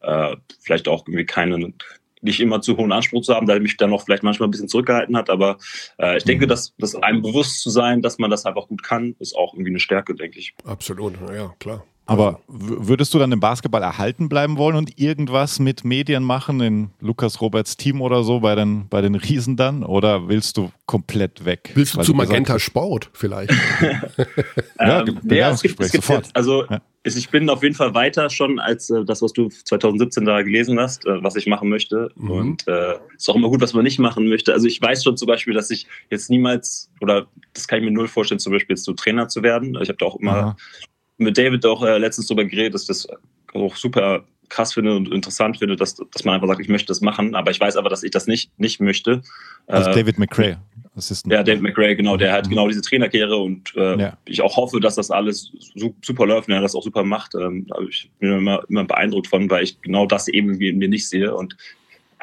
äh, 0.00 0.36
vielleicht 0.60 0.88
auch 0.88 1.06
irgendwie 1.06 1.26
keinen, 1.26 1.74
nicht 2.22 2.40
immer 2.40 2.62
zu 2.62 2.76
hohen 2.76 2.92
Anspruch 2.92 3.22
zu 3.22 3.34
haben, 3.34 3.46
da 3.46 3.58
mich 3.58 3.76
dann 3.76 3.90
noch 3.90 4.04
vielleicht 4.04 4.22
manchmal 4.22 4.48
ein 4.48 4.50
bisschen 4.50 4.68
zurückgehalten 4.68 5.16
hat, 5.16 5.30
aber 5.30 5.58
äh, 5.98 6.16
ich 6.16 6.24
denke, 6.24 6.46
mhm. 6.46 6.48
dass, 6.48 6.74
dass 6.78 6.94
einem 6.94 7.22
bewusst 7.22 7.60
zu 7.60 7.70
sein, 7.70 8.02
dass 8.02 8.18
man 8.18 8.30
das 8.30 8.46
einfach 8.46 8.68
gut 8.68 8.82
kann, 8.82 9.14
ist 9.18 9.36
auch 9.36 9.54
irgendwie 9.54 9.70
eine 9.70 9.80
Stärke, 9.80 10.14
denke 10.14 10.38
ich. 10.38 10.54
Absolut, 10.64 11.14
ja, 11.32 11.54
klar. 11.58 11.84
Aber 12.06 12.40
würdest 12.48 13.14
du 13.14 13.18
dann 13.18 13.32
im 13.32 13.40
Basketball 13.40 13.82
erhalten 13.82 14.28
bleiben 14.28 14.58
wollen 14.58 14.76
und 14.76 14.98
irgendwas 14.98 15.58
mit 15.58 15.84
Medien 15.84 16.22
machen, 16.22 16.60
in 16.60 16.90
Lukas 17.00 17.40
Roberts 17.40 17.78
Team 17.78 18.02
oder 18.02 18.22
so, 18.24 18.40
bei 18.40 18.54
den, 18.54 18.88
bei 18.88 19.00
den 19.00 19.14
Riesen 19.14 19.56
dann? 19.56 19.82
Oder 19.82 20.28
willst 20.28 20.58
du 20.58 20.70
komplett 20.84 21.46
weg? 21.46 21.70
Willst 21.74 21.96
du 21.96 22.02
zu 22.02 22.12
Magenta 22.12 22.58
Sport 22.58 23.08
vielleicht? 23.14 23.52
ja, 24.78 25.00
ähm, 25.06 25.18
ja 25.30 25.50
es 25.50 25.62
gibt, 25.62 25.80
es 25.80 25.92
gibt 25.92 26.04
sofort. 26.04 26.26
Jetzt, 26.26 26.36
also 26.36 26.66
ja. 26.68 26.82
ich 27.04 27.30
bin 27.30 27.48
auf 27.48 27.62
jeden 27.62 27.74
Fall 27.74 27.94
weiter 27.94 28.28
schon 28.28 28.58
als 28.58 28.90
äh, 28.90 29.02
das, 29.06 29.22
was 29.22 29.32
du 29.32 29.48
2017 29.48 30.26
da 30.26 30.42
gelesen 30.42 30.78
hast, 30.78 31.06
äh, 31.06 31.22
was 31.22 31.36
ich 31.36 31.46
machen 31.46 31.70
möchte. 31.70 32.10
Mhm. 32.16 32.30
Und 32.30 32.68
äh, 32.68 32.98
ist 33.16 33.30
auch 33.30 33.36
immer 33.36 33.48
gut, 33.48 33.62
was 33.62 33.72
man 33.72 33.82
nicht 33.82 33.98
machen 33.98 34.28
möchte. 34.28 34.52
Also 34.52 34.66
ich 34.66 34.80
weiß 34.80 35.04
schon 35.04 35.16
zum 35.16 35.26
Beispiel, 35.26 35.54
dass 35.54 35.70
ich 35.70 35.86
jetzt 36.10 36.28
niemals, 36.28 36.90
oder 37.00 37.28
das 37.54 37.66
kann 37.66 37.78
ich 37.78 37.86
mir 37.86 37.92
null 37.92 38.08
vorstellen, 38.08 38.40
zum 38.40 38.52
Beispiel 38.52 38.76
jetzt 38.76 38.84
so 38.84 38.92
Trainer 38.92 39.28
zu 39.28 39.42
werden. 39.42 39.78
Ich 39.80 39.88
habe 39.88 39.96
da 39.96 40.04
auch 40.04 40.16
immer 40.16 40.32
Aha 40.32 40.56
mit 41.18 41.38
David 41.38 41.64
auch 41.66 41.82
äh, 41.84 41.98
letztens 41.98 42.26
darüber 42.26 42.44
geredet, 42.44 42.74
dass 42.74 42.82
ich 42.82 42.88
das 42.88 43.08
auch 43.54 43.76
super 43.76 44.24
krass 44.48 44.74
finde 44.74 44.94
und 44.96 45.12
interessant 45.12 45.58
finde, 45.58 45.76
dass, 45.76 45.96
dass 45.96 46.24
man 46.24 46.34
einfach 46.34 46.48
sagt, 46.48 46.60
ich 46.60 46.68
möchte 46.68 46.88
das 46.88 47.00
machen, 47.00 47.34
aber 47.34 47.50
ich 47.50 47.60
weiß 47.60 47.76
aber, 47.76 47.88
dass 47.88 48.02
ich 48.02 48.10
das 48.10 48.26
nicht, 48.26 48.50
nicht 48.58 48.80
möchte. 48.80 49.22
Also 49.66 49.90
äh, 49.90 49.94
David 49.94 50.18
McRae. 50.18 50.56
Assistant. 50.96 51.32
Ja, 51.32 51.42
David 51.42 51.62
McRae, 51.62 51.96
genau, 51.96 52.16
der 52.16 52.32
hat 52.32 52.46
mhm. 52.46 52.50
genau 52.50 52.68
diese 52.68 52.80
Trainerkarriere 52.80 53.36
und 53.36 53.74
äh, 53.74 53.98
ja. 53.98 54.18
ich 54.26 54.42
auch 54.42 54.56
hoffe, 54.56 54.78
dass 54.80 54.94
das 54.94 55.10
alles 55.10 55.50
super 56.02 56.26
läuft 56.26 56.48
und 56.48 56.54
er 56.54 56.60
das 56.60 56.74
auch 56.74 56.82
super 56.82 57.02
macht. 57.02 57.34
Ähm, 57.34 57.66
ich 57.88 58.10
bin 58.20 58.38
immer, 58.38 58.62
immer 58.68 58.84
beeindruckt 58.84 59.26
von, 59.26 59.50
weil 59.50 59.64
ich 59.64 59.80
genau 59.82 60.06
das 60.06 60.28
eben 60.28 60.60
in 60.60 60.78
mir 60.78 60.88
nicht 60.88 61.08
sehe 61.08 61.34
und 61.34 61.56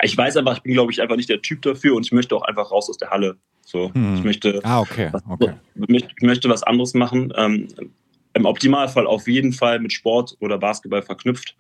ich 0.04 0.18
weiß 0.18 0.38
einfach, 0.38 0.58
ich 0.58 0.64
bin, 0.64 0.74
glaube 0.74 0.92
ich, 0.92 1.02
einfach 1.02 1.16
nicht 1.16 1.30
der 1.30 1.42
Typ 1.42 1.62
dafür 1.62 1.96
und 1.96 2.06
ich 2.06 2.12
möchte 2.12 2.36
auch 2.36 2.42
einfach 2.44 2.72
raus 2.72 2.90
aus 2.90 2.98
der 2.98 3.10
Halle. 3.10 3.38
So, 3.66 3.94
hm. 3.94 4.16
ich 4.16 4.24
möchte, 4.24 4.60
ah, 4.64 4.80
okay. 4.80 5.10
Was, 5.12 5.22
okay. 5.30 5.54
ich 5.76 6.22
möchte 6.22 6.50
was 6.50 6.64
anderes 6.64 6.94
machen. 6.94 7.32
Ähm, 7.36 7.68
im 8.34 8.46
Optimalfall 8.46 9.08
auf 9.08 9.28
jeden 9.28 9.54
Fall 9.54 9.80
mit 9.80 9.94
Sport 9.94 10.38
oder 10.40 10.58
Basketball 10.58 11.02
verknüpft. 11.02 11.56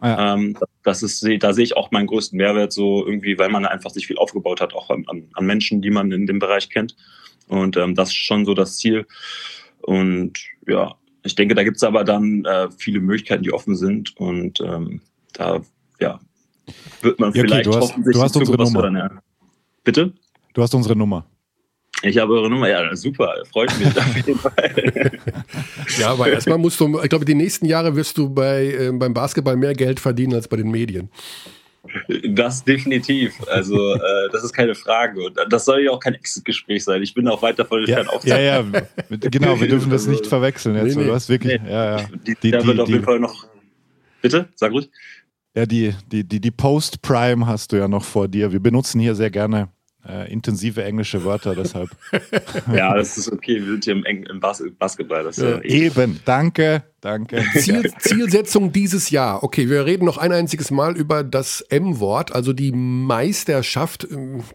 Ah, 0.00 0.08
ja. 0.08 0.34
Ähm, 0.34 0.56
das 0.82 1.02
ist, 1.02 1.26
da 1.40 1.52
sehe 1.52 1.64
ich 1.64 1.76
auch 1.76 1.90
meinen 1.90 2.06
größten 2.06 2.36
Mehrwert 2.36 2.72
so 2.72 3.06
irgendwie, 3.06 3.38
weil 3.38 3.48
man 3.48 3.64
einfach 3.64 3.90
sich 3.90 4.06
viel 4.06 4.18
aufgebaut 4.18 4.60
hat, 4.60 4.74
auch 4.74 4.90
an, 4.90 5.04
an 5.06 5.46
Menschen, 5.46 5.82
die 5.82 5.90
man 5.90 6.12
in 6.12 6.26
dem 6.26 6.38
Bereich 6.38 6.68
kennt. 6.68 6.96
Und 7.48 7.76
ähm, 7.76 7.94
das 7.94 8.08
ist 8.08 8.16
schon 8.16 8.44
so 8.44 8.54
das 8.54 8.76
Ziel. 8.76 9.06
Und 9.82 10.38
ja, 10.66 10.94
ich 11.22 11.34
denke, 11.34 11.54
da 11.54 11.64
gibt 11.64 11.76
es 11.76 11.82
aber 11.82 12.04
dann 12.04 12.44
äh, 12.44 12.68
viele 12.76 13.00
Möglichkeiten, 13.00 13.42
die 13.42 13.52
offen 13.52 13.76
sind. 13.76 14.16
Und 14.16 14.60
ähm, 14.60 15.00
da 15.32 15.62
ja, 16.00 16.20
wird 17.02 17.18
man 17.18 17.32
ja, 17.32 17.40
okay, 17.42 17.48
vielleicht 17.48 17.66
du 17.66 17.74
hast, 17.74 17.90
hoffentlich 17.90 18.16
du 18.16 18.22
hast 18.22 18.36
unsere 18.36 18.62
Nummer. 18.62 18.82
Dann, 18.82 18.96
ja. 18.96 19.10
Bitte? 19.84 20.12
Du 20.52 20.62
hast 20.62 20.74
unsere 20.74 20.96
Nummer. 20.96 21.26
Ich 22.04 22.18
habe 22.18 22.34
eure 22.34 22.50
Nummer, 22.50 22.68
ja, 22.68 22.94
super, 22.94 23.34
freut 23.50 23.76
mich 23.78 23.88
auf 23.96 24.16
jeden 24.16 24.38
Fall. 24.38 25.10
ja, 25.98 26.10
aber 26.10 26.28
erstmal 26.28 26.58
musst 26.58 26.78
du, 26.80 27.00
ich 27.00 27.08
glaube, 27.08 27.24
die 27.24 27.34
nächsten 27.34 27.66
Jahre 27.66 27.96
wirst 27.96 28.18
du 28.18 28.28
bei, 28.28 28.66
äh, 28.66 28.92
beim 28.92 29.14
Basketball 29.14 29.56
mehr 29.56 29.74
Geld 29.74 30.00
verdienen 30.00 30.34
als 30.34 30.48
bei 30.48 30.56
den 30.56 30.70
Medien. 30.70 31.10
Das 32.28 32.64
definitiv. 32.64 33.34
Also, 33.46 33.76
äh, 33.94 34.00
das 34.32 34.42
ist 34.42 34.52
keine 34.52 34.74
Frage. 34.74 35.26
Und 35.26 35.38
das 35.50 35.64
soll 35.64 35.84
ja 35.84 35.90
auch 35.90 36.00
kein 36.00 36.14
Exit-Gespräch 36.14 36.82
sein. 36.82 37.02
Ich 37.02 37.12
bin 37.14 37.28
auch 37.28 37.42
weit 37.42 37.58
davon 37.58 37.80
entfernt. 37.80 38.08
Ja, 38.24 38.38
ja, 38.38 38.62
ja, 38.62 38.82
genau, 39.08 39.60
wir 39.60 39.68
dürfen 39.68 39.90
das 39.90 40.06
nicht 40.06 40.26
verwechseln. 40.26 40.76
Jetzt. 40.76 40.96
Nee, 40.96 41.02
nee. 41.02 41.08
Du 41.08 41.14
hast 41.14 41.28
wirklich, 41.28 41.60
nee. 41.60 41.70
ja, 41.70 41.98
ja. 41.98 42.08
Die, 42.26 42.34
die, 42.42 42.50
da 42.50 42.64
wird 42.64 42.78
die, 42.78 42.82
auf 42.82 42.88
jeden 42.88 43.04
Fall 43.04 43.20
noch. 43.20 43.46
Bitte, 44.22 44.48
sag 44.54 44.72
ruhig. 44.72 44.90
Ja, 45.54 45.66
die, 45.66 45.94
die, 46.10 46.24
die, 46.24 46.40
die 46.40 46.50
Post-Prime 46.50 47.46
hast 47.46 47.72
du 47.72 47.76
ja 47.76 47.86
noch 47.86 48.04
vor 48.04 48.28
dir. 48.28 48.50
Wir 48.50 48.60
benutzen 48.60 48.98
hier 49.00 49.14
sehr 49.14 49.30
gerne 49.30 49.68
äh, 50.08 50.30
intensive 50.30 50.84
englische 50.84 51.24
Wörter, 51.24 51.54
deshalb. 51.54 51.90
ja, 52.72 52.94
das 52.94 53.16
ist 53.16 53.32
okay. 53.32 53.60
Wir 53.60 53.72
sind 53.72 53.84
hier 53.84 53.94
im, 53.94 54.04
Eng 54.04 54.24
im 54.24 54.40
Bas 54.40 54.62
Basketball. 54.78 55.24
Das 55.24 55.36
ja, 55.38 55.60
eben, 55.62 56.20
danke, 56.24 56.82
danke. 57.00 57.42
Ziel, 57.56 57.90
Zielsetzung 57.98 58.72
dieses 58.72 59.10
Jahr. 59.10 59.42
Okay, 59.42 59.68
wir 59.68 59.86
reden 59.86 60.04
noch 60.04 60.18
ein 60.18 60.32
einziges 60.32 60.70
Mal 60.70 60.96
über 60.96 61.24
das 61.24 61.62
M-Wort, 61.62 62.34
also 62.34 62.52
die 62.52 62.72
Meisterschaft, 62.72 64.06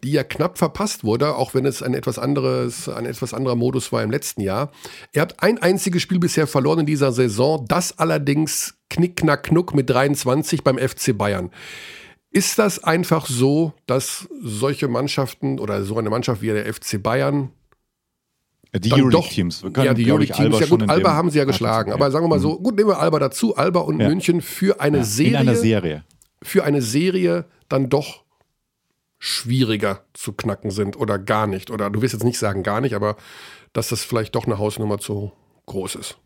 die 0.04 0.12
ja 0.12 0.24
knapp 0.24 0.58
verpasst 0.58 1.04
wurde, 1.04 1.36
auch 1.36 1.54
wenn 1.54 1.66
es 1.66 1.82
ein 1.82 1.94
etwas 1.94 2.20
anderes, 2.20 2.88
ein 2.88 3.06
etwas 3.06 3.34
anderer 3.34 3.56
Modus 3.56 3.92
war 3.92 4.04
im 4.04 4.12
letzten 4.12 4.42
Jahr. 4.42 4.72
Er 5.14 5.24
hat 5.24 5.42
ein 5.42 5.58
einziges 5.58 6.02
Spiel 6.02 6.20
bisher 6.20 6.48
verloren 6.48 6.82
in 6.82 6.86
dieser 6.86 7.12
Saison, 7.12 7.66
das 7.68 7.98
allerdings 7.98 8.76
knick, 8.90 9.18
knack, 9.18 9.44
knuck 9.44 9.74
mit 9.74 9.90
23 9.90 10.64
beim 10.64 10.78
FC 10.78 11.18
Bayern. 11.18 11.52
Ist 12.32 12.60
das 12.60 12.84
einfach 12.84 13.26
so, 13.26 13.74
dass 13.88 14.28
solche 14.42 14.88
Mannschaften 14.88 15.60
oder 15.60 15.84
so 15.84 15.98
eine 15.98 16.10
Mannschaft 16.10 16.42
wie 16.42 16.48
der 16.48 16.72
FC 16.72 17.02
Bayern 17.02 17.52
die 18.74 18.94
Euroleague-Teams. 18.94 19.64
Ja, 19.78 19.94
die 19.94 20.06
Euroleague-Teams. 20.12 20.60
Ja 20.60 20.68
gut, 20.68 20.88
Alba 20.88 21.14
haben 21.14 21.32
sie 21.32 21.40
ja 21.40 21.46
geschlagen. 21.46 21.92
Aber 21.92 22.12
sagen 22.12 22.26
wir 22.26 22.30
mal 22.30 22.40
so, 22.40 22.60
mhm. 22.60 22.64
gut, 22.64 22.76
nehmen 22.76 22.90
wir 22.90 23.00
Alba 23.00 23.18
dazu. 23.18 23.56
Alba 23.56 23.80
und 23.80 24.00
ja. 24.00 24.08
München 24.08 24.42
für 24.42 24.80
eine 24.80 25.00
ja, 25.00 25.04
Serie. 25.04 25.32
In 25.32 25.38
einer 25.38 25.56
Serie. 25.56 26.04
Für 26.44 26.64
eine 26.64 26.82
Serie 26.82 27.46
dann 27.68 27.90
doch 27.90 28.24
schwieriger 29.18 30.06
zu 30.14 30.34
knacken 30.34 30.72
sind 30.72 30.98
oder 30.98 31.18
gar 31.18 31.48
nicht. 31.48 31.72
Oder 31.72 31.90
du 31.90 32.02
wirst 32.02 32.14
jetzt 32.14 32.24
nicht 32.24 32.38
sagen 32.38 32.62
gar 32.62 32.80
nicht, 32.80 32.94
aber 32.94 33.18
dass 33.74 33.90
das 33.90 34.04
vielleicht 34.04 34.36
doch 34.36 34.46
eine 34.46 34.60
Hausnummer 34.60 35.00
zu 35.00 35.32
groß 35.66 35.96
ist. 35.96 36.18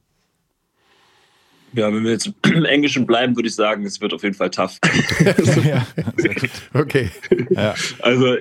Ja, 1.73 1.91
wenn 1.93 2.03
wir 2.03 2.11
jetzt 2.11 2.31
im 2.45 2.65
Englischen 2.65 3.05
bleiben, 3.05 3.35
würde 3.35 3.49
ich 3.49 3.55
sagen, 3.55 3.85
es 3.85 3.99
wird 3.99 4.13
auf 4.13 4.23
jeden 4.23 4.35
Fall 4.35 4.49
tough. 4.49 4.79
ja, 5.63 5.85
okay. 6.73 7.09
Ja. 7.49 7.73
Also 8.01 8.37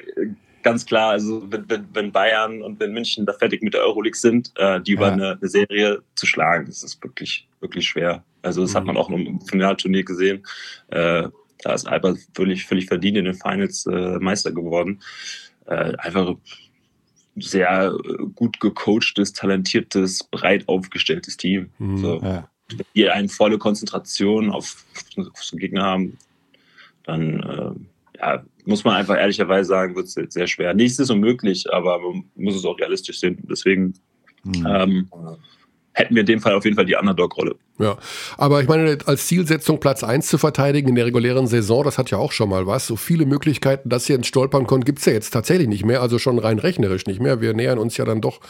ganz 0.63 0.87
klar, 0.87 1.11
also 1.11 1.51
wenn, 1.51 1.69
wenn, 1.69 1.87
wenn, 1.93 2.13
Bayern 2.13 2.63
und 2.63 2.79
wenn 2.79 2.93
München 2.93 3.27
da 3.27 3.33
fertig 3.33 3.63
mit 3.63 3.75
der 3.75 3.83
Euroleague 3.83 4.17
sind, 4.17 4.53
äh, 4.57 4.81
die 4.81 4.93
über 4.93 5.09
ja. 5.09 5.13
eine, 5.13 5.31
eine, 5.33 5.49
Serie 5.49 6.03
zu 6.15 6.27
schlagen, 6.27 6.67
das 6.67 6.83
ist 6.83 7.03
wirklich, 7.03 7.49
wirklich 7.61 7.87
schwer. 7.87 8.23
Also 8.43 8.63
das 8.63 8.73
mhm. 8.73 8.77
hat 8.77 8.85
man 8.85 8.97
auch 8.97 9.11
im 9.11 9.41
Finalturnier 9.41 10.05
gesehen. 10.05 10.45
Äh, 10.89 11.29
da 11.63 11.75
ist 11.75 11.87
Alba 11.87 12.15
völlig, 12.35 12.67
völlig 12.67 12.87
verdient 12.87 13.17
in 13.17 13.25
den 13.25 13.35
Finals 13.35 13.87
äh, 13.87 14.19
Meister 14.19 14.53
geworden. 14.53 15.01
Äh, 15.67 15.95
einfach 15.99 16.35
sehr 17.37 17.97
gut 18.35 18.61
gecoachtes, 18.61 19.33
talentiertes, 19.33 20.25
breit 20.25 20.69
aufgestelltes 20.69 21.37
Team. 21.37 21.71
Mhm. 21.79 21.99
So. 21.99 22.21
Ja 22.21 22.49
die 22.95 23.09
eine 23.09 23.29
volle 23.29 23.59
Konzentration 23.59 24.51
auf, 24.51 24.85
auf 25.17 25.43
so 25.43 25.57
Gegner 25.57 25.83
haben, 25.83 26.19
dann 27.05 27.41
äh, 27.41 28.19
ja, 28.19 28.45
muss 28.65 28.85
man 28.85 28.97
einfach 28.97 29.17
ehrlicherweise 29.17 29.69
sagen, 29.69 29.97
wird 29.97 30.07
es 30.07 30.15
sehr 30.15 30.47
schwer. 30.47 30.75
Nichts 30.75 30.99
ist 30.99 31.11
unmöglich, 31.11 31.73
aber 31.73 31.99
man 31.99 32.25
muss 32.37 32.55
es 32.55 32.65
auch 32.65 32.79
realistisch 32.79 33.19
sehen. 33.19 33.39
Deswegen 33.51 33.95
mhm. 34.45 34.67
ähm, 34.69 35.09
hätten 35.93 36.15
wir 36.15 36.21
in 36.21 36.27
dem 36.27 36.41
Fall 36.41 36.55
auf 36.55 36.65
jeden 36.65 36.77
Fall 36.77 36.87
die 36.87 36.95
Underdog-Rolle. 36.95 37.57
Ja, 37.83 37.97
aber 38.39 38.63
ich 38.63 38.69
meine, 38.69 38.99
als 39.07 39.27
Zielsetzung 39.27 39.81
Platz 39.81 40.05
1 40.05 40.29
zu 40.29 40.39
verteidigen 40.39 40.89
in 40.89 40.95
der 40.95 41.07
regulären 41.07 41.47
Saison, 41.47 41.83
das 41.83 41.99
hat 41.99 42.11
ja 42.11 42.19
auch 42.19 42.33
schon 42.33 42.49
mal 42.49 42.67
was. 42.67 42.87
So 42.87 42.97
viele 42.97 43.27
Möglichkeiten, 43.27 43.89
dass 43.89 44.09
ihr 44.09 44.17
ins 44.17 44.29
Stolpern 44.29 44.67
kommt, 44.67 44.87
gibt 44.87 45.01
es 45.01 45.05
ja 45.05 45.13
jetzt 45.13 45.31
tatsächlich 45.31 45.69
nicht 45.69 45.85
mehr, 45.85 46.01
also 46.01 46.19
schon 46.19 46.39
rein 46.39 46.59
rechnerisch 46.59 47.07
nicht 47.07 47.21
mehr. 47.21 47.41
Wir 47.41 47.55
nähern 47.55 47.79
uns 47.79 47.97
ja 47.97 48.05
dann 48.05 48.21
doch 48.21 48.41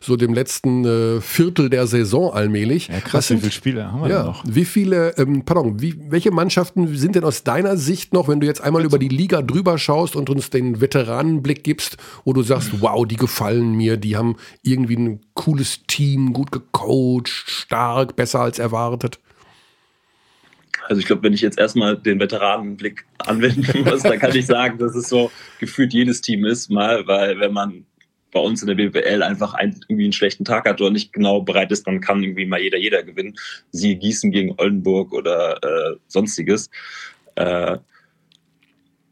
so 0.00 0.16
dem 0.16 0.32
letzten 0.32 0.84
äh, 0.84 1.20
Viertel 1.20 1.70
der 1.70 1.86
Saison 1.86 2.32
allmählich. 2.32 2.88
Ja, 2.88 3.00
krass, 3.00 3.28
sind, 3.28 3.38
wie 3.38 3.40
viele 3.42 3.52
Spiele 3.52 3.92
haben 3.92 4.02
wir 4.02 4.10
ja, 4.10 4.24
noch? 4.24 4.44
Wie 4.46 4.64
viele, 4.64 5.16
ähm, 5.18 5.44
pardon, 5.44 5.80
wie, 5.80 5.96
welche 6.10 6.30
Mannschaften 6.30 6.94
sind 6.96 7.14
denn 7.14 7.24
aus 7.24 7.44
deiner 7.44 7.76
Sicht 7.76 8.12
noch, 8.12 8.28
wenn 8.28 8.40
du 8.40 8.46
jetzt 8.46 8.60
einmal 8.60 8.84
über 8.84 8.98
die 8.98 9.08
Liga 9.08 9.42
drüber 9.42 9.78
schaust 9.78 10.16
und 10.16 10.30
uns 10.30 10.50
den 10.50 10.80
Veteranenblick 10.80 11.64
gibst, 11.64 11.96
wo 12.24 12.32
du 12.32 12.42
sagst, 12.42 12.80
wow, 12.80 13.06
die 13.06 13.16
gefallen 13.16 13.72
mir, 13.72 13.96
die 13.96 14.16
haben 14.16 14.36
irgendwie 14.62 14.96
ein 14.96 15.20
cooles 15.34 15.80
Team, 15.86 16.32
gut 16.32 16.52
gecoacht, 16.52 17.28
stark, 17.28 18.16
besser 18.16 18.40
als 18.40 18.58
erwartet? 18.58 18.67
Also 20.88 21.00
ich 21.00 21.06
glaube, 21.06 21.22
wenn 21.22 21.34
ich 21.34 21.42
jetzt 21.42 21.58
erstmal 21.58 21.98
den 21.98 22.18
Veteranenblick 22.18 23.04
anwenden 23.18 23.84
muss, 23.84 24.02
dann 24.02 24.18
kann 24.18 24.34
ich 24.34 24.46
sagen, 24.46 24.78
dass 24.78 24.94
es 24.94 25.08
so 25.08 25.30
gefühlt 25.58 25.92
jedes 25.92 26.22
Team 26.22 26.46
ist, 26.46 26.70
mal, 26.70 27.06
weil 27.06 27.38
wenn 27.40 27.52
man 27.52 27.84
bei 28.32 28.40
uns 28.40 28.62
in 28.62 28.68
der 28.68 28.74
BWL 28.74 29.22
einfach 29.22 29.54
ein, 29.54 29.80
irgendwie 29.88 30.04
einen 30.04 30.12
schlechten 30.12 30.44
Tag 30.44 30.68
hat 30.68 30.80
oder 30.80 30.90
nicht 30.90 31.12
genau 31.12 31.40
bereit 31.40 31.72
ist, 31.72 31.86
dann 31.86 32.00
kann 32.00 32.22
irgendwie 32.22 32.46
mal 32.46 32.60
jeder, 32.60 32.78
jeder 32.78 33.02
gewinnen. 33.02 33.36
Siehe 33.72 33.96
Gießen 33.96 34.30
gegen 34.30 34.54
Oldenburg 34.58 35.12
oder 35.12 35.62
äh, 35.62 35.96
sonstiges. 36.08 36.70
Äh, 37.36 37.78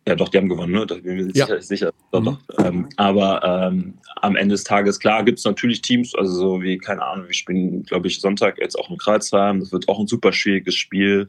ja, 0.08 0.14
doch, 0.14 0.28
die 0.28 0.38
haben 0.38 0.48
gewonnen, 0.48 0.72
ne? 0.72 0.86
Da 0.86 0.94
bin 0.94 1.18
ich 1.18 1.26
mir 1.26 1.32
ja. 1.32 1.46
sicher. 1.46 1.62
sicher. 1.62 1.92
Doch, 2.12 2.20
mhm. 2.20 2.24
doch. 2.24 2.64
Ähm, 2.64 2.88
aber 2.96 3.42
ähm, 3.44 3.94
am 4.22 4.36
Ende 4.36 4.54
des 4.54 4.62
Tages, 4.62 5.00
klar, 5.00 5.24
gibt 5.24 5.40
es 5.40 5.44
natürlich 5.44 5.82
Teams, 5.82 6.14
also 6.14 6.32
so 6.32 6.62
wie, 6.62 6.78
keine 6.78 7.02
Ahnung, 7.02 7.26
wir 7.26 7.34
spielen, 7.34 7.82
glaube 7.82 8.06
ich, 8.06 8.20
Sonntag 8.20 8.58
jetzt 8.60 8.78
auch 8.78 8.88
in 8.88 8.98
Kreuzheim. 8.98 9.58
Das 9.58 9.72
wird 9.72 9.88
auch 9.88 9.98
ein 9.98 10.06
super 10.06 10.32
schwieriges 10.32 10.76
Spiel. 10.76 11.28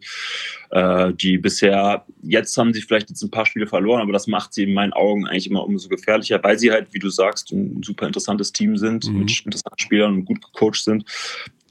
Äh, 0.70 1.12
die 1.14 1.40
bisher, 1.40 2.06
jetzt 2.22 2.56
haben 2.56 2.72
sie 2.72 2.84
vielleicht 2.84 3.10
jetzt 3.10 3.24
ein 3.24 3.32
paar 3.32 3.48
Spiele 3.48 3.66
verloren, 3.66 4.02
aber 4.02 4.14
das 4.14 4.28
macht 4.28 4.54
sie 4.54 4.64
in 4.64 4.74
meinen 4.74 4.94
Augen 4.94 5.28
eigentlich 5.28 5.50
immer 5.50 5.64
umso 5.64 5.90
gefährlicher, 5.90 6.40
weil 6.44 6.60
sie 6.60 6.72
halt, 6.72 6.90
wie 6.92 7.00
du 7.00 7.10
sagst, 7.10 7.52
ein 7.52 7.82
super 7.82 8.06
interessantes 8.06 8.52
Team 8.52 8.78
sind, 8.78 9.10
mhm. 9.10 9.20
mit 9.20 9.42
interessanten 9.44 9.80
Spielern 9.80 10.14
und 10.14 10.26
gut 10.26 10.42
gecoacht 10.42 10.84
sind. 10.84 11.04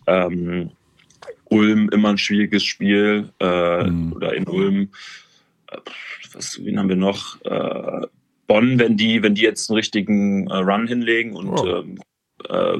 Ähm, 0.08 0.70
Ulm 1.48 1.88
immer 1.90 2.08
ein 2.08 2.18
schwieriges 2.18 2.64
Spiel 2.64 3.30
äh, 3.38 3.84
mhm. 3.84 4.12
oder 4.12 4.34
in 4.34 4.48
Ulm 4.48 4.88
was, 6.36 6.64
wen 6.64 6.78
haben 6.78 6.88
wir 6.88 6.96
noch? 6.96 7.40
Äh, 7.44 8.06
Bonn, 8.46 8.78
wenn 8.78 8.96
die, 8.96 9.22
wenn 9.22 9.34
die 9.34 9.42
jetzt 9.42 9.70
einen 9.70 9.76
richtigen 9.76 10.46
äh, 10.48 10.56
Run 10.56 10.86
hinlegen 10.86 11.34
und 11.34 11.48
oh. 11.48 11.66
ähm, 11.66 11.98
äh, 12.48 12.78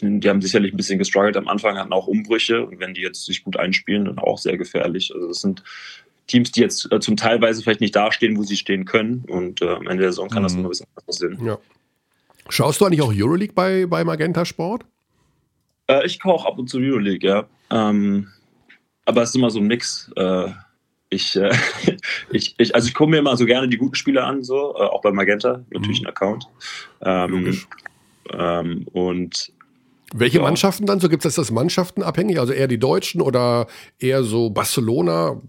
die 0.00 0.28
haben 0.28 0.42
sicherlich 0.42 0.72
ein 0.72 0.76
bisschen 0.76 0.98
gestruggelt 0.98 1.36
am 1.36 1.48
Anfang, 1.48 1.76
hatten 1.76 1.92
auch 1.92 2.06
Umbrüche 2.06 2.64
und 2.64 2.78
wenn 2.78 2.94
die 2.94 3.00
jetzt 3.00 3.24
sich 3.24 3.42
gut 3.42 3.56
einspielen, 3.56 4.04
dann 4.04 4.18
auch 4.18 4.38
sehr 4.38 4.56
gefährlich. 4.56 5.12
Also 5.14 5.28
das 5.28 5.40
sind 5.40 5.62
Teams, 6.26 6.52
die 6.52 6.60
jetzt 6.60 6.90
äh, 6.92 7.00
zum 7.00 7.16
Teilweise 7.16 7.62
vielleicht 7.62 7.80
nicht 7.80 7.96
dastehen, 7.96 8.36
wo 8.36 8.42
sie 8.42 8.56
stehen 8.56 8.84
können 8.84 9.24
und 9.28 9.62
äh, 9.62 9.68
am 9.68 9.86
Ende 9.86 10.02
der 10.02 10.12
Saison 10.12 10.28
kann 10.28 10.42
mhm. 10.42 10.44
das 10.44 10.54
immer 10.54 10.64
ein 10.64 10.68
bisschen 10.68 10.86
anders 10.94 11.08
aussehen. 11.08 11.44
Ja. 11.44 11.58
Schaust 12.48 12.80
du 12.80 12.84
eigentlich 12.84 13.02
auch 13.02 13.12
Euroleague 13.12 13.54
bei, 13.54 13.86
bei 13.86 14.04
Magenta 14.04 14.44
Sport? 14.44 14.84
Äh, 15.88 16.06
ich 16.06 16.20
kaufe 16.20 16.46
ab 16.46 16.58
und 16.58 16.68
zu 16.68 16.78
Euroleague, 16.78 17.28
ja. 17.28 17.46
Ähm, 17.70 18.28
aber 19.06 19.22
es 19.22 19.30
ist 19.30 19.36
immer 19.36 19.50
so 19.50 19.60
ein 19.60 19.66
Mix. 19.66 20.10
Äh, 20.16 20.50
ich, 21.14 21.36
äh, 21.36 21.50
ich, 22.30 22.54
ich, 22.58 22.74
also 22.74 22.88
ich 22.88 22.94
gucke 22.94 23.10
mir 23.10 23.18
immer 23.18 23.36
so 23.36 23.46
gerne 23.46 23.68
die 23.68 23.78
guten 23.78 23.94
Spiele 23.94 24.24
an, 24.24 24.42
so, 24.42 24.74
äh, 24.76 24.82
auch 24.82 25.02
bei 25.02 25.12
Magenta, 25.12 25.64
natürlich 25.70 26.00
mhm. 26.00 26.06
ein 26.06 26.10
Account. 26.10 26.48
Ähm, 27.02 27.60
ähm, 28.32 28.86
und 28.92 29.52
welche 30.12 30.38
ja. 30.38 30.42
Mannschaften 30.44 30.86
dann? 30.86 31.00
So 31.00 31.08
gibt 31.08 31.24
es 31.24 31.34
das 31.34 31.50
Mannschaften 31.50 32.02
abhängig? 32.02 32.38
Also 32.38 32.52
eher 32.52 32.68
die 32.68 32.78
Deutschen 32.78 33.20
oder 33.20 33.66
eher 33.98 34.22
so 34.22 34.50
Barcelona? 34.50 35.40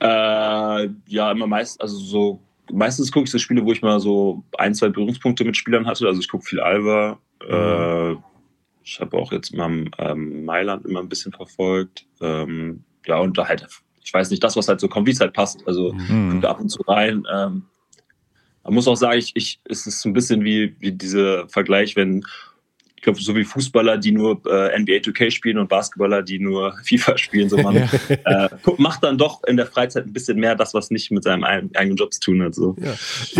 Äh, 0.00 0.88
ja, 1.06 1.30
immer 1.30 1.46
meist, 1.46 1.80
also 1.80 1.96
so 1.96 2.40
meistens 2.72 3.12
gucke 3.12 3.24
ich 3.24 3.30
so 3.30 3.38
Spiele, 3.38 3.64
wo 3.64 3.72
ich 3.72 3.82
mal 3.82 4.00
so 4.00 4.42
ein, 4.58 4.74
zwei 4.74 4.88
Berührungspunkte 4.88 5.44
mit 5.44 5.56
Spielern 5.56 5.86
hatte. 5.86 6.06
Also 6.06 6.20
ich 6.20 6.28
gucke 6.28 6.44
viel 6.44 6.60
Alba. 6.60 7.18
Mhm. 7.42 7.54
Äh, 7.54 8.16
ich 8.84 9.00
habe 9.00 9.16
auch 9.16 9.32
jetzt 9.32 9.54
mal 9.54 9.86
ähm, 9.98 10.44
Mailand 10.44 10.84
immer 10.84 11.00
ein 11.00 11.08
bisschen 11.08 11.32
verfolgt. 11.32 12.06
Ähm, 12.20 12.84
ja, 13.06 13.18
und 13.18 13.36
da 13.38 13.48
halt 13.48 13.66
ich 14.04 14.12
weiß 14.12 14.30
nicht, 14.30 14.44
das, 14.44 14.56
was 14.56 14.68
halt 14.68 14.80
so 14.80 14.88
kommt, 14.88 15.06
wie 15.06 15.12
es 15.12 15.20
halt 15.20 15.32
passt. 15.32 15.66
Also 15.66 15.92
mhm. 15.92 16.44
ab 16.44 16.60
und 16.60 16.68
zu 16.68 16.82
rein. 16.82 17.24
Ähm, 17.32 17.64
man 18.62 18.74
muss 18.74 18.86
auch 18.86 18.96
sagen, 18.96 19.18
ich, 19.18 19.32
ich, 19.34 19.60
es 19.64 19.86
ist 19.86 20.04
ein 20.04 20.12
bisschen 20.12 20.44
wie, 20.44 20.76
wie 20.78 20.92
dieser 20.92 21.48
Vergleich, 21.48 21.96
wenn 21.96 22.24
glaube, 23.04 23.20
so 23.20 23.34
wie 23.36 23.44
Fußballer, 23.44 23.98
die 23.98 24.12
nur 24.12 24.40
äh, 24.46 24.78
NBA 24.78 24.96
2K 24.96 25.30
spielen 25.30 25.58
und 25.58 25.68
Basketballer, 25.68 26.22
die 26.22 26.38
nur 26.38 26.74
FIFA 26.84 27.16
spielen, 27.16 27.48
so 27.48 27.56
man 27.56 27.76
äh, 27.76 28.48
macht 28.78 29.04
dann 29.04 29.16
doch 29.16 29.44
in 29.44 29.56
der 29.56 29.66
Freizeit 29.66 30.06
ein 30.06 30.12
bisschen 30.12 30.38
mehr 30.38 30.56
das, 30.56 30.74
was 30.74 30.90
nicht 30.90 31.10
mit 31.10 31.22
seinem 31.22 31.44
eigenen 31.44 31.96
Job 31.96 32.12
zu 32.12 32.20
tun 32.20 32.42
hat. 32.42 32.54
So. 32.54 32.76
Ja. 32.80 32.94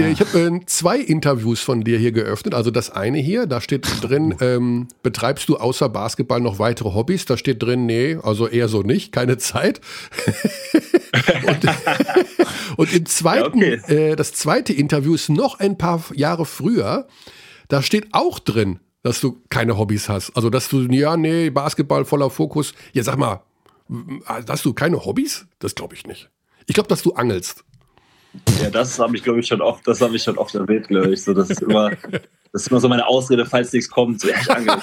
Ich 0.09 0.21
habe 0.21 0.39
äh, 0.39 0.61
zwei 0.67 0.99
Interviews 0.99 1.61
von 1.61 1.83
dir 1.83 1.99
hier 1.99 2.13
geöffnet. 2.13 2.55
Also 2.55 2.71
das 2.71 2.91
eine 2.91 3.19
hier, 3.19 3.47
da 3.47 3.61
steht 3.61 3.87
drin, 4.03 4.37
ähm, 4.41 4.89
betreibst 5.03 5.49
du 5.49 5.57
außer 5.57 5.89
Basketball 5.89 6.41
noch 6.41 6.59
weitere 6.59 6.93
Hobbys? 6.95 7.25
Da 7.25 7.37
steht 7.37 7.63
drin, 7.63 7.87
nee, 7.87 8.17
also 8.23 8.47
eher 8.47 8.69
so 8.69 8.83
nicht, 8.83 9.13
keine 9.13 9.39
Zeit. 9.39 9.81
und, 11.47 11.67
und, 12.77 12.95
im 12.95 13.07
zweiten, 13.07 13.59
ja, 13.59 13.79
okay. 13.79 14.11
äh, 14.11 14.17
das 14.17 14.33
zweite 14.33 14.73
Interview 14.73 15.15
ist 15.15 15.29
noch 15.29 15.59
ein 15.59 15.79
paar 15.79 16.05
Jahre 16.15 16.45
früher. 16.47 17.07
Da 17.69 17.83
steht 17.83 18.09
auch 18.13 18.39
drin, 18.39 18.81
dass 19.05 19.21
du 19.21 19.41
keine 19.51 19.79
Hobbys 19.79 20.09
hast. 20.09 20.35
Also, 20.35 20.51
dass 20.51 20.69
du, 20.69 20.81
ja, 20.81 21.17
nee, 21.17 21.51
Basketball 21.51 22.05
voller 22.05 22.31
Fokus. 22.31 22.75
Ja, 22.95 23.05
sag 23.05 23.19
mal, 23.19 23.43
hast 24.27 24.65
du 24.65 24.73
keine 24.73 25.05
Hobbys? 25.05 25.47
Das 25.59 25.75
glaube 25.75 25.95
ich 25.95 26.07
nicht. 26.07 26.31
Ich 26.67 26.75
glaube, 26.75 26.89
dass 26.89 27.03
du 27.03 27.13
angelst. 27.13 27.65
Ja, 28.61 28.71
das 28.71 28.99
habe 28.99 29.15
ich, 29.17 29.23
glaube 29.23 29.41
ich, 29.41 29.47
schon 29.47 29.61
oft, 29.61 29.87
das 29.87 30.01
habe 30.01 30.17
ich 30.17 30.23
schon 30.23 30.39
oft 30.39 30.55
erwähnt, 30.55 30.89
glaube 30.89 31.13
ich. 31.13 31.23
So, 31.23 31.35
das 31.35 31.51
ist 31.51 31.63
immer, 31.63 31.91
das 32.55 32.63
ist 32.63 32.69
immer 32.71 32.79
so 32.79 32.89
meine 32.89 33.05
Ausrede, 33.05 33.45
falls 33.45 33.73
nichts 33.73 33.91
kommt. 33.91 34.21
So, 34.21 34.29
ja, 34.29 34.37
ich 34.41 34.49
angel. 34.49 34.79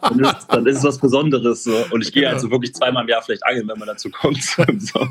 Dann 0.00 0.20
ist, 0.20 0.46
dann 0.48 0.66
ist 0.66 0.78
es 0.78 0.84
was 0.84 0.98
Besonderes. 0.98 1.64
So. 1.64 1.84
Und 1.90 2.00
ich 2.00 2.14
gehe 2.14 2.26
halt 2.26 2.40
so 2.40 2.50
wirklich 2.50 2.74
zweimal 2.74 3.02
im 3.02 3.10
Jahr 3.10 3.20
vielleicht 3.20 3.44
angeln, 3.44 3.68
wenn 3.68 3.78
man 3.78 3.88
dazu 3.88 4.10
kommt. 4.10 4.40
So. 4.80 5.06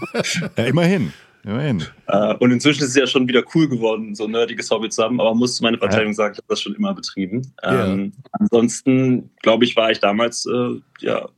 Ja, 0.57 0.63
immerhin. 0.63 1.13
Immerhin. 1.43 1.85
Äh, 2.07 2.33
und 2.35 2.51
inzwischen 2.51 2.81
ist 2.81 2.89
es 2.89 2.95
ja 2.95 3.05
schon 3.05 3.27
wieder 3.27 3.43
cool 3.53 3.69
geworden, 3.69 4.15
so 4.15 4.27
nerdiges 4.27 4.71
Hobby 4.71 4.89
zu 4.89 5.03
haben, 5.03 5.21
aber 5.21 5.35
muss 5.35 5.57
zu 5.57 5.63
meiner 5.63 5.77
Verteidigung 5.77 6.13
ja. 6.13 6.15
sagen, 6.15 6.33
ich 6.33 6.37
habe 6.39 6.47
das 6.47 6.61
schon 6.61 6.73
immer 6.73 6.95
betrieben. 6.95 7.53
Ähm, 7.61 8.13
ja. 8.15 8.23
Ansonsten, 8.31 9.29
glaube 9.43 9.65
ich, 9.65 9.75
war 9.75 9.91
ich 9.91 9.99
damals, 9.99 10.47
äh, 10.47 10.81
ja, 11.01 11.29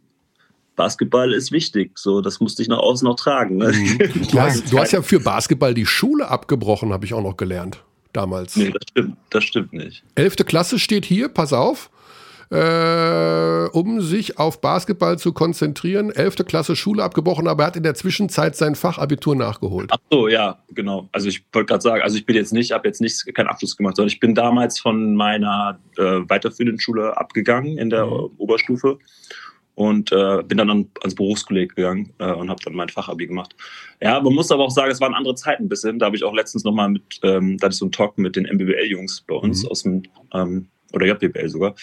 Basketball 0.77 1.33
ist 1.33 1.51
wichtig, 1.51 1.99
so 1.99 2.21
das 2.21 2.39
musste 2.39 2.61
ich 2.61 2.69
nach 2.69 2.79
außen 2.79 3.05
noch 3.05 3.17
tragen. 3.17 3.57
Ne? 3.57 3.73
Mhm. 3.73 4.27
Du, 4.31 4.39
hast, 4.39 4.71
du 4.71 4.79
hast 4.79 4.93
ja 4.93 5.01
für 5.01 5.19
Basketball 5.19 5.73
die 5.73 5.85
Schule 5.85 6.29
abgebrochen, 6.29 6.93
habe 6.93 7.05
ich 7.05 7.13
auch 7.13 7.23
noch 7.23 7.35
gelernt 7.35 7.83
damals. 8.13 8.55
Nee, 8.55 8.71
das 8.71 8.83
stimmt, 8.89 9.17
das 9.29 9.43
stimmt 9.43 9.73
nicht. 9.73 10.03
Elfte 10.15 10.43
Klasse 10.43 10.79
steht 10.79 11.05
hier, 11.05 11.29
pass 11.29 11.53
auf 11.53 11.89
äh, 12.51 13.67
um 13.71 14.01
sich 14.01 14.37
auf 14.37 14.59
Basketball 14.59 15.17
zu 15.17 15.31
konzentrieren. 15.31 16.11
Elfte 16.11 16.43
Klasse 16.43 16.75
Schule 16.75 17.01
abgebrochen, 17.01 17.47
aber 17.47 17.63
er 17.63 17.67
hat 17.67 17.77
in 17.77 17.83
der 17.83 17.95
Zwischenzeit 17.95 18.57
sein 18.57 18.75
Fachabitur 18.75 19.35
nachgeholt. 19.35 19.89
Ach 19.93 19.99
so, 20.11 20.27
ja, 20.27 20.59
genau. 20.69 21.07
Also 21.13 21.29
ich 21.29 21.45
wollte 21.53 21.67
gerade 21.67 21.81
sagen, 21.81 22.03
also 22.03 22.17
ich 22.17 22.25
bin 22.25 22.35
jetzt 22.35 22.51
nicht, 22.51 22.73
habe 22.73 22.87
jetzt 22.87 22.99
nicht 22.99 23.33
keinen 23.33 23.47
Abschluss 23.47 23.77
gemacht, 23.77 23.95
sondern 23.95 24.09
ich 24.09 24.19
bin 24.19 24.35
damals 24.35 24.79
von 24.79 25.15
meiner 25.15 25.79
äh, 25.97 26.01
weiterführenden 26.27 26.79
Schule 26.81 27.17
abgegangen 27.17 27.77
in 27.77 27.89
der 27.89 28.05
mhm. 28.05 28.31
Oberstufe 28.37 28.99
und 29.81 30.11
äh, 30.11 30.43
bin 30.43 30.59
dann 30.59 30.69
an, 30.69 30.87
ans 31.01 31.15
Berufskolleg 31.15 31.75
gegangen 31.75 32.13
äh, 32.19 32.31
und 32.31 32.49
habe 32.49 32.61
dann 32.63 32.75
mein 32.75 32.89
Fachabi 32.89 33.25
gemacht. 33.25 33.55
Ja, 33.99 34.21
man 34.21 34.33
muss 34.33 34.51
aber 34.51 34.63
auch 34.63 34.69
sagen, 34.69 34.91
es 34.91 35.01
waren 35.01 35.15
andere 35.15 35.33
Zeiten 35.33 35.63
ein 35.63 35.69
bisschen. 35.69 35.97
Da 35.97 36.05
habe 36.05 36.15
ich 36.15 36.23
auch 36.23 36.35
letztens 36.35 36.63
nochmal 36.63 36.89
mit, 36.89 37.19
ähm, 37.23 37.57
da 37.57 37.65
hatte 37.65 37.73
ich 37.73 37.79
so 37.79 37.85
einen 37.85 37.91
Talk 37.91 38.17
mit 38.19 38.35
den 38.35 38.45
MBBL-Jungs 38.45 39.21
bei 39.27 39.35
uns 39.35 39.63
mhm. 39.63 39.69
aus 39.69 39.83
dem 39.83 40.03
ähm, 40.33 40.67
oder 40.93 41.07
JBL 41.07 41.47
sogar, 41.47 41.73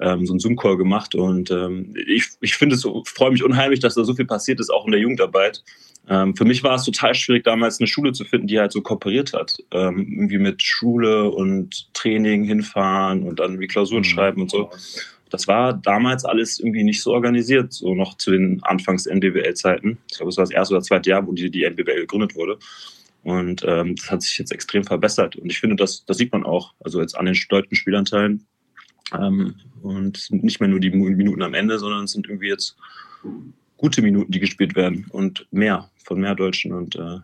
ähm, 0.00 0.26
so 0.26 0.32
einen 0.32 0.40
Zoom-Call 0.40 0.76
gemacht. 0.76 1.14
Und 1.14 1.50
ähm, 1.50 1.94
ich, 2.06 2.26
ich 2.40 2.54
finde 2.54 2.74
es, 2.74 2.88
freue 3.04 3.30
mich 3.30 3.44
unheimlich, 3.44 3.80
dass 3.80 3.94
da 3.94 4.02
so 4.02 4.14
viel 4.14 4.24
passiert 4.24 4.60
ist, 4.60 4.70
auch 4.70 4.86
in 4.86 4.92
der 4.92 5.00
Jugendarbeit. 5.00 5.62
Ähm, 6.08 6.34
für 6.34 6.44
mich 6.44 6.62
war 6.62 6.76
es 6.76 6.84
total 6.84 7.14
schwierig, 7.14 7.44
damals 7.44 7.80
eine 7.80 7.86
Schule 7.86 8.12
zu 8.12 8.24
finden, 8.24 8.46
die 8.46 8.58
halt 8.58 8.72
so 8.72 8.80
kooperiert 8.80 9.34
hat. 9.34 9.58
Ähm, 9.72 10.06
irgendwie 10.10 10.38
mit 10.38 10.62
Schule 10.62 11.30
und 11.30 11.92
Training 11.94 12.44
hinfahren 12.44 13.24
und 13.24 13.40
dann 13.40 13.60
wie 13.60 13.66
Klausuren 13.66 14.00
mhm. 14.00 14.04
schreiben 14.04 14.42
und 14.42 14.50
so. 14.50 14.70
Das 15.30 15.48
war 15.48 15.74
damals 15.74 16.24
alles 16.24 16.58
irgendwie 16.58 16.84
nicht 16.84 17.02
so 17.02 17.12
organisiert, 17.12 17.72
so 17.72 17.94
noch 17.94 18.16
zu 18.16 18.30
den 18.30 18.62
Anfangs-NBWL-Zeiten. 18.62 19.98
Ich 20.10 20.16
glaube, 20.16 20.30
es 20.30 20.36
war 20.36 20.44
das 20.44 20.52
erste 20.52 20.74
oder 20.74 20.82
zweite 20.82 21.10
Jahr, 21.10 21.26
wo 21.26 21.32
die, 21.32 21.50
die 21.50 21.64
NBWL 21.64 22.00
gegründet 22.02 22.34
wurde. 22.36 22.58
Und 23.24 23.64
ähm, 23.66 23.96
das 23.96 24.10
hat 24.10 24.22
sich 24.22 24.38
jetzt 24.38 24.52
extrem 24.52 24.84
verbessert. 24.84 25.34
Und 25.34 25.50
ich 25.50 25.58
finde, 25.58 25.74
das, 25.74 26.04
das 26.04 26.16
sieht 26.16 26.32
man 26.32 26.44
auch. 26.44 26.74
Also 26.78 27.00
jetzt 27.00 27.16
an 27.16 27.26
den 27.26 27.36
deutschen 27.48 27.74
Spielanteilen. 27.74 28.46
Ähm, 29.12 29.56
und 29.82 30.28
nicht 30.30 30.60
mehr 30.60 30.68
nur 30.68 30.80
die 30.80 30.90
Minuten 30.90 31.42
am 31.42 31.54
Ende, 31.54 31.78
sondern 31.78 32.04
es 32.04 32.12
sind 32.12 32.28
irgendwie 32.28 32.48
jetzt 32.48 32.76
gute 33.76 34.02
Minuten, 34.02 34.30
die 34.30 34.40
gespielt 34.40 34.74
werden 34.74 35.06
und 35.10 35.46
mehr 35.50 35.90
von 36.04 36.20
mehr 36.20 36.34
Deutschen. 36.34 36.72
Und 36.72 36.96
äh, 36.96 37.18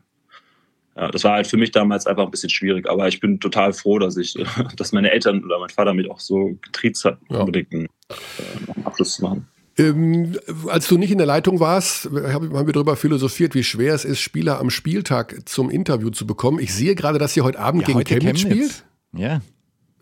ja, 0.96 1.10
das 1.10 1.24
war 1.24 1.32
halt 1.32 1.46
für 1.46 1.56
mich 1.56 1.70
damals 1.70 2.06
einfach 2.06 2.24
ein 2.24 2.30
bisschen 2.30 2.50
schwierig. 2.50 2.88
Aber 2.88 3.08
ich 3.08 3.20
bin 3.20 3.40
total 3.40 3.72
froh, 3.72 3.98
dass 3.98 4.16
ich, 4.16 4.34
dass 4.76 4.92
meine 4.92 5.10
Eltern 5.10 5.44
oder 5.44 5.58
mein 5.58 5.70
Vater 5.70 5.94
mich 5.94 6.10
auch 6.10 6.20
so 6.20 6.56
getriezt 6.62 7.04
hat, 7.04 7.18
ja. 7.30 7.40
unbedingt 7.40 7.72
einen, 7.72 7.86
äh, 7.86 8.72
einen 8.74 8.86
Abschluss 8.86 9.14
zu 9.14 9.22
machen. 9.22 9.48
Ähm, 9.78 10.38
als 10.68 10.86
du 10.86 10.98
nicht 10.98 11.10
in 11.10 11.16
der 11.16 11.26
Leitung 11.26 11.58
warst, 11.58 12.04
haben 12.04 12.66
wir 12.66 12.72
darüber 12.72 12.94
philosophiert, 12.96 13.54
wie 13.54 13.64
schwer 13.64 13.94
es 13.94 14.04
ist, 14.04 14.20
Spieler 14.20 14.60
am 14.60 14.68
Spieltag 14.68 15.48
zum 15.48 15.70
Interview 15.70 16.10
zu 16.10 16.26
bekommen. 16.26 16.58
Ich 16.58 16.74
sehe 16.74 16.94
gerade, 16.94 17.18
dass 17.18 17.34
ihr 17.36 17.44
heute 17.44 17.58
Abend 17.58 17.82
ja, 17.82 17.86
gegen 17.86 17.98
heute 18.00 18.14
Chemnitz, 18.14 18.40
Chemnitz 18.42 18.66
spielt. 18.66 18.84
Ja. 19.14 19.40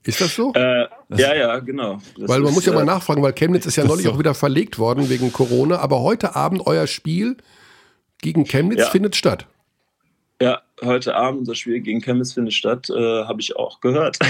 Ist 0.02 0.20
das 0.20 0.34
so? 0.34 0.52
Äh, 0.54 0.86
ja, 1.10 1.34
ja, 1.34 1.58
genau. 1.60 1.98
Das 2.18 2.28
weil 2.28 2.40
man 2.40 2.48
ist, 2.48 2.54
muss 2.54 2.66
ja 2.66 2.72
mal 2.72 2.84
nachfragen, 2.84 3.22
weil 3.22 3.32
Chemnitz 3.32 3.66
ist 3.66 3.76
ja 3.76 3.84
neulich 3.86 4.06
so? 4.06 4.12
auch 4.12 4.18
wieder 4.18 4.34
verlegt 4.34 4.78
worden 4.78 5.08
wegen 5.08 5.32
Corona. 5.32 5.78
Aber 5.78 6.00
heute 6.00 6.34
Abend 6.34 6.66
euer 6.66 6.88
Spiel 6.88 7.36
gegen 8.20 8.44
Chemnitz 8.44 8.80
ja. 8.80 8.86
findet 8.86 9.14
statt. 9.14 9.46
Ja, 10.40 10.62
heute 10.82 11.14
Abend 11.14 11.48
das 11.48 11.58
Spiel 11.58 11.80
gegen 11.80 12.00
Chemnitz 12.00 12.32
findet 12.32 12.54
statt, 12.54 12.88
äh, 12.90 13.24
habe 13.24 13.40
ich 13.40 13.56
auch 13.56 13.80
gehört. 13.80 14.18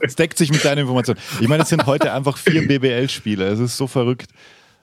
Es 0.00 0.16
deckt 0.16 0.38
sich 0.38 0.50
mit 0.50 0.64
deiner 0.64 0.82
Information. 0.82 1.16
Ich 1.40 1.48
meine, 1.48 1.62
es 1.62 1.68
sind 1.68 1.86
heute 1.86 2.12
einfach 2.12 2.36
vier 2.36 2.66
BBL-Spiele. 2.68 3.46
Es 3.46 3.58
ist 3.58 3.76
so 3.76 3.86
verrückt. 3.86 4.30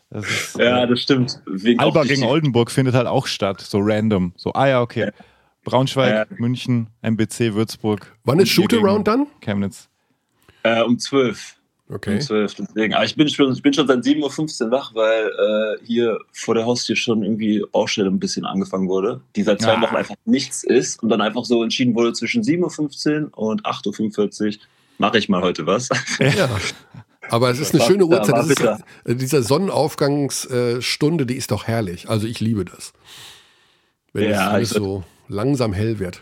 Das 0.10 0.26
ist, 0.26 0.58
ja, 0.58 0.84
äh, 0.84 0.88
das 0.88 1.02
stimmt. 1.02 1.42
Wegen 1.46 1.80
Alba 1.80 2.04
gegen 2.04 2.24
Oldenburg 2.24 2.72
findet 2.72 2.96
halt 2.96 3.08
auch 3.08 3.28
statt, 3.28 3.62
so 3.62 3.80
random. 3.82 4.34
So, 4.36 4.54
ah 4.54 4.68
ja, 4.68 4.82
okay. 4.82 5.06
Ja. 5.06 5.12
Braunschweig, 5.64 6.30
ja. 6.30 6.38
München, 6.38 6.90
MBC, 7.02 7.54
Würzburg. 7.54 8.18
Wann 8.24 8.40
ist 8.40 8.50
Shootaround 8.50 9.08
dann? 9.08 9.28
Chemnitz. 9.42 9.90
Äh, 10.64 10.82
um 10.82 10.98
12. 10.98 11.56
Okay. 11.94 12.16
Um 12.16 12.22
12, 12.22 12.56
deswegen. 12.56 12.94
Aber 12.94 13.04
ich 13.04 13.16
bin 13.16 13.28
schon, 13.28 13.52
ich 13.52 13.62
bin 13.62 13.74
schon 13.74 13.86
seit 13.86 14.00
7.15 14.00 14.66
Uhr 14.66 14.72
wach, 14.72 14.96
weil 14.96 15.28
äh, 15.28 15.86
hier 15.86 16.20
vor 16.32 16.56
der 16.56 16.66
Haustür 16.66 16.96
schon 16.96 17.22
irgendwie 17.24 17.66
Ausstellung 17.74 18.16
ein 18.16 18.20
bisschen 18.20 18.46
angefangen 18.46 18.88
wurde, 18.88 19.20
die 19.36 19.44
seit 19.44 19.62
zwei 19.62 19.74
ja. 19.74 19.82
Wochen 19.82 19.96
einfach 19.96 20.16
nichts 20.24 20.64
ist 20.64 21.04
und 21.04 21.10
dann 21.10 21.20
einfach 21.20 21.44
so 21.44 21.62
entschieden 21.64 21.94
wurde 21.94 22.14
zwischen 22.14 22.44
7.15 22.44 23.24
Uhr 23.24 23.38
und 23.38 23.66
8.45 23.66 24.46
Uhr 24.46 24.54
mache 25.00 25.18
ich 25.18 25.28
mal 25.28 25.42
heute 25.42 25.66
was. 25.66 25.90
Ja. 26.20 26.50
Aber 27.30 27.50
es 27.50 27.60
ist 27.60 27.74
eine 27.74 27.84
schöne 27.84 28.06
Uhrzeit. 28.06 28.36
Das 28.36 28.50
ist, 28.50 28.62
äh, 28.62 29.16
dieser 29.16 29.42
Sonnenaufgangsstunde, 29.42 31.26
die 31.26 31.36
ist 31.36 31.52
doch 31.52 31.66
herrlich. 31.66 32.10
Also 32.10 32.28
ich 32.28 32.40
liebe 32.40 32.66
das. 32.66 32.94
Wenn 34.14 34.30
ja, 34.32 34.48
es 34.48 34.54
alles 34.54 34.70
so 34.72 35.04
langsam 35.28 35.72
hell 35.74 36.00
wird. 36.00 36.22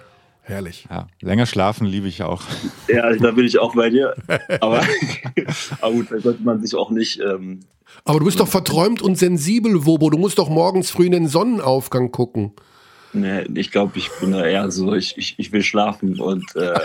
Herrlich. 0.50 0.88
Ja, 0.90 1.08
länger 1.22 1.46
schlafen 1.46 1.86
liebe 1.86 2.08
ich 2.08 2.24
auch. 2.24 2.42
Ja, 2.88 3.14
da 3.14 3.30
bin 3.30 3.46
ich 3.46 3.60
auch 3.60 3.76
bei 3.76 3.92
dir. 3.92 4.16
Aber, 4.62 4.82
aber 5.82 5.94
gut, 5.94 6.12
da 6.12 6.20
sollte 6.20 6.42
man 6.42 6.60
sich 6.60 6.74
auch 6.74 6.90
nicht. 6.90 7.20
Ähm, 7.20 7.60
aber 8.04 8.18
du 8.18 8.26
bist 8.26 8.40
doch 8.40 8.48
verträumt 8.48 9.04
und 9.04 9.16
sensibel, 9.16 9.86
Wobo. 9.86 10.10
Du 10.10 10.18
musst 10.18 10.40
doch 10.40 10.50
morgens 10.50 10.90
früh 10.90 11.06
in 11.06 11.12
den 11.12 11.28
Sonnenaufgang 11.28 12.12
gucken. 12.12 12.54
Nee, 13.12 13.44
ich 13.56 13.72
glaube, 13.72 13.98
ich 13.98 14.10
bin 14.20 14.32
da 14.32 14.46
eher 14.46 14.70
so, 14.70 14.94
ich, 14.94 15.18
ich, 15.18 15.36
ich 15.38 15.52
will 15.52 15.64
schlafen 15.64 16.20
und 16.20 16.46
äh, 16.56 16.80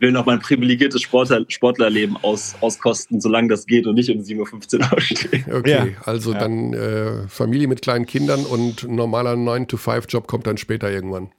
will 0.00 0.12
noch 0.12 0.24
mein 0.24 0.40
privilegiertes 0.40 1.02
Sportler, 1.02 1.44
Sportlerleben 1.48 2.16
aus, 2.22 2.54
auskosten, 2.60 3.20
solange 3.20 3.48
das 3.48 3.66
geht 3.66 3.86
und 3.86 3.94
nicht 3.94 4.10
um 4.10 4.20
7.15 4.20 4.80
Uhr 4.80 4.92
aufstehen. 4.92 5.44
Okay, 5.58 5.70
ja. 5.70 5.86
also 6.04 6.32
ja. 6.32 6.38
dann 6.38 6.72
äh, 6.72 7.28
Familie 7.28 7.68
mit 7.68 7.82
kleinen 7.82 8.06
Kindern 8.06 8.44
und 8.44 8.88
normaler 8.88 9.32
9-to-5-Job 9.32 10.26
kommt 10.26 10.46
dann 10.46 10.56
später 10.56 10.90
irgendwann. 10.90 11.30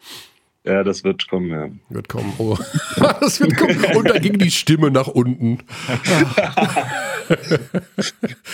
Ja, 0.65 0.83
das 0.83 1.03
wird 1.03 1.27
kommen, 1.29 1.49
ja. 1.49 1.69
Wird 1.89 2.09
kommen. 2.09 2.33
Oh. 2.37 2.57
das 3.21 3.39
wird 3.39 3.55
kommen. 3.55 3.77
Und 3.95 4.09
da 4.09 4.19
ging 4.19 4.37
die 4.37 4.51
Stimme 4.51 4.91
nach 4.91 5.07
unten. 5.07 5.59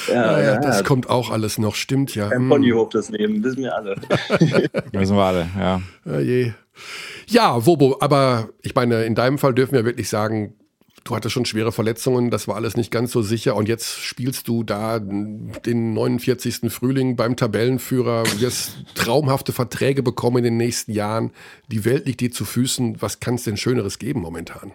ja, 0.08 0.40
ja, 0.40 0.60
das 0.60 0.84
kommt 0.84 1.10
auch 1.10 1.32
alles 1.32 1.58
noch, 1.58 1.74
stimmt 1.76 2.14
ja. 2.14 2.30
Ein 2.30 2.48
Ponyhof 2.48 2.90
das 2.90 3.10
Leben, 3.10 3.44
wissen 3.44 3.64
wir 3.64 3.76
alle. 3.76 3.96
wissen 4.92 5.16
wir 5.16 5.24
alle, 5.24 5.50
ja. 5.58 5.82
Ja, 6.06 6.20
je. 6.20 6.54
ja, 7.28 7.66
Wobo, 7.66 7.98
aber 8.00 8.50
ich 8.62 8.76
meine, 8.76 9.04
in 9.06 9.16
deinem 9.16 9.40
Fall 9.40 9.56
dürfen 9.56 9.74
wir 9.74 9.86
wirklich 9.86 10.08
sagen, 10.10 10.54
du 11.06 11.16
hattest 11.16 11.34
schon 11.34 11.46
schwere 11.46 11.72
Verletzungen, 11.72 12.32
das 12.32 12.48
war 12.48 12.56
alles 12.56 12.76
nicht 12.76 12.92
ganz 12.92 13.12
so 13.12 13.22
sicher 13.22 13.56
und 13.56 13.70
jetzt 13.70 14.00
spielst 14.02 14.48
du 14.48 14.64
da 14.64 15.00
den 15.00 15.94
49. 15.94 16.72
Frühling 16.72 17.16
beim 17.16 17.38
Tabellenführer, 17.38 18.24
wirst 18.40 18.74
traumhafte 18.96 19.54
Verträge 19.54 20.04
bekommen 20.04 20.40
in 20.40 20.44
den 20.44 20.58
nächsten 20.58 20.92
Jahren. 20.92 21.32
Die 21.72 21.86
Welt 21.86 22.06
liegt 22.08 22.22
dir 22.22 22.32
zu 22.32 22.44
Füßen. 22.44 23.02
Was 23.02 23.20
kann 23.20 23.36
es 23.36 23.44
denn 23.44 23.56
Schöneres 23.56 24.00
geben 24.00 24.22
momentan? 24.22 24.74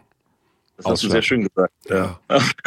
Das 0.77 0.86
hast 0.86 1.02
du 1.02 1.11
sehr 1.11 1.20
schön 1.20 1.43
gesagt. 1.47 1.74
Ja. 1.90 2.20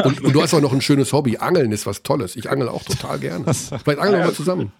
Und, 0.04 0.22
und, 0.22 0.36
du 0.36 0.42
hast 0.42 0.54
auch 0.54 0.62
noch 0.62 0.74
ein 0.74 0.82
schönes 0.82 1.14
Hobby. 1.14 1.38
Angeln 1.38 1.72
ist 1.72 1.88
was 1.88 2.04
Tolles. 2.04 2.36
Ich 2.36 2.50
angel 2.50 2.70
auch 2.70 2.84
total 2.84 3.18
gerne. 3.18 3.52
Vielleicht 3.54 3.88
angeln 4.00 4.20
wir 4.20 4.26
mal 4.26 4.34
zusammen. 4.34 4.72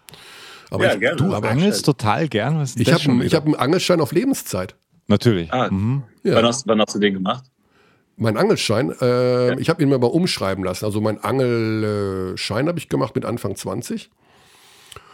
Aber 0.70 0.86
ja, 0.86 0.94
ich, 0.94 1.00
gerne. 1.00 1.16
Du 1.16 1.34
aber 1.34 1.50
angelst 1.50 1.86
total 1.86 2.28
gern. 2.28 2.60
Was 2.60 2.76
ich 2.76 2.92
habe 2.92 3.04
hab 3.04 3.46
einen 3.46 3.56
Angelschein 3.56 4.02
auf 4.02 4.12
Lebenszeit. 4.12 4.76
Natürlich. 5.08 5.52
Ah, 5.52 5.72
mhm. 5.72 6.04
ja. 6.24 6.36
wann, 6.36 6.46
hast, 6.46 6.68
wann 6.68 6.80
hast 6.80 6.94
du 6.94 7.00
den 7.00 7.14
gemacht? 7.14 7.46
Mein 8.16 8.38
Angelschein, 8.38 8.92
äh, 9.02 9.48
ja. 9.50 9.58
ich 9.58 9.70
habe 9.70 9.82
ihn 9.82 9.90
mir 9.90 9.98
mal 9.98 10.08
umschreiben 10.08 10.64
lassen. 10.64 10.86
Also 10.86 11.02
mein 11.02 11.24
Angelschein 11.24 12.68
habe 12.68 12.78
ich 12.78 12.90
gemacht 12.90 13.16
mit 13.16 13.26
Anfang 13.26 13.56
20. 13.56 14.12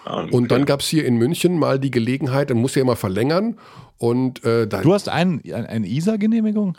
Ah, 0.05 0.23
okay. 0.23 0.35
Und 0.35 0.51
dann 0.51 0.65
gab 0.65 0.81
es 0.81 0.87
hier 0.87 1.05
in 1.05 1.17
München 1.17 1.57
mal 1.57 1.79
die 1.79 1.91
Gelegenheit, 1.91 2.49
dann 2.49 2.57
muss 2.57 2.75
ja 2.75 2.81
immer 2.81 2.95
verlängern. 2.95 3.57
Und, 3.97 4.43
äh, 4.43 4.67
du 4.67 4.93
hast 4.93 5.09
ein, 5.09 5.41
eine 5.51 5.87
ISA-Genehmigung? 5.87 6.77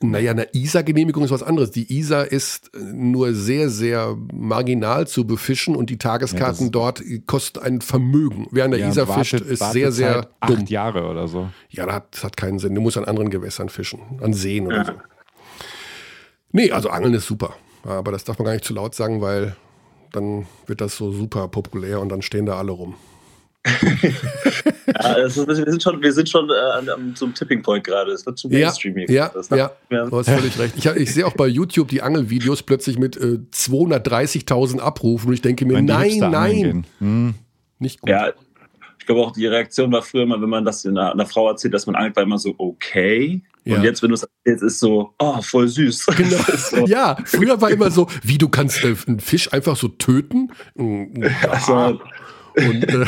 Naja, 0.00 0.32
eine 0.32 0.48
ISA-Genehmigung 0.52 1.24
ist 1.24 1.30
was 1.30 1.42
anderes. 1.42 1.70
Die 1.70 1.98
ISA 1.98 2.22
ist 2.22 2.70
nur 2.74 3.32
sehr, 3.32 3.70
sehr 3.70 4.16
marginal 4.32 5.06
zu 5.06 5.26
befischen 5.26 5.74
und 5.74 5.88
die 5.88 5.96
Tageskarten 5.96 6.66
ja, 6.66 6.70
dort 6.70 7.02
kosten 7.26 7.60
ein 7.60 7.80
Vermögen. 7.80 8.46
Wer 8.50 8.66
an 8.66 8.72
der 8.72 8.80
ja, 8.80 8.88
ISA 8.88 9.06
fischt, 9.06 9.40
ist 9.40 9.72
sehr, 9.72 9.92
sehr 9.92 10.28
dumm. 10.46 10.58
Acht 10.58 10.70
Jahre 10.70 11.06
oder 11.06 11.28
so. 11.28 11.48
Ja, 11.70 11.86
das 11.86 11.94
hat, 11.94 12.14
das 12.14 12.24
hat 12.24 12.36
keinen 12.36 12.58
Sinn. 12.58 12.74
Du 12.74 12.82
musst 12.82 12.98
an 12.98 13.04
anderen 13.04 13.30
Gewässern 13.30 13.70
fischen, 13.70 14.00
an 14.20 14.34
Seen 14.34 14.66
oder 14.66 14.84
so. 14.84 14.92
Nee, 16.56 16.72
also 16.72 16.88
Angeln 16.88 17.12
ist 17.12 17.26
super. 17.26 17.54
Aber 17.84 18.12
das 18.12 18.24
darf 18.24 18.38
man 18.38 18.46
gar 18.46 18.52
nicht 18.52 18.64
zu 18.64 18.72
laut 18.72 18.94
sagen, 18.94 19.20
weil 19.20 19.54
dann 20.12 20.46
wird 20.66 20.80
das 20.80 20.96
so 20.96 21.12
super 21.12 21.48
populär 21.48 22.00
und 22.00 22.08
dann 22.08 22.22
stehen 22.22 22.46
da 22.46 22.56
alle 22.56 22.72
rum. 22.72 22.94
ja, 23.66 25.12
ist, 25.14 25.36
wir 25.36 25.54
sind 25.54 25.82
schon, 25.82 26.00
wir 26.00 26.12
sind 26.14 26.30
schon 26.30 26.48
äh, 26.48 26.90
am, 26.90 27.14
zum 27.14 27.34
Tipping 27.34 27.60
Point 27.60 27.84
gerade. 27.84 28.12
Es 28.12 28.24
wird 28.24 28.38
zu 28.38 28.48
Mainstream. 28.48 28.96
Ja, 28.96 29.30
ja, 29.34 29.56
ja, 29.56 29.72
ja, 29.90 30.06
du 30.06 30.16
hast 30.16 30.30
völlig 30.30 30.58
recht. 30.58 30.74
Ich, 30.78 30.86
ich 30.86 31.12
sehe 31.12 31.26
auch 31.26 31.34
bei 31.34 31.46
YouTube 31.46 31.88
die 31.88 32.00
Angelvideos 32.00 32.62
plötzlich 32.62 32.98
mit 32.98 33.18
äh, 33.18 33.38
230.000 33.52 34.78
Abrufen 34.78 35.28
und 35.28 35.34
ich 35.34 35.42
denke 35.42 35.66
mir, 35.66 35.82
nein, 35.82 36.18
nein. 36.20 36.86
Hm. 37.00 37.34
Nicht 37.80 38.00
gut. 38.00 38.08
Ja, 38.08 38.32
ich 38.98 39.04
glaube 39.04 39.20
auch, 39.20 39.32
die 39.32 39.46
Reaktion 39.46 39.92
war 39.92 40.00
früher 40.00 40.22
immer, 40.22 40.40
wenn 40.40 40.48
man 40.48 40.64
das 40.64 40.86
einer, 40.86 41.12
einer 41.12 41.26
Frau 41.26 41.50
erzählt, 41.50 41.74
dass 41.74 41.84
man 41.86 41.96
angelt, 41.96 42.16
war 42.16 42.22
immer 42.22 42.38
so, 42.38 42.54
okay. 42.56 43.42
Ja. 43.66 43.78
Und 43.78 43.82
jetzt, 43.82 44.00
wenn 44.00 44.10
du 44.10 44.14
es 44.14 44.22
erzählst, 44.22 44.62
ist 44.62 44.78
so, 44.78 45.12
oh, 45.18 45.42
voll 45.42 45.66
süß. 45.66 46.06
Genau. 46.16 46.38
so. 46.56 46.86
Ja, 46.86 47.16
früher 47.24 47.60
war 47.60 47.70
immer 47.70 47.90
so, 47.90 48.06
wie 48.22 48.38
du 48.38 48.48
kannst 48.48 48.84
äh, 48.84 48.94
einen 49.08 49.18
Fisch 49.18 49.52
einfach 49.52 49.76
so 49.76 49.88
töten. 49.88 50.52
Also, 51.50 52.00
und 52.54 52.84
äh, 52.84 53.06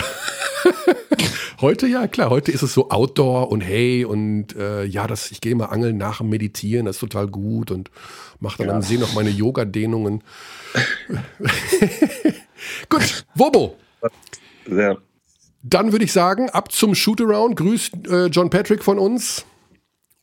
heute 1.61 1.87
ja, 1.87 2.09
klar, 2.09 2.31
heute 2.31 2.51
ist 2.51 2.63
es 2.63 2.75
so 2.75 2.91
Outdoor 2.91 3.53
und 3.53 3.61
hey 3.61 4.05
und 4.05 4.57
äh, 4.57 4.85
ja, 4.85 5.07
das, 5.07 5.31
ich 5.31 5.41
gehe 5.41 5.55
mal 5.55 5.67
angeln 5.67 5.97
nach 5.97 6.19
dem 6.19 6.29
Meditieren, 6.29 6.87
das 6.87 6.97
ist 6.97 7.01
total 7.01 7.29
gut 7.29 7.71
und 7.71 7.93
mache 8.41 8.59
dann 8.59 8.67
ja. 8.69 8.75
am 8.75 8.83
See 8.83 8.99
noch 8.99 9.15
meine 9.15 9.31
Yoga-Dehnungen. 9.31 10.25
gut, 12.89 13.25
Wobo. 13.37 13.77
Ja. 14.69 14.97
Dann 15.63 15.93
würde 15.93 16.05
ich 16.05 16.13
sagen, 16.13 16.51
ab 16.51 16.73
zum 16.73 16.97
Shootaround. 16.97 17.55
Grüßt 17.57 17.93
äh, 18.09 18.27
John 18.27 18.51
Patrick 18.51 18.83
von 18.83 18.99
uns. 18.99 19.47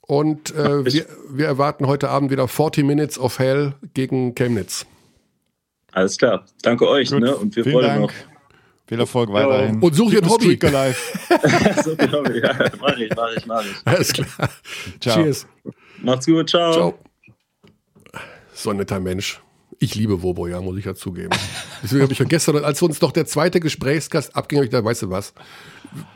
Und 0.07 0.53
äh, 0.55 0.85
wir, 0.85 1.05
wir, 1.29 1.47
erwarten 1.47 1.87
heute 1.87 2.09
Abend 2.09 2.29
wieder 2.29 2.47
40 2.47 2.85
Minutes 2.85 3.17
of 3.17 3.39
Hell 3.39 3.73
gegen 3.93 4.35
Chemnitz. 4.35 4.85
Alles 5.91 6.17
klar. 6.17 6.45
Danke 6.61 6.87
euch. 6.87 7.09
Ne? 7.11 7.35
Und 7.35 7.55
wir 7.55 7.63
Vielen 7.63 7.81
freuen 7.81 8.01
noch. 8.01 8.11
Viel 8.87 8.99
Erfolg 8.99 9.33
weiterhin. 9.33 9.81
Und 9.81 9.95
such 9.95 10.11
dir 10.11 10.21
ein 10.21 10.29
Hobby. 10.29 10.49
such 11.83 11.97
dir 11.97 12.11
Hobby. 12.11 12.39
Ja, 12.39 12.53
mach 12.79 12.97
ich, 12.97 13.09
mach 13.15 13.31
ich, 13.35 13.45
mach 13.47 13.65
ich. 13.65 13.75
Alles 13.83 14.13
klar. 14.13 14.49
Ciao. 14.99 15.15
Cheers. 15.15 15.47
Macht's 16.03 16.27
gut. 16.27 16.49
Ciao. 16.49 16.71
Ciao. 16.71 16.99
So 18.53 18.69
ein 18.69 18.77
netter 18.77 18.99
Mensch. 18.99 19.41
Ich 19.79 19.95
liebe 19.95 20.21
Wobo, 20.21 20.47
ja, 20.47 20.61
muss 20.61 20.77
ich 20.77 20.85
ja 20.85 20.95
zugeben. 20.95 21.31
Deswegen 21.83 22.03
habe 22.03 22.13
ich 22.13 22.19
ja 22.19 22.25
gestern, 22.25 22.63
als 22.63 22.81
uns 22.81 23.01
noch 23.01 23.11
der 23.11 23.25
zweite 23.25 23.59
Gesprächsgast 23.59 24.35
abging, 24.35 24.59
habe 24.59 24.65
ich 24.65 24.71
gedacht, 24.71 24.85
weißt 24.85 25.03
du 25.03 25.09
was? 25.09 25.33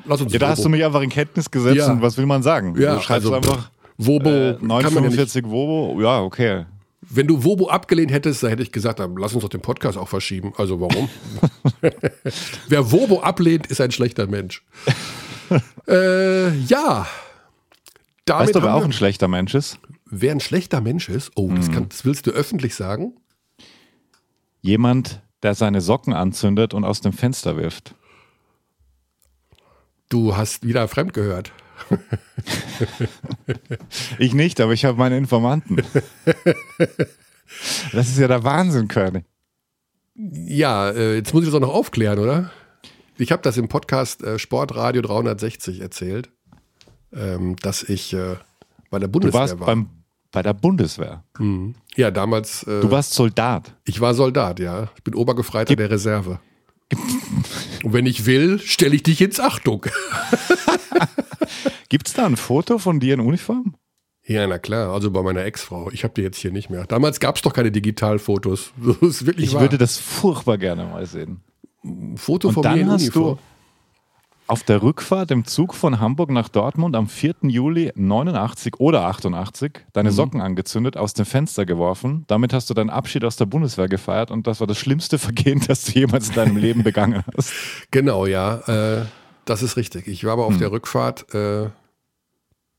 Lass 0.06 0.22
uns 0.22 0.32
Ja, 0.32 0.40
da 0.40 0.45
Wobo. 0.45 0.52
hast 0.52 0.64
du 0.64 0.70
mich 0.70 0.86
einfach 0.86 1.02
in 1.02 1.10
Kenntnis 1.10 1.52
gesetzt 1.52 1.76
ja. 1.76 1.91
und 1.91 2.02
was 2.02 2.18
will 2.18 2.26
man 2.26 2.44
sagen? 2.44 2.80
Ja, 2.80 2.95
du 2.95 3.02
schreibst 3.02 3.26
also, 3.26 3.34
einfach 3.34 3.70
Wobo. 4.00 4.30
Äh, 4.30 4.58
945 4.62 5.44
ja 5.44 5.52
Wobo, 5.52 6.02
ja, 6.02 6.22
okay. 6.22 6.66
Wenn 7.02 7.28
du 7.28 7.44
Wobo 7.44 7.70
abgelehnt 7.70 8.12
hättest, 8.12 8.44
dann 8.44 8.50
hätte 8.50 8.64
ich 8.64 8.72
gesagt, 8.72 9.00
dann 9.00 9.16
lass 9.18 9.34
uns 9.34 9.44
doch 9.44 9.50
den 9.50 9.62
Podcast 9.62 9.98
auch 9.98 10.08
verschieben. 10.08 10.54
Also 10.58 10.80
warum? 10.80 11.10
Wer 12.70 12.92
Wobo 12.92 13.22
ablehnt, 13.22 13.68
ist 13.68 13.82
ein 13.82 13.92
schlechter 13.92 14.28
Mensch. 14.28 14.64
äh, 15.88 16.50
ja. 16.60 17.08
Damit 18.26 18.48
weißt 18.48 18.56
du, 18.56 18.62
wer 18.62 18.76
auch 18.76 18.86
ein 18.86 18.94
schlechter 18.94 19.28
Mensch 19.28 19.54
ist? 19.56 19.80
Wer 20.06 20.32
ein 20.32 20.40
schlechter 20.40 20.82
Mensch 20.82 21.10
ist? 21.10 21.32
Oh, 21.36 21.52
das, 21.54 21.68
hm. 21.68 21.74
kann, 21.74 21.90
das 21.90 22.06
willst 22.06 22.26
du 22.28 22.32
öffentlich 22.32 22.76
sagen? 22.76 23.16
Jemand, 24.62 25.22
der 25.44 25.56
seine 25.56 25.82
Socken 25.82 26.14
anzündet 26.14 26.74
und 26.74 26.86
aus 26.86 27.02
dem 27.02 27.12
Fenster 27.12 27.58
wirft. 27.58 27.96
Du 30.10 30.38
hast 30.38 30.66
wieder 30.66 30.88
fremd 30.88 31.14
gehört. 31.14 31.52
ich 34.19 34.34
nicht, 34.34 34.61
aber 34.61 34.73
ich 34.73 34.85
habe 34.85 34.97
meine 34.97 35.18
Informanten. 35.18 35.77
Das 37.93 38.07
ist 38.07 38.19
ja 38.19 38.27
der 38.27 38.43
Wahnsinn, 38.43 38.88
Körny. 38.88 39.23
Ja, 40.15 40.91
äh, 40.91 41.15
jetzt 41.15 41.34
muss 41.34 41.43
ich 41.43 41.49
das 41.49 41.56
auch 41.56 41.65
noch 41.65 41.73
aufklären, 41.73 42.19
oder? 42.19 42.51
Ich 43.18 43.31
habe 43.31 43.41
das 43.41 43.57
im 43.57 43.68
Podcast 43.68 44.23
äh, 44.23 44.38
Sportradio 44.38 45.01
360 45.01 45.81
erzählt, 45.81 46.30
ähm, 47.14 47.56
dass 47.57 47.84
ich 47.84 48.14
äh, 48.14 48.35
bei 48.89 48.99
der 48.99 49.07
Bundeswehr 49.07 49.31
du 49.31 49.39
warst 49.39 49.60
war. 49.60 49.68
Beim, 49.68 49.89
bei 50.31 50.41
der 50.41 50.53
Bundeswehr? 50.53 51.23
Mhm. 51.38 51.76
Ja, 51.95 52.11
damals. 52.11 52.61
Du 52.61 52.91
warst 52.91 53.14
Soldat? 53.14 53.76
Ich 53.85 53.99
war 53.99 54.14
Soldat, 54.14 54.60
ja. 54.60 54.89
Ich 54.95 55.03
bin 55.03 55.15
Obergefreiter 55.15 55.69
Gib 55.69 55.80
der 55.80 55.89
Reserve. 55.89 56.39
Und 57.84 57.93
wenn 57.93 58.06
ich 58.06 58.26
will, 58.26 58.60
stelle 58.60 58.95
ich 58.95 59.03
dich 59.03 59.22
ins 59.22 59.39
Achtung. 59.39 59.85
Gibt 61.89 62.07
es 62.07 62.14
da 62.14 62.26
ein 62.26 62.38
Foto 62.38 62.77
von 62.77 62.99
dir 62.99 63.14
in 63.15 63.19
Uniform? 63.19 63.76
Ja, 64.26 64.45
na 64.45 64.60
klar, 64.60 64.93
also 64.93 65.10
bei 65.11 65.23
meiner 65.23 65.43
Ex-Frau. 65.43 65.89
Ich 65.91 66.03
habe 66.03 66.14
die 66.15 66.22
jetzt 66.22 66.38
hier 66.38 66.51
nicht 66.51 66.69
mehr. 66.69 66.85
Damals 66.85 67.19
gab 67.19 67.35
es 67.38 67.41
doch 67.41 67.53
keine 67.53 67.72
Digitalfotos. 67.72 68.72
Das 69.01 69.01
ist 69.01 69.26
wirklich 69.26 69.47
ich 69.47 69.53
wahr. 69.56 69.61
würde 69.61 69.77
das 69.77 69.97
furchtbar 69.97 70.57
gerne 70.57 70.85
mal 70.85 71.06
sehen. 71.06 71.41
Ein 71.84 72.18
Foto 72.18 72.49
Und 72.49 72.53
von 72.56 72.64
dann 72.64 72.76
mir 72.76 72.81
in 72.81 72.91
hast 72.91 73.01
Uniform. 73.03 73.38
du 73.38 73.41
auf 74.50 74.64
der 74.64 74.82
Rückfahrt 74.82 75.30
im 75.32 75.46
Zug 75.46 75.76
von 75.76 76.00
Hamburg 76.00 76.32
nach 76.32 76.50
Dortmund 76.50 76.96
am 76.96 77.08
4. 77.08 77.36
Juli 77.44 77.92
89 77.96 78.80
oder 78.80 79.04
88 79.06 79.86
deine 79.94 80.10
Mhm. 80.10 80.14
Socken 80.16 80.42
angezündet, 80.42 80.98
aus 80.98 81.14
dem 81.14 81.26
Fenster 81.26 81.66
geworfen. 81.66 82.24
Damit 82.28 82.52
hast 82.52 82.70
du 82.70 82.74
deinen 82.74 82.90
Abschied 82.90 83.24
aus 83.24 83.36
der 83.36 83.46
Bundeswehr 83.46 83.88
gefeiert 83.88 84.32
und 84.32 84.48
das 84.48 84.60
war 84.60 84.68
das 84.68 84.78
schlimmste 84.80 85.18
Vergehen, 85.20 85.62
das 85.68 85.84
du 85.86 85.92
jemals 85.92 86.30
in 86.30 86.36
deinem 86.36 86.58
Leben 86.58 86.84
begangen 86.84 87.24
hast. 87.38 87.54
Genau, 87.92 88.26
ja. 88.26 88.56
Äh, 89.02 89.06
das 89.46 89.62
ist 89.62 89.78
richtig. 89.78 90.08
Ich 90.08 90.24
war 90.26 90.34
aber 90.34 90.46
auf 90.46 90.54
Hm. 90.54 90.60
der 90.60 90.72
Rückfahrt 90.72 91.34
äh, 91.36 91.70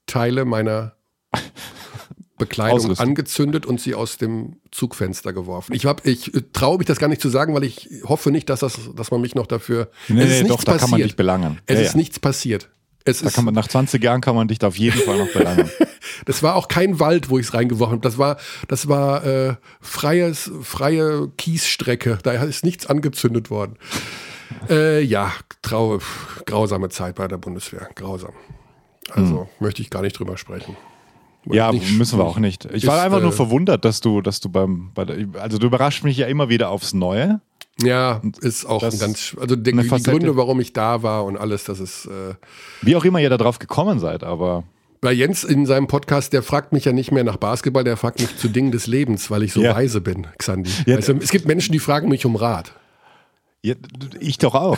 Teile 0.07 0.45
meiner 0.45 0.95
Bekleidung 2.41 2.97
angezündet 2.99 3.65
und 3.67 3.81
sie 3.81 3.95
aus 3.95 4.17
dem 4.19 4.57
Zugfenster 4.73 5.33
geworfen. 5.33 5.73
Ich, 5.75 5.87
hab- 5.87 6.05
ich 6.07 6.35
äh, 6.35 6.43
traue 6.53 6.79
mich 6.79 6.87
das 6.87 6.99
gar 6.99 7.09
nicht 7.09 7.21
zu 7.23 7.29
sagen, 7.29 7.55
weil 7.55 7.65
ich 7.65 7.89
hoffe 8.05 8.31
nicht, 8.33 8.49
dass, 8.51 8.61
das, 8.61 8.79
dass 8.97 9.11
man 9.11 9.21
mich 9.21 9.35
noch 9.35 9.47
dafür. 9.47 9.91
Nee, 10.09 10.23
es 10.23 10.27
nee, 10.29 10.35
ist 10.35 10.43
doch, 10.43 10.49
nichts 10.49 10.65
da 10.65 10.73
passiert. 10.73 10.81
kann 10.81 10.91
man 10.91 11.03
dich 11.03 11.17
belangen. 11.17 11.61
Es 11.67 11.77
Ja, 11.79 11.85
ist 11.85 11.93
ja. 11.93 11.97
nichts 11.99 12.19
passiert. 12.19 12.69
Es 13.05 13.21
Da 13.21 13.29
ist, 13.29 13.35
kann 13.35 13.47
man, 13.47 13.55
nach 13.55 13.67
20 13.67 14.03
Jahren 14.05 14.21
kann 14.21 14.35
man 14.35 14.49
dich 14.49 14.59
da 14.59 14.67
auf 14.69 14.77
jeden 14.77 15.01
Fall 15.01 15.17
noch 15.19 15.33
belangen. 15.33 15.71
das 16.27 16.43
war 16.43 16.55
auch 16.57 16.69
kein 16.69 17.01
Wald, 17.01 17.31
wo 17.31 17.39
ich 17.39 17.47
es 17.47 17.55
reingeworfen 17.55 17.93
habe. 17.93 18.03
Das 18.03 18.19
war, 18.19 18.37
das 18.69 18.89
war 18.89 19.25
äh, 19.25 19.55
freies, 19.81 20.51
freie 20.62 21.29
Kiesstrecke. 21.39 22.19
Da 22.23 22.33
ist 22.33 22.62
nichts 22.65 22.87
angezündet 22.87 23.49
worden. 23.49 23.77
Äh, 24.69 25.01
ja, 25.03 25.33
trau, 25.62 25.99
grausame 26.45 26.89
Zeit 26.91 27.15
bei 27.15 27.27
der 27.29 27.39
Bundeswehr. 27.39 27.89
Grausam. 27.95 28.33
Also 29.12 29.49
möchte 29.61 29.81
ich 29.81 29.89
gar 29.91 30.03
nicht 30.03 30.19
drüber 30.19 30.37
sprechen. 30.37 30.77
Ja, 31.47 31.73
Nicht- 31.73 31.97
müssen 31.97 32.19
wir 32.19 32.25
auch 32.25 32.39
nicht. 32.39 32.67
Ich 32.67 32.87
war 32.87 32.99
ist, 32.99 33.03
einfach 33.05 33.21
nur 33.21 33.31
äh, 33.31 33.35
verwundert, 33.35 33.85
dass 33.85 34.01
du, 34.01 34.21
dass 34.21 34.41
du 34.41 34.49
beim, 34.51 34.91
bei 34.95 35.05
der, 35.05 35.27
also 35.41 35.59
du 35.59 35.67
überraschst 35.69 36.05
mich 36.05 36.17
ja 36.17 36.27
immer 36.27 36.49
wieder 36.49 36.69
aufs 36.71 36.93
Neue. 36.93 37.41
Ja, 37.83 38.21
ist 38.43 38.67
auch 38.67 38.81
das 38.81 38.95
ein 38.95 39.01
ganz, 39.01 39.35
also 39.41 39.57
die, 39.57 39.73
die. 39.73 39.89
Gründe, 40.03 40.37
warum 40.37 40.61
ich 40.61 40.75
da 40.75 41.03
war 41.03 41.25
und 41.25 41.39
alles, 41.39 41.65
das 41.65 41.81
ist, 41.81 42.07
äh, 42.07 42.35
Wie 42.83 42.95
auch 42.95 43.05
immer 43.07 43.21
ihr 43.21 43.31
da 43.31 43.39
drauf 43.39 43.59
gekommen 43.59 43.99
seid, 44.01 44.23
aber 44.23 44.65
bei 45.01 45.12
Jens 45.12 45.45
in 45.45 45.65
seinem 45.65 45.87
Podcast, 45.87 46.35
der 46.35 46.43
fragt 46.43 46.75
mich 46.75 46.85
ja 46.85 46.93
nicht 46.93 47.11
mehr 47.11 47.25
nach 47.25 47.39
Basketball, 47.39 47.85
der 47.85 47.97
fragt 47.97 48.21
mich 48.21 48.37
zu 48.37 48.49
Dingen 48.49 48.71
des 48.71 48.87
Lebens, 48.87 49.31
weil 49.31 49.43
ich 49.45 49.55
so 49.55 49.62
Ja. 49.62 49.75
weise 49.75 50.03
bin, 50.03 50.27
Xandi. 50.37 50.71
Ja, 50.85 50.99
du, 50.99 51.12
es 51.23 51.31
gibt 51.31 51.47
Menschen, 51.47 51.73
die 51.73 51.79
fragen 51.79 52.11
mich 52.11 52.27
um 52.27 52.37
Rat. 52.37 52.73
ja, 53.62 53.77
ich 54.21 54.37
doch 54.37 54.55
auch. 54.55 54.77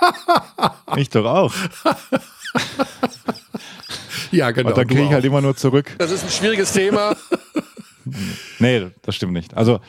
ich 0.96 1.10
doch 1.10 1.26
auch. 1.26 1.52
Ja, 4.30 4.50
genau. 4.50 4.68
Und 4.70 4.78
dann 4.78 4.86
kriege 4.86 5.04
ich 5.04 5.12
halt 5.12 5.24
immer 5.24 5.40
nur 5.40 5.56
zurück. 5.56 5.94
das 5.98 6.10
ist 6.10 6.24
ein 6.24 6.30
schwieriges 6.30 6.72
Thema. 6.72 7.16
Nee, 8.58 8.86
das 9.02 9.14
stimmt 9.16 9.34
nicht. 9.34 9.54
Also 9.54 9.80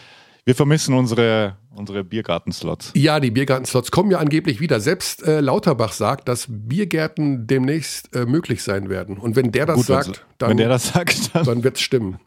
wir 0.45 0.55
vermissen 0.55 0.93
unsere, 0.93 1.55
unsere 1.73 2.03
Biergarten-Slots. 2.03 2.91
Ja, 2.95 3.19
die 3.19 3.31
Biergartenslots 3.31 3.91
kommen 3.91 4.11
ja 4.11 4.17
angeblich 4.17 4.59
wieder. 4.59 4.79
Selbst 4.79 5.23
äh, 5.25 5.39
Lauterbach 5.39 5.93
sagt, 5.93 6.27
dass 6.27 6.45
Biergärten 6.49 7.47
demnächst 7.47 8.13
äh, 8.15 8.25
möglich 8.25 8.63
sein 8.63 8.89
werden. 8.89 9.17
Und 9.17 9.35
wenn 9.35 9.51
der 9.51 9.65
das 9.67 9.77
Gut, 9.77 9.85
sagt, 9.85 10.07
also, 10.07 10.21
dann, 10.37 10.49
wenn 10.49 10.57
der 10.57 10.69
das 10.69 10.89
sagt, 10.89 11.33
dann. 11.33 11.45
dann 11.45 11.63
wird 11.63 11.75
es 11.77 11.81
stimmen. 11.81 12.19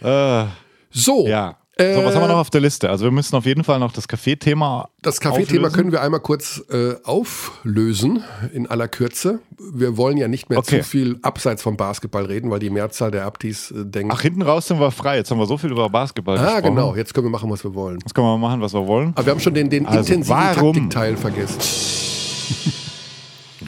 Äh, 0.00 0.46
So, 0.90 1.26
ja. 1.28 1.58
Äh, 1.76 1.94
so, 1.94 2.04
was 2.04 2.14
haben 2.14 2.22
wir 2.22 2.28
noch 2.28 2.36
auf 2.36 2.50
der 2.50 2.60
Liste? 2.60 2.90
Also 2.90 3.04
wir 3.06 3.10
müssen 3.10 3.34
auf 3.34 3.46
jeden 3.46 3.64
Fall 3.64 3.78
noch 3.78 3.92
das 3.92 4.06
Kaffeethema. 4.06 4.90
Das 5.00 5.20
Kaffeethema 5.20 5.70
können 5.70 5.90
wir 5.90 6.02
einmal 6.02 6.20
kurz 6.20 6.62
äh, 6.70 6.96
auflösen 7.02 8.22
in 8.52 8.66
aller 8.66 8.88
Kürze. 8.88 9.38
Wir 9.58 9.96
wollen 9.96 10.18
ja 10.18 10.28
nicht 10.28 10.50
mehr 10.50 10.58
Okay. 10.58 10.82
zu 10.82 10.84
viel 10.84 11.18
abseits 11.22 11.62
vom 11.62 11.78
Basketball 11.78 12.26
reden, 12.26 12.50
weil 12.50 12.58
die 12.58 12.68
Mehrzahl 12.68 13.10
der 13.10 13.24
Abtis 13.24 13.70
äh, 13.70 13.86
denkt, 13.86 14.12
Ach, 14.14 14.20
hinten 14.20 14.42
raus 14.42 14.68
sind 14.68 14.80
wir 14.80 14.90
frei. 14.90 15.16
Jetzt 15.16 15.30
haben 15.30 15.38
wir 15.38 15.46
so 15.46 15.56
viel 15.56 15.70
über 15.70 15.88
Basketball 15.88 16.36
ah 16.36 16.42
gesprochen. 16.60 16.74
genau, 16.74 16.94
jetzt 16.94 17.14
können 17.14 17.26
wir 17.26 17.30
machen, 17.30 17.50
was 17.50 17.64
wir 17.64 17.74
wollen. 17.74 17.98
Jetzt 18.00 18.14
können 18.14 18.26
wir 18.26 18.36
machen, 18.38 18.60
was 18.60 18.74
wir 18.74 18.86
wollen. 18.86 19.12
Aber 19.14 19.24
wir 19.24 19.30
haben 19.30 19.40
schon 19.40 19.54
den, 19.54 19.70
den 19.70 19.86
Also, 19.86 20.00
intensiven 20.12 20.28
warum- 20.36 20.74
Taktikteil 20.74 21.16
vergessen. 21.16 21.58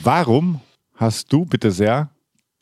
Warum 0.02 0.60
hast 0.96 1.32
du 1.32 1.46
bitte 1.46 1.70
sehr 1.70 2.10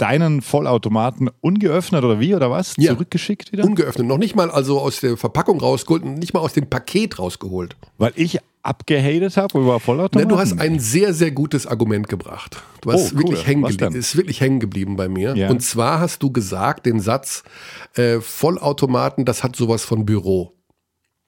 deinen 0.03 0.43
Vollautomaten 0.43 1.31
ungeöffnet 1.41 2.03
oder 2.03 2.19
wie 2.19 2.35
oder 2.35 2.51
was? 2.51 2.75
Ja. 2.77 2.93
Zurückgeschickt 2.93 3.53
wieder? 3.53 3.65
Ungeöffnet, 3.65 4.07
noch 4.07 4.19
nicht 4.19 4.35
mal 4.35 4.51
also 4.51 4.81
aus 4.81 4.99
der 5.01 5.17
Verpackung 5.17 5.61
rausgeholt, 5.61 6.05
nicht 6.05 6.35
mal 6.35 6.41
aus 6.41 6.53
dem 6.55 6.69
Paket 6.69 7.21
rausgeholt. 7.21 7.77
Weil 7.99 8.13
ich 8.17 8.39
abgehatet 8.65 9.37
habe 9.37 9.61
über 9.61 9.79
Vollautomaten? 9.79 10.29
du 10.29 10.39
hast 10.39 10.59
ein 10.59 10.81
sehr, 10.81 11.15
sehr 11.15 11.31
gutes 11.31 11.67
Argument 11.69 12.09
gebracht. 12.09 12.61
Du 12.81 12.91
hast 12.93 13.13
Oh, 13.13 13.15
cool. 13.15 13.19
wirklich 13.23 13.47
hängen 13.47 13.65
ist 13.95 14.17
wirklich 14.17 14.41
hängen 14.41 14.59
geblieben 14.59 14.97
bei 14.97 15.09
mir. 15.09 15.37
Ja. 15.37 15.51
Und 15.51 15.61
zwar 15.63 16.01
hast 16.01 16.21
du 16.23 16.33
gesagt, 16.33 16.87
den 16.87 16.99
Satz, 17.01 17.45
äh, 17.95 18.21
Vollautomaten, 18.21 19.25
das 19.25 19.45
hat 19.45 19.55
sowas 19.55 19.85
von 19.85 20.05
Büro. 20.05 20.53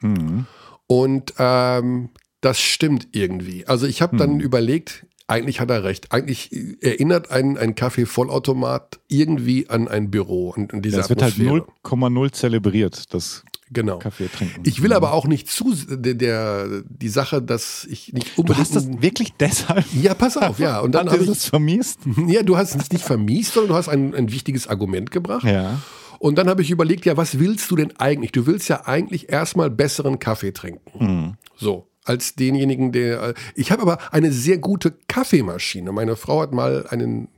Mhm. 0.01 0.46
Und 0.86 1.32
ähm, 1.38 2.10
das 2.40 2.60
stimmt 2.60 3.09
irgendwie. 3.12 3.66
Also 3.66 3.86
ich 3.86 4.02
habe 4.02 4.12
Hm. 4.12 4.18
dann 4.18 4.40
überlegt, 4.40 5.06
eigentlich 5.26 5.60
hat 5.60 5.70
er 5.70 5.84
recht. 5.84 6.12
Eigentlich 6.12 6.51
erinnert 6.82 7.30
ein, 7.30 7.56
ein 7.56 7.74
Kaffee-Vollautomat 7.74 9.01
irgendwie 9.09 9.68
an 9.68 9.88
ein 9.88 10.10
Büro 10.10 10.51
und, 10.51 10.72
und 10.72 10.82
diese 10.84 10.98
Das 10.98 11.09
wird 11.09 11.22
halt 11.22 11.34
Atmosphäre. 11.34 11.66
0,0 11.84 12.32
zelebriert, 12.32 13.12
das 13.14 13.44
Genau. 13.70 13.98
Kaffee 13.98 14.28
trinken. 14.28 14.60
Ich 14.66 14.82
will 14.82 14.92
aber 14.92 15.12
auch 15.14 15.26
nicht 15.26 15.48
zu 15.48 15.74
der, 15.74 16.14
der 16.14 16.82
die 16.86 17.09
Sache, 17.09 17.40
dass 17.42 17.84
ich 17.90 18.12
nicht 18.12 18.36
Du 18.36 18.42
unbedingt. 18.42 18.60
hast 18.66 18.76
das 18.76 18.86
wirklich 19.02 19.32
deshalb. 19.40 19.84
ja, 20.01 20.14
pass 20.14 20.36
auf, 20.36 20.59
ja. 20.60 20.78
Und 20.80 20.92
dann 20.94 21.09
habe 21.10 21.22
ich 21.22 21.28
das 21.28 21.46
vermisst? 21.46 21.98
Ja, 22.28 22.42
du 22.42 22.56
hast 22.56 22.74
es 22.76 22.92
nicht 22.92 23.02
vermiest, 23.05 23.55
sondern 23.55 23.70
du 23.70 23.74
hast 23.74 23.88
ein, 23.88 24.14
ein 24.14 24.30
wichtiges 24.30 24.68
Argument 24.68 25.10
gebracht. 25.10 25.44
Ja. 25.44 25.80
Und 26.20 26.36
dann 26.38 26.48
habe 26.48 26.62
ich 26.62 26.70
überlegt, 26.70 27.05
ja, 27.06 27.16
was 27.16 27.38
willst 27.38 27.70
du 27.70 27.76
denn 27.76 27.96
eigentlich? 27.98 28.32
Du 28.32 28.46
willst 28.46 28.68
ja 28.68 28.86
eigentlich 28.86 29.30
erstmal 29.30 29.70
besseren 29.70 30.18
Kaffee 30.18 30.52
trinken. 30.52 31.36
So, 31.56 31.88
als 32.05 32.35
denjenigen, 32.35 32.93
der. 32.93 33.22
äh, 33.22 33.35
Ich 33.55 33.72
habe 33.72 33.82
aber 33.82 33.98
eine 34.12 34.32
sehr 34.32 34.59
gute 34.59 34.94
Kaffeemaschine. 35.09 35.93
Meine 35.93 36.16
Frau 36.16 36.40
hat 36.43 36.52
mal 36.52 36.86
eine 36.89 37.28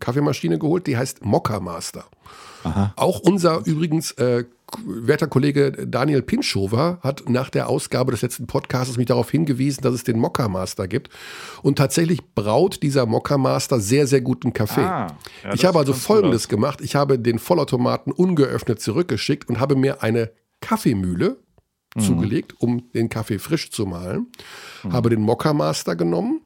Kaffeemaschine 0.00 0.58
geholt, 0.58 0.86
die 0.86 0.96
heißt 0.96 1.24
Mokka 1.24 1.60
Master. 1.60 2.04
Auch 2.96 3.20
unser 3.20 3.60
übrigens 3.66 4.12
äh, 4.12 4.44
werter 4.86 5.26
Kollege 5.26 5.72
Daniel 5.86 6.22
Pinschover 6.22 6.98
hat 7.02 7.28
nach 7.28 7.50
der 7.50 7.68
Ausgabe 7.68 8.10
des 8.12 8.22
letzten 8.22 8.46
Podcasts 8.46 8.96
mich 8.96 9.06
darauf 9.06 9.30
hingewiesen, 9.30 9.82
dass 9.82 9.94
es 9.94 10.04
den 10.04 10.18
Mokka 10.18 10.48
Master 10.48 10.88
gibt. 10.88 11.10
Und 11.62 11.76
tatsächlich 11.76 12.20
braut 12.34 12.82
dieser 12.82 13.04
Mokka 13.04 13.36
Master 13.36 13.80
sehr, 13.80 14.06
sehr 14.06 14.22
guten 14.22 14.54
Kaffee. 14.54 14.80
Ah, 14.80 15.08
ja, 15.44 15.52
ich 15.52 15.64
habe 15.66 15.78
also 15.78 15.92
Folgendes 15.92 16.48
gemacht. 16.48 16.80
Ich 16.80 16.96
habe 16.96 17.18
den 17.18 17.38
Vollautomaten 17.38 18.12
ungeöffnet 18.12 18.80
zurückgeschickt 18.80 19.48
und 19.50 19.60
habe 19.60 19.76
mir 19.76 20.02
eine 20.02 20.30
Kaffeemühle 20.60 21.36
Mhm. 21.94 22.00
zugelegt, 22.00 22.54
um 22.60 22.90
den 22.92 23.08
Kaffee 23.08 23.38
frisch 23.38 23.70
zu 23.70 23.86
mahlen. 23.86 24.26
Habe 24.90 25.10
den 25.10 25.20
Mokka 25.22 25.52
Master 25.54 25.94
genommen, 25.96 26.42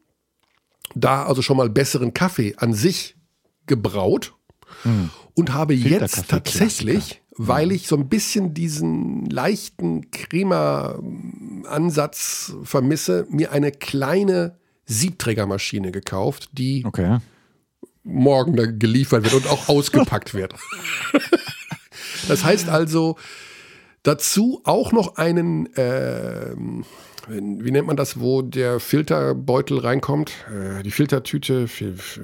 da 0.94 1.24
also 1.24 1.42
schon 1.42 1.56
mal 1.56 1.68
besseren 1.70 2.12
Kaffee 2.14 2.54
an 2.56 2.72
sich 2.74 3.16
gebraut 3.66 4.34
und 5.34 5.52
habe 5.54 5.74
jetzt 5.74 6.28
tatsächlich, 6.28 7.22
weil 7.36 7.72
ich 7.72 7.88
so 7.88 7.96
ein 7.96 8.08
bisschen 8.08 8.52
diesen 8.54 9.26
leichten 9.26 10.10
Crema-Ansatz 11.08 12.54
vermisse, 12.62 13.26
mir 13.30 13.52
eine 13.52 13.72
kleine 13.72 14.56
Siebträgermaschine 14.86 15.92
gekauft, 15.92 16.50
die 16.52 16.84
Okay. 16.86 17.18
morgen 18.04 18.78
geliefert 18.78 19.24
wird 19.24 19.34
und 19.34 19.46
auch 19.48 19.68
ausgepackt 19.74 20.34
wird. 20.34 20.54
Das 22.26 22.42
heißt 22.44 22.68
also, 22.68 23.16
dazu 24.08 24.60
auch 24.64 24.92
noch 24.92 25.16
einen, 25.16 25.68
ähm, 25.76 26.84
wie 27.28 27.70
nennt 27.70 27.86
man 27.86 27.96
das, 27.96 28.20
wo 28.20 28.42
der 28.42 28.80
Filterbeutel 28.80 29.78
reinkommt? 29.78 30.32
Äh, 30.50 30.82
die 30.82 30.90
Filtertüte, 30.90 31.68
fi- 31.68 31.92
fi- 31.94 32.20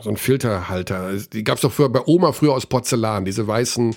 so 0.00 0.10
ein 0.10 0.16
Filterhalter. 0.16 1.12
Die 1.32 1.42
gab 1.44 1.56
es 1.56 1.62
doch 1.62 1.72
früher 1.72 1.88
bei 1.88 2.02
Oma 2.06 2.32
früher 2.32 2.52
aus 2.52 2.66
Porzellan, 2.66 3.24
diese 3.24 3.46
weißen 3.46 3.96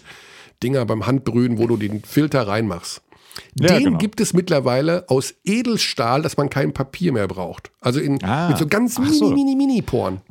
Dinger 0.63 0.85
beim 0.85 1.05
Handbrühen, 1.05 1.57
wo 1.57 1.67
du 1.67 1.77
den 1.77 2.01
Filter 2.03 2.47
reinmachst. 2.47 3.01
Ja, 3.59 3.75
Den 3.75 3.83
genau. 3.85 3.97
gibt 3.97 4.19
es 4.21 4.33
mittlerweile 4.33 5.05
aus 5.09 5.33
Edelstahl, 5.45 6.21
dass 6.21 6.35
man 6.37 6.49
kein 6.49 6.73
Papier 6.73 7.11
mehr 7.13 7.27
braucht. 7.27 7.71
Also 7.79 7.99
in, 7.99 8.23
Ah. 8.23 8.49
mit 8.49 8.57
so 8.57 8.67
ganz 8.67 8.97
mini, 8.97 9.13
so. 9.13 9.29
mini, 9.29 9.55
mini 9.55 9.81
Poren. 9.81 10.21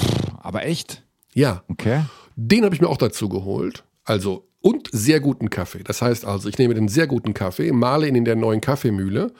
Aber 0.43 0.65
echt? 0.67 1.03
Ja, 1.35 1.63
Okay. 1.69 2.03
den 2.37 2.65
habe 2.65 2.75
ich 2.75 2.81
mir 2.81 2.89
auch 2.89 2.97
dazu 2.97 3.29
geholt. 3.29 3.85
Also 4.05 4.48
und 4.61 4.89
sehr 4.93 5.21
guten 5.21 5.51
Kaffee. 5.51 5.83
Das 5.85 6.03
heißt 6.03 6.25
also, 6.25 6.49
ich 6.49 6.59
nehme 6.59 6.75
den 6.75 6.89
sehr 6.89 7.07
guten 7.07 7.35
Kaffee, 7.35 7.73
male 7.73 8.09
ihn 8.09 8.15
in 8.15 8.25
der 8.25 8.37
neuen 8.37 8.61
Kaffeemühle, 8.61 9.33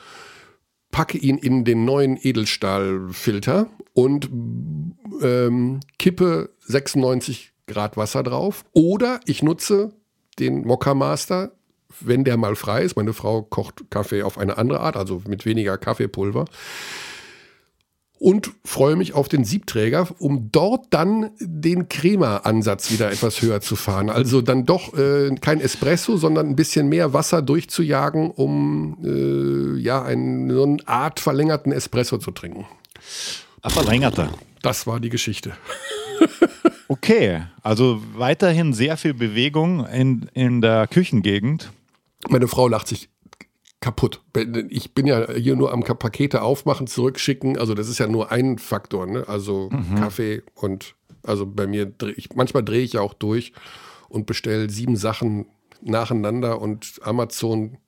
packe 0.91 1.19
ihn 1.19 1.39
in 1.39 1.65
den 1.65 1.85
neuen 1.85 2.19
Edelstahlfilter 2.21 3.69
und 3.95 4.31
ähm, 5.23 5.81
kippe 5.99 6.51
96 6.61 7.53
Grad 7.67 7.97
Wasser 7.97 8.23
drauf. 8.23 8.65
Oder 8.73 9.21
ich 9.27 9.43
nutze 9.43 9.93
den 10.39 10.67
Mokka 10.67 10.95
Master, 10.95 11.53
wenn 12.01 12.25
der 12.25 12.37
mal 12.37 12.55
frei 12.55 12.83
ist. 12.83 12.97
Meine 12.97 13.13
Frau 13.13 13.43
kocht 13.43 13.91
Kaffee 13.91 14.23
auf 14.23 14.39
eine 14.39 14.57
andere 14.57 14.81
Art, 14.81 14.97
also 14.97 15.23
mit 15.27 15.45
weniger 15.45 15.79
Kaffeepulver 15.79 16.47
und 18.19 18.51
freue 18.65 18.97
mich 18.97 19.15
auf 19.15 19.29
den 19.29 19.45
Siebträger, 19.45 20.09
um 20.19 20.51
dort 20.51 20.87
dann 20.91 21.31
den 21.39 21.89
Crema-Ansatz 21.89 22.91
wieder 22.91 23.13
etwas 23.13 23.43
höher 23.43 23.61
zu 23.61 23.77
fahren. 23.77 24.11
Also 24.11 24.43
dann 24.43 24.67
doch 24.67 24.97
äh, 24.99 25.35
kein 25.41 25.61
Espresso, 25.61 26.17
sondern 26.17 26.49
ein 26.49 26.57
bisschen 26.57 26.89
mehr 26.89 27.13
Wasser 27.13 27.43
durchzujagen, 27.43 28.31
um 28.31 28.99
äh, 29.05 29.81
ja 29.81 30.03
einen, 30.03 30.51
so 30.51 30.65
eine 30.65 30.79
Art 30.87 31.21
verlängerten 31.21 31.73
Espresso 31.73 32.19
zu 32.19 32.33
trinken. 32.33 32.67
Ach, 33.63 33.71
verlängerter. 33.71 34.31
Das 34.63 34.87
war 34.87 34.99
die 34.99 35.11
Geschichte. 35.11 35.53
okay, 36.89 37.43
also 37.63 38.03
weiterhin 38.15 38.73
sehr 38.73 38.97
viel 38.97 39.15
Bewegung 39.15 39.87
in, 39.87 40.29
in 40.35 40.61
der 40.61 40.89
Küchengegend. 40.89 41.71
Meine 42.29 42.49
Frau 42.49 42.67
lacht 42.67 42.89
sich 42.89 43.09
kaputt. 43.81 44.23
Ich 44.69 44.95
bin 44.95 45.07
ja 45.07 45.33
hier 45.33 45.57
nur 45.57 45.73
am 45.73 45.83
Pakete 45.83 46.43
aufmachen, 46.43 46.87
zurückschicken. 46.87 47.59
Also 47.59 47.75
das 47.75 47.89
ist 47.89 47.99
ja 47.99 48.07
nur 48.07 48.33
ein 48.33 48.59
Faktor. 48.59 49.07
Ne? 49.07 49.25
Also 49.29 49.71
mhm. 49.71 49.95
Kaffee 49.97 50.43
und 50.55 50.95
also 51.23 51.47
bei 51.47 51.67
mir, 51.67 51.93
ich, 52.17 52.35
manchmal 52.35 52.65
drehe 52.65 52.83
ich 52.83 52.95
ja 52.95 53.01
auch 53.01 53.15
durch 53.15 53.53
und 54.09 54.27
bestelle 54.27 54.71
sieben 54.71 54.97
Sachen 54.97 55.47
nacheinander 55.83 56.61
und 56.61 57.01
Amazon 57.03 57.79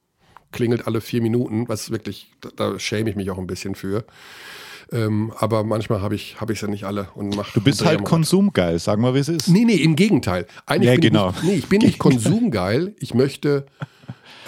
klingelt 0.53 0.87
alle 0.87 1.01
vier 1.01 1.23
Minuten, 1.23 1.69
was 1.69 1.91
wirklich, 1.91 2.33
da, 2.41 2.51
da 2.55 2.79
schäme 2.79 3.11
ich 3.11 3.17
mich 3.17 3.31
auch 3.31 3.39
ein 3.39 3.47
bisschen 3.47 3.75
für. 3.75 4.05
Ähm, 4.93 5.33
aber 5.39 5.63
manchmal 5.63 6.03
habe 6.03 6.17
ich 6.17 6.35
es 6.35 6.41
hab 6.41 6.51
ja 6.51 6.69
nicht 6.69 6.85
alle 6.85 7.09
und 7.15 7.37
mache. 7.37 7.53
Du 7.55 7.61
bist 7.61 7.85
halt 7.85 8.03
konsumgeil, 8.03 8.79
sagen 8.81 9.03
wir, 9.03 9.15
wie 9.15 9.21
es 9.21 9.29
ist. 9.29 9.49
Nee, 9.49 9.65
nee, 9.65 9.77
im 9.77 9.95
Gegenteil. 9.95 10.47
Eigentlich 10.67 10.91
ja, 10.91 10.97
genau. 10.97 11.31
Ich 11.31 11.43
nee, 11.45 11.55
ich 11.55 11.69
bin 11.69 11.79
nicht 11.83 11.99
konsumgeil. 12.01 12.95
Ich 12.99 13.15
möchte. 13.15 13.67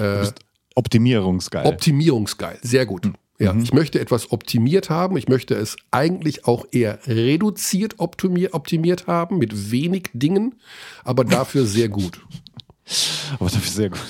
Äh, 0.01 0.27
Optimierungsgeil. 0.74 1.66
Optimierungsgeil, 1.66 2.58
sehr 2.62 2.86
gut. 2.86 3.06
Mhm. 3.06 3.14
Ja, 3.38 3.56
ich 3.56 3.72
möchte 3.72 3.98
etwas 3.98 4.30
optimiert 4.30 4.88
haben. 4.88 5.16
Ich 5.16 5.28
möchte 5.28 5.54
es 5.54 5.76
eigentlich 5.90 6.46
auch 6.46 6.66
eher 6.70 7.00
reduziert 7.06 7.98
optimiert, 7.98 8.54
optimiert 8.54 9.06
haben, 9.08 9.38
mit 9.38 9.72
wenig 9.72 10.10
Dingen, 10.12 10.54
aber 11.02 11.24
dafür 11.24 11.66
sehr 11.66 11.88
gut. 11.88 12.20
Aber 13.38 13.48
dafür 13.48 13.70
sehr 13.72 13.90
gut. 13.90 14.00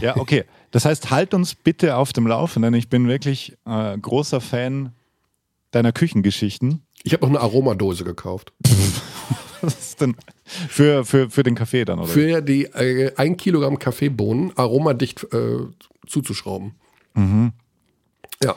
Ja, 0.00 0.16
okay. 0.16 0.44
Das 0.72 0.86
heißt, 0.86 1.10
halt 1.10 1.34
uns 1.34 1.54
bitte 1.54 1.96
auf 1.96 2.12
dem 2.12 2.26
Laufenden. 2.26 2.74
Ich 2.74 2.88
bin 2.88 3.06
wirklich 3.06 3.56
äh, 3.66 3.96
großer 3.96 4.40
Fan 4.40 4.92
deiner 5.70 5.92
Küchengeschichten. 5.92 6.82
Ich 7.04 7.12
habe 7.12 7.26
noch 7.26 7.30
eine 7.30 7.40
Aromadose 7.40 8.02
gekauft. 8.02 8.52
Was 9.62 9.78
ist 9.78 10.00
denn 10.00 10.16
für, 10.44 11.04
für, 11.04 11.30
für 11.30 11.42
den 11.42 11.54
Kaffee 11.54 11.84
dann, 11.84 11.98
oder? 11.98 12.08
Für 12.08 12.42
die 12.42 12.64
äh, 12.64 13.14
1 13.16 13.36
Kilogramm 13.38 13.78
Kaffeebohnen 13.78 14.56
aromadicht 14.56 15.24
äh, 15.32 15.58
zuzuschrauben. 16.06 16.74
Mhm. 17.14 17.52
Ja. 18.42 18.56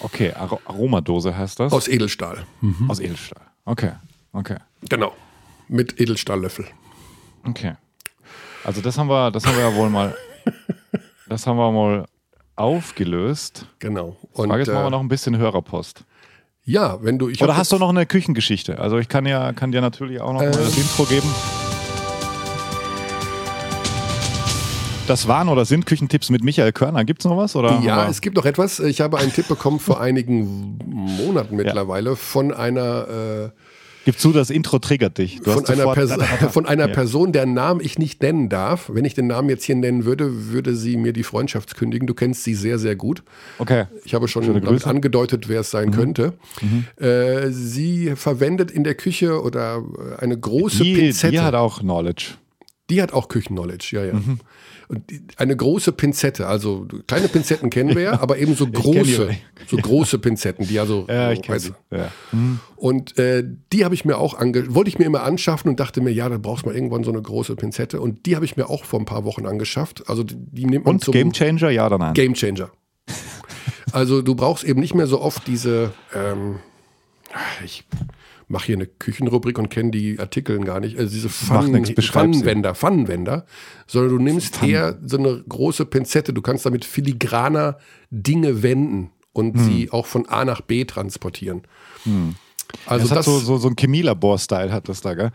Okay, 0.00 0.32
Ar 0.32 0.58
Aromadose 0.64 1.36
heißt 1.36 1.60
das? 1.60 1.72
Aus 1.72 1.88
Edelstahl. 1.88 2.46
Mhm. 2.60 2.90
Aus 2.90 3.00
Edelstahl. 3.00 3.42
Okay, 3.64 3.92
okay. 4.32 4.56
Genau. 4.88 5.14
Mit 5.68 6.00
Edelstahllöffel. 6.00 6.66
Okay. 7.44 7.74
Also 8.64 8.80
das 8.80 8.96
haben 8.96 9.08
wir, 9.08 9.30
das 9.30 9.46
haben 9.46 9.56
wir 9.56 9.64
ja 9.68 9.74
wohl 9.74 9.90
mal, 9.90 10.14
das 11.28 11.46
haben 11.46 11.56
wir 11.56 11.70
mal 11.70 12.06
aufgelöst. 12.56 13.66
Genau. 13.78 14.16
Und 14.32 14.48
Frage 14.48 14.60
jetzt 14.62 14.68
äh, 14.68 14.72
machen 14.72 14.86
wir 14.86 14.90
noch 14.90 15.00
ein 15.00 15.08
bisschen 15.08 15.36
Hörerpost. 15.36 16.04
Ja, 16.66 16.98
wenn 17.02 17.18
du. 17.18 17.28
Oder 17.28 17.58
hast 17.58 17.72
du 17.72 17.78
noch 17.78 17.90
eine 17.90 18.06
Küchengeschichte? 18.06 18.78
Also 18.78 18.98
ich 18.98 19.08
kann 19.08 19.26
ja, 19.26 19.52
kann 19.52 19.70
dir 19.70 19.82
natürlich 19.82 20.22
auch 20.22 20.32
noch 20.32 20.40
äh, 20.40 20.46
mal 20.46 20.52
das 20.52 20.76
Intro 20.78 21.04
geben. 21.04 21.28
Das 25.06 25.28
waren 25.28 25.50
oder 25.50 25.66
sind 25.66 25.84
Küchentipps 25.84 26.30
mit 26.30 26.42
Michael 26.42 26.72
Körner. 26.72 27.04
Gibt 27.04 27.20
es 27.20 27.26
noch 27.26 27.36
was? 27.36 27.54
Oder? 27.54 27.80
Ja, 27.84 28.08
es 28.08 28.22
gibt 28.22 28.36
noch 28.36 28.46
etwas. 28.46 28.80
Ich 28.80 29.02
habe 29.02 29.18
einen 29.18 29.30
Tipp 29.30 29.46
bekommen 29.46 29.78
vor 29.78 30.00
einigen 30.00 30.78
Monaten 30.86 31.56
mittlerweile 31.56 32.10
ja. 32.10 32.16
von 32.16 32.54
einer 32.54 33.08
äh, 33.08 33.50
Gib 34.04 34.18
zu, 34.18 34.32
das 34.32 34.50
Intro 34.50 34.78
triggert 34.78 35.18
dich. 35.18 35.40
von, 35.42 35.64
einer, 35.66 35.92
Perso 35.92 36.20
von 36.50 36.66
einer 36.66 36.88
ja. 36.88 36.94
Person, 36.94 37.32
deren 37.32 37.54
Namen 37.54 37.80
ich 37.80 37.98
nicht 37.98 38.22
nennen 38.22 38.48
darf. 38.48 38.90
Wenn 38.92 39.04
ich 39.04 39.14
den 39.14 39.26
Namen 39.26 39.48
jetzt 39.48 39.64
hier 39.64 39.76
nennen 39.76 40.04
würde, 40.04 40.50
würde 40.50 40.74
sie 40.76 40.96
mir 40.96 41.12
die 41.12 41.22
Freundschaft 41.22 41.76
kündigen. 41.76 42.06
Du 42.06 42.14
kennst 42.14 42.44
sie 42.44 42.54
sehr, 42.54 42.78
sehr 42.78 42.96
gut. 42.96 43.22
Okay. 43.58 43.86
Ich 44.04 44.14
habe 44.14 44.28
schon 44.28 44.46
damit 44.46 44.86
angedeutet, 44.86 45.48
wer 45.48 45.60
es 45.60 45.70
sein 45.70 45.88
mhm. 45.88 45.92
könnte. 45.92 46.32
Mhm. 46.60 47.04
Äh, 47.04 47.50
sie 47.50 48.12
verwendet 48.16 48.70
in 48.70 48.84
der 48.84 48.94
Küche 48.94 49.42
oder 49.42 49.82
eine 50.18 50.38
große 50.38 50.82
die, 50.82 50.94
Pinzette. 50.94 51.32
Die 51.32 51.40
hat 51.40 51.54
auch 51.54 51.80
Knowledge. 51.80 52.34
Die 52.90 53.00
hat 53.00 53.14
auch 53.14 53.28
Küchen-Knowledge, 53.28 53.96
ja, 53.96 54.04
ja. 54.04 54.14
Mhm. 54.14 54.40
Eine 55.36 55.56
große 55.56 55.92
Pinzette, 55.92 56.46
also 56.46 56.86
kleine 57.06 57.28
Pinzetten 57.28 57.70
kennen 57.70 57.94
wir 57.94 58.02
ja, 58.02 58.12
aber 58.20 58.38
eben 58.38 58.54
so 58.54 58.66
große, 58.66 59.30
so 59.66 59.76
große 59.76 60.18
Pinzetten, 60.18 60.66
die 60.66 60.78
also. 60.78 61.06
Ja, 61.08 61.32
ich 61.32 61.42
kenne 61.42 61.60
ja. 61.90 62.10
mhm. 62.32 62.60
Und 62.76 63.18
äh, 63.18 63.44
die 63.72 63.84
habe 63.84 63.94
ich 63.94 64.04
mir 64.04 64.18
auch 64.18 64.34
ange 64.38 64.74
wollte 64.74 64.88
ich 64.88 64.98
mir 64.98 65.04
immer 65.04 65.22
anschaffen 65.22 65.70
und 65.70 65.80
dachte 65.80 66.00
mir, 66.00 66.10
ja, 66.10 66.28
da 66.28 66.38
brauchst 66.38 66.64
du 66.64 66.68
mal 66.68 66.74
irgendwann 66.74 67.04
so 67.04 67.10
eine 67.10 67.22
große 67.22 67.56
Pinzette. 67.56 68.00
Und 68.00 68.26
die 68.26 68.36
habe 68.36 68.44
ich 68.44 68.56
mir 68.56 68.68
auch 68.68 68.84
vor 68.84 69.00
ein 69.00 69.06
paar 69.06 69.24
Wochen 69.24 69.46
angeschafft. 69.46 70.08
Also 70.08 70.22
die, 70.22 70.36
die 70.36 70.66
nimmt 70.66 70.84
man 70.84 70.96
Und 70.96 71.04
Game 71.06 71.32
Changer, 71.32 71.70
ja 71.70 71.86
oder 71.86 71.98
nein? 71.98 72.14
Game 72.14 72.34
Changer. 72.34 72.70
also 73.92 74.22
du 74.22 74.34
brauchst 74.34 74.64
eben 74.64 74.80
nicht 74.80 74.94
mehr 74.94 75.06
so 75.06 75.20
oft 75.20 75.46
diese. 75.46 75.92
Ähm, 76.14 76.56
ich 77.64 77.84
mache 78.48 78.66
hier 78.66 78.76
eine 78.76 78.86
Küchenrubrik 78.86 79.58
und 79.58 79.70
kenne 79.70 79.90
die 79.90 80.18
Artikel 80.18 80.58
gar 80.60 80.80
nicht. 80.80 80.98
Also 80.98 81.12
diese 81.12 81.28
Pfannen, 81.28 81.84
Pfannenwender, 81.86 82.74
Pfannenwender, 82.74 83.46
sondern 83.86 84.18
du 84.18 84.22
nimmst 84.22 84.56
Pfannen. 84.56 84.72
eher 84.72 84.98
so 85.04 85.18
eine 85.18 85.42
große 85.48 85.86
Pinzette. 85.86 86.32
Du 86.32 86.42
kannst 86.42 86.66
damit 86.66 86.84
filigraner 86.84 87.78
Dinge 88.10 88.62
wenden 88.62 89.10
und 89.32 89.54
hm. 89.56 89.64
sie 89.64 89.90
auch 89.90 90.06
von 90.06 90.26
A 90.26 90.44
nach 90.44 90.60
B 90.60 90.84
transportieren. 90.84 91.62
Hm. 92.04 92.36
Also 92.86 93.08
das, 93.08 93.08
das 93.10 93.18
hat 93.18 93.24
so, 93.24 93.38
so, 93.38 93.58
so 93.58 93.68
ein 93.68 93.76
Chemielabor-Style 93.76 94.72
hat 94.72 94.88
das 94.88 95.00
da, 95.00 95.14
gell? 95.14 95.32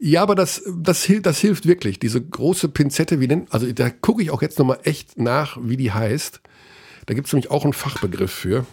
Ja, 0.00 0.22
aber 0.22 0.34
das, 0.34 0.62
das, 0.76 1.10
das 1.22 1.38
hilft 1.40 1.66
wirklich. 1.66 1.98
Diese 1.98 2.22
große 2.22 2.68
Pinzette, 2.68 3.20
wie 3.20 3.26
nennt, 3.26 3.52
also 3.52 3.70
da 3.72 3.90
gucke 3.90 4.22
ich 4.22 4.30
auch 4.30 4.42
jetzt 4.42 4.58
nochmal 4.58 4.78
echt 4.84 5.18
nach, 5.18 5.58
wie 5.60 5.76
die 5.76 5.92
heißt. 5.92 6.40
Da 7.06 7.14
gibt 7.14 7.26
es 7.26 7.32
nämlich 7.32 7.50
auch 7.50 7.64
einen 7.64 7.72
Fachbegriff 7.72 8.30
für. 8.30 8.64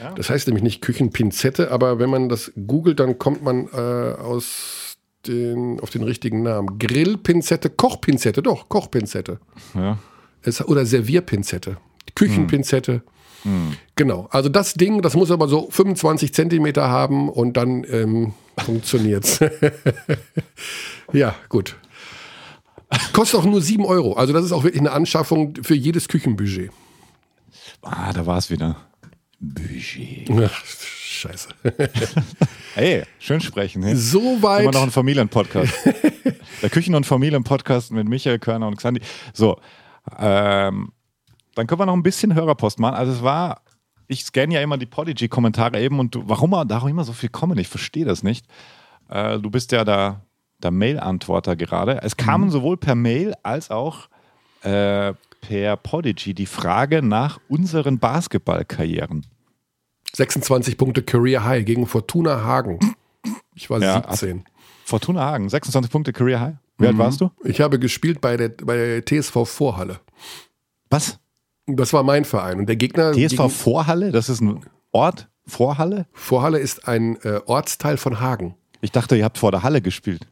Ja. 0.00 0.12
Das 0.12 0.30
heißt 0.30 0.46
nämlich 0.46 0.62
nicht 0.62 0.82
Küchenpinzette, 0.82 1.70
aber 1.70 1.98
wenn 1.98 2.10
man 2.10 2.28
das 2.28 2.52
googelt, 2.66 3.00
dann 3.00 3.18
kommt 3.18 3.42
man 3.42 3.68
äh, 3.72 4.14
aus 4.20 4.96
den, 5.26 5.80
auf 5.80 5.90
den 5.90 6.02
richtigen 6.02 6.42
Namen. 6.42 6.78
Grillpinzette, 6.78 7.70
Kochpinzette, 7.70 8.42
doch, 8.42 8.68
Kochpinzette. 8.68 9.38
Ja. 9.74 9.98
Es, 10.42 10.66
oder 10.66 10.84
Servierpinzette. 10.84 11.76
Küchenpinzette. 12.14 13.02
Hm. 13.42 13.76
Genau. 13.96 14.28
Also 14.30 14.48
das 14.48 14.74
Ding, 14.74 15.02
das 15.02 15.14
muss 15.14 15.30
aber 15.30 15.48
so 15.48 15.68
25 15.70 16.32
Zentimeter 16.34 16.88
haben 16.88 17.28
und 17.28 17.56
dann 17.56 17.84
ähm, 17.88 18.34
funktioniert's. 18.58 19.40
ja, 21.12 21.34
gut. 21.48 21.76
Kostet 23.12 23.40
auch 23.40 23.44
nur 23.44 23.60
7 23.60 23.84
Euro. 23.84 24.14
Also 24.14 24.32
das 24.32 24.44
ist 24.44 24.52
auch 24.52 24.64
wirklich 24.64 24.80
eine 24.80 24.92
Anschaffung 24.92 25.54
für 25.62 25.74
jedes 25.74 26.08
Küchenbudget. 26.08 26.70
Ah, 27.82 28.12
da 28.12 28.26
war 28.26 28.38
es 28.38 28.50
wieder. 28.50 28.76
Budget. 29.42 30.30
Ach, 30.30 30.64
scheiße. 30.64 31.48
hey, 32.74 33.02
schön 33.18 33.40
sprechen. 33.40 33.82
Hey. 33.82 33.96
Soweit. 33.96 34.62
Immer 34.62 34.72
noch 34.72 34.82
ein 34.84 34.92
Familienpodcast. 34.92 35.72
Der 36.62 36.70
Küchen- 36.70 36.94
und 36.94 37.04
Familienpodcast 37.04 37.90
mit 37.90 38.08
Michael 38.08 38.38
Körner 38.38 38.68
und 38.68 38.76
Xandi. 38.76 39.00
So, 39.34 39.58
ähm, 40.16 40.92
dann 41.56 41.66
können 41.66 41.80
wir 41.80 41.86
noch 41.86 41.92
ein 41.92 42.04
bisschen 42.04 42.36
Hörerpost 42.36 42.78
machen. 42.78 42.94
Also 42.94 43.12
es 43.12 43.22
war, 43.24 43.62
ich 44.06 44.24
scanne 44.24 44.54
ja 44.54 44.60
immer 44.60 44.78
die 44.78 44.86
Podigy-Kommentare 44.86 45.80
eben 45.80 45.98
und 45.98 46.14
du, 46.14 46.22
warum 46.26 46.52
da 46.68 46.78
auch 46.78 46.86
immer 46.86 47.02
so 47.02 47.12
viel 47.12 47.28
kommen, 47.28 47.58
ich 47.58 47.68
verstehe 47.68 48.04
das 48.04 48.22
nicht. 48.22 48.46
Äh, 49.08 49.40
du 49.40 49.50
bist 49.50 49.72
ja 49.72 49.84
der, 49.84 50.24
der 50.62 50.70
Mail-Antworter 50.70 51.56
gerade. 51.56 52.00
Es 52.02 52.16
kamen 52.16 52.44
mhm. 52.44 52.50
sowohl 52.50 52.76
per 52.76 52.94
Mail 52.94 53.34
als 53.42 53.72
auch 53.72 54.08
äh, 54.62 55.14
per 55.40 55.76
Podigy 55.76 56.32
die 56.32 56.46
Frage 56.46 57.02
nach 57.02 57.40
unseren 57.48 57.98
Basketballkarrieren. 57.98 59.26
26 60.14 60.76
Punkte 60.76 61.02
Career 61.02 61.44
High 61.44 61.64
gegen 61.64 61.86
Fortuna 61.86 62.44
Hagen. 62.44 62.78
Ich 63.54 63.70
war 63.70 63.80
ja, 63.80 64.02
17. 64.10 64.44
Fortuna 64.84 65.24
Hagen, 65.24 65.48
26 65.48 65.90
Punkte 65.90 66.12
Career 66.12 66.40
High. 66.40 66.54
Wie 66.78 66.84
mhm. 66.84 66.88
alt 66.88 66.98
warst 66.98 67.20
du? 67.20 67.30
Ich 67.44 67.60
habe 67.60 67.78
gespielt 67.78 68.20
bei 68.20 68.36
der, 68.36 68.48
bei 68.48 68.76
der 68.76 69.04
TSV 69.04 69.46
Vorhalle. 69.46 70.00
Was? 70.90 71.18
Das 71.66 71.92
war 71.92 72.02
mein 72.02 72.24
Verein. 72.24 72.58
Und 72.58 72.66
der 72.66 72.76
Gegner. 72.76 73.12
TSV 73.12 73.50
Vorhalle? 73.50 74.10
Das 74.10 74.28
ist 74.28 74.40
ein 74.40 74.64
Ort? 74.90 75.28
Vorhalle? 75.46 76.06
Vorhalle 76.12 76.58
ist 76.58 76.88
ein 76.88 77.16
äh, 77.22 77.40
Ortsteil 77.46 77.96
von 77.96 78.20
Hagen. 78.20 78.54
Ich 78.80 78.92
dachte, 78.92 79.16
ihr 79.16 79.24
habt 79.24 79.38
vor 79.38 79.52
der 79.52 79.62
Halle 79.62 79.80
gespielt. 79.80 80.26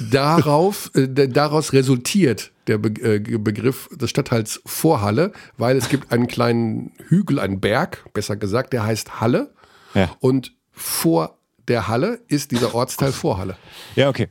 Darauf, 0.00 0.90
äh, 0.94 1.08
daraus 1.08 1.72
resultiert 1.72 2.52
der 2.66 2.78
Be 2.78 2.88
äh, 3.02 3.18
Begriff 3.18 3.88
des 3.92 4.10
Stadtteils 4.10 4.60
Vorhalle, 4.64 5.32
weil 5.58 5.76
es 5.76 5.88
gibt 5.88 6.12
einen 6.12 6.28
kleinen 6.28 6.92
Hügel, 7.08 7.38
einen 7.38 7.60
Berg, 7.60 8.04
besser 8.14 8.36
gesagt, 8.36 8.72
der 8.72 8.84
heißt 8.84 9.20
Halle. 9.20 9.52
Ja. 9.94 10.10
Und 10.20 10.54
vor 10.70 11.38
der 11.68 11.88
Halle 11.88 12.20
ist 12.28 12.50
dieser 12.50 12.74
Ortsteil 12.74 13.12
Vorhalle. 13.12 13.56
Ja, 13.94 14.08
okay. 14.08 14.28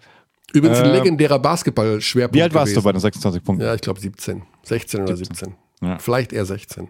Übrigens 0.54 0.80
ein 0.80 0.90
äh, 0.90 0.98
legendärer 0.98 1.40
Basketball-Schwerpunkt. 1.40 2.36
Wie 2.36 2.42
alt 2.42 2.54
warst 2.54 2.74
gewesen. 2.74 2.82
du 2.82 2.84
bei 2.84 2.92
den 2.92 3.00
26 3.00 3.44
Punkten? 3.44 3.66
Ja, 3.66 3.74
ich 3.74 3.82
glaube 3.82 4.00
17. 4.00 4.44
16 4.64 5.02
oder 5.02 5.16
17. 5.16 5.36
17. 5.36 5.56
Ja. 5.82 6.00
Vielleicht 6.00 6.34
eher 6.34 6.46
16. 6.46 6.90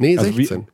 Nee, 0.00 0.18
also 0.18 0.32
16. 0.32 0.62
Wie, 0.62 0.66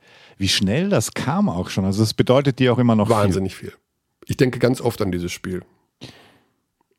wie, 0.44 0.48
schnell 0.48 0.88
das 0.88 1.12
kam 1.12 1.48
auch 1.48 1.68
schon. 1.68 1.84
Also 1.84 2.02
es 2.02 2.14
bedeutet 2.14 2.58
dir 2.58 2.72
auch 2.72 2.78
immer 2.78 2.94
noch 2.94 3.10
Wahnsinnig 3.10 3.54
viel. 3.54 3.70
viel. 3.70 3.78
Ich 4.26 4.36
denke 4.36 4.58
ganz 4.58 4.80
oft 4.80 5.02
an 5.02 5.12
dieses 5.12 5.32
Spiel. 5.32 5.62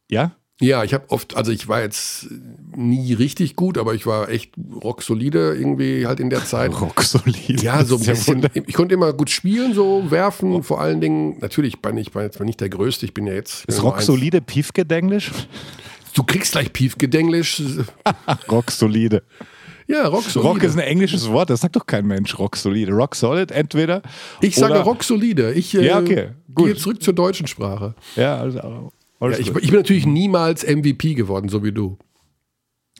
Ja? 0.09 0.35
Ja, 0.61 0.83
ich 0.83 0.93
habe 0.93 1.09
oft, 1.09 1.37
also 1.37 1.53
ich 1.53 1.69
war 1.69 1.81
jetzt 1.81 2.27
nie 2.75 3.13
richtig 3.13 3.55
gut, 3.55 3.77
aber 3.77 3.93
ich 3.93 4.05
war 4.05 4.27
echt 4.27 4.51
rocksolide 4.83 5.55
irgendwie 5.55 6.05
halt 6.05 6.19
in 6.19 6.29
der 6.29 6.43
Zeit. 6.43 6.71
Rocksolide. 6.81 7.63
Ja, 7.63 7.85
so 7.85 7.95
ein 7.95 8.03
bisschen. 8.03 8.45
Ich 8.53 8.73
konnte 8.73 8.93
immer 8.93 9.13
gut 9.13 9.29
spielen, 9.29 9.73
so 9.73 10.11
werfen. 10.11 10.51
Oh. 10.51 10.61
Vor 10.61 10.81
allen 10.81 10.99
Dingen, 10.99 11.37
natürlich, 11.39 11.75
ich 11.75 11.81
bin, 11.81 11.97
ich 11.97 12.11
bin 12.11 12.23
jetzt 12.23 12.39
nicht 12.41 12.59
der 12.59 12.69
Größte, 12.69 13.05
ich 13.05 13.13
bin 13.13 13.25
ja 13.25 13.33
jetzt. 13.33 13.63
Ist 13.65 13.81
rocksolide 13.81 14.41
Piefgedenglisch? 14.41 15.31
Du 16.13 16.23
kriegst 16.23 16.51
gleich 16.51 16.73
Piefgedenglisch. 16.73 17.63
rocksolide. 18.51 19.23
Ja, 19.87 20.07
rock 20.07 20.23
solide. 20.23 20.49
Rock 20.49 20.63
ist 20.63 20.73
ein 20.73 20.79
englisches 20.79 21.29
Wort, 21.29 21.49
das 21.49 21.61
sagt 21.61 21.77
doch 21.77 21.85
kein 21.85 22.05
Mensch, 22.05 22.37
rock 22.37 22.57
solide. 22.57 22.91
Rock 22.91 23.15
solid 23.15 23.51
entweder. 23.51 24.01
Ich 24.41 24.55
sage 24.55 24.77
rock 24.79 25.03
solide. 25.03 25.53
Ich 25.53 25.73
äh, 25.73 25.87
ja, 25.87 25.99
okay, 25.99 26.31
gehe 26.49 26.75
zurück 26.75 27.01
zur 27.01 27.13
deutschen 27.13 27.47
Sprache. 27.47 27.95
Ja, 28.17 28.37
also 28.37 28.91
ja, 29.21 29.29
ich, 29.31 29.47
ich, 29.47 29.53
bin 29.53 29.75
natürlich 29.75 30.05
niemals 30.05 30.65
MVP 30.65 31.13
geworden, 31.13 31.49
so 31.49 31.63
wie 31.63 31.71
du. 31.71 31.97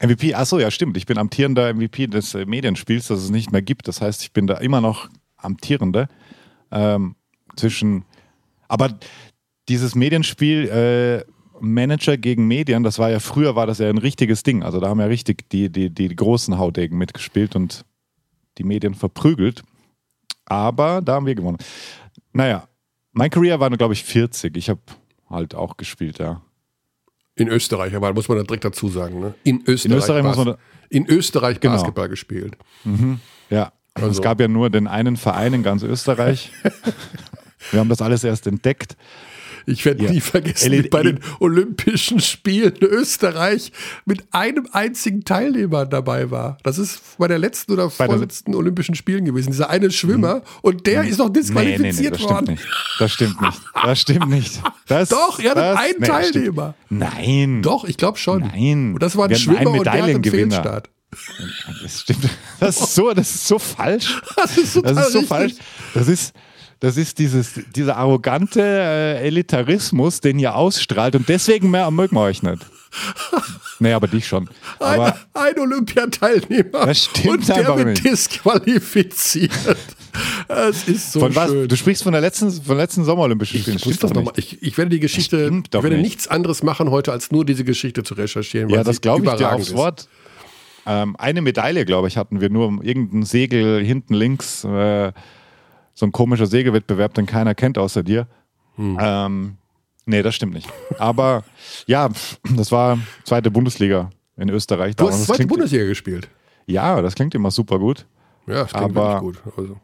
MVP, 0.01 0.33
achso, 0.33 0.59
ja, 0.59 0.71
stimmt. 0.71 0.97
Ich 0.97 1.05
bin 1.05 1.17
amtierender 1.17 1.73
MVP 1.73 2.07
des 2.07 2.33
äh, 2.33 2.45
Medienspiels, 2.45 3.07
das 3.07 3.23
es 3.23 3.29
nicht 3.29 3.51
mehr 3.51 3.61
gibt. 3.61 3.87
Das 3.87 4.01
heißt, 4.01 4.21
ich 4.21 4.33
bin 4.33 4.47
da 4.47 4.55
immer 4.55 4.81
noch 4.81 5.09
amtierender. 5.37 6.07
Ähm, 6.71 7.15
zwischen. 7.55 8.05
Aber 8.67 8.97
dieses 9.67 9.95
Medienspiel, 9.95 10.67
äh, 10.69 11.31
Manager 11.61 12.17
gegen 12.17 12.47
Medien, 12.47 12.83
das 12.83 12.99
war 12.99 13.09
ja 13.09 13.19
früher 13.19 13.55
war 13.55 13.67
das 13.67 13.79
ja 13.79 13.89
ein 13.89 13.97
richtiges 13.97 14.43
Ding. 14.43 14.63
Also 14.63 14.79
da 14.79 14.87
haben 14.87 14.99
ja 14.99 15.07
richtig 15.07 15.49
die, 15.49 15.69
die, 15.69 15.89
die 15.89 16.15
großen 16.15 16.57
Haudegen 16.57 16.97
mitgespielt 16.97 17.55
und 17.55 17.85
die 18.57 18.63
Medien 18.63 18.93
verprügelt. 18.93 19.63
Aber 20.45 21.01
da 21.01 21.15
haben 21.15 21.25
wir 21.25 21.35
gewonnen. 21.35 21.57
Naja, 22.33 22.67
mein 23.11 23.29
Career 23.29 23.59
war, 23.59 23.69
glaube 23.71 23.93
ich, 23.93 24.03
40. 24.03 24.55
Ich 24.55 24.69
habe 24.69 24.79
halt 25.29 25.55
auch 25.55 25.77
gespielt, 25.77 26.19
ja. 26.19 26.41
In 27.35 27.47
Österreich, 27.47 27.95
aber 27.95 28.13
muss 28.13 28.27
man 28.27 28.37
da 28.37 28.43
direkt 28.43 28.65
dazu 28.65 28.89
sagen, 28.89 29.19
ne? 29.19 29.33
In 29.43 29.63
Österreich, 29.65 29.85
in 29.85 29.97
Österreich, 29.97 30.23
muss 30.23 30.37
man 30.37 30.55
in 30.89 31.05
Österreich 31.07 31.59
genau. 31.59 31.75
Basketball 31.75 32.09
gespielt. 32.09 32.57
Mhm. 32.83 33.19
Ja, 33.49 33.71
also. 33.93 34.09
es 34.09 34.21
gab 34.21 34.39
ja 34.41 34.47
nur 34.47 34.69
den 34.69 34.87
einen 34.87 35.15
Verein 35.17 35.53
in 35.53 35.63
ganz 35.63 35.83
Österreich. 35.83 36.51
Wir 37.71 37.79
haben 37.79 37.89
das 37.89 38.01
alles 38.01 38.23
erst 38.23 38.47
entdeckt. 38.47 38.95
Ich 39.65 39.85
werde 39.85 40.05
ja. 40.05 40.11
nie 40.11 40.21
vergessen, 40.21 40.71
wie 40.71 40.81
bei 40.83 41.03
den 41.03 41.19
Olympischen 41.39 42.19
Spielen 42.19 42.73
in 42.75 42.87
Österreich 42.87 43.71
mit 44.05 44.23
einem 44.31 44.67
einzigen 44.71 45.23
Teilnehmer 45.23 45.85
dabei 45.85 46.31
war. 46.31 46.57
Das 46.63 46.77
ist 46.77 47.17
bei 47.17 47.27
der 47.27 47.39
letzten 47.39 47.73
oder 47.73 47.89
vorletzten 47.89 48.55
Olympischen 48.55 48.95
Spielen 48.95 49.25
gewesen. 49.25 49.51
Dieser 49.51 49.69
eine 49.69 49.91
Schwimmer 49.91 50.35
mhm. 50.35 50.41
und 50.61 50.87
der 50.87 51.03
ist 51.03 51.19
noch 51.19 51.29
disqualifiziert 51.29 52.13
nee, 52.13 52.17
nee, 52.17 52.23
nee, 52.23 52.29
worden. 52.29 52.59
Das 52.99 53.11
stimmt 53.11 53.41
nicht. 53.41 53.61
Das 53.73 54.01
stimmt 54.01 54.29
nicht. 54.29 54.61
Das, 54.89 55.09
Doch, 55.09 55.37
er 55.37 55.51
hat 55.51 55.77
einen 55.77 56.01
Teilnehmer. 56.01 56.73
Nein. 56.89 57.61
Doch, 57.61 57.85
ich 57.85 57.95
glaube 57.95 58.17
schon. 58.17 58.41
Nein. 58.41 58.93
Und 58.93 59.03
das 59.03 59.15
war 59.15 59.29
ein 59.29 59.35
Schwimmer 59.35 59.69
und 59.69 59.85
der 59.85 59.93
hat 59.93 60.01
einen 60.01 60.23
Fehlstart. 60.23 60.89
Das 61.81 62.01
stimmt. 62.01 62.29
Das 62.59 62.79
ist 62.81 62.95
so, 62.95 63.13
das 63.13 63.29
ist 63.35 63.47
so 63.47 63.59
falsch. 63.59 64.21
Das 64.35 64.57
ist, 64.57 64.75
das 64.75 65.07
ist 65.07 65.11
so 65.11 65.19
richtig. 65.19 65.27
falsch. 65.27 65.53
Das 65.93 66.07
ist, 66.07 66.33
das 66.79 66.97
ist 66.97 67.19
dieses, 67.19 67.59
dieser 67.75 67.97
arrogante 67.97 68.61
äh, 68.61 69.27
Elitarismus, 69.27 70.21
den 70.21 70.39
ihr 70.39 70.55
ausstrahlt 70.55 71.15
und 71.15 71.27
deswegen 71.27 71.69
mehr 71.71 71.89
mögen 71.91 72.15
wir 72.15 72.21
euch 72.21 72.43
nicht. 72.43 72.65
Nee, 73.81 73.93
aber 73.93 74.09
dich 74.09 74.27
schon. 74.27 74.49
Aber 74.79 75.15
ein, 75.33 75.53
ein 75.55 75.59
Olympiateilnehmer 75.59 76.85
das 76.85 77.05
stimmt 77.05 77.29
und 77.29 77.47
der 77.47 77.77
wird 77.77 77.87
nicht. 77.87 78.03
disqualifiziert. 78.03 79.51
Das 80.47 80.87
ist 80.87 81.13
so 81.13 81.19
von 81.19 81.35
was? 81.35 81.49
schön. 81.49 81.67
Du 81.67 81.77
sprichst 81.77 82.03
von 82.03 82.11
der 82.11 82.19
letzten, 82.19 82.51
von 82.51 82.75
der 82.75 82.83
letzten 82.85 83.05
Sommerolympischen 83.05 83.61
Spiele. 83.61 83.77
Ich, 83.77 83.99
das 83.99 84.11
noch 84.11 84.35
ich, 84.35 84.61
ich 84.61 84.77
werde 84.77 84.89
die 84.89 84.99
Geschichte, 84.99 85.37
ich 85.65 85.71
werde 85.71 85.89
nicht. 85.91 86.01
nichts 86.01 86.27
anderes 86.27 86.63
machen 86.63 86.89
heute, 86.89 87.11
als 87.11 87.31
nur 87.31 87.45
diese 87.45 87.63
Geschichte 87.63 88.03
zu 88.03 88.15
recherchieren. 88.15 88.69
Ja, 88.69 88.83
das 88.83 88.99
glaube 88.99 89.25
ich 89.25 89.31
dir 89.33 89.51
aufs 89.53 89.67
ist. 89.67 89.75
Wort. 89.75 90.09
Ähm, 90.87 91.15
eine 91.17 91.41
Medaille, 91.41 91.85
glaube 91.85 92.07
ich, 92.07 92.17
hatten 92.17 92.41
wir 92.41 92.49
nur 92.49 92.83
irgendein 92.83 93.23
Segel 93.23 93.85
hinten 93.85 94.15
links. 94.15 94.63
Äh, 94.63 95.13
so 95.99 96.05
ein 96.05 96.13
komischer 96.13 96.45
Sägewettbewerb, 96.45 97.13
den 97.13 97.25
keiner 97.25 97.53
kennt 97.53 97.77
außer 97.77 98.03
dir. 98.03 98.25
Hm. 98.75 98.97
Ähm, 99.01 99.57
nee, 100.05 100.21
das 100.21 100.33
stimmt 100.33 100.53
nicht. 100.53 100.69
Aber 100.97 101.43
ja, 101.87 102.09
das 102.55 102.71
war 102.71 102.99
zweite 103.25 103.51
Bundesliga 103.51 104.09
in 104.37 104.47
Österreich. 104.47 104.95
Du 104.95 105.09
hast 105.09 105.25
zweite 105.25 105.45
Bundesliga 105.45 105.83
gespielt? 105.83 106.29
Ja, 106.67 107.01
das 107.01 107.15
klingt 107.15 107.35
immer 107.35 107.51
super 107.51 107.79
gut. 107.79 108.05
Ja, 108.47 108.63
das 108.63 108.71
klingt 108.71 108.97
aber, 108.97 109.19
gut. 109.19 109.41
Also. 109.57 109.75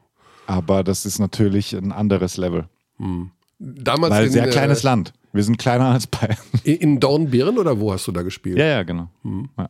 Aber 0.47 0.85
das 0.85 1.05
ist 1.05 1.19
natürlich 1.19 1.73
ein 1.73 1.91
anderes 1.91 2.37
Level. 2.37 2.69
Hm. 2.97 3.31
Damals 3.59 4.13
Weil 4.13 4.27
in, 4.27 4.31
sehr 4.31 4.49
kleines 4.49 4.85
äh, 4.85 4.87
Land. 4.87 5.11
Wir 5.33 5.43
sind 5.43 5.57
kleiner 5.57 5.87
als 5.87 6.07
Bayern. 6.07 6.37
In, 6.63 7.01
Dornbirn 7.01 7.57
oder 7.57 7.77
wo 7.77 7.91
hast 7.91 8.07
du 8.07 8.13
da 8.13 8.21
gespielt? 8.21 8.57
Ja, 8.57 8.65
ja, 8.65 8.83
genau. 8.83 9.09
Hm. 9.23 9.49
Ja. 9.57 9.69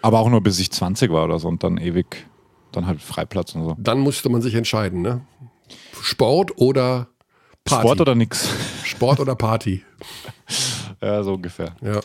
Aber 0.00 0.20
auch 0.20 0.30
nur 0.30 0.40
bis 0.40 0.58
ich 0.58 0.70
20 0.70 1.10
war 1.10 1.26
oder 1.26 1.38
so 1.38 1.48
und 1.48 1.62
dann 1.62 1.76
ewig 1.76 2.26
dann 2.72 2.86
halt 2.86 3.00
Freiplatz 3.00 3.54
und 3.54 3.64
so. 3.64 3.76
Dann 3.78 4.00
musste 4.00 4.28
man 4.28 4.42
sich 4.42 4.54
entscheiden, 4.54 5.02
ne? 5.02 5.22
Sport 6.02 6.58
oder 6.58 7.08
Party? 7.64 7.82
Sport 7.82 8.00
oder 8.00 8.14
nix? 8.14 8.48
Sport 8.84 9.20
oder 9.20 9.34
Party? 9.34 9.84
ja, 11.02 11.22
so 11.22 11.34
ungefähr. 11.34 11.76
Ja. 11.82 12.00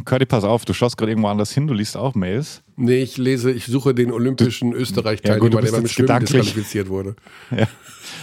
Curdy, 0.05 0.27
pass 0.27 0.43
auf, 0.43 0.65
du 0.65 0.73
schaust 0.73 0.97
gerade 0.97 1.13
irgendwo 1.13 1.29
anders 1.29 1.53
hin, 1.53 1.69
du 1.69 1.75
liest 1.75 1.97
auch 1.97 2.17
Mails. 2.17 2.63
Nee, 2.77 3.03
ich 3.03 3.17
lese, 3.17 3.53
ich 3.53 3.67
suche 3.67 3.95
den 3.95 4.11
olympischen 4.11 4.73
Österreich-Teilnehmer, 4.73 5.55
ja, 5.55 5.61
der 5.61 5.71
beim 5.71 5.87
Schwimmen 5.87 6.21
disqualifiziert 6.21 6.89
wurde. 6.89 7.15
Ja. 7.57 7.69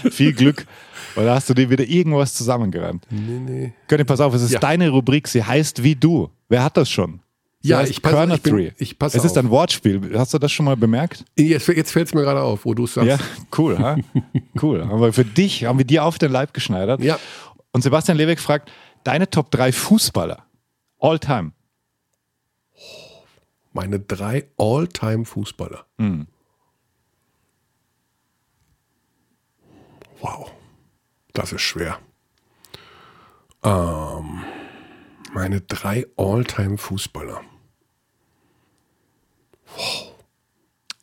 Viel 0.10 0.34
Glück. 0.34 0.66
Oder 1.16 1.36
hast 1.36 1.50
du 1.50 1.54
dir 1.54 1.70
wieder 1.70 1.84
irgendwas 1.84 2.34
zusammengereimt? 2.34 3.06
Nee, 3.10 3.40
nee. 3.40 3.74
Könnt 3.88 4.06
pass 4.08 4.20
auf, 4.20 4.34
es 4.34 4.42
ist 4.42 4.52
ja. 4.52 4.60
deine 4.60 4.90
Rubrik, 4.90 5.28
sie 5.28 5.44
heißt 5.44 5.84
wie 5.84 5.96
du. 5.96 6.30
Wer 6.50 6.64
hat 6.64 6.78
das 6.78 6.90
schon? 6.90 7.22
Sie 7.62 7.70
ja, 7.70 7.84
ich 7.84 8.02
passe 8.02 8.34
ich, 8.34 8.42
bin, 8.42 8.72
ich 8.78 8.98
passe 8.98 9.18
Es 9.18 9.24
ist 9.24 9.38
ein 9.38 9.50
Wortspiel. 9.52 10.18
Hast 10.18 10.34
du 10.34 10.40
das 10.40 10.52
schon 10.52 10.66
mal 10.66 10.76
bemerkt? 10.76 11.26
Jetzt, 11.38 11.68
jetzt 11.68 11.92
fällt 11.92 12.08
es 12.08 12.14
mir 12.14 12.22
gerade 12.22 12.42
auf, 12.42 12.66
wo 12.66 12.74
du 12.74 12.86
es 12.86 12.96
sagst. 12.96 13.08
Ja, 13.08 13.20
cool. 13.58 13.78
ha? 13.78 13.98
cool. 14.62 14.88
Haben 14.88 15.00
wir 15.00 15.14
für 15.14 15.26
dich, 15.26 15.66
haben 15.66 15.78
wir 15.78 15.86
dir 15.86 16.04
auf 16.04 16.18
den 16.18 16.32
Leib 16.32 16.54
geschneidert. 16.54 17.02
Ja. 17.02 17.20
Und 17.72 17.84
Sebastian 17.84 18.18
Lebeck 18.18 18.40
fragt, 18.40 18.72
deine 19.04 19.30
Top 19.30 19.52
3 19.52 19.72
Fußballer. 19.72 20.44
All 20.98 21.20
time. 21.20 21.52
Meine 23.74 24.00
drei 24.00 24.46
All-Time 24.58 25.26
Fußballer. 25.26 25.86
Mhm. 25.98 26.28
Wow. 30.20 30.52
Das 31.34 31.54
ist 31.54 31.62
schwer. 31.62 32.00
Ähm, 33.64 34.44
meine 35.34 35.62
drei 35.62 36.06
All-Time-Fußballer. 36.18 37.42
Wow. 39.76 40.12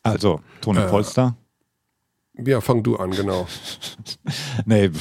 Also, 0.03 0.41
Toni 0.61 0.79
äh, 0.79 0.87
Polster. 0.87 1.35
Ja, 2.37 2.61
fang 2.61 2.83
du 2.83 2.95
an, 2.95 3.11
genau. 3.11 3.47
nee. 4.65 4.91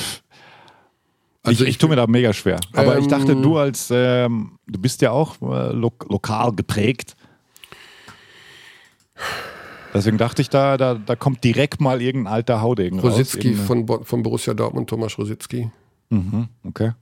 Also 1.43 1.65
ich, 1.65 1.71
ich 1.71 1.79
tue 1.79 1.89
mir 1.89 1.97
da 1.97 2.07
mega 2.07 2.33
schwer. 2.33 2.59
Aber 2.73 2.97
ähm, 2.97 3.03
ich 3.03 3.09
dachte, 3.09 3.37
du 3.37 3.59
als, 3.59 3.89
ähm, 3.91 4.59
du 4.67 4.81
bist 4.81 5.01
ja 5.03 5.13
auch 5.13 5.41
äh, 5.41 5.73
lo 5.73 5.93
lokal 6.09 6.53
geprägt. 6.53 7.17
Deswegen 9.94 10.19
dachte 10.19 10.43
ich, 10.43 10.51
da, 10.51 10.77
da, 10.77 10.94
da 10.94 11.16
kommt 11.16 11.43
direkt 11.44 11.81
mal 11.81 12.02
irgendein 12.02 12.32
alter 12.32 12.60
Haudegen 12.60 12.98
Rositzky 13.01 13.55
raus. 13.55 13.66
von, 13.66 14.05
von 14.05 14.23
Borussia 14.23 14.55
Dortmund, 14.55 14.90
Thomas 14.90 15.16
Rositzky. 15.19 15.70
Mhm, 16.10 16.48
okay. 16.65 16.93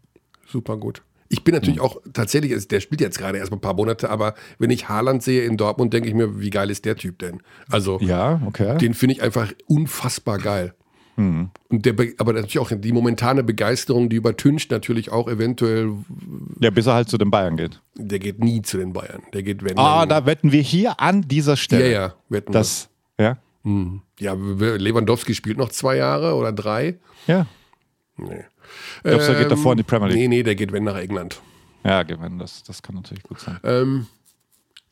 Super 0.47 0.77
gut. 0.77 1.03
Ich 1.29 1.43
bin 1.43 1.55
natürlich 1.55 1.79
mhm. 1.79 1.83
auch 1.83 2.01
tatsächlich, 2.13 2.69
der 2.69 2.81
spielt 2.81 3.01
jetzt 3.01 3.19
gerade 3.19 3.39
erst 3.39 3.51
mal 3.51 3.57
ein 3.57 3.61
paar 3.61 3.75
Monate, 3.75 4.11
aber 4.11 4.35
wenn 4.59 4.71
ich 4.71 4.89
Haaland 4.89 5.23
sehe 5.23 5.45
in 5.45 5.57
Dortmund, 5.57 5.93
denke 5.93 6.09
ich 6.09 6.15
mir, 6.15 6.41
wie 6.41 6.51
geil 6.51 6.71
ist 6.71 6.85
der 6.85 6.97
Typ 6.97 7.19
denn? 7.19 7.43
Also, 7.69 7.99
ja, 8.01 8.41
okay. 8.47 8.79
den 8.79 8.95
finde 8.95 9.15
ich 9.15 9.23
einfach 9.23 9.53
unfassbar 9.67 10.39
geil. 10.39 10.75
Mhm. 11.17 11.51
Und 11.69 11.87
der, 11.87 11.95
aber 12.19 12.35
natürlich 12.35 12.59
auch 12.59 12.71
die 12.71 12.93
momentane 12.93 13.43
Begeisterung, 13.43 14.09
die 14.09 14.17
übertüncht 14.17 14.71
natürlich 14.71 15.11
auch 15.11 15.29
eventuell. 15.29 15.93
Ja, 16.61 16.71
bis 16.71 16.87
er 16.87 16.95
halt 16.95 17.09
zu 17.09 17.19
den 17.19 17.31
Bayern 17.31 17.57
geht. 17.57 17.81
Der 17.95 18.19
geht 18.19 18.39
nie 18.39 18.63
zu 18.63 18.77
den 18.77 18.93
Bayern. 18.93 19.23
Der 19.33 19.43
geht, 19.43 19.65
wenn. 19.65 19.79
Ah, 19.79 20.07
da 20.07 20.27
wetten 20.27 20.53
wir 20.53 20.61
hier 20.61 21.01
an 21.01 21.23
dieser 21.23 21.57
Stelle. 21.57 21.91
Ja, 21.91 22.01
ja, 22.01 22.15
wetten 22.29 22.53
das. 22.53 22.89
Wir. 23.17 23.25
Ja. 23.25 23.39
Mhm. 23.63 24.03
Ja, 24.21 24.35
Lewandowski 24.35 25.35
spielt 25.35 25.59
noch 25.59 25.71
zwei 25.71 25.97
Jahre 25.97 26.35
oder 26.35 26.53
drei. 26.53 26.97
Ja. 27.27 27.47
Nee. 28.17 28.45
Glaubst 29.03 29.29
du, 29.29 29.33
er 29.33 29.39
geht 29.41 29.51
davor 29.51 29.73
in 29.73 29.79
die 29.79 29.85
Premier 29.85 30.09
League? 30.09 30.19
Nee, 30.19 30.29
nee, 30.29 30.43
der 30.43 30.55
geht 30.55 30.73
wenn 30.73 30.85
nach 30.85 30.97
England. 30.97 31.41
Ja, 31.85 32.03
gewinnen, 32.03 32.39
das, 32.39 32.63
das 32.65 32.83
kann 32.83 32.97
natürlich 32.97 33.23
gut 33.23 33.39
sein. 33.41 33.59
Ähm, 33.63 34.07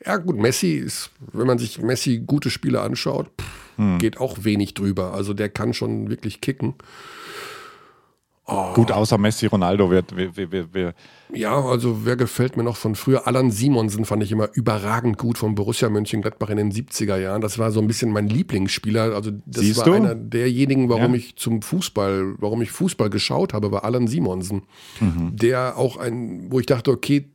ja, 0.04 0.16
gut, 0.18 0.36
Messi 0.36 0.72
ist, 0.72 1.10
wenn 1.32 1.46
man 1.46 1.58
sich 1.58 1.80
Messi 1.80 2.22
gute 2.26 2.50
Spiele 2.50 2.80
anschaut, 2.80 3.30
pff, 3.40 3.78
hm. 3.78 3.98
geht 3.98 4.20
auch 4.20 4.44
wenig 4.44 4.74
drüber. 4.74 5.14
Also 5.14 5.34
der 5.34 5.48
kann 5.48 5.74
schon 5.74 6.10
wirklich 6.10 6.40
kicken. 6.40 6.74
Oh. 8.46 8.74
Gut, 8.74 8.92
außer 8.92 9.16
Messi, 9.16 9.46
Ronaldo 9.46 9.90
wird. 9.90 10.14
Wir, 10.14 10.36
wir, 10.36 10.74
wir, 10.74 10.94
ja, 11.32 11.58
also 11.58 12.04
wer 12.04 12.16
gefällt 12.16 12.58
mir 12.58 12.62
noch 12.62 12.76
von 12.76 12.94
früher? 12.94 13.26
Alan 13.26 13.50
Simonsen 13.50 14.04
fand 14.04 14.22
ich 14.22 14.32
immer 14.32 14.50
überragend 14.52 15.16
gut 15.16 15.38
von 15.38 15.54
Borussia 15.54 15.88
Mönchengladbach 15.88 16.50
in 16.50 16.58
den 16.58 16.70
70er 16.70 17.16
Jahren. 17.16 17.40
Das 17.40 17.58
war 17.58 17.70
so 17.70 17.80
ein 17.80 17.86
bisschen 17.86 18.12
mein 18.12 18.28
Lieblingsspieler. 18.28 19.14
Also 19.14 19.30
das 19.46 19.64
Siehst 19.64 19.78
war 19.78 19.86
du? 19.86 19.92
einer 19.94 20.14
derjenigen, 20.14 20.90
warum 20.90 21.12
ja. 21.12 21.20
ich 21.20 21.36
zum 21.36 21.62
Fußball, 21.62 22.34
warum 22.36 22.60
ich 22.60 22.70
Fußball 22.70 23.08
geschaut 23.08 23.54
habe, 23.54 23.72
war 23.72 23.82
Alan 23.84 24.08
Simonsen. 24.08 24.64
Mhm. 25.00 25.34
Der 25.36 25.78
auch 25.78 25.96
ein, 25.96 26.52
wo 26.52 26.60
ich 26.60 26.66
dachte, 26.66 26.90
okay, 26.90 27.30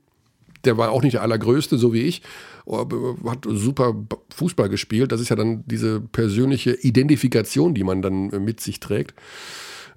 der 0.65 0.77
war 0.77 0.91
auch 0.91 1.01
nicht 1.01 1.13
der 1.13 1.21
allergrößte, 1.21 1.77
so 1.77 1.93
wie 1.93 2.03
ich, 2.03 2.21
hat 2.67 3.45
super 3.47 3.95
Fußball 4.33 4.69
gespielt. 4.69 5.11
Das 5.11 5.21
ist 5.21 5.29
ja 5.29 5.35
dann 5.35 5.63
diese 5.65 5.99
persönliche 6.01 6.71
Identifikation, 6.71 7.73
die 7.73 7.83
man 7.83 8.01
dann 8.01 8.27
mit 8.43 8.59
sich 8.61 8.79
trägt. 8.79 9.15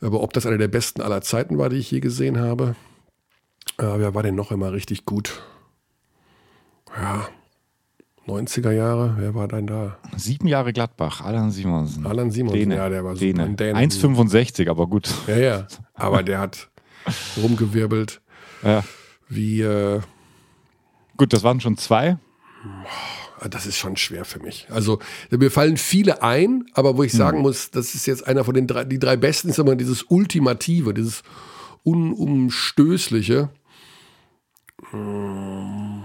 Aber 0.00 0.22
ob 0.22 0.32
das 0.32 0.46
einer 0.46 0.58
der 0.58 0.68
besten 0.68 1.00
aller 1.00 1.20
Zeiten 1.20 1.58
war, 1.58 1.68
die 1.68 1.76
ich 1.76 1.90
je 1.90 2.00
gesehen 2.00 2.40
habe, 2.40 2.74
äh, 3.78 3.84
wer 3.84 4.14
war 4.14 4.22
denn 4.22 4.34
noch 4.34 4.50
immer 4.50 4.72
richtig 4.72 5.04
gut? 5.04 5.42
Ja, 6.96 7.28
90er 8.26 8.70
Jahre, 8.70 9.14
wer 9.18 9.34
war 9.34 9.48
denn 9.48 9.66
da? 9.66 9.98
Sieben 10.16 10.46
Jahre 10.46 10.72
Gladbach, 10.72 11.22
Alan 11.22 11.50
Simonsen. 11.50 12.06
Alan 12.06 12.30
Simonsen, 12.30 12.60
Däne. 12.60 12.76
ja, 12.76 12.88
der 12.88 13.04
war 13.04 13.16
so 13.16 13.24
ein 13.24 13.56
1,65, 13.56 14.68
aber 14.68 14.86
gut. 14.86 15.08
Ja, 15.26 15.36
ja, 15.38 15.66
aber 15.94 16.22
der 16.22 16.38
hat 16.38 16.68
rumgewirbelt. 17.36 18.20
Ja. 18.62 18.84
Wie. 19.28 19.62
Äh, 19.62 20.00
gut, 21.22 21.32
das 21.32 21.44
waren 21.44 21.60
schon 21.60 21.76
zwei. 21.76 22.18
Das 23.48 23.64
ist 23.64 23.76
schon 23.76 23.96
schwer 23.96 24.24
für 24.24 24.40
mich. 24.40 24.66
Also 24.70 24.98
mir 25.30 25.52
fallen 25.52 25.76
viele 25.76 26.20
ein, 26.20 26.64
aber 26.74 26.96
wo 26.96 27.04
ich 27.04 27.12
sagen 27.12 27.38
hm. 27.38 27.42
muss, 27.42 27.70
das 27.70 27.94
ist 27.94 28.06
jetzt 28.06 28.26
einer 28.26 28.44
von 28.44 28.54
den 28.54 28.66
drei, 28.66 28.84
die 28.84 28.98
drei 28.98 29.16
besten 29.16 29.48
ist 29.48 29.58
immer 29.60 29.76
dieses 29.76 30.02
Ultimative, 30.02 30.94
dieses 30.94 31.22
Unumstößliche. 31.84 33.50
Hm. 34.90 36.02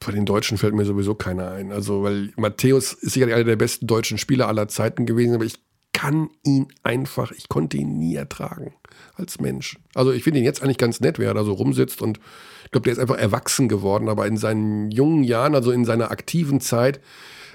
Von 0.00 0.14
den 0.14 0.24
Deutschen 0.24 0.56
fällt 0.56 0.74
mir 0.74 0.86
sowieso 0.86 1.14
keiner 1.14 1.50
ein. 1.50 1.70
Also, 1.70 2.02
weil 2.02 2.32
Matthäus 2.36 2.94
ist 2.94 3.12
sicherlich 3.12 3.34
einer 3.34 3.44
der 3.44 3.56
besten 3.56 3.86
deutschen 3.86 4.16
Spieler 4.16 4.48
aller 4.48 4.68
Zeiten 4.68 5.04
gewesen, 5.04 5.34
aber 5.34 5.44
ich 5.44 5.58
kann 5.94 6.28
ihn 6.42 6.66
einfach, 6.82 7.32
ich 7.32 7.48
konnte 7.48 7.78
ihn 7.78 7.98
nie 7.98 8.16
ertragen 8.16 8.74
als 9.14 9.40
Mensch. 9.40 9.78
Also 9.94 10.12
ich 10.12 10.22
finde 10.22 10.40
ihn 10.40 10.44
jetzt 10.44 10.62
eigentlich 10.62 10.76
ganz 10.76 11.00
nett, 11.00 11.18
wer 11.18 11.32
da 11.32 11.44
so 11.44 11.54
rumsitzt 11.54 12.02
und 12.02 12.20
ich 12.64 12.70
glaube, 12.70 12.84
der 12.84 12.92
ist 12.92 12.98
einfach 12.98 13.16
erwachsen 13.16 13.68
geworden, 13.68 14.10
aber 14.10 14.26
in 14.26 14.36
seinen 14.36 14.90
jungen 14.90 15.24
Jahren, 15.24 15.54
also 15.54 15.70
in 15.70 15.86
seiner 15.86 16.10
aktiven 16.10 16.60
Zeit, 16.60 17.00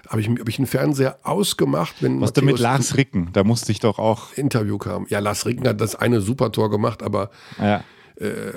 habe 0.07 0.21
ich, 0.21 0.29
hab 0.29 0.49
ich 0.49 0.57
einen 0.57 0.67
Fernseher 0.67 1.19
ausgemacht. 1.23 1.95
Wenn 1.99 2.19
Was 2.21 2.33
denn 2.33 2.45
mit 2.45 2.57
Lars 2.57 2.97
Ricken? 2.97 3.29
Da 3.33 3.43
musste 3.43 3.71
ich 3.71 3.79
doch 3.79 3.99
auch. 3.99 4.33
Interview 4.33 4.77
kam. 4.77 5.05
Ja, 5.09 5.19
Lars 5.19 5.45
Ricken 5.45 5.67
hat 5.67 5.81
das 5.81 5.95
eine 5.95 6.21
super 6.21 6.51
Tor 6.51 6.71
gemacht, 6.71 7.03
aber 7.03 7.29
ja. 7.59 7.83
äh, 8.15 8.53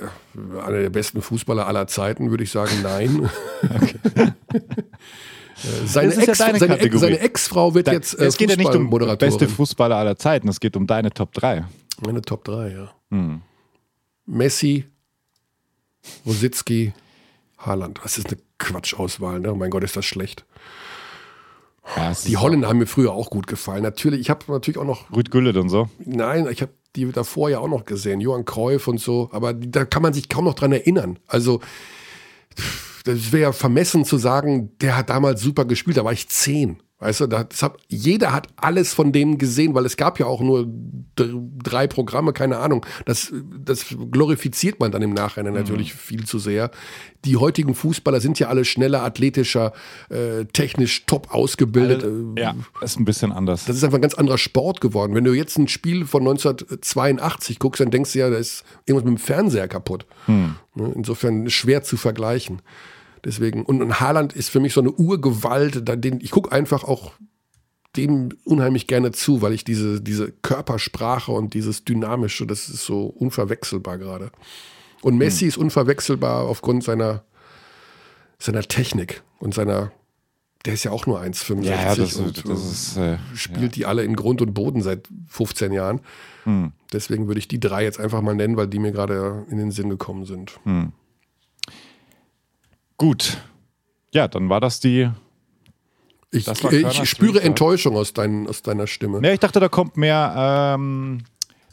einer 0.65 0.79
der 0.79 0.91
besten 0.91 1.21
Fußballer 1.21 1.67
aller 1.67 1.89
Zeiten, 1.89 2.31
würde 2.31 2.45
ich 2.45 2.51
sagen, 2.51 2.73
nein. 2.83 3.29
Äh, 5.65 5.87
seine, 5.87 6.15
Ex, 6.15 6.27
ja 6.27 6.35
seine, 6.35 6.79
Ex, 6.79 7.01
seine 7.01 7.19
Ex-Frau 7.19 7.75
wird 7.75 7.89
da, 7.89 7.93
jetzt 7.93 8.19
äh, 8.19 8.27
Es 8.27 8.37
geht 8.37 8.51
ja 8.51 8.57
nicht 8.57 8.75
um 8.75 8.91
beste 9.19 9.49
Fußballer 9.49 9.97
aller 9.97 10.17
Zeiten, 10.17 10.49
es 10.49 10.61
geht 10.61 10.77
um 10.77 10.87
deine 10.87 11.11
Top 11.11 11.33
3. 11.33 11.65
Meine 12.05 12.23
Top 12.23 12.45
3, 12.45 12.71
ja. 12.71 12.93
Hm. 13.11 13.43
Messi, 14.27 14.87
Rositzky, 16.27 16.93
Haaland. 17.59 18.01
Das 18.03 18.19
ist 18.19 18.29
eine 18.29 18.39
Quatschauswahl, 18.59 19.41
ne? 19.41 19.53
Oh 19.53 19.57
mein 19.57 19.71
Gott, 19.71 19.85
ist 19.85 19.97
das 19.97 20.05
schlecht. 20.05 20.45
Ja, 21.97 22.13
die 22.27 22.37
Holländer 22.37 22.69
haben 22.69 22.79
mir 22.79 22.87
früher 22.87 23.13
auch 23.13 23.31
gut 23.31 23.47
gefallen. 23.47 23.83
Natürlich, 23.83 24.21
ich 24.21 24.31
habe 24.31 24.45
natürlich 24.49 24.79
auch 24.79 24.85
noch. 24.85 25.11
Rüd 25.15 25.31
Güllet 25.31 25.57
und 25.57 25.69
so. 25.69 25.89
Nein, 25.99 26.47
ich 26.51 26.63
habe 26.63 26.73
die 26.95 27.11
davor 27.11 27.51
ja 27.51 27.59
auch 27.59 27.69
noch 27.69 27.85
gesehen, 27.85 28.21
Johann 28.21 28.45
Cruyff 28.45 28.87
und 28.87 29.01
so, 29.01 29.31
aber 29.33 29.55
da 29.55 29.85
kann 29.85 30.03
man 30.03 30.13
sich 30.13 30.29
kaum 30.29 30.45
noch 30.45 30.55
dran 30.55 30.73
erinnern. 30.73 31.19
Also, 31.27 31.61
das 33.05 33.33
wäre 33.33 33.43
ja 33.43 33.53
vermessen 33.53 34.05
zu 34.05 34.19
sagen, 34.19 34.71
der 34.81 34.97
hat 34.97 35.11
damals 35.11 35.41
super 35.41 35.65
gespielt, 35.65 35.97
da 35.97 36.05
war 36.05 36.13
ich 36.13 36.29
zehn. 36.29 36.79
Weißt 37.03 37.21
du, 37.21 37.27
das 37.27 37.65
hat, 37.65 37.79
jeder 37.89 38.33
hat 38.33 38.47
alles 38.55 38.95
von 38.95 39.11
denen 39.11 39.37
gesehen, 39.37 39.75
weil 39.75 39.85
es 39.87 39.97
gab 39.97 40.21
ja 40.21 40.27
auch 40.27 40.41
nur 40.41 40.69
drei 41.17 41.89
Programme, 41.89 42.33
keine 42.33 42.59
Ahnung. 42.59 42.87
Das, 43.07 43.33
das 43.59 43.87
glorifiziert 44.13 44.79
man 44.79 44.93
dann 44.93 45.03
im 45.03 45.13
Nachhinein 45.13 45.53
natürlich 45.53 45.95
mhm. 45.95 45.99
viel 45.99 46.25
zu 46.27 46.39
sehr. 46.39 46.71
Die 47.25 47.39
heutigen 47.39 47.75
Fußballer 47.75 48.21
sind 48.21 48.39
ja 48.39 48.47
alle 48.47 48.65
schneller, 48.65 49.03
athletischer, 49.03 49.73
äh, 50.11 50.45
technisch 50.53 51.05
top 51.07 51.35
ausgebildet. 51.35 52.05
Alle, 52.05 52.35
ja, 52.39 52.55
ist 52.83 53.01
ein 53.01 53.05
bisschen 53.05 53.33
anders. 53.33 53.65
Das 53.65 53.75
ist 53.75 53.83
einfach 53.83 53.99
ein 53.99 54.03
ganz 54.03 54.15
anderer 54.15 54.39
Sport 54.39 54.81
geworden. 54.81 55.17
Wenn 55.17 55.25
du 55.25 55.33
jetzt 55.33 55.59
ein 55.59 55.67
Spiel 55.67 56.07
von 56.07 56.23
1982 56.23 57.59
guckst, 57.59 57.81
dann 57.81 57.91
denkst 57.91 58.13
du 58.13 58.21
ja, 58.21 58.31
da 58.31 58.37
ist 58.37 58.63
irgendwas 58.87 59.11
mit 59.11 59.19
dem 59.19 59.21
Fernseher 59.21 59.67
kaputt. 59.67 60.07
Mhm. 60.29 60.55
Insofern 60.95 61.51
schwer 61.51 61.83
zu 61.83 61.97
vergleichen. 61.97 62.63
Deswegen, 63.25 63.65
und, 63.65 63.83
und 63.83 64.01
Haaland 64.01 64.33
ist 64.33 64.51
für 64.51 64.61
mich 64.61 64.73
so 64.73 64.81
eine 64.81 64.91
Urgewalt, 64.91 65.83
den, 66.05 66.21
ich 66.21 66.31
gucke 66.31 66.51
einfach 66.51 66.85
auch 66.85 67.13
dem 67.97 68.31
unheimlich 68.45 68.87
gerne 68.87 69.13
zu, 69.13 69.43
weil 69.43 69.53
ich 69.53 69.65
diese, 69.65 70.01
diese 70.01 70.33
Körpersprache 70.33 71.31
und 71.31 71.55
dieses 71.55 71.85
Dynamische, 71.85 72.47
das 72.47 72.69
ist 72.69 72.85
so 72.85 73.07
unverwechselbar 73.07 73.99
gerade. 73.99 74.31
Und 75.03 75.19
Messi 75.19 75.41
hm. 75.41 75.49
ist 75.49 75.57
unverwechselbar 75.59 76.45
aufgrund 76.45 76.85
seiner, 76.85 77.25
seiner 78.39 78.63
Technik 78.63 79.23
und 79.39 79.53
seiner, 79.53 79.93
der 80.65 80.75
ist 80.75 80.85
ja 80.85 80.91
auch 80.91 81.07
nur 81.07 81.21
1,65 81.21 81.65
ja, 81.65 81.95
das, 81.95 82.17
und 82.17 82.49
das 82.49 82.65
ist, 82.65 82.97
äh, 82.97 83.19
spielt 83.35 83.63
ja. 83.63 83.69
die 83.69 83.87
alle 83.87 84.05
in 84.05 84.17
Grund 84.17 84.41
und 84.41 84.55
Boden 84.55 84.81
seit 84.81 85.09
15 85.29 85.73
Jahren. 85.73 86.01
Hm. 86.45 86.73
Deswegen 86.93 87.27
würde 87.27 87.41
ich 87.41 87.49
die 87.49 87.61
drei 87.61 87.85
jetzt 87.85 88.01
einfach 88.01 88.23
mal 88.23 88.35
nennen, 88.35 88.57
weil 88.57 88.69
die 88.69 88.79
mir 88.79 88.93
gerade 88.93 89.45
in 89.51 89.59
den 89.59 89.71
Sinn 89.71 89.91
gekommen 89.91 90.25
sind. 90.25 90.59
Hm. 90.65 90.93
Gut. 93.03 93.37
Ja, 94.15 94.29
dann 94.29 94.49
war 94.49 94.61
das 94.61 94.79
die. 94.79 95.11
Ich, 96.31 96.45
das 96.45 96.63
ich 96.63 97.11
spüre 97.11 97.43
Enttäuschung 97.43 97.97
aus, 97.97 98.13
dein, 98.13 98.47
aus 98.47 98.63
deiner 98.63 98.87
Stimme. 98.87 99.21
Ja, 99.25 99.33
ich 99.33 99.41
dachte, 99.41 99.59
da 99.59 99.69
kommt 99.69 99.97
mehr 99.97 100.77
ähm, 100.77 101.25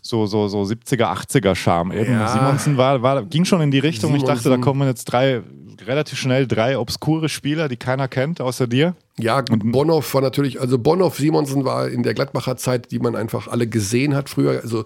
so, 0.01 0.25
so, 0.25 0.47
so 0.47 0.63
70er, 0.63 1.05
80er 1.05 1.53
Charme. 1.53 1.91
Eben. 1.93 2.13
Ja. 2.13 2.29
Simonsen 2.29 2.77
war, 2.77 3.03
war, 3.03 3.23
ging 3.25 3.45
schon 3.45 3.61
in 3.61 3.69
die 3.69 3.77
Richtung. 3.77 4.09
Simonsen. 4.09 4.27
Ich 4.27 4.35
dachte, 4.37 4.49
da 4.49 4.57
kommen 4.57 4.87
jetzt 4.87 5.05
drei, 5.05 5.43
relativ 5.89 6.19
schnell 6.19 6.47
drei 6.47 6.77
obskure 6.77 7.27
Spieler, 7.27 7.67
die 7.67 7.75
keiner 7.75 8.07
kennt, 8.07 8.39
außer 8.39 8.67
dir. 8.67 8.95
Ja, 9.17 9.39
und 9.39 9.71
Bonhoff 9.71 10.13
war 10.13 10.21
natürlich, 10.21 10.61
also 10.61 10.77
Bonhoff, 10.77 11.17
Simonsen 11.17 11.65
war 11.65 11.89
in 11.89 12.03
der 12.03 12.13
Gladbacher 12.13 12.55
Zeit, 12.55 12.91
die 12.91 12.99
man 12.99 13.15
einfach 13.15 13.47
alle 13.47 13.67
gesehen 13.67 14.15
hat 14.15 14.29
früher. 14.29 14.61
Also 14.61 14.85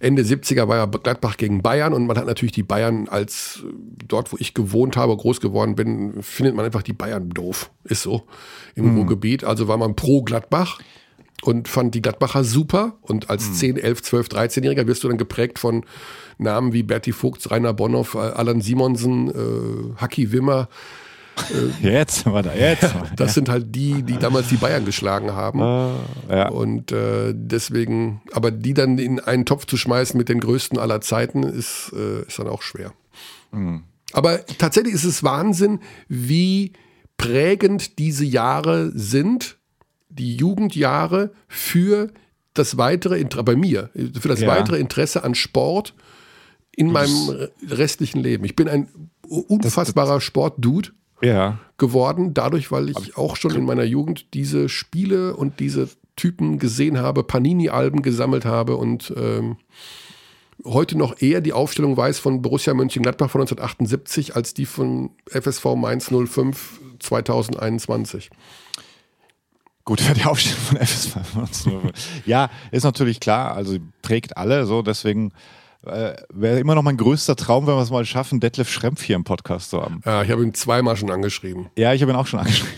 Ende 0.00 0.22
70er 0.22 0.66
war 0.66 0.78
ja 0.78 0.86
Gladbach 0.86 1.36
gegen 1.36 1.62
Bayern 1.62 1.92
und 1.92 2.06
man 2.06 2.16
hat 2.16 2.26
natürlich 2.26 2.52
die 2.52 2.62
Bayern 2.62 3.08
als 3.08 3.62
dort, 4.08 4.32
wo 4.32 4.36
ich 4.40 4.54
gewohnt 4.54 4.96
habe, 4.96 5.16
groß 5.16 5.40
geworden 5.40 5.76
bin, 5.76 6.22
findet 6.22 6.56
man 6.56 6.64
einfach 6.64 6.82
die 6.82 6.94
Bayern 6.94 7.28
doof. 7.30 7.70
Ist 7.84 8.02
so 8.02 8.24
im 8.74 8.90
mhm. 8.90 8.96
Ruhrgebiet. 8.96 9.44
Also 9.44 9.68
war 9.68 9.76
man 9.76 9.94
pro 9.94 10.22
Gladbach 10.22 10.80
und 11.42 11.68
fand 11.68 11.94
die 11.94 12.02
Gladbacher 12.02 12.42
super. 12.42 12.96
Und 13.02 13.30
als 13.30 13.48
mhm. 13.48 13.54
10, 13.54 13.76
11, 13.76 14.02
12, 14.02 14.28
13-Jähriger 14.28 14.86
wirst 14.86 15.04
du 15.04 15.08
dann 15.08 15.18
geprägt 15.18 15.58
von 15.58 15.84
Namen 16.38 16.72
wie 16.72 16.82
Berti 16.82 17.12
Vogts, 17.12 17.50
Rainer 17.50 17.74
Bonhoff, 17.74 18.16
Alan 18.16 18.60
Simonsen, 18.60 19.28
äh, 19.28 20.00
Haki 20.00 20.32
Wimmer. 20.32 20.68
Äh, 21.82 21.92
jetzt 21.94 22.26
war 22.26 22.42
da, 22.42 22.52
jetzt. 22.52 22.92
das 23.14 23.34
sind 23.34 23.48
halt 23.48 23.72
die, 23.72 24.02
die 24.02 24.18
damals 24.18 24.48
die 24.48 24.56
Bayern 24.56 24.84
geschlagen 24.84 25.34
haben. 25.34 25.60
Uh, 25.60 25.94
ja. 26.28 26.48
Und 26.48 26.90
äh, 26.90 27.32
deswegen, 27.32 28.22
aber 28.32 28.50
die 28.50 28.74
dann 28.74 28.98
in 28.98 29.20
einen 29.20 29.46
Topf 29.46 29.66
zu 29.66 29.76
schmeißen 29.76 30.18
mit 30.18 30.28
den 30.28 30.40
größten 30.40 30.80
aller 30.80 31.00
Zeiten, 31.00 31.44
ist, 31.44 31.92
äh, 31.94 32.22
ist 32.26 32.40
dann 32.40 32.48
auch 32.48 32.62
schwer. 32.62 32.92
Mhm. 33.52 33.84
Aber 34.12 34.44
tatsächlich 34.46 34.94
ist 34.94 35.04
es 35.04 35.22
Wahnsinn, 35.22 35.78
wie 36.08 36.72
prägend 37.16 38.00
diese 38.00 38.24
Jahre 38.24 38.90
sind, 38.94 39.58
die 40.08 40.34
Jugendjahre 40.34 41.32
für 41.46 42.10
das 42.54 42.78
weitere 42.78 43.18
Interesse, 43.18 43.44
bei 43.44 43.56
mir, 43.56 43.90
für 44.20 44.28
das 44.28 44.40
ja. 44.40 44.48
weitere 44.48 44.78
Interesse 44.78 45.22
an 45.22 45.34
Sport 45.34 45.94
in 46.78 46.92
meinem 46.92 47.48
restlichen 47.68 48.20
Leben. 48.20 48.44
Ich 48.44 48.54
bin 48.54 48.68
ein 48.68 48.88
unfassbarer 49.26 50.20
Sportdude 50.20 50.90
ja. 51.20 51.58
geworden, 51.76 52.34
dadurch, 52.34 52.70
weil 52.70 52.88
ich 52.88 53.16
auch 53.16 53.34
schon 53.34 53.54
in 53.56 53.64
meiner 53.64 53.82
Jugend 53.82 54.32
diese 54.32 54.68
Spiele 54.68 55.34
und 55.34 55.58
diese 55.58 55.88
Typen 56.14 56.60
gesehen 56.60 56.98
habe, 56.98 57.24
Panini-Alben 57.24 58.02
gesammelt 58.02 58.44
habe 58.44 58.76
und 58.76 59.12
ähm, 59.16 59.56
heute 60.64 60.96
noch 60.96 61.20
eher 61.20 61.40
die 61.40 61.52
Aufstellung 61.52 61.96
weiß 61.96 62.20
von 62.20 62.42
Borussia 62.42 62.74
Mönchengladbach 62.74 63.30
von 63.30 63.40
1978 63.40 64.36
als 64.36 64.54
die 64.54 64.66
von 64.66 65.10
FSV 65.26 65.64
Mainz 65.74 66.10
05 66.12 66.80
2021. 67.00 68.30
Gut, 69.84 70.00
für 70.02 70.14
die 70.14 70.24
Aufstellung 70.24 70.60
von 70.60 70.76
FSV. 70.76 71.16
ja, 72.24 72.50
ist 72.70 72.84
natürlich 72.84 73.18
klar, 73.18 73.56
also 73.56 73.78
prägt 74.00 74.36
alle 74.36 74.64
so, 74.64 74.82
deswegen 74.82 75.32
äh, 75.86 76.14
wäre 76.30 76.58
immer 76.58 76.74
noch 76.74 76.82
mein 76.82 76.96
größter 76.96 77.36
Traum, 77.36 77.66
wenn 77.66 77.74
wir 77.74 77.82
es 77.82 77.90
mal 77.90 78.04
schaffen, 78.04 78.40
Detlef 78.40 78.70
Schrempf 78.70 79.02
hier 79.02 79.16
im 79.16 79.24
Podcast 79.24 79.70
zu 79.70 79.80
haben. 79.80 80.00
Ja, 80.04 80.22
ich 80.22 80.30
habe 80.30 80.42
ihn 80.42 80.54
zweimal 80.54 80.96
schon 80.96 81.10
angeschrieben. 81.10 81.68
Ja, 81.76 81.94
ich 81.94 82.02
habe 82.02 82.12
ihn 82.12 82.16
auch 82.16 82.26
schon 82.26 82.40
angeschrieben. 82.40 82.74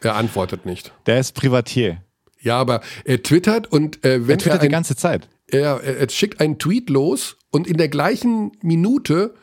Er 0.00 0.16
antwortet 0.16 0.66
nicht. 0.66 0.92
Der 1.06 1.18
ist 1.18 1.32
Privatier. 1.32 2.02
Ja, 2.40 2.58
aber 2.58 2.82
er 3.04 3.22
twittert 3.22 3.66
und 3.72 4.04
äh, 4.04 4.26
wenn 4.26 4.36
er 4.36 4.38
twittert 4.38 4.60
er 4.60 4.62
ein, 4.62 4.68
die 4.68 4.72
ganze 4.72 4.96
Zeit. 4.96 5.28
Er, 5.46 5.82
er 5.82 6.08
schickt 6.10 6.40
einen 6.40 6.58
Tweet 6.58 6.90
los 6.90 7.36
und 7.50 7.66
in 7.66 7.78
der 7.78 7.88
gleichen 7.88 8.52
Minute 8.60 9.34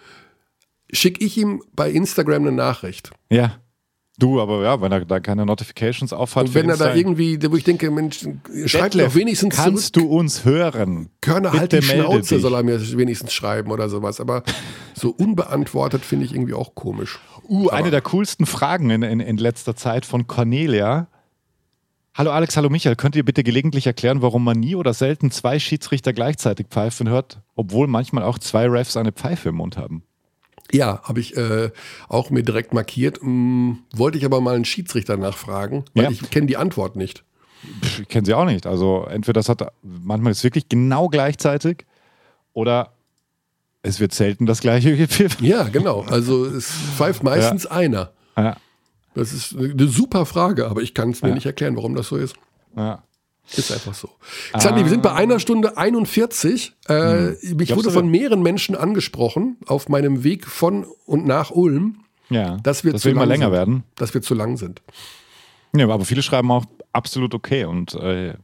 schicke 0.92 1.24
ich 1.26 1.38
ihm 1.38 1.64
bei 1.74 1.90
Instagram 1.90 2.44
eine 2.44 2.52
Nachricht. 2.52 3.12
Ja. 3.30 3.61
Du, 4.22 4.40
aber 4.40 4.62
ja, 4.62 4.80
wenn 4.80 4.92
er 4.92 5.04
da 5.04 5.20
keine 5.20 5.48
Notifications 5.48 6.14
aufhat. 6.14 6.46
Und 6.46 6.54
wenn 6.54 6.70
er 6.70 6.78
da 6.78 6.94
irgendwie, 6.94 7.40
wo 7.50 7.56
ich 7.56 7.64
denke, 7.64 7.90
Mensch, 7.90 8.20
schreibt 8.68 8.94
doch 8.94 9.16
wenigstens 9.16 9.56
Kannst 9.56 9.96
zurück. 9.96 10.10
du 10.10 10.16
uns 10.16 10.46
hören? 10.46 11.10
Körner 11.22 11.52
halt 11.54 11.72
die 11.72 11.82
Schnauze, 11.82 12.40
soll 12.40 12.54
er 12.54 12.62
mir 12.62 12.80
wenigstens 12.98 13.34
schreiben 13.34 13.72
oder 13.72 13.90
sowas. 13.90 14.20
Aber 14.20 14.44
so 14.94 15.10
unbeantwortet 15.10 16.06
finde 16.06 16.26
ich 16.26 16.36
irgendwie 16.36 16.54
auch 16.54 16.76
komisch. 16.76 17.20
Uh, 17.50 17.70
aber 17.70 17.78
eine 17.78 17.90
der 17.90 18.02
coolsten 18.02 18.46
Fragen 18.46 18.92
in, 18.92 19.02
in, 19.02 19.22
in 19.22 19.38
letzter 19.38 19.76
Zeit 19.76 20.06
von 20.06 20.28
Cornelia. 20.28 21.08
Hallo 22.14 22.30
Alex, 22.30 22.56
hallo 22.56 22.70
Michael. 22.70 22.96
Könnt 22.98 23.16
ihr 23.16 23.26
bitte 23.26 23.42
gelegentlich 23.44 23.88
erklären, 23.88 24.22
warum 24.22 24.44
man 24.44 24.60
nie 24.60 24.76
oder 24.76 24.94
selten 24.94 25.32
zwei 25.32 25.58
Schiedsrichter 25.58 26.14
gleichzeitig 26.14 26.68
pfeifen 26.68 27.10
hört, 27.10 27.42
obwohl 27.56 27.88
manchmal 27.88 28.24
auch 28.24 28.38
zwei 28.38 28.68
Refs 28.68 28.98
eine 28.98 29.14
Pfeife 29.14 29.50
im 29.50 29.56
Mund 29.56 29.78
haben? 29.78 30.04
Ja, 30.74 31.02
habe 31.04 31.20
ich 31.20 31.36
äh, 31.38 31.72
auch 32.08 32.30
mir 32.30 32.44
direkt 32.44 32.74
markiert. 32.74 33.22
Hm, 33.22 33.80
wollte 33.94 34.18
ich 34.18 34.26
aber 34.26 34.42
mal 34.42 34.56
einen 34.56 34.66
Schiedsrichter 34.66 35.18
nachfragen, 35.18 35.86
weil 35.94 36.06
ja. 36.06 36.12
ich 36.12 36.30
kenne 36.30 36.48
die 36.48 36.58
Antwort 36.58 36.96
nicht. 36.96 37.24
Ich 37.84 38.08
kenne 38.08 38.26
sie 38.26 38.34
auch 38.34 38.46
nicht. 38.46 38.66
Also 38.66 39.06
entweder 39.10 39.40
das 39.40 39.50
hat 39.50 39.72
manchmal 39.84 40.32
ist 40.32 40.44
wirklich 40.44 40.68
genau 40.70 41.10
gleichzeitig 41.10 41.86
oder 42.54 42.94
es 43.84 44.00
wird 44.00 44.14
selten 44.14 44.46
das 44.46 44.62
gleiche 44.62 44.96
gepfiffen. 44.98 45.46
Ja, 45.46 45.64
genau. 45.64 46.02
Also 46.02 46.46
es 46.46 46.72
pfeift 46.72 47.24
meistens 47.24 47.64
ja. 47.64 47.72
einer. 47.72 48.12
Ja. 48.38 48.58
Das 49.14 49.34
ist 49.34 49.56
eine 49.56 49.88
super 49.88 50.26
Frage, 50.26 50.68
aber 50.68 50.82
ich 50.82 50.94
kann 50.94 51.10
es 51.12 51.22
mir 51.22 51.34
nicht 51.34 51.46
erklären, 51.46 51.76
warum 51.76 51.96
das 51.96 52.08
so 52.08 52.16
ist. 52.16 52.36
Ja. 52.78 53.04
Ist 53.56 53.72
einfach 53.72 53.94
so. 53.94 54.10
Xandi, 54.58 54.82
ah. 54.82 54.84
wir 54.84 54.90
sind 54.90 55.04
bei 55.04 55.14
einer 55.14 55.40
Stunde 55.40 55.78
41. 55.78 56.74
Äh, 56.88 56.94
hm. 56.94 57.60
Ich 57.60 57.76
wurde 57.76 57.92
von 57.92 58.10
mehreren 58.10 58.42
Menschen 58.42 58.76
angesprochen 58.76 59.58
auf 59.66 59.90
meinem 59.90 60.24
Weg 60.24 60.48
von 60.48 60.86
und 61.06 61.26
nach 61.26 61.52
Ulm, 61.52 62.06
ja, 62.30 62.58
dass 62.64 62.84
wir, 62.84 62.94
dass 62.94 63.04
wir 63.04 63.12
immer 63.12 63.26
länger 63.26 63.48
sind, 63.48 63.54
werden. 63.54 63.84
Dass 63.96 64.14
wir 64.14 64.22
zu 64.22 64.34
lang 64.34 64.58
sind. 64.58 64.82
Ja, 65.76 65.90
aber 65.90 66.06
viele 66.06 66.22
schreiben 66.22 66.50
auch 66.52 66.66
absolut 66.94 67.34
okay 67.34 67.66
und 67.66 67.94
äh, 67.96 68.36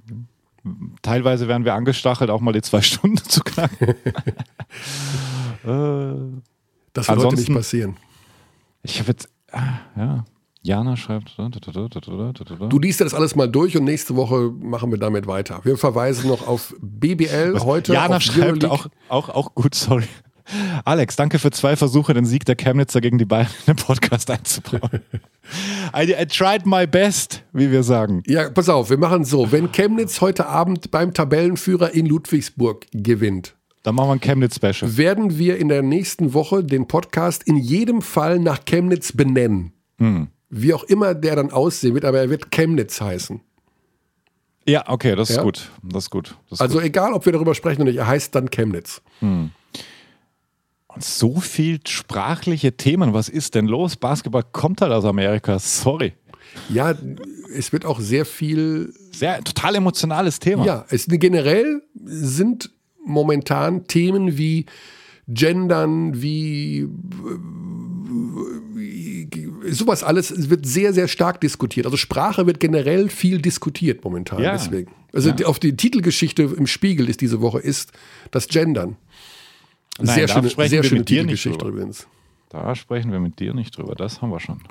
teilweise 1.01 1.47
werden 1.47 1.63
wir 1.65 1.73
angestachelt, 1.73 2.29
auch 2.29 2.41
mal 2.41 2.51
die 2.51 2.61
zwei 2.61 2.81
Stunden 2.83 3.17
zu 3.17 3.41
knacken. 3.41 3.87
äh, 3.87 3.95
das 6.93 7.07
wird 7.07 7.19
heute 7.19 7.35
nicht 7.35 7.53
passieren. 7.53 7.95
Ich 8.83 8.99
habe 8.99 9.09
jetzt, 9.09 9.29
ah, 9.51 9.79
ja, 9.95 10.25
Jana 10.67 10.97
schreibt. 10.97 11.33
Du 12.69 12.79
liest 12.79 12.99
das 12.99 13.13
alles 13.13 13.35
mal 13.37 13.47
durch 13.47 13.77
und 13.77 13.85
nächste 13.85 14.17
Woche 14.17 14.51
machen 14.59 14.91
wir 14.91 14.99
damit 14.99 15.25
weiter. 15.25 15.61
Wir 15.63 15.77
verweisen 15.77 16.27
noch 16.27 16.45
auf 16.45 16.75
BBL 16.81 17.53
Was? 17.53 17.63
heute. 17.63 17.93
Jana 17.93 18.19
schreibt 18.19 18.65
auch, 18.65 18.87
auch, 19.07 19.29
auch 19.29 19.55
gut, 19.55 19.73
sorry. 19.73 20.03
Alex, 20.83 21.15
danke 21.15 21.39
für 21.39 21.51
zwei 21.51 21.77
Versuche, 21.77 22.13
den 22.13 22.25
Sieg 22.25 22.43
der 22.43 22.55
Chemnitzer 22.55 22.99
gegen 22.99 23.17
die 23.17 23.23
Bayern 23.23 23.47
in 23.65 23.75
den 23.75 23.85
Podcast 23.85 24.29
einzubauen. 24.29 25.01
I, 25.95 26.11
I, 26.11 26.25
tried 26.25 26.65
my 26.65 26.85
best, 26.85 27.43
wie 27.53 27.71
wir 27.71 27.83
sagen. 27.83 28.23
Ja, 28.27 28.49
pass 28.49 28.67
auf, 28.67 28.89
wir 28.89 28.97
machen 28.97 29.23
so. 29.23 29.49
Wenn 29.53 29.71
Chemnitz 29.71 30.19
heute 30.19 30.47
Abend 30.47 30.91
beim 30.91 31.13
Tabellenführer 31.13 31.93
in 31.93 32.05
Ludwigsburg 32.05 32.87
gewinnt, 32.91 33.55
dann 33.83 33.95
machen 33.95 34.09
wir 34.09 34.13
ein 34.13 34.21
Chemnitz-Special. 34.21 34.97
Werden 34.97 35.37
wir 35.37 35.57
in 35.57 35.69
der 35.69 35.81
nächsten 35.81 36.33
Woche 36.33 36.61
den 36.61 36.89
Podcast 36.89 37.43
in 37.43 37.55
jedem 37.55 38.01
Fall 38.01 38.39
nach 38.39 38.65
Chemnitz 38.65 39.13
benennen. 39.13 39.71
Hm 39.97 40.27
wie 40.49 40.73
auch 40.73 40.83
immer 40.83 41.13
der 41.13 41.35
dann 41.35 41.51
aussehen 41.51 41.93
wird, 41.93 42.05
aber 42.05 42.19
er 42.19 42.29
wird 42.29 42.51
Chemnitz 42.51 43.01
heißen. 43.01 43.41
Ja, 44.67 44.83
okay, 44.87 45.15
das 45.15 45.29
ist 45.29 45.37
ja? 45.37 45.43
gut. 45.43 45.71
Das 45.81 46.05
ist 46.05 46.09
gut. 46.09 46.37
Das 46.49 46.57
ist 46.57 46.61
also 46.61 46.75
gut. 46.75 46.83
egal, 46.83 47.13
ob 47.13 47.25
wir 47.25 47.33
darüber 47.33 47.55
sprechen 47.55 47.81
oder 47.81 47.91
nicht, 47.91 47.99
er 47.99 48.07
heißt 48.07 48.35
dann 48.35 48.49
Chemnitz. 48.49 49.01
Hm. 49.19 49.51
Und 50.87 51.03
so 51.03 51.39
viel 51.39 51.79
sprachliche 51.87 52.75
Themen. 52.75 53.13
Was 53.13 53.29
ist 53.29 53.55
denn 53.55 53.67
los? 53.67 53.95
Basketball 53.95 54.43
kommt 54.51 54.81
halt 54.81 54.91
aus 54.91 55.05
Amerika. 55.05 55.57
Sorry. 55.59 56.13
Ja, 56.69 56.95
es 57.55 57.71
wird 57.71 57.85
auch 57.85 57.99
sehr 57.99 58.25
viel. 58.25 58.93
Sehr 59.11 59.43
total 59.43 59.75
emotionales 59.75 60.39
Thema. 60.39 60.65
Ja, 60.65 60.85
es 60.89 61.05
generell 61.07 61.83
sind 62.03 62.71
momentan 63.05 63.85
Themen 63.85 64.37
wie 64.37 64.65
Gendern, 65.27 66.21
wie 66.21 66.87
sowas 69.69 70.03
alles 70.03 70.49
wird 70.49 70.65
sehr, 70.65 70.93
sehr 70.93 71.07
stark 71.07 71.41
diskutiert. 71.41 71.85
Also 71.85 71.97
Sprache 71.97 72.45
wird 72.45 72.59
generell 72.59 73.09
viel 73.09 73.41
diskutiert 73.41 74.03
momentan. 74.03 74.41
Ja. 74.41 74.53
Deswegen. 74.53 74.91
Also 75.13 75.31
ja. 75.31 75.45
auf 75.47 75.59
die 75.59 75.75
Titelgeschichte 75.75 76.43
im 76.43 76.67
Spiegel 76.67 77.09
ist 77.09 77.21
diese 77.21 77.41
Woche 77.41 77.59
ist 77.59 77.91
das 78.31 78.47
Gendern. 78.47 78.97
Nein, 79.99 80.15
sehr 80.15 80.27
schöne, 80.27 80.49
sehr 80.49 80.83
schöne 80.83 81.05
Titelgeschichte 81.05 81.67
übrigens. 81.67 82.07
Da 82.49 82.75
sprechen 82.75 83.11
wir 83.11 83.19
mit 83.19 83.39
dir 83.39 83.53
nicht 83.53 83.77
drüber. 83.77 83.95
Das 83.95 84.21
haben 84.21 84.29
wir 84.29 84.39
schon. 84.39 84.61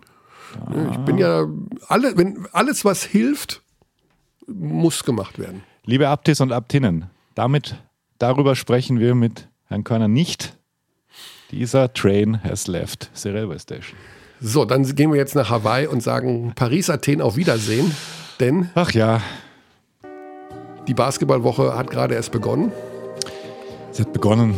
Da. 0.54 0.90
Ich 0.92 0.98
bin 0.98 1.18
ja 1.18 1.46
alle, 1.88 2.16
wenn 2.16 2.46
alles 2.52 2.84
was 2.84 3.04
hilft, 3.04 3.62
muss 4.46 5.04
gemacht 5.04 5.38
werden. 5.38 5.62
Liebe 5.84 6.08
Abtis 6.08 6.40
und 6.40 6.52
Abtinnen, 6.52 7.06
damit 7.34 7.76
darüber 8.18 8.56
sprechen 8.56 8.98
wir 9.00 9.14
mit 9.14 9.48
Herrn 9.66 9.84
Körner 9.84 10.08
nicht. 10.08 10.56
Dieser 11.50 11.92
Train 11.92 12.42
has 12.42 12.66
left 12.66 13.10
the 13.14 13.28
railway 13.30 13.58
station. 13.58 13.96
So, 14.40 14.64
dann 14.64 14.82
gehen 14.94 15.10
wir 15.10 15.18
jetzt 15.18 15.34
nach 15.34 15.50
Hawaii 15.50 15.86
und 15.86 16.02
sagen 16.02 16.52
Paris, 16.54 16.90
Athen 16.90 17.20
auf 17.20 17.36
Wiedersehen. 17.36 17.94
Denn. 18.38 18.70
Ach 18.74 18.92
ja. 18.92 19.22
Die 20.86 20.94
Basketballwoche 20.94 21.76
hat 21.76 21.90
gerade 21.90 22.14
erst 22.14 22.32
begonnen. 22.32 22.70
Sie 23.92 24.02
hat 24.02 24.12
begonnen. 24.12 24.54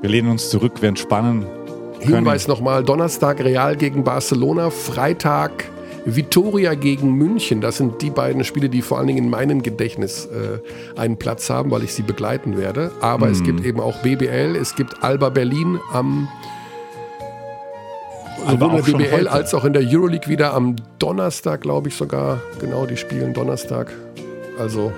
Wir 0.00 0.10
lehnen 0.10 0.30
uns 0.30 0.48
zurück, 0.48 0.80
wir 0.80 0.88
entspannen. 0.88 1.44
Hinweis 2.00 2.48
nochmal: 2.48 2.84
Donnerstag 2.84 3.40
Real 3.40 3.76
gegen 3.76 4.04
Barcelona, 4.04 4.70
Freitag 4.70 5.64
Vitoria 6.04 6.74
gegen 6.74 7.12
München. 7.12 7.60
Das 7.60 7.76
sind 7.76 8.02
die 8.02 8.10
beiden 8.10 8.44
Spiele, 8.44 8.68
die 8.68 8.82
vor 8.82 8.98
allen 8.98 9.06
Dingen 9.06 9.24
in 9.24 9.30
meinem 9.30 9.62
Gedächtnis 9.62 10.26
äh, 10.26 10.98
einen 10.98 11.16
Platz 11.16 11.48
haben, 11.50 11.70
weil 11.70 11.84
ich 11.84 11.94
sie 11.94 12.02
begleiten 12.02 12.56
werde. 12.56 12.90
Aber 13.00 13.26
mm. 13.26 13.32
es 13.32 13.42
gibt 13.42 13.64
eben 13.64 13.80
auch 13.80 13.96
BBL, 14.02 14.56
es 14.56 14.74
gibt 14.74 15.02
Alba 15.02 15.28
Berlin 15.28 15.78
am 15.92 16.28
sowohl 18.38 18.78
in 18.78 18.98
der 18.98 19.08
BBL 19.08 19.28
als 19.28 19.54
auch 19.54 19.64
in 19.64 19.72
der 19.72 19.82
Euroleague 19.82 20.28
wieder 20.28 20.54
am 20.54 20.76
Donnerstag, 20.98 21.62
glaube 21.62 21.88
ich 21.88 21.96
sogar. 21.96 22.40
Genau, 22.60 22.86
die 22.86 22.96
spielen 22.96 23.32
Donnerstag. 23.32 23.92
Also 24.58 24.92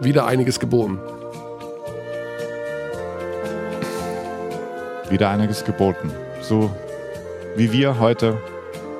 wieder 0.00 0.26
einiges 0.26 0.60
geboten. 0.60 0.98
Wieder 5.10 5.30
einiges 5.30 5.64
geboten. 5.64 6.10
So 6.40 6.70
wie 7.56 7.72
wir 7.72 7.98
heute 7.98 8.38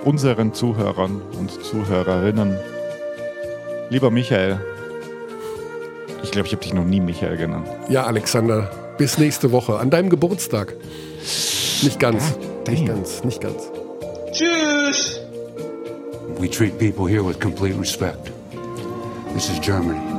unseren 0.05 0.55
Zuhörern 0.55 1.23
und 1.39 1.51
Zuhörerinnen. 1.63 2.57
Lieber 3.91 4.11
Michael, 4.11 4.59
ich 6.23 6.31
glaube, 6.31 6.47
ich 6.47 6.53
habe 6.53 6.63
dich 6.63 6.75
noch 6.75 6.85
nie 6.85 7.01
Michael 7.01 7.37
genannt. 7.37 7.69
Ja, 7.89 8.05
Alexander, 8.05 8.71
bis 8.97 9.19
nächste 9.19 9.53
Woche, 9.53 9.79
an 9.79 9.91
deinem 9.91 10.11
Geburtstag. 10.11 10.75
Nicht 11.83 11.99
ganz. 11.99 12.35
Ja. 12.67 12.73
Nicht 12.73 12.87
ganz, 12.87 13.25
nicht 13.25 13.41
ganz. 13.41 13.71
Tschüss! 14.33 15.21
We 16.39 16.49
treat 16.49 16.79
people 16.79 17.07
here 17.07 17.23
with 17.23 17.41
complete 17.41 17.79
respect. 17.79 18.31
This 19.35 19.51
is 19.51 19.59
Germany. 19.61 20.18